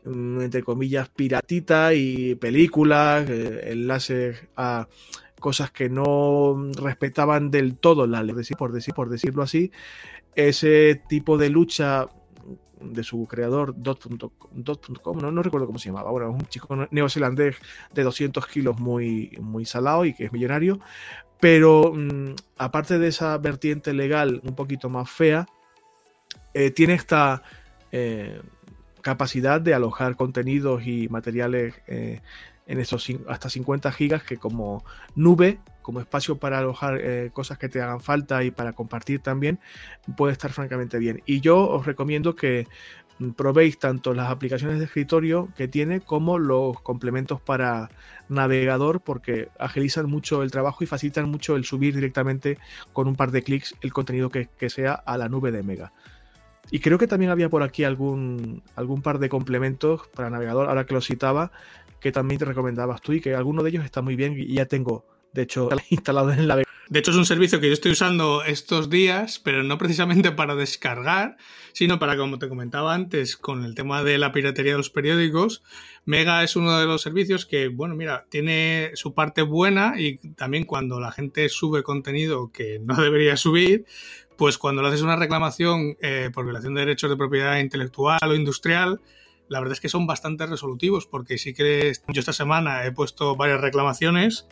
mm, 0.05 0.41
entre 0.41 0.63
comillas 0.63 1.11
piratita 1.11 1.93
y 1.93 2.35
películas, 2.37 3.29
enlaces 3.29 4.49
a 4.57 4.89
cosas 5.45 5.71
que 5.71 5.91
no 5.91 6.71
respetaban 6.81 7.51
del 7.51 7.77
todo 7.77 8.07
la 8.07 8.23
ley, 8.23 8.35
por, 8.57 8.73
decir, 8.73 8.95
por 8.95 9.11
decirlo 9.11 9.43
así, 9.43 9.71
ese 10.35 11.03
tipo 11.07 11.37
de 11.37 11.51
lucha 11.51 12.07
de 12.81 13.05
su 13.05 13.27
creador, 13.27 13.75
Dot.com, 13.77 15.19
no, 15.19 15.31
no 15.31 15.43
recuerdo 15.43 15.67
cómo 15.67 15.79
se 15.79 15.91
llamaba, 15.91 16.11
bueno, 16.11 16.31
un 16.31 16.47
chico 16.47 16.89
neozelandés 16.91 17.57
de 17.93 18.03
200 18.05 18.47
kilos 18.47 18.81
muy, 18.81 19.37
muy 19.39 19.67
salado 19.67 20.07
y 20.07 20.15
que 20.15 20.25
es 20.25 20.33
millonario, 20.33 20.81
pero 21.41 21.93
mm, 21.95 22.37
aparte 22.57 22.99
de 22.99 23.09
esa 23.09 23.37
vertiente 23.37 23.93
legal 23.93 24.41
un 24.45 24.55
poquito 24.55 24.89
más 24.89 25.11
fea, 25.11 25.45
eh, 26.55 26.71
tiene 26.71 26.95
esta 26.95 27.43
eh, 27.93 28.41
capacidad 29.03 29.61
de 29.61 29.75
alojar 29.75 30.17
contenidos 30.17 30.87
y 30.87 31.07
materiales 31.11 31.75
eh, 31.87 32.23
en 32.67 32.81
esos 32.81 33.07
hasta 33.29 33.51
50 33.51 33.93
gigas 33.93 34.23
que 34.23 34.37
como 34.37 34.85
nube, 35.15 35.59
como 35.83 36.01
espacio 36.01 36.39
para 36.39 36.59
alojar 36.59 36.99
eh, 37.01 37.31
cosas 37.33 37.59
que 37.59 37.69
te 37.69 37.83
hagan 37.83 38.01
falta 38.01 38.43
y 38.43 38.51
para 38.51 38.73
compartir 38.73 39.21
también, 39.21 39.59
puede 40.17 40.33
estar 40.33 40.53
francamente 40.53 40.99
bien. 40.99 41.23
Y 41.27 41.41
yo 41.41 41.69
os 41.69 41.85
recomiendo 41.87 42.35
que 42.35 42.67
probéis 43.37 43.79
tanto 43.79 44.13
las 44.13 44.31
aplicaciones 44.31 44.79
de 44.79 44.87
escritorio 44.87 45.49
que 45.57 45.69
tiene 45.69 46.01
como 46.01 46.39
los 46.39 46.81
complementos 46.81 47.41
para 47.41 47.91
navegador 48.29 49.03
porque 49.03 49.51
agilizan 49.59 50.07
mucho 50.07 50.43
el 50.43 50.51
trabajo 50.51 50.83
y 50.83 50.87
facilitan 50.87 51.29
mucho 51.29 51.55
el 51.55 51.65
subir 51.65 51.95
directamente 51.95 52.59
con 52.93 53.07
un 53.07 53.15
par 53.15 53.31
de 53.31 53.43
clics 53.43 53.77
el 53.83 53.93
contenido 53.93 54.31
que, 54.31 54.49
que 54.59 54.69
sea 54.69 54.95
a 54.95 55.17
la 55.17 55.29
nube 55.29 55.53
de 55.53 55.63
Mega. 55.63 55.93
Y 56.71 56.81
creo 56.81 56.99
que 56.99 57.07
también 57.07 57.31
había 57.31 57.49
por 57.49 57.63
aquí 57.63 57.85
algún, 57.85 58.63
algún 58.75 59.03
par 59.03 59.19
de 59.19 59.29
complementos 59.29 60.09
para 60.15 60.31
navegador, 60.31 60.69
ahora 60.69 60.87
que 60.87 60.95
lo 60.95 61.01
citaba, 61.01 61.53
que 62.05 62.13
también 62.13 62.39
te 62.39 62.45
recomendabas 62.45 63.01
tú 63.01 63.15
y 63.15 63.21
que 63.23 63.35
alguno 63.35 63.63
de 63.63 63.71
ellos 63.71 63.83
está 63.83 64.03
muy 64.03 64.15
bien 64.15 64.35
y 64.39 64.57
ya 64.57 64.67
tengo, 64.67 65.07
de 65.33 65.41
hecho, 65.41 65.71
instalado 65.89 66.35
en 66.35 66.47
la... 66.47 66.57
De 66.57 66.99
hecho, 66.99 67.13
es 67.13 67.17
un 67.17 67.25
servicio 67.25 67.61
que 67.61 67.69
yo 67.69 67.73
estoy 67.73 67.93
usando 67.93 68.45
estos 68.45 68.91
días, 68.91 69.39
pero 69.39 69.63
no 69.63 69.79
precisamente 69.79 70.31
para 70.33 70.55
descargar, 70.55 71.39
sino 71.73 71.99
para, 71.99 72.19
como 72.19 72.39
te 72.39 72.51
comentaba 72.51 72.93
antes, 72.93 73.39
con 73.39 73.65
el 73.65 73.75
tema 73.75 74.05
de 74.05 74.19
la 74.19 74.33
piratería 74.33 74.73
de 74.73 74.77
los 74.77 74.91
periódicos. 74.91 75.63
Mega 76.05 76.45
es 76.45 76.57
uno 76.57 76.79
de 76.79 76.85
los 76.85 77.01
servicios 77.01 77.47
que, 77.47 77.69
bueno, 77.69 77.95
mira, 77.95 78.27
tiene 78.29 78.91
su 78.97 79.15
parte 79.15 79.41
buena 79.41 79.95
y 79.99 80.19
también 80.35 80.65
cuando 80.65 81.01
la 81.01 81.11
gente 81.11 81.49
sube 81.49 81.83
contenido 81.83 82.53
que 82.53 82.81
no 82.85 82.97
debería 82.97 83.39
subir, 83.39 83.87
pues 84.37 84.59
cuando 84.59 84.83
le 84.83 84.89
haces 84.89 85.01
una 85.01 85.17
reclamación 85.17 85.97
eh, 86.03 86.29
por 86.35 86.45
violación 86.45 86.75
de 86.75 86.83
derechos 86.83 87.09
de 87.09 87.17
propiedad 87.17 87.59
intelectual 87.61 88.21
o 88.23 88.35
industrial, 88.35 89.01
la 89.49 89.61
verdad 89.61 89.75
es 89.75 89.81
que 89.81 89.89
son 89.89 90.07
bastante 90.07 90.47
resolutivos 90.47 91.07
porque 91.07 91.39
sí 91.39 91.55
que 91.55 91.93
yo 92.09 92.21
esta 92.21 92.33
semana 92.33 92.85
he 92.85 92.93
puesto 92.93 93.37
varias 93.37 93.61
reclamaciones 93.61 94.47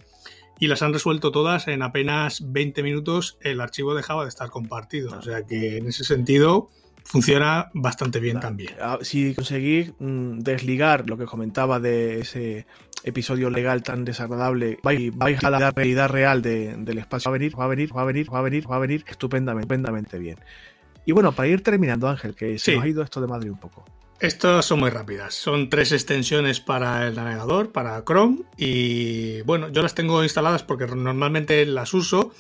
y 0.59 0.68
las 0.68 0.82
han 0.82 0.93
resuelto 0.93 1.32
todas 1.32 1.66
en 1.68 1.82
apenas 1.82 2.53
20 2.53 2.82
minutos 2.82 3.38
el 3.40 3.61
archivo 3.61 3.95
dejaba 3.95 4.22
de 4.22 4.28
estar 4.28 4.51
compartido. 4.51 5.18
O 5.18 5.22
sea 5.22 5.45
que 5.45 5.78
en 5.78 5.88
ese 5.88 6.05
sentido 6.05 6.70
funciona 7.05 7.70
bastante 7.74 8.20
bien 8.20 8.38
también. 8.38 8.74
Ah, 8.80 8.99
si 9.03 9.34
conseguís 9.34 9.93
mm, 9.99 10.38
desligar 10.38 11.09
lo 11.09 11.16
que 11.16 11.24
comentaba 11.24 11.80
de 11.80 12.20
ese 12.20 12.66
episodio 13.05 13.51
legal 13.51 13.82
tan 13.82 14.05
desagradable, 14.05 14.78
vais, 14.82 15.12
a 15.43 15.51
la 15.51 15.72
realidad 15.72 16.09
real 16.09 16.43
del 16.43 16.99
espacio. 16.99 17.30
Va 17.30 17.36
a 17.36 17.38
venir, 17.38 17.59
va 17.59 17.64
a 17.64 17.68
venir, 17.68 17.97
va 17.97 18.03
a 18.03 18.05
venir, 18.05 18.32
va 18.32 18.38
a 18.38 18.43
venir, 18.43 18.70
va 18.70 18.76
a 18.76 18.78
venir 18.78 19.05
estupendamente, 19.09 19.64
estupendamente 19.64 20.18
bien. 20.18 20.38
Y 21.05 21.12
bueno, 21.12 21.32
para 21.32 21.49
ir 21.49 21.62
terminando, 21.62 22.09
Ángel, 22.09 22.34
que 22.34 22.59
se 22.59 22.76
nos 22.76 22.84
ha 22.84 22.88
ido 22.88 23.03
esto 23.03 23.20
de 23.20 23.26
Madrid 23.26 23.51
un 23.51 23.59
poco. 23.59 23.84
Estas 24.22 24.66
son 24.66 24.78
muy 24.78 24.90
rápidas. 24.90 25.34
Son 25.34 25.68
tres 25.68 25.90
extensiones 25.90 26.60
para 26.60 27.08
el 27.08 27.16
navegador, 27.16 27.72
para 27.72 28.04
Chrome. 28.04 28.44
Y 28.56 29.40
bueno, 29.40 29.68
yo 29.70 29.82
las 29.82 29.96
tengo 29.96 30.22
instaladas 30.22 30.62
porque 30.62 30.86
normalmente 30.86 31.66
las 31.66 31.92
uso. 31.92 32.32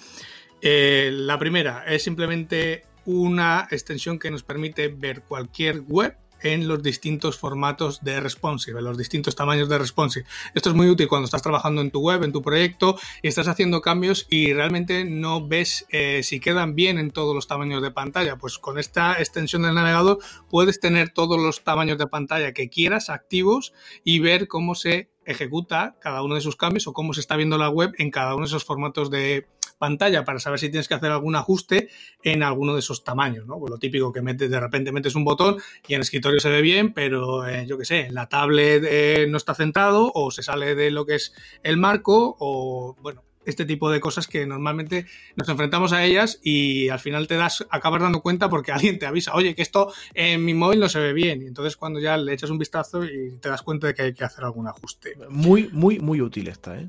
Eh, 0.60 1.10
la 1.12 1.40
primera 1.40 1.84
es 1.84 2.04
simplemente 2.04 2.84
una 3.04 3.66
extensión 3.68 4.20
que 4.20 4.30
nos 4.30 4.44
permite 4.44 4.86
ver 4.86 5.22
cualquier 5.22 5.80
web 5.80 6.16
en 6.42 6.68
los 6.68 6.82
distintos 6.82 7.38
formatos 7.38 8.02
de 8.02 8.20
responsive, 8.20 8.78
en 8.78 8.84
los 8.84 8.98
distintos 8.98 9.34
tamaños 9.34 9.68
de 9.68 9.78
responsive. 9.78 10.26
Esto 10.54 10.70
es 10.70 10.74
muy 10.74 10.88
útil 10.88 11.08
cuando 11.08 11.24
estás 11.24 11.42
trabajando 11.42 11.80
en 11.80 11.90
tu 11.90 12.00
web, 12.00 12.22
en 12.24 12.32
tu 12.32 12.42
proyecto 12.42 12.98
y 13.22 13.28
estás 13.28 13.48
haciendo 13.48 13.80
cambios 13.80 14.26
y 14.30 14.52
realmente 14.52 15.04
no 15.04 15.46
ves 15.46 15.86
eh, 15.90 16.22
si 16.22 16.40
quedan 16.40 16.74
bien 16.74 16.98
en 16.98 17.10
todos 17.10 17.34
los 17.34 17.46
tamaños 17.46 17.82
de 17.82 17.90
pantalla. 17.90 18.36
Pues 18.36 18.58
con 18.58 18.78
esta 18.78 19.18
extensión 19.18 19.62
del 19.62 19.74
navegador 19.74 20.18
puedes 20.48 20.80
tener 20.80 21.10
todos 21.10 21.40
los 21.40 21.62
tamaños 21.62 21.98
de 21.98 22.06
pantalla 22.06 22.52
que 22.52 22.68
quieras 22.68 23.10
activos 23.10 23.72
y 24.04 24.18
ver 24.18 24.48
cómo 24.48 24.74
se 24.74 25.10
ejecuta 25.24 25.96
cada 26.00 26.22
uno 26.22 26.34
de 26.34 26.40
sus 26.40 26.56
cambios 26.56 26.86
o 26.86 26.92
cómo 26.92 27.14
se 27.14 27.20
está 27.20 27.36
viendo 27.36 27.58
la 27.58 27.68
web 27.68 27.92
en 27.98 28.10
cada 28.10 28.34
uno 28.34 28.44
de 28.44 28.48
esos 28.48 28.64
formatos 28.64 29.10
de 29.10 29.46
pantalla 29.82 30.24
para 30.24 30.38
saber 30.38 30.60
si 30.60 30.70
tienes 30.70 30.86
que 30.86 30.94
hacer 30.94 31.10
algún 31.10 31.34
ajuste 31.34 31.88
en 32.22 32.44
alguno 32.44 32.74
de 32.74 32.78
esos 32.78 33.02
tamaños, 33.02 33.46
¿no? 33.48 33.58
Pues 33.58 33.68
lo 33.68 33.78
típico 33.78 34.12
que 34.12 34.22
metes, 34.22 34.48
de 34.48 34.60
repente 34.60 34.92
metes 34.92 35.16
un 35.16 35.24
botón 35.24 35.56
y 35.88 35.94
en 35.94 35.96
el 35.96 36.02
escritorio 36.02 36.38
se 36.38 36.50
ve 36.50 36.62
bien, 36.62 36.92
pero 36.92 37.44
eh, 37.44 37.66
yo 37.66 37.76
qué 37.78 37.84
sé, 37.84 38.08
la 38.12 38.28
tablet 38.28 38.84
eh, 38.86 39.26
no 39.28 39.36
está 39.36 39.56
centrado 39.56 40.12
o 40.14 40.30
se 40.30 40.44
sale 40.44 40.76
de 40.76 40.92
lo 40.92 41.04
que 41.04 41.16
es 41.16 41.34
el 41.64 41.78
marco 41.78 42.36
o, 42.38 42.94
bueno, 43.02 43.24
este 43.44 43.64
tipo 43.64 43.90
de 43.90 43.98
cosas 43.98 44.28
que 44.28 44.46
normalmente 44.46 45.06
nos 45.34 45.48
enfrentamos 45.48 45.92
a 45.92 46.04
ellas 46.04 46.38
y 46.44 46.88
al 46.88 47.00
final 47.00 47.26
te 47.26 47.34
das, 47.34 47.66
acabas 47.68 48.02
dando 48.02 48.22
cuenta 48.22 48.48
porque 48.48 48.70
alguien 48.70 49.00
te 49.00 49.06
avisa, 49.06 49.34
oye, 49.34 49.56
que 49.56 49.62
esto 49.62 49.92
en 50.14 50.44
mi 50.44 50.54
móvil 50.54 50.78
no 50.78 50.88
se 50.88 51.00
ve 51.00 51.12
bien. 51.12 51.42
Y 51.42 51.46
entonces 51.46 51.76
cuando 51.76 51.98
ya 51.98 52.16
le 52.16 52.32
echas 52.32 52.50
un 52.50 52.58
vistazo 52.58 53.04
y 53.04 53.36
te 53.40 53.48
das 53.48 53.62
cuenta 53.62 53.88
de 53.88 53.94
que 53.94 54.02
hay 54.02 54.14
que 54.14 54.22
hacer 54.22 54.44
algún 54.44 54.68
ajuste. 54.68 55.16
Muy, 55.28 55.68
muy, 55.72 55.98
muy 55.98 56.20
útil 56.20 56.46
esta, 56.46 56.78
¿eh? 56.78 56.88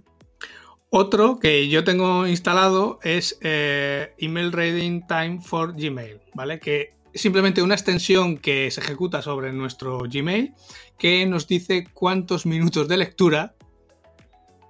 Otro 0.95 1.39
que 1.39 1.69
yo 1.69 1.83
tengo 1.83 2.27
instalado 2.27 2.99
es 3.01 3.39
eh, 3.41 4.13
Email 4.19 4.51
Reading 4.51 5.07
Time 5.07 5.39
for 5.41 5.73
Gmail, 5.75 6.19
¿vale? 6.35 6.59
Que 6.59 6.93
simplemente 7.15 7.63
una 7.63 7.73
extensión 7.73 8.37
que 8.37 8.69
se 8.69 8.79
ejecuta 8.79 9.23
sobre 9.23 9.51
nuestro 9.53 10.03
Gmail 10.07 10.53
que 10.99 11.25
nos 11.25 11.47
dice 11.47 11.87
cuántos 11.95 12.45
minutos 12.45 12.87
de 12.87 12.97
lectura 12.97 13.55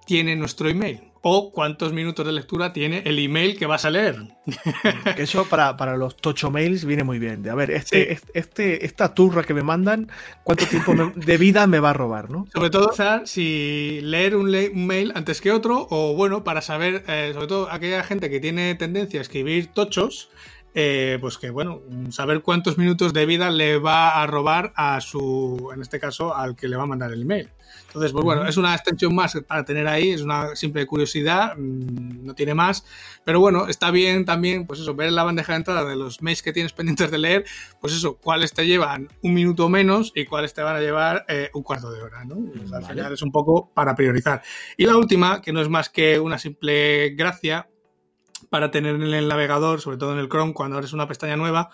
tiene 0.06 0.38
nuestro 0.38 0.70
email 0.70 1.13
o 1.26 1.54
cuántos 1.54 1.94
minutos 1.94 2.26
de 2.26 2.34
lectura 2.34 2.74
tiene 2.74 3.02
el 3.06 3.18
email 3.18 3.58
que 3.58 3.66
vas 3.66 3.86
a 3.86 3.90
leer. 3.90 4.18
Eso 5.18 5.46
para, 5.46 5.78
para 5.78 5.96
los 5.96 6.18
tocho 6.18 6.52
mails 6.52 6.84
viene 6.84 7.06
muy 7.06 7.18
bien. 7.18 7.42
De, 7.42 7.50
a 7.50 7.56
ver, 7.56 7.72
este, 7.72 8.20
este, 8.34 8.86
esta 8.86 9.14
turra 9.14 9.44
que 9.44 9.54
me 9.54 9.64
mandan, 9.64 10.12
¿cuánto 10.44 10.66
tiempo 10.68 10.94
de 11.16 11.38
vida 11.38 11.66
me 11.66 11.80
va 11.80 11.92
a 11.92 11.94
robar? 11.94 12.30
¿no? 12.30 12.46
Sobre 12.54 12.70
todo, 12.70 12.92
si 13.24 14.02
leer 14.02 14.36
un, 14.36 14.52
mail 14.86 15.14
antes 15.16 15.40
que 15.40 15.54
otro, 15.54 15.88
o 15.90 16.14
bueno, 16.14 16.44
para 16.44 16.62
saber, 16.62 17.06
eh, 17.08 17.32
sobre 17.34 17.48
todo 17.48 17.72
aquella 17.72 18.04
gente 18.04 18.30
que 18.30 18.42
tiene 18.42 18.76
tendencia 18.76 19.22
a 19.22 19.24
escribir 19.24 19.68
tochos, 19.68 20.30
eh, 20.74 21.18
pues 21.22 21.38
que 21.38 21.50
bueno, 21.50 21.82
saber 22.10 22.42
cuántos 22.42 22.78
minutos 22.78 23.14
de 23.14 23.26
vida 23.26 23.52
le 23.52 23.78
va 23.78 24.22
a 24.22 24.28
robar 24.28 24.74
a 24.76 25.02
su, 25.02 25.72
en 25.74 25.82
este 25.82 26.00
caso, 26.00 26.36
al 26.36 26.56
que 26.56 26.68
le 26.68 26.76
va 26.76 26.84
a 26.84 26.88
mandar 26.88 27.12
el 27.12 27.22
email. 27.22 27.50
Entonces, 27.88 28.12
pues 28.12 28.24
bueno, 28.26 28.48
es 28.48 28.58
una 28.58 28.74
extensión 28.74 29.14
más 29.14 29.40
para 29.48 29.64
tener 29.64 29.88
ahí, 29.88 30.10
es 30.10 30.22
una 30.22 30.56
simple 30.56 30.86
curiosidad, 30.88 31.56
mm, 31.56 32.26
no 32.26 32.34
tiene 32.34 32.56
más, 32.56 32.86
pero 33.24 33.40
bueno, 33.40 33.68
está 33.68 33.92
bien 33.92 34.26
también, 34.26 34.66
pues 34.66 34.80
eso, 34.80 34.96
ver 34.96 35.12
la 35.12 35.24
bandeja 35.24 35.54
de 35.54 35.58
entrada 35.58 35.86
de 35.86 35.96
los 35.96 36.22
mails 36.24 36.42
que 36.42 36.54
tienes 36.54 36.74
pendientes 36.74 37.12
de 37.12 37.20
leer, 37.20 37.46
pues 37.80 37.94
eso, 37.94 38.18
cuáles 38.18 38.52
te 38.52 38.66
llevan 38.66 39.10
un 39.22 39.36
minuto 39.36 39.70
menos 39.70 40.12
y 40.16 40.26
cuáles 40.26 40.56
te 40.56 40.64
van 40.64 40.76
a 40.76 40.80
llevar 40.80 41.24
eh, 41.28 41.52
un 41.54 41.62
cuarto 41.62 41.92
de 41.92 42.02
hora, 42.02 42.26
¿no? 42.26 42.38
al 42.76 42.84
final 42.84 43.14
es 43.14 43.22
un 43.22 43.32
poco 43.32 43.70
para 43.76 43.96
priorizar. 43.96 44.42
Y 44.76 44.88
la 44.88 44.98
última, 44.98 45.40
que 45.42 45.54
no 45.54 45.62
es 45.62 45.70
más 45.70 45.90
que 45.90 46.20
una 46.20 46.40
simple 46.40 47.12
gracia, 47.12 47.70
para 48.50 48.72
tener 48.72 48.96
en 48.96 49.04
el 49.04 49.28
navegador, 49.28 49.82
sobre 49.82 49.98
todo 49.98 50.14
en 50.14 50.20
el 50.20 50.30
Chrome, 50.30 50.54
cuando 50.54 50.78
abres 50.78 50.94
una 50.94 51.08
pestaña 51.08 51.36
nueva, 51.36 51.70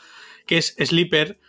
que 0.45 0.57
es 0.57 0.75
Sleeper, 0.77 1.39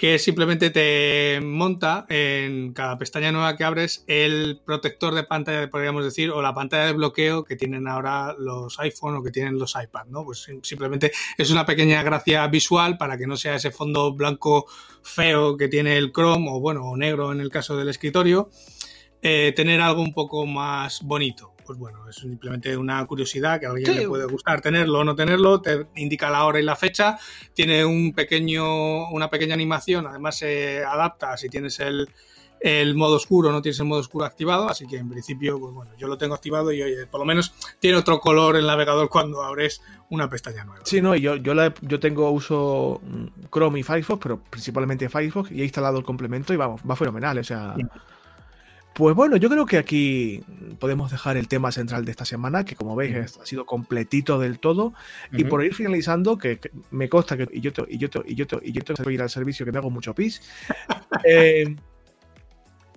que 0.00 0.18
simplemente 0.18 0.70
te 0.70 1.42
monta 1.42 2.06
en 2.08 2.72
cada 2.72 2.96
pestaña 2.96 3.32
nueva 3.32 3.54
que 3.58 3.64
abres 3.64 4.02
el 4.06 4.58
protector 4.64 5.14
de 5.14 5.24
pantalla, 5.24 5.68
podríamos 5.68 6.04
decir, 6.04 6.30
o 6.30 6.40
la 6.40 6.54
pantalla 6.54 6.86
de 6.86 6.94
bloqueo 6.94 7.44
que 7.44 7.54
tienen 7.54 7.86
ahora 7.86 8.34
los 8.38 8.80
iPhone 8.80 9.16
o 9.16 9.22
que 9.22 9.30
tienen 9.30 9.58
los 9.58 9.74
iPad, 9.74 10.06
¿no? 10.06 10.24
Pues 10.24 10.48
simplemente 10.62 11.12
es 11.36 11.50
una 11.50 11.66
pequeña 11.66 12.02
gracia 12.02 12.46
visual 12.46 12.96
para 12.96 13.18
que 13.18 13.26
no 13.26 13.36
sea 13.36 13.56
ese 13.56 13.72
fondo 13.72 14.14
blanco 14.14 14.64
feo 15.02 15.58
que 15.58 15.68
tiene 15.68 15.98
el 15.98 16.12
Chrome 16.12 16.48
o 16.48 16.60
bueno, 16.60 16.82
o 16.86 16.96
negro 16.96 17.30
en 17.30 17.40
el 17.40 17.50
caso 17.50 17.76
del 17.76 17.90
escritorio, 17.90 18.48
eh, 19.20 19.52
tener 19.54 19.82
algo 19.82 20.00
un 20.00 20.14
poco 20.14 20.46
más 20.46 21.02
bonito 21.02 21.49
pues 21.70 21.78
bueno, 21.78 22.08
es 22.08 22.16
simplemente 22.16 22.76
una 22.76 23.06
curiosidad 23.06 23.60
que 23.60 23.66
a 23.66 23.70
alguien 23.70 23.94
le 23.94 24.08
puede 24.08 24.24
gustar 24.24 24.60
tenerlo 24.60 24.98
o 24.98 25.04
no 25.04 25.14
tenerlo, 25.14 25.60
te 25.60 25.86
indica 25.94 26.28
la 26.28 26.44
hora 26.44 26.58
y 26.58 26.64
la 26.64 26.74
fecha, 26.74 27.16
tiene 27.54 27.84
un 27.84 28.12
pequeño, 28.12 29.08
una 29.10 29.30
pequeña 29.30 29.54
animación, 29.54 30.04
además 30.04 30.36
se 30.36 30.82
adapta 30.82 31.36
si 31.36 31.48
tienes 31.48 31.78
el, 31.78 32.08
modo 32.96 33.14
oscuro, 33.14 33.52
no 33.52 33.62
tienes 33.62 33.78
el 33.78 33.86
modo 33.86 34.00
oscuro 34.00 34.24
activado, 34.24 34.68
así 34.68 34.84
que 34.88 34.96
en 34.96 35.08
principio, 35.08 35.60
pues 35.60 35.72
bueno, 35.72 35.92
yo 35.96 36.08
lo 36.08 36.18
tengo 36.18 36.34
activado 36.34 36.72
y 36.72 36.82
oye, 36.82 37.06
por 37.06 37.20
lo 37.20 37.24
menos 37.24 37.54
tiene 37.78 37.96
otro 37.96 38.18
color 38.18 38.56
el 38.56 38.66
navegador 38.66 39.08
cuando 39.08 39.44
abres 39.44 39.80
una 40.08 40.28
pestaña 40.28 40.64
nueva. 40.64 40.84
Sí, 40.84 41.00
no, 41.00 41.14
yo, 41.14 41.36
yo, 41.36 41.54
yo 41.82 42.00
tengo 42.00 42.32
uso 42.32 43.00
Chrome 43.52 43.78
y 43.78 43.84
Firefox, 43.84 44.20
pero 44.20 44.40
principalmente 44.42 45.08
Firefox, 45.08 45.52
y 45.52 45.60
he 45.60 45.64
instalado 45.64 45.98
el 45.98 46.04
complemento 46.04 46.52
y 46.52 46.56
vamos, 46.56 46.80
va 46.82 46.96
fenomenal, 46.96 47.38
o 47.38 47.44
sea... 47.44 47.76
Pues 48.94 49.14
bueno, 49.14 49.36
yo 49.36 49.48
creo 49.48 49.66
que 49.66 49.78
aquí 49.78 50.42
podemos 50.78 51.10
dejar 51.10 51.36
el 51.36 51.48
tema 51.48 51.70
central 51.72 52.04
de 52.04 52.10
esta 52.10 52.24
semana, 52.24 52.64
que 52.64 52.74
como 52.74 52.96
veis 52.96 53.38
ha 53.40 53.46
sido 53.46 53.64
completito 53.64 54.38
del 54.38 54.58
todo. 54.58 54.92
Y 55.32 55.44
por 55.44 55.64
ir 55.64 55.74
finalizando, 55.74 56.36
que, 56.36 56.60
me 56.90 57.08
consta 57.08 57.36
que 57.36 57.48
y 57.52 57.60
yo, 57.60 57.70
y 57.88 57.98
yo, 57.98 58.08
y 58.26 58.34
yo, 58.34 58.46
y 58.62 58.72
yo 58.72 58.82
tengo 58.82 59.04
que 59.04 59.12
ir 59.12 59.22
al 59.22 59.30
servicio 59.30 59.64
que 59.64 59.72
me 59.72 59.78
hago 59.78 59.90
mucho 59.90 60.14
pis. 60.14 60.42
Eh, 61.22 61.76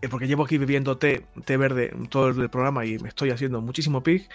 porque 0.09 0.27
llevo 0.27 0.43
aquí 0.43 0.57
bebiendo 0.57 0.97
té, 0.97 1.25
té 1.45 1.57
verde 1.57 1.93
todo 2.09 2.29
el 2.29 2.49
programa 2.49 2.85
y 2.85 2.99
me 2.99 3.09
estoy 3.09 3.31
haciendo 3.31 3.61
muchísimo 3.61 4.03
pis. 4.03 4.29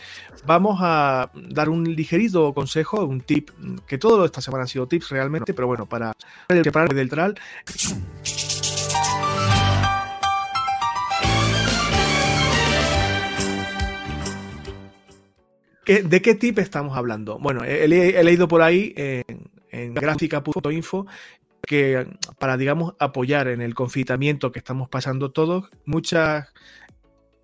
Vamos 0.47 0.79
a 0.81 1.31
dar 1.51 1.69
un 1.69 1.85
ligerito 1.95 2.55
consejo, 2.55 3.05
un 3.05 3.21
tip, 3.21 3.51
que 3.87 3.99
todo 3.99 4.25
esta 4.25 4.41
semana 4.41 4.63
han 4.63 4.69
sido 4.69 4.87
tips 4.87 5.11
realmente, 5.11 5.55
pero 5.55 5.67
bueno, 5.67 5.87
para 5.87 6.13
para 6.73 6.95
del 6.95 7.09
tral. 7.09 7.35
¿De 15.89 16.23
qué 16.23 16.35
tip 16.35 16.59
estamos 16.59 16.97
hablando? 16.97 17.39
Bueno, 17.39 17.65
he, 17.65 17.89
leído 17.89 18.47
por 18.47 18.63
ahí 18.63 18.93
en, 18.97 19.25
en 19.71 19.95
gráfica.info 19.95 21.07
que 21.63 22.07
para, 22.39 22.57
digamos, 22.57 22.95
apoyar 22.99 23.49
en 23.49 23.61
el 23.61 23.75
confitamiento 23.75 24.53
que 24.53 24.59
estamos 24.59 24.89
pasando 24.89 25.33
todos, 25.33 25.69
muchas 25.85 26.49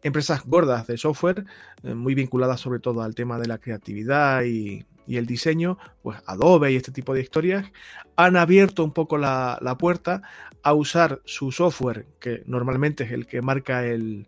empresas 0.03 0.45
gordas 0.45 0.87
de 0.87 0.97
software, 0.97 1.45
eh, 1.83 1.95
muy 1.95 2.15
vinculadas 2.15 2.61
sobre 2.61 2.79
todo 2.79 3.03
al 3.03 3.15
tema 3.15 3.39
de 3.39 3.49
la 3.49 3.59
creatividad 3.59 4.45
y, 4.45 4.85
el 5.07 5.27
diseño, 5.27 5.77
pues 6.03 6.19
Adobe 6.25 6.73
y 6.73 6.77
este 6.77 6.91
tipo 6.91 7.13
de 7.13 7.21
historias, 7.21 7.71
han 8.17 8.39
abierto 8.39 8.83
un 8.83 8.93
poco 8.93 9.19
la, 9.19 9.77
puerta 9.79 10.23
a 10.63 10.73
usar 10.73 11.21
su 11.27 11.53
software, 11.53 12.07
que 12.19 12.43
normalmente 12.47 13.05
es 13.05 13.13
el 13.13 13.27
que 13.27 13.43
marca 13.43 13.85
el, 13.85 14.27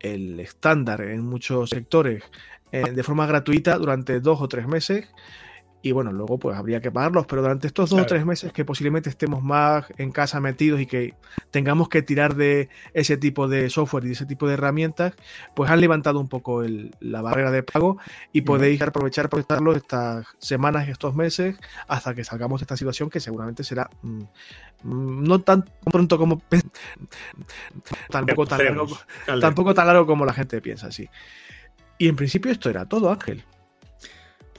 el 0.00 0.40
estándar 0.40 1.02
en 1.02 1.22
muchos 1.22 1.70
sectores, 1.70 2.22
eh, 2.72 2.90
de 2.92 3.02
forma 3.02 3.26
gratuita 3.26 3.76
durante 3.78 4.20
dos 4.20 4.40
o 4.40 4.48
tres 4.48 4.66
meses. 4.66 5.08
Y 5.82 5.92
bueno, 5.92 6.12
luego 6.12 6.38
pues 6.38 6.56
habría 6.58 6.80
que 6.80 6.90
pagarlos, 6.90 7.26
pero 7.26 7.40
durante 7.40 7.66
estos 7.66 7.88
dos 7.88 8.02
o 8.02 8.06
tres 8.06 8.26
meses 8.26 8.52
que 8.52 8.66
posiblemente 8.66 9.08
estemos 9.08 9.42
más 9.42 9.86
en 9.96 10.12
casa 10.12 10.38
metidos 10.38 10.80
y 10.80 10.86
que 10.86 11.14
tengamos 11.50 11.88
que 11.88 12.02
tirar 12.02 12.34
de 12.34 12.68
ese 12.92 13.16
tipo 13.16 13.48
de 13.48 13.70
software 13.70 14.04
y 14.04 14.08
de 14.08 14.12
ese 14.12 14.26
tipo 14.26 14.46
de 14.46 14.54
herramientas, 14.54 15.14
pues 15.54 15.70
han 15.70 15.80
levantado 15.80 16.20
un 16.20 16.28
poco 16.28 16.62
la 17.00 17.22
barrera 17.22 17.50
de 17.50 17.62
pago 17.62 17.98
y 18.32 18.42
podéis 18.42 18.82
aprovechar 18.82 19.26
aprovecharlo 19.26 19.72
estas 19.72 20.26
semanas 20.38 20.86
y 20.86 20.90
estos 20.90 21.14
meses 21.14 21.56
hasta 21.88 22.14
que 22.14 22.24
salgamos 22.24 22.60
de 22.60 22.64
esta 22.64 22.76
situación 22.76 23.08
que 23.08 23.20
seguramente 23.20 23.64
será 23.64 23.88
mm, 24.02 24.22
mm, 24.82 25.22
no 25.24 25.40
tan 25.40 25.64
pronto 25.90 26.18
como 26.18 26.42
tampoco 28.10 28.46
tan, 28.46 28.64
largo, 28.64 28.86
tampoco 29.40 29.74
tan 29.74 29.86
largo 29.86 30.06
como 30.06 30.26
la 30.26 30.34
gente 30.34 30.60
piensa, 30.60 30.92
sí. 30.92 31.08
Y 31.96 32.08
en 32.08 32.16
principio 32.16 32.50
esto 32.50 32.70
era 32.70 32.86
todo, 32.86 33.10
Ángel. 33.10 33.44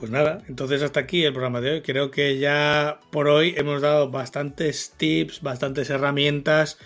Pues 0.02 0.10
nada, 0.10 0.42
entonces 0.48 0.82
hasta 0.82 1.00
aquí 1.00 1.24
el 1.26 1.32
programa 1.32 1.62
de 1.62 1.74
hoy. 1.74 1.82
Creo 1.84 2.10
que 2.10 2.40
ya 2.40 3.00
por 3.12 3.28
hoy 3.28 3.54
hemos 3.56 3.84
dado 3.84 4.10
bastantes 4.10 4.96
tips, 4.98 5.44
bastantes 5.44 5.92
herramientas 5.92 6.80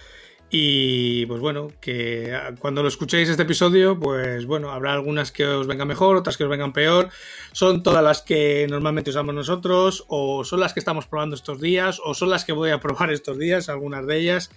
y 0.49 1.25
pues 1.27 1.39
bueno, 1.39 1.69
que 1.79 2.37
cuando 2.59 2.81
lo 2.81 2.89
escuchéis 2.89 3.29
este 3.29 3.43
episodio, 3.43 3.97
pues 3.97 4.45
bueno, 4.45 4.71
habrá 4.71 4.91
algunas 4.91 5.31
que 5.31 5.45
os 5.45 5.65
vengan 5.65 5.87
mejor, 5.87 6.17
otras 6.17 6.35
que 6.35 6.43
os 6.43 6.49
vengan 6.49 6.73
peor. 6.73 7.07
Son 7.53 7.83
todas 7.83 8.03
las 8.03 8.21
que 8.21 8.67
normalmente 8.69 9.11
usamos 9.11 9.33
nosotros 9.33 10.03
o 10.09 10.43
son 10.43 10.59
las 10.59 10.73
que 10.73 10.81
estamos 10.81 11.07
probando 11.07 11.37
estos 11.37 11.61
días 11.61 12.01
o 12.03 12.15
son 12.15 12.29
las 12.29 12.43
que 12.43 12.51
voy 12.51 12.71
a 12.71 12.79
probar 12.81 13.13
estos 13.13 13.39
días, 13.39 13.69
algunas 13.69 14.05
de 14.05 14.17
ellas. 14.17 14.51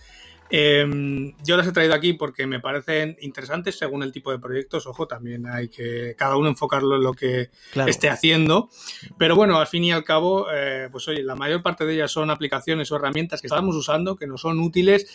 Em, 0.50 1.34
yo 1.44 1.56
las 1.56 1.66
he 1.66 1.72
traído 1.72 1.94
aquí 1.94 2.14
porque 2.14 2.46
me 2.46 2.60
parecen 2.60 3.16
interesantes 3.20 3.78
según 3.78 4.02
el 4.02 4.12
tipo 4.12 4.30
de 4.30 4.38
proyectos. 4.38 4.86
Ojo, 4.86 5.06
también 5.06 5.46
hay 5.46 5.68
que 5.68 6.14
cada 6.16 6.36
uno 6.36 6.48
enfocarlo 6.48 6.96
en 6.96 7.02
lo 7.02 7.12
que 7.12 7.50
esté 7.86 8.08
haciendo. 8.08 8.70
Pero 9.18 9.36
bueno, 9.36 9.58
al 9.58 9.66
fin 9.66 9.84
y 9.84 9.92
al 9.92 10.04
cabo, 10.04 10.46
eh, 10.52 10.88
pues 10.90 11.06
oye, 11.08 11.22
la 11.22 11.34
mayor 11.34 11.62
parte 11.62 11.84
de 11.84 11.94
ellas 11.94 12.10
son 12.10 12.30
aplicaciones 12.30 12.90
o 12.90 12.96
herramientas 12.96 13.40
que 13.40 13.48
estamos 13.48 13.76
usando, 13.76 14.16
que 14.16 14.26
nos 14.26 14.40
son 14.40 14.58
útiles, 14.60 15.06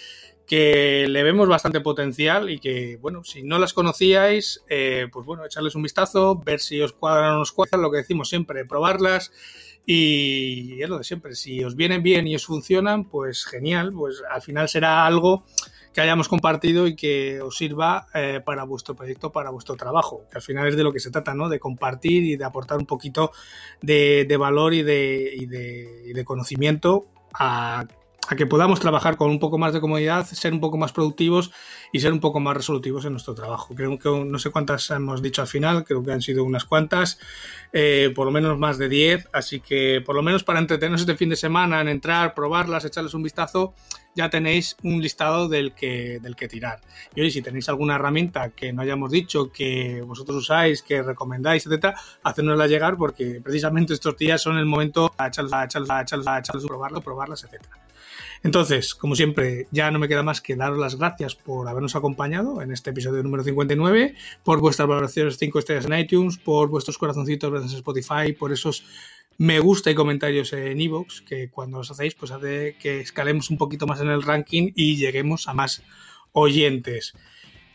que 0.45 1.07
le 1.07 1.23
vemos 1.23 1.47
bastante 1.47 1.79
potencial 1.81 2.49
y 2.49 2.59
que, 2.59 2.97
bueno, 3.01 3.23
si 3.23 3.43
no 3.43 3.59
las 3.59 3.73
conocíais, 3.73 4.63
eh, 4.69 5.07
pues 5.11 5.25
bueno, 5.25 5.45
echarles 5.45 5.75
un 5.75 5.83
vistazo, 5.83 6.35
ver 6.35 6.59
si 6.59 6.81
os 6.81 6.93
cuadran 6.93 7.31
o 7.31 7.35
no 7.35 7.41
os 7.41 7.51
cuadran, 7.51 7.81
lo 7.81 7.91
que 7.91 7.97
decimos 7.97 8.29
siempre, 8.29 8.65
probarlas 8.65 9.31
y 9.85 10.81
es 10.81 10.89
lo 10.89 10.97
de 10.97 11.03
siempre, 11.03 11.35
si 11.35 11.63
os 11.63 11.75
vienen 11.75 12.03
bien 12.03 12.27
y 12.27 12.35
os 12.35 12.45
funcionan, 12.45 13.05
pues 13.05 13.45
genial, 13.45 13.91
pues 13.93 14.23
al 14.29 14.41
final 14.41 14.69
será 14.69 15.05
algo 15.05 15.43
que 15.93 16.01
hayamos 16.01 16.27
compartido 16.27 16.87
y 16.87 16.95
que 16.95 17.39
os 17.41 17.55
sirva 17.55 18.07
eh, 18.13 18.41
para 18.43 18.63
vuestro 18.63 18.95
proyecto, 18.95 19.31
para 19.31 19.51
vuestro 19.51 19.75
trabajo, 19.75 20.25
que 20.29 20.37
al 20.37 20.41
final 20.41 20.67
es 20.67 20.75
de 20.75 20.83
lo 20.83 20.91
que 20.91 20.99
se 20.99 21.11
trata, 21.11 21.33
¿no? 21.33 21.49
De 21.49 21.59
compartir 21.59 22.23
y 22.23 22.35
de 22.35 22.45
aportar 22.45 22.79
un 22.79 22.85
poquito 22.85 23.31
de, 23.81 24.35
valor 24.37 24.73
y 24.73 24.81
de, 24.81 25.31
y 25.35 25.45
de, 25.45 26.25
conocimiento 26.25 27.05
a 27.33 27.85
a 28.29 28.35
que 28.35 28.45
podamos 28.45 28.79
trabajar 28.79 29.17
con 29.17 29.29
un 29.29 29.39
poco 29.39 29.57
más 29.57 29.73
de 29.73 29.81
comodidad, 29.81 30.25
ser 30.25 30.53
un 30.53 30.59
poco 30.59 30.77
más 30.77 30.91
productivos 30.91 31.51
y 31.91 31.99
ser 31.99 32.13
un 32.13 32.19
poco 32.19 32.39
más 32.39 32.55
resolutivos 32.55 33.05
en 33.05 33.13
nuestro 33.13 33.33
trabajo. 33.35 33.75
Creo 33.75 33.97
que 33.99 34.09
no 34.09 34.39
sé 34.39 34.49
cuántas 34.49 34.89
hemos 34.91 35.21
dicho 35.21 35.41
al 35.41 35.47
final, 35.47 35.83
creo 35.83 36.03
que 36.03 36.11
han 36.11 36.21
sido 36.21 36.43
unas 36.43 36.65
cuantas, 36.65 37.19
eh, 37.71 38.11
por 38.15 38.25
lo 38.25 38.31
menos 38.31 38.57
más 38.57 38.77
de 38.77 38.89
10, 38.89 39.29
así 39.33 39.59
que 39.59 40.01
por 40.05 40.15
lo 40.15 40.21
menos 40.21 40.43
para 40.43 40.59
entretenernos 40.59 41.01
este 41.01 41.15
fin 41.15 41.29
de 41.29 41.35
semana, 41.35 41.81
en 41.81 41.87
entrar, 41.87 42.33
probarlas, 42.33 42.85
echarles 42.85 43.13
un 43.13 43.23
vistazo, 43.23 43.73
ya 44.15 44.29
tenéis 44.29 44.77
un 44.83 45.01
listado 45.01 45.47
del 45.47 45.73
que, 45.73 46.19
del 46.21 46.35
que 46.35 46.47
tirar. 46.47 46.79
Y 47.15 47.21
hoy 47.21 47.31
si 47.31 47.41
tenéis 47.41 47.69
alguna 47.69 47.95
herramienta 47.95 48.49
que 48.49 48.73
no 48.73 48.81
hayamos 48.81 49.11
dicho, 49.11 49.51
que 49.51 50.01
vosotros 50.01 50.37
usáis, 50.37 50.81
que 50.81 51.01
recomendáis, 51.01 51.65
etcétera, 51.65 51.95
hacérnosla 52.23 52.67
llegar 52.67 52.97
porque 52.97 53.41
precisamente 53.43 53.93
estos 53.93 54.17
días 54.17 54.41
son 54.41 54.57
el 54.57 54.65
momento 54.65 55.13
a 55.17 55.27
echarlos, 55.27 55.53
a 55.53 55.65
echarlos, 55.65 55.89
a 55.89 56.01
echarlos, 56.01 56.27
a 56.27 56.39
echarlos, 56.39 56.65
probarlo, 56.65 57.01
probarlas, 57.01 57.43
etcétera. 57.43 57.77
Entonces, 58.43 58.93
como 58.93 59.15
siempre, 59.15 59.67
ya 59.71 59.89
no 59.89 59.99
me 59.99 60.09
queda 60.09 60.21
más 60.21 60.41
que 60.41 60.57
daros 60.57 60.77
las 60.77 60.97
gracias 60.97 61.33
por 61.33 61.67
habernos 61.69 61.95
acompañado 61.95 62.61
en 62.61 62.73
este 62.73 62.89
episodio 62.89 63.23
número 63.23 63.43
59, 63.43 64.15
por 64.43 64.59
vuestras 64.59 64.87
valoraciones 64.87 65.37
5 65.37 65.59
estrellas 65.59 65.85
en 65.85 65.97
iTunes, 65.97 66.37
por 66.37 66.67
vuestros 66.67 66.97
corazoncitos 66.97 67.53
a 67.53 67.65
Spotify, 67.77 68.33
por 68.37 68.51
esos 68.51 68.85
me 69.37 69.59
gusta 69.59 69.89
y 69.91 69.95
comentarios 69.95 70.51
en 70.53 70.79
iVoox, 70.79 71.21
que 71.21 71.49
cuando 71.49 71.77
los 71.77 71.89
hacéis, 71.89 72.15
pues 72.15 72.31
hace 72.31 72.75
que 72.79 72.99
escalemos 72.99 73.49
un 73.49 73.57
poquito 73.57 73.87
más 73.87 74.01
en 74.01 74.09
el 74.09 74.21
ranking 74.21 74.71
y 74.75 74.97
lleguemos 74.97 75.47
a 75.47 75.53
más 75.53 75.81
oyentes. 76.33 77.13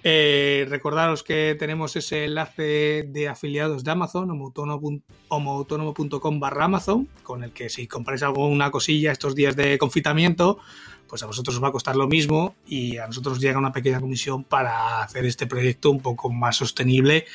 Eh, 0.05 0.65
recordaros 0.69 1.25
que 1.25 1.57
tenemos 1.59 1.97
ese 1.97 2.25
enlace 2.25 3.05
de 3.09 3.29
afiliados 3.29 3.83
de 3.83 3.91
Amazon, 3.91 4.31
homoautónomo.com 4.31 6.41
barra 6.41 6.67
Amazon, 6.67 7.09
con 7.25 7.43
el 7.43 7.53
que 7.53 7.69
si 7.69 7.89
compráis 7.89 8.23
alguna 8.23 8.71
cosilla 8.71 9.11
estos 9.11 9.35
días 9.35 9.57
de 9.57 9.77
confitamiento, 9.77 10.61
pues 11.09 11.23
a 11.23 11.27
vosotros 11.27 11.57
os 11.57 11.63
va 11.63 11.69
a 11.69 11.73
costar 11.73 11.97
lo 11.97 12.07
mismo 12.07 12.55
y 12.67 12.99
a 12.99 13.07
nosotros 13.07 13.41
llega 13.41 13.59
una 13.59 13.73
pequeña 13.73 14.01
comisión 14.01 14.45
para 14.45 15.03
hacer 15.03 15.25
este 15.27 15.47
proyecto 15.47 15.91
un 15.91 16.01
poco 16.01 16.31
más 16.31 16.57
sostenible 16.57 17.27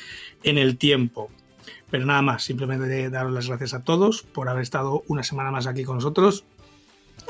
en 0.42 0.56
el 0.56 0.78
tiempo. 0.78 1.30
Pero 1.90 2.06
nada 2.06 2.22
más, 2.22 2.44
simplemente 2.44 3.10
daros 3.10 3.32
las 3.32 3.48
gracias 3.48 3.74
a 3.74 3.84
todos 3.84 4.22
por 4.22 4.48
haber 4.48 4.62
estado 4.62 5.02
una 5.06 5.22
semana 5.22 5.50
más 5.50 5.66
aquí 5.66 5.84
con 5.84 5.96
nosotros. 5.96 6.44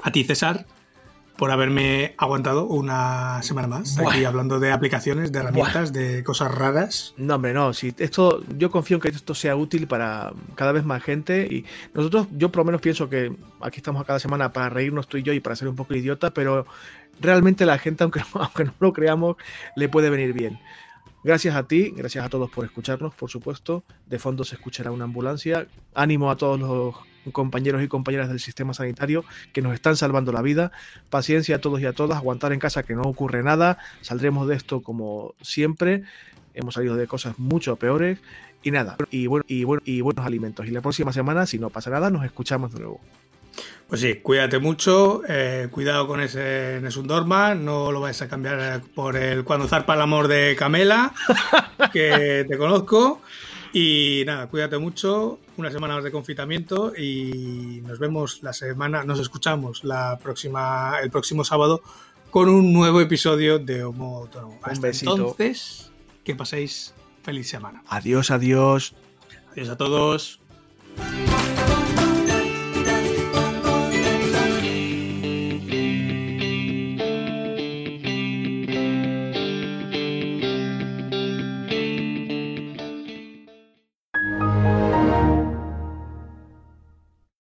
A 0.03 0.13
ti, 0.13 0.25
César, 0.25 0.67
por 1.37 1.51
haberme 1.51 2.15
aguantado 2.17 2.67
una 2.67 3.43
semana 3.43 3.67
más 3.67 3.99
aquí 3.99 4.25
hablando 4.25 4.61
de 4.61 4.71
aplicaciones, 4.71 5.33
de 5.33 5.41
herramientas, 5.41 5.93
de 5.93 6.23
cosas 6.23 6.55
raras. 6.55 7.15
No, 7.17 7.37
hombre, 7.37 7.53
no. 7.53 7.73
Si 7.73 7.95
esto, 7.99 8.43
yo 8.57 8.71
confío 8.71 8.97
en 8.97 9.01
que 9.01 9.09
esto 9.09 9.35
sea 9.35 9.57
útil 9.57 9.87
para 9.87 10.33
cada 10.55 10.73
vez 10.73 10.85
más 10.85 11.03
gente 11.03 11.47
y 11.51 11.65
nosotros, 11.93 12.29
yo 12.33 12.51
por 12.51 12.61
lo 12.61 12.67
menos 12.67 12.81
pienso 12.81 13.09
que 13.09 13.35
aquí 13.61 13.79
estamos 13.79 14.01
a 14.03 14.05
cada 14.05 14.19
semana 14.21 14.53
para 14.53 14.69
reírnos 14.69 15.09
tú 15.09 15.17
y 15.17 15.23
yo 15.23 15.33
y 15.33 15.41
para 15.41 15.57
ser 15.57 15.69
un 15.69 15.77
poco 15.77 15.95
idiota, 15.95 16.33
pero 16.33 16.67
realmente 17.21 17.67
la 17.67 17.79
gente, 17.79 18.05
aunque, 18.05 18.21
aunque 18.35 18.65
no 18.65 18.75
lo 18.79 18.93
creamos, 18.93 19.37
le 19.75 19.89
puede 19.89 20.11
venir 20.11 20.33
bien. 20.33 20.61
Gracias 21.25 21.57
a 21.57 21.67
ti, 21.67 21.93
gracias 21.97 22.25
a 22.25 22.29
todos 22.29 22.51
por 22.51 22.67
escucharnos, 22.67 23.15
por 23.15 23.31
supuesto. 23.31 23.83
De 24.07 24.19
fondo 24.19 24.45
se 24.45 24.57
escuchará 24.57 24.91
una 24.91 25.05
ambulancia. 25.05 25.67
Ánimo 25.95 26.31
a 26.31 26.37
todos 26.37 26.61
los 26.61 26.95
compañeros 27.33 27.83
y 27.83 27.89
compañeras 27.89 28.29
del 28.29 28.41
sistema 28.41 28.75
sanitario 28.75 29.25
que 29.53 29.63
nos 29.63 29.75
están 29.75 29.97
salvando 29.97 30.33
la 30.33 30.43
vida. 30.43 30.73
Paciencia 31.11 31.57
a 31.57 31.59
todos 31.61 31.81
y 31.81 31.87
a 31.87 31.93
todas, 31.93 32.19
aguantar 32.19 32.53
en 32.53 32.59
casa 32.59 32.83
que 32.83 32.95
no 32.95 33.03
ocurre 33.03 33.43
nada. 33.43 33.79
Saldremos 34.01 34.49
de 34.49 34.57
esto 34.57 34.83
como 34.83 35.35
siempre. 35.43 36.03
Hemos 36.55 36.75
salido 36.75 36.97
de 36.97 37.07
cosas 37.07 37.39
mucho 37.39 37.77
peores. 37.77 38.19
Y 38.63 38.71
nada, 38.71 38.97
y, 39.11 39.27
bueno, 39.27 39.45
y, 39.47 39.65
bueno, 39.65 39.83
y 39.85 40.01
buenos 40.01 40.25
alimentos. 40.25 40.67
Y 40.67 40.71
la 40.71 40.81
próxima 40.81 41.13
semana, 41.13 41.45
si 41.45 41.59
no 41.59 41.69
pasa 41.69 41.91
nada, 41.91 42.09
nos 42.09 42.25
escuchamos 42.25 42.73
de 42.73 42.81
nuevo. 42.81 43.01
Pues 43.89 44.01
sí, 44.01 44.15
cuídate 44.17 44.59
mucho, 44.59 45.23
eh, 45.29 45.69
cuidado 45.71 46.07
con 46.09 46.21
ese 46.21 46.81
Nesundorma, 46.83 47.55
no 47.55 47.93
lo 47.93 48.01
vais 48.01 48.21
a 48.23 48.29
cambiar 48.29 48.83
por 48.95 49.17
el 49.17 49.45
cuando 49.45 49.69
zarpa 49.69 49.95
el 49.95 50.01
amor 50.01 50.27
de 50.27 50.57
Camela, 50.59 51.13
que 51.93 52.47
te 52.49 52.57
conozco. 52.57 53.21
Y 53.77 54.23
nada, 54.25 54.47
cuídate 54.47 54.79
mucho, 54.79 55.41
una 55.57 55.69
semana 55.69 55.97
más 55.97 56.05
de 56.05 56.13
confitamiento 56.13 56.95
y 56.97 57.83
nos 57.85 57.99
vemos 57.99 58.41
la 58.41 58.53
semana, 58.53 59.03
nos 59.03 59.19
escuchamos 59.19 59.83
la 59.83 60.17
próxima, 60.23 61.01
el 61.03 61.11
próximo 61.11 61.43
sábado 61.43 61.83
con 62.31 62.49
un 62.49 62.73
nuevo 62.73 63.01
episodio 63.01 63.59
de 63.59 63.83
Homo 63.83 64.19
Autónomo. 64.19 64.61
Hasta 64.63 64.91
entonces, 64.91 65.91
que 66.23 66.37
paséis 66.37 66.95
feliz 67.25 67.49
semana. 67.49 67.83
Adiós, 67.89 68.31
adiós. 68.31 68.95
Adiós 69.51 69.69
a 69.69 69.77
todos. 69.77 70.41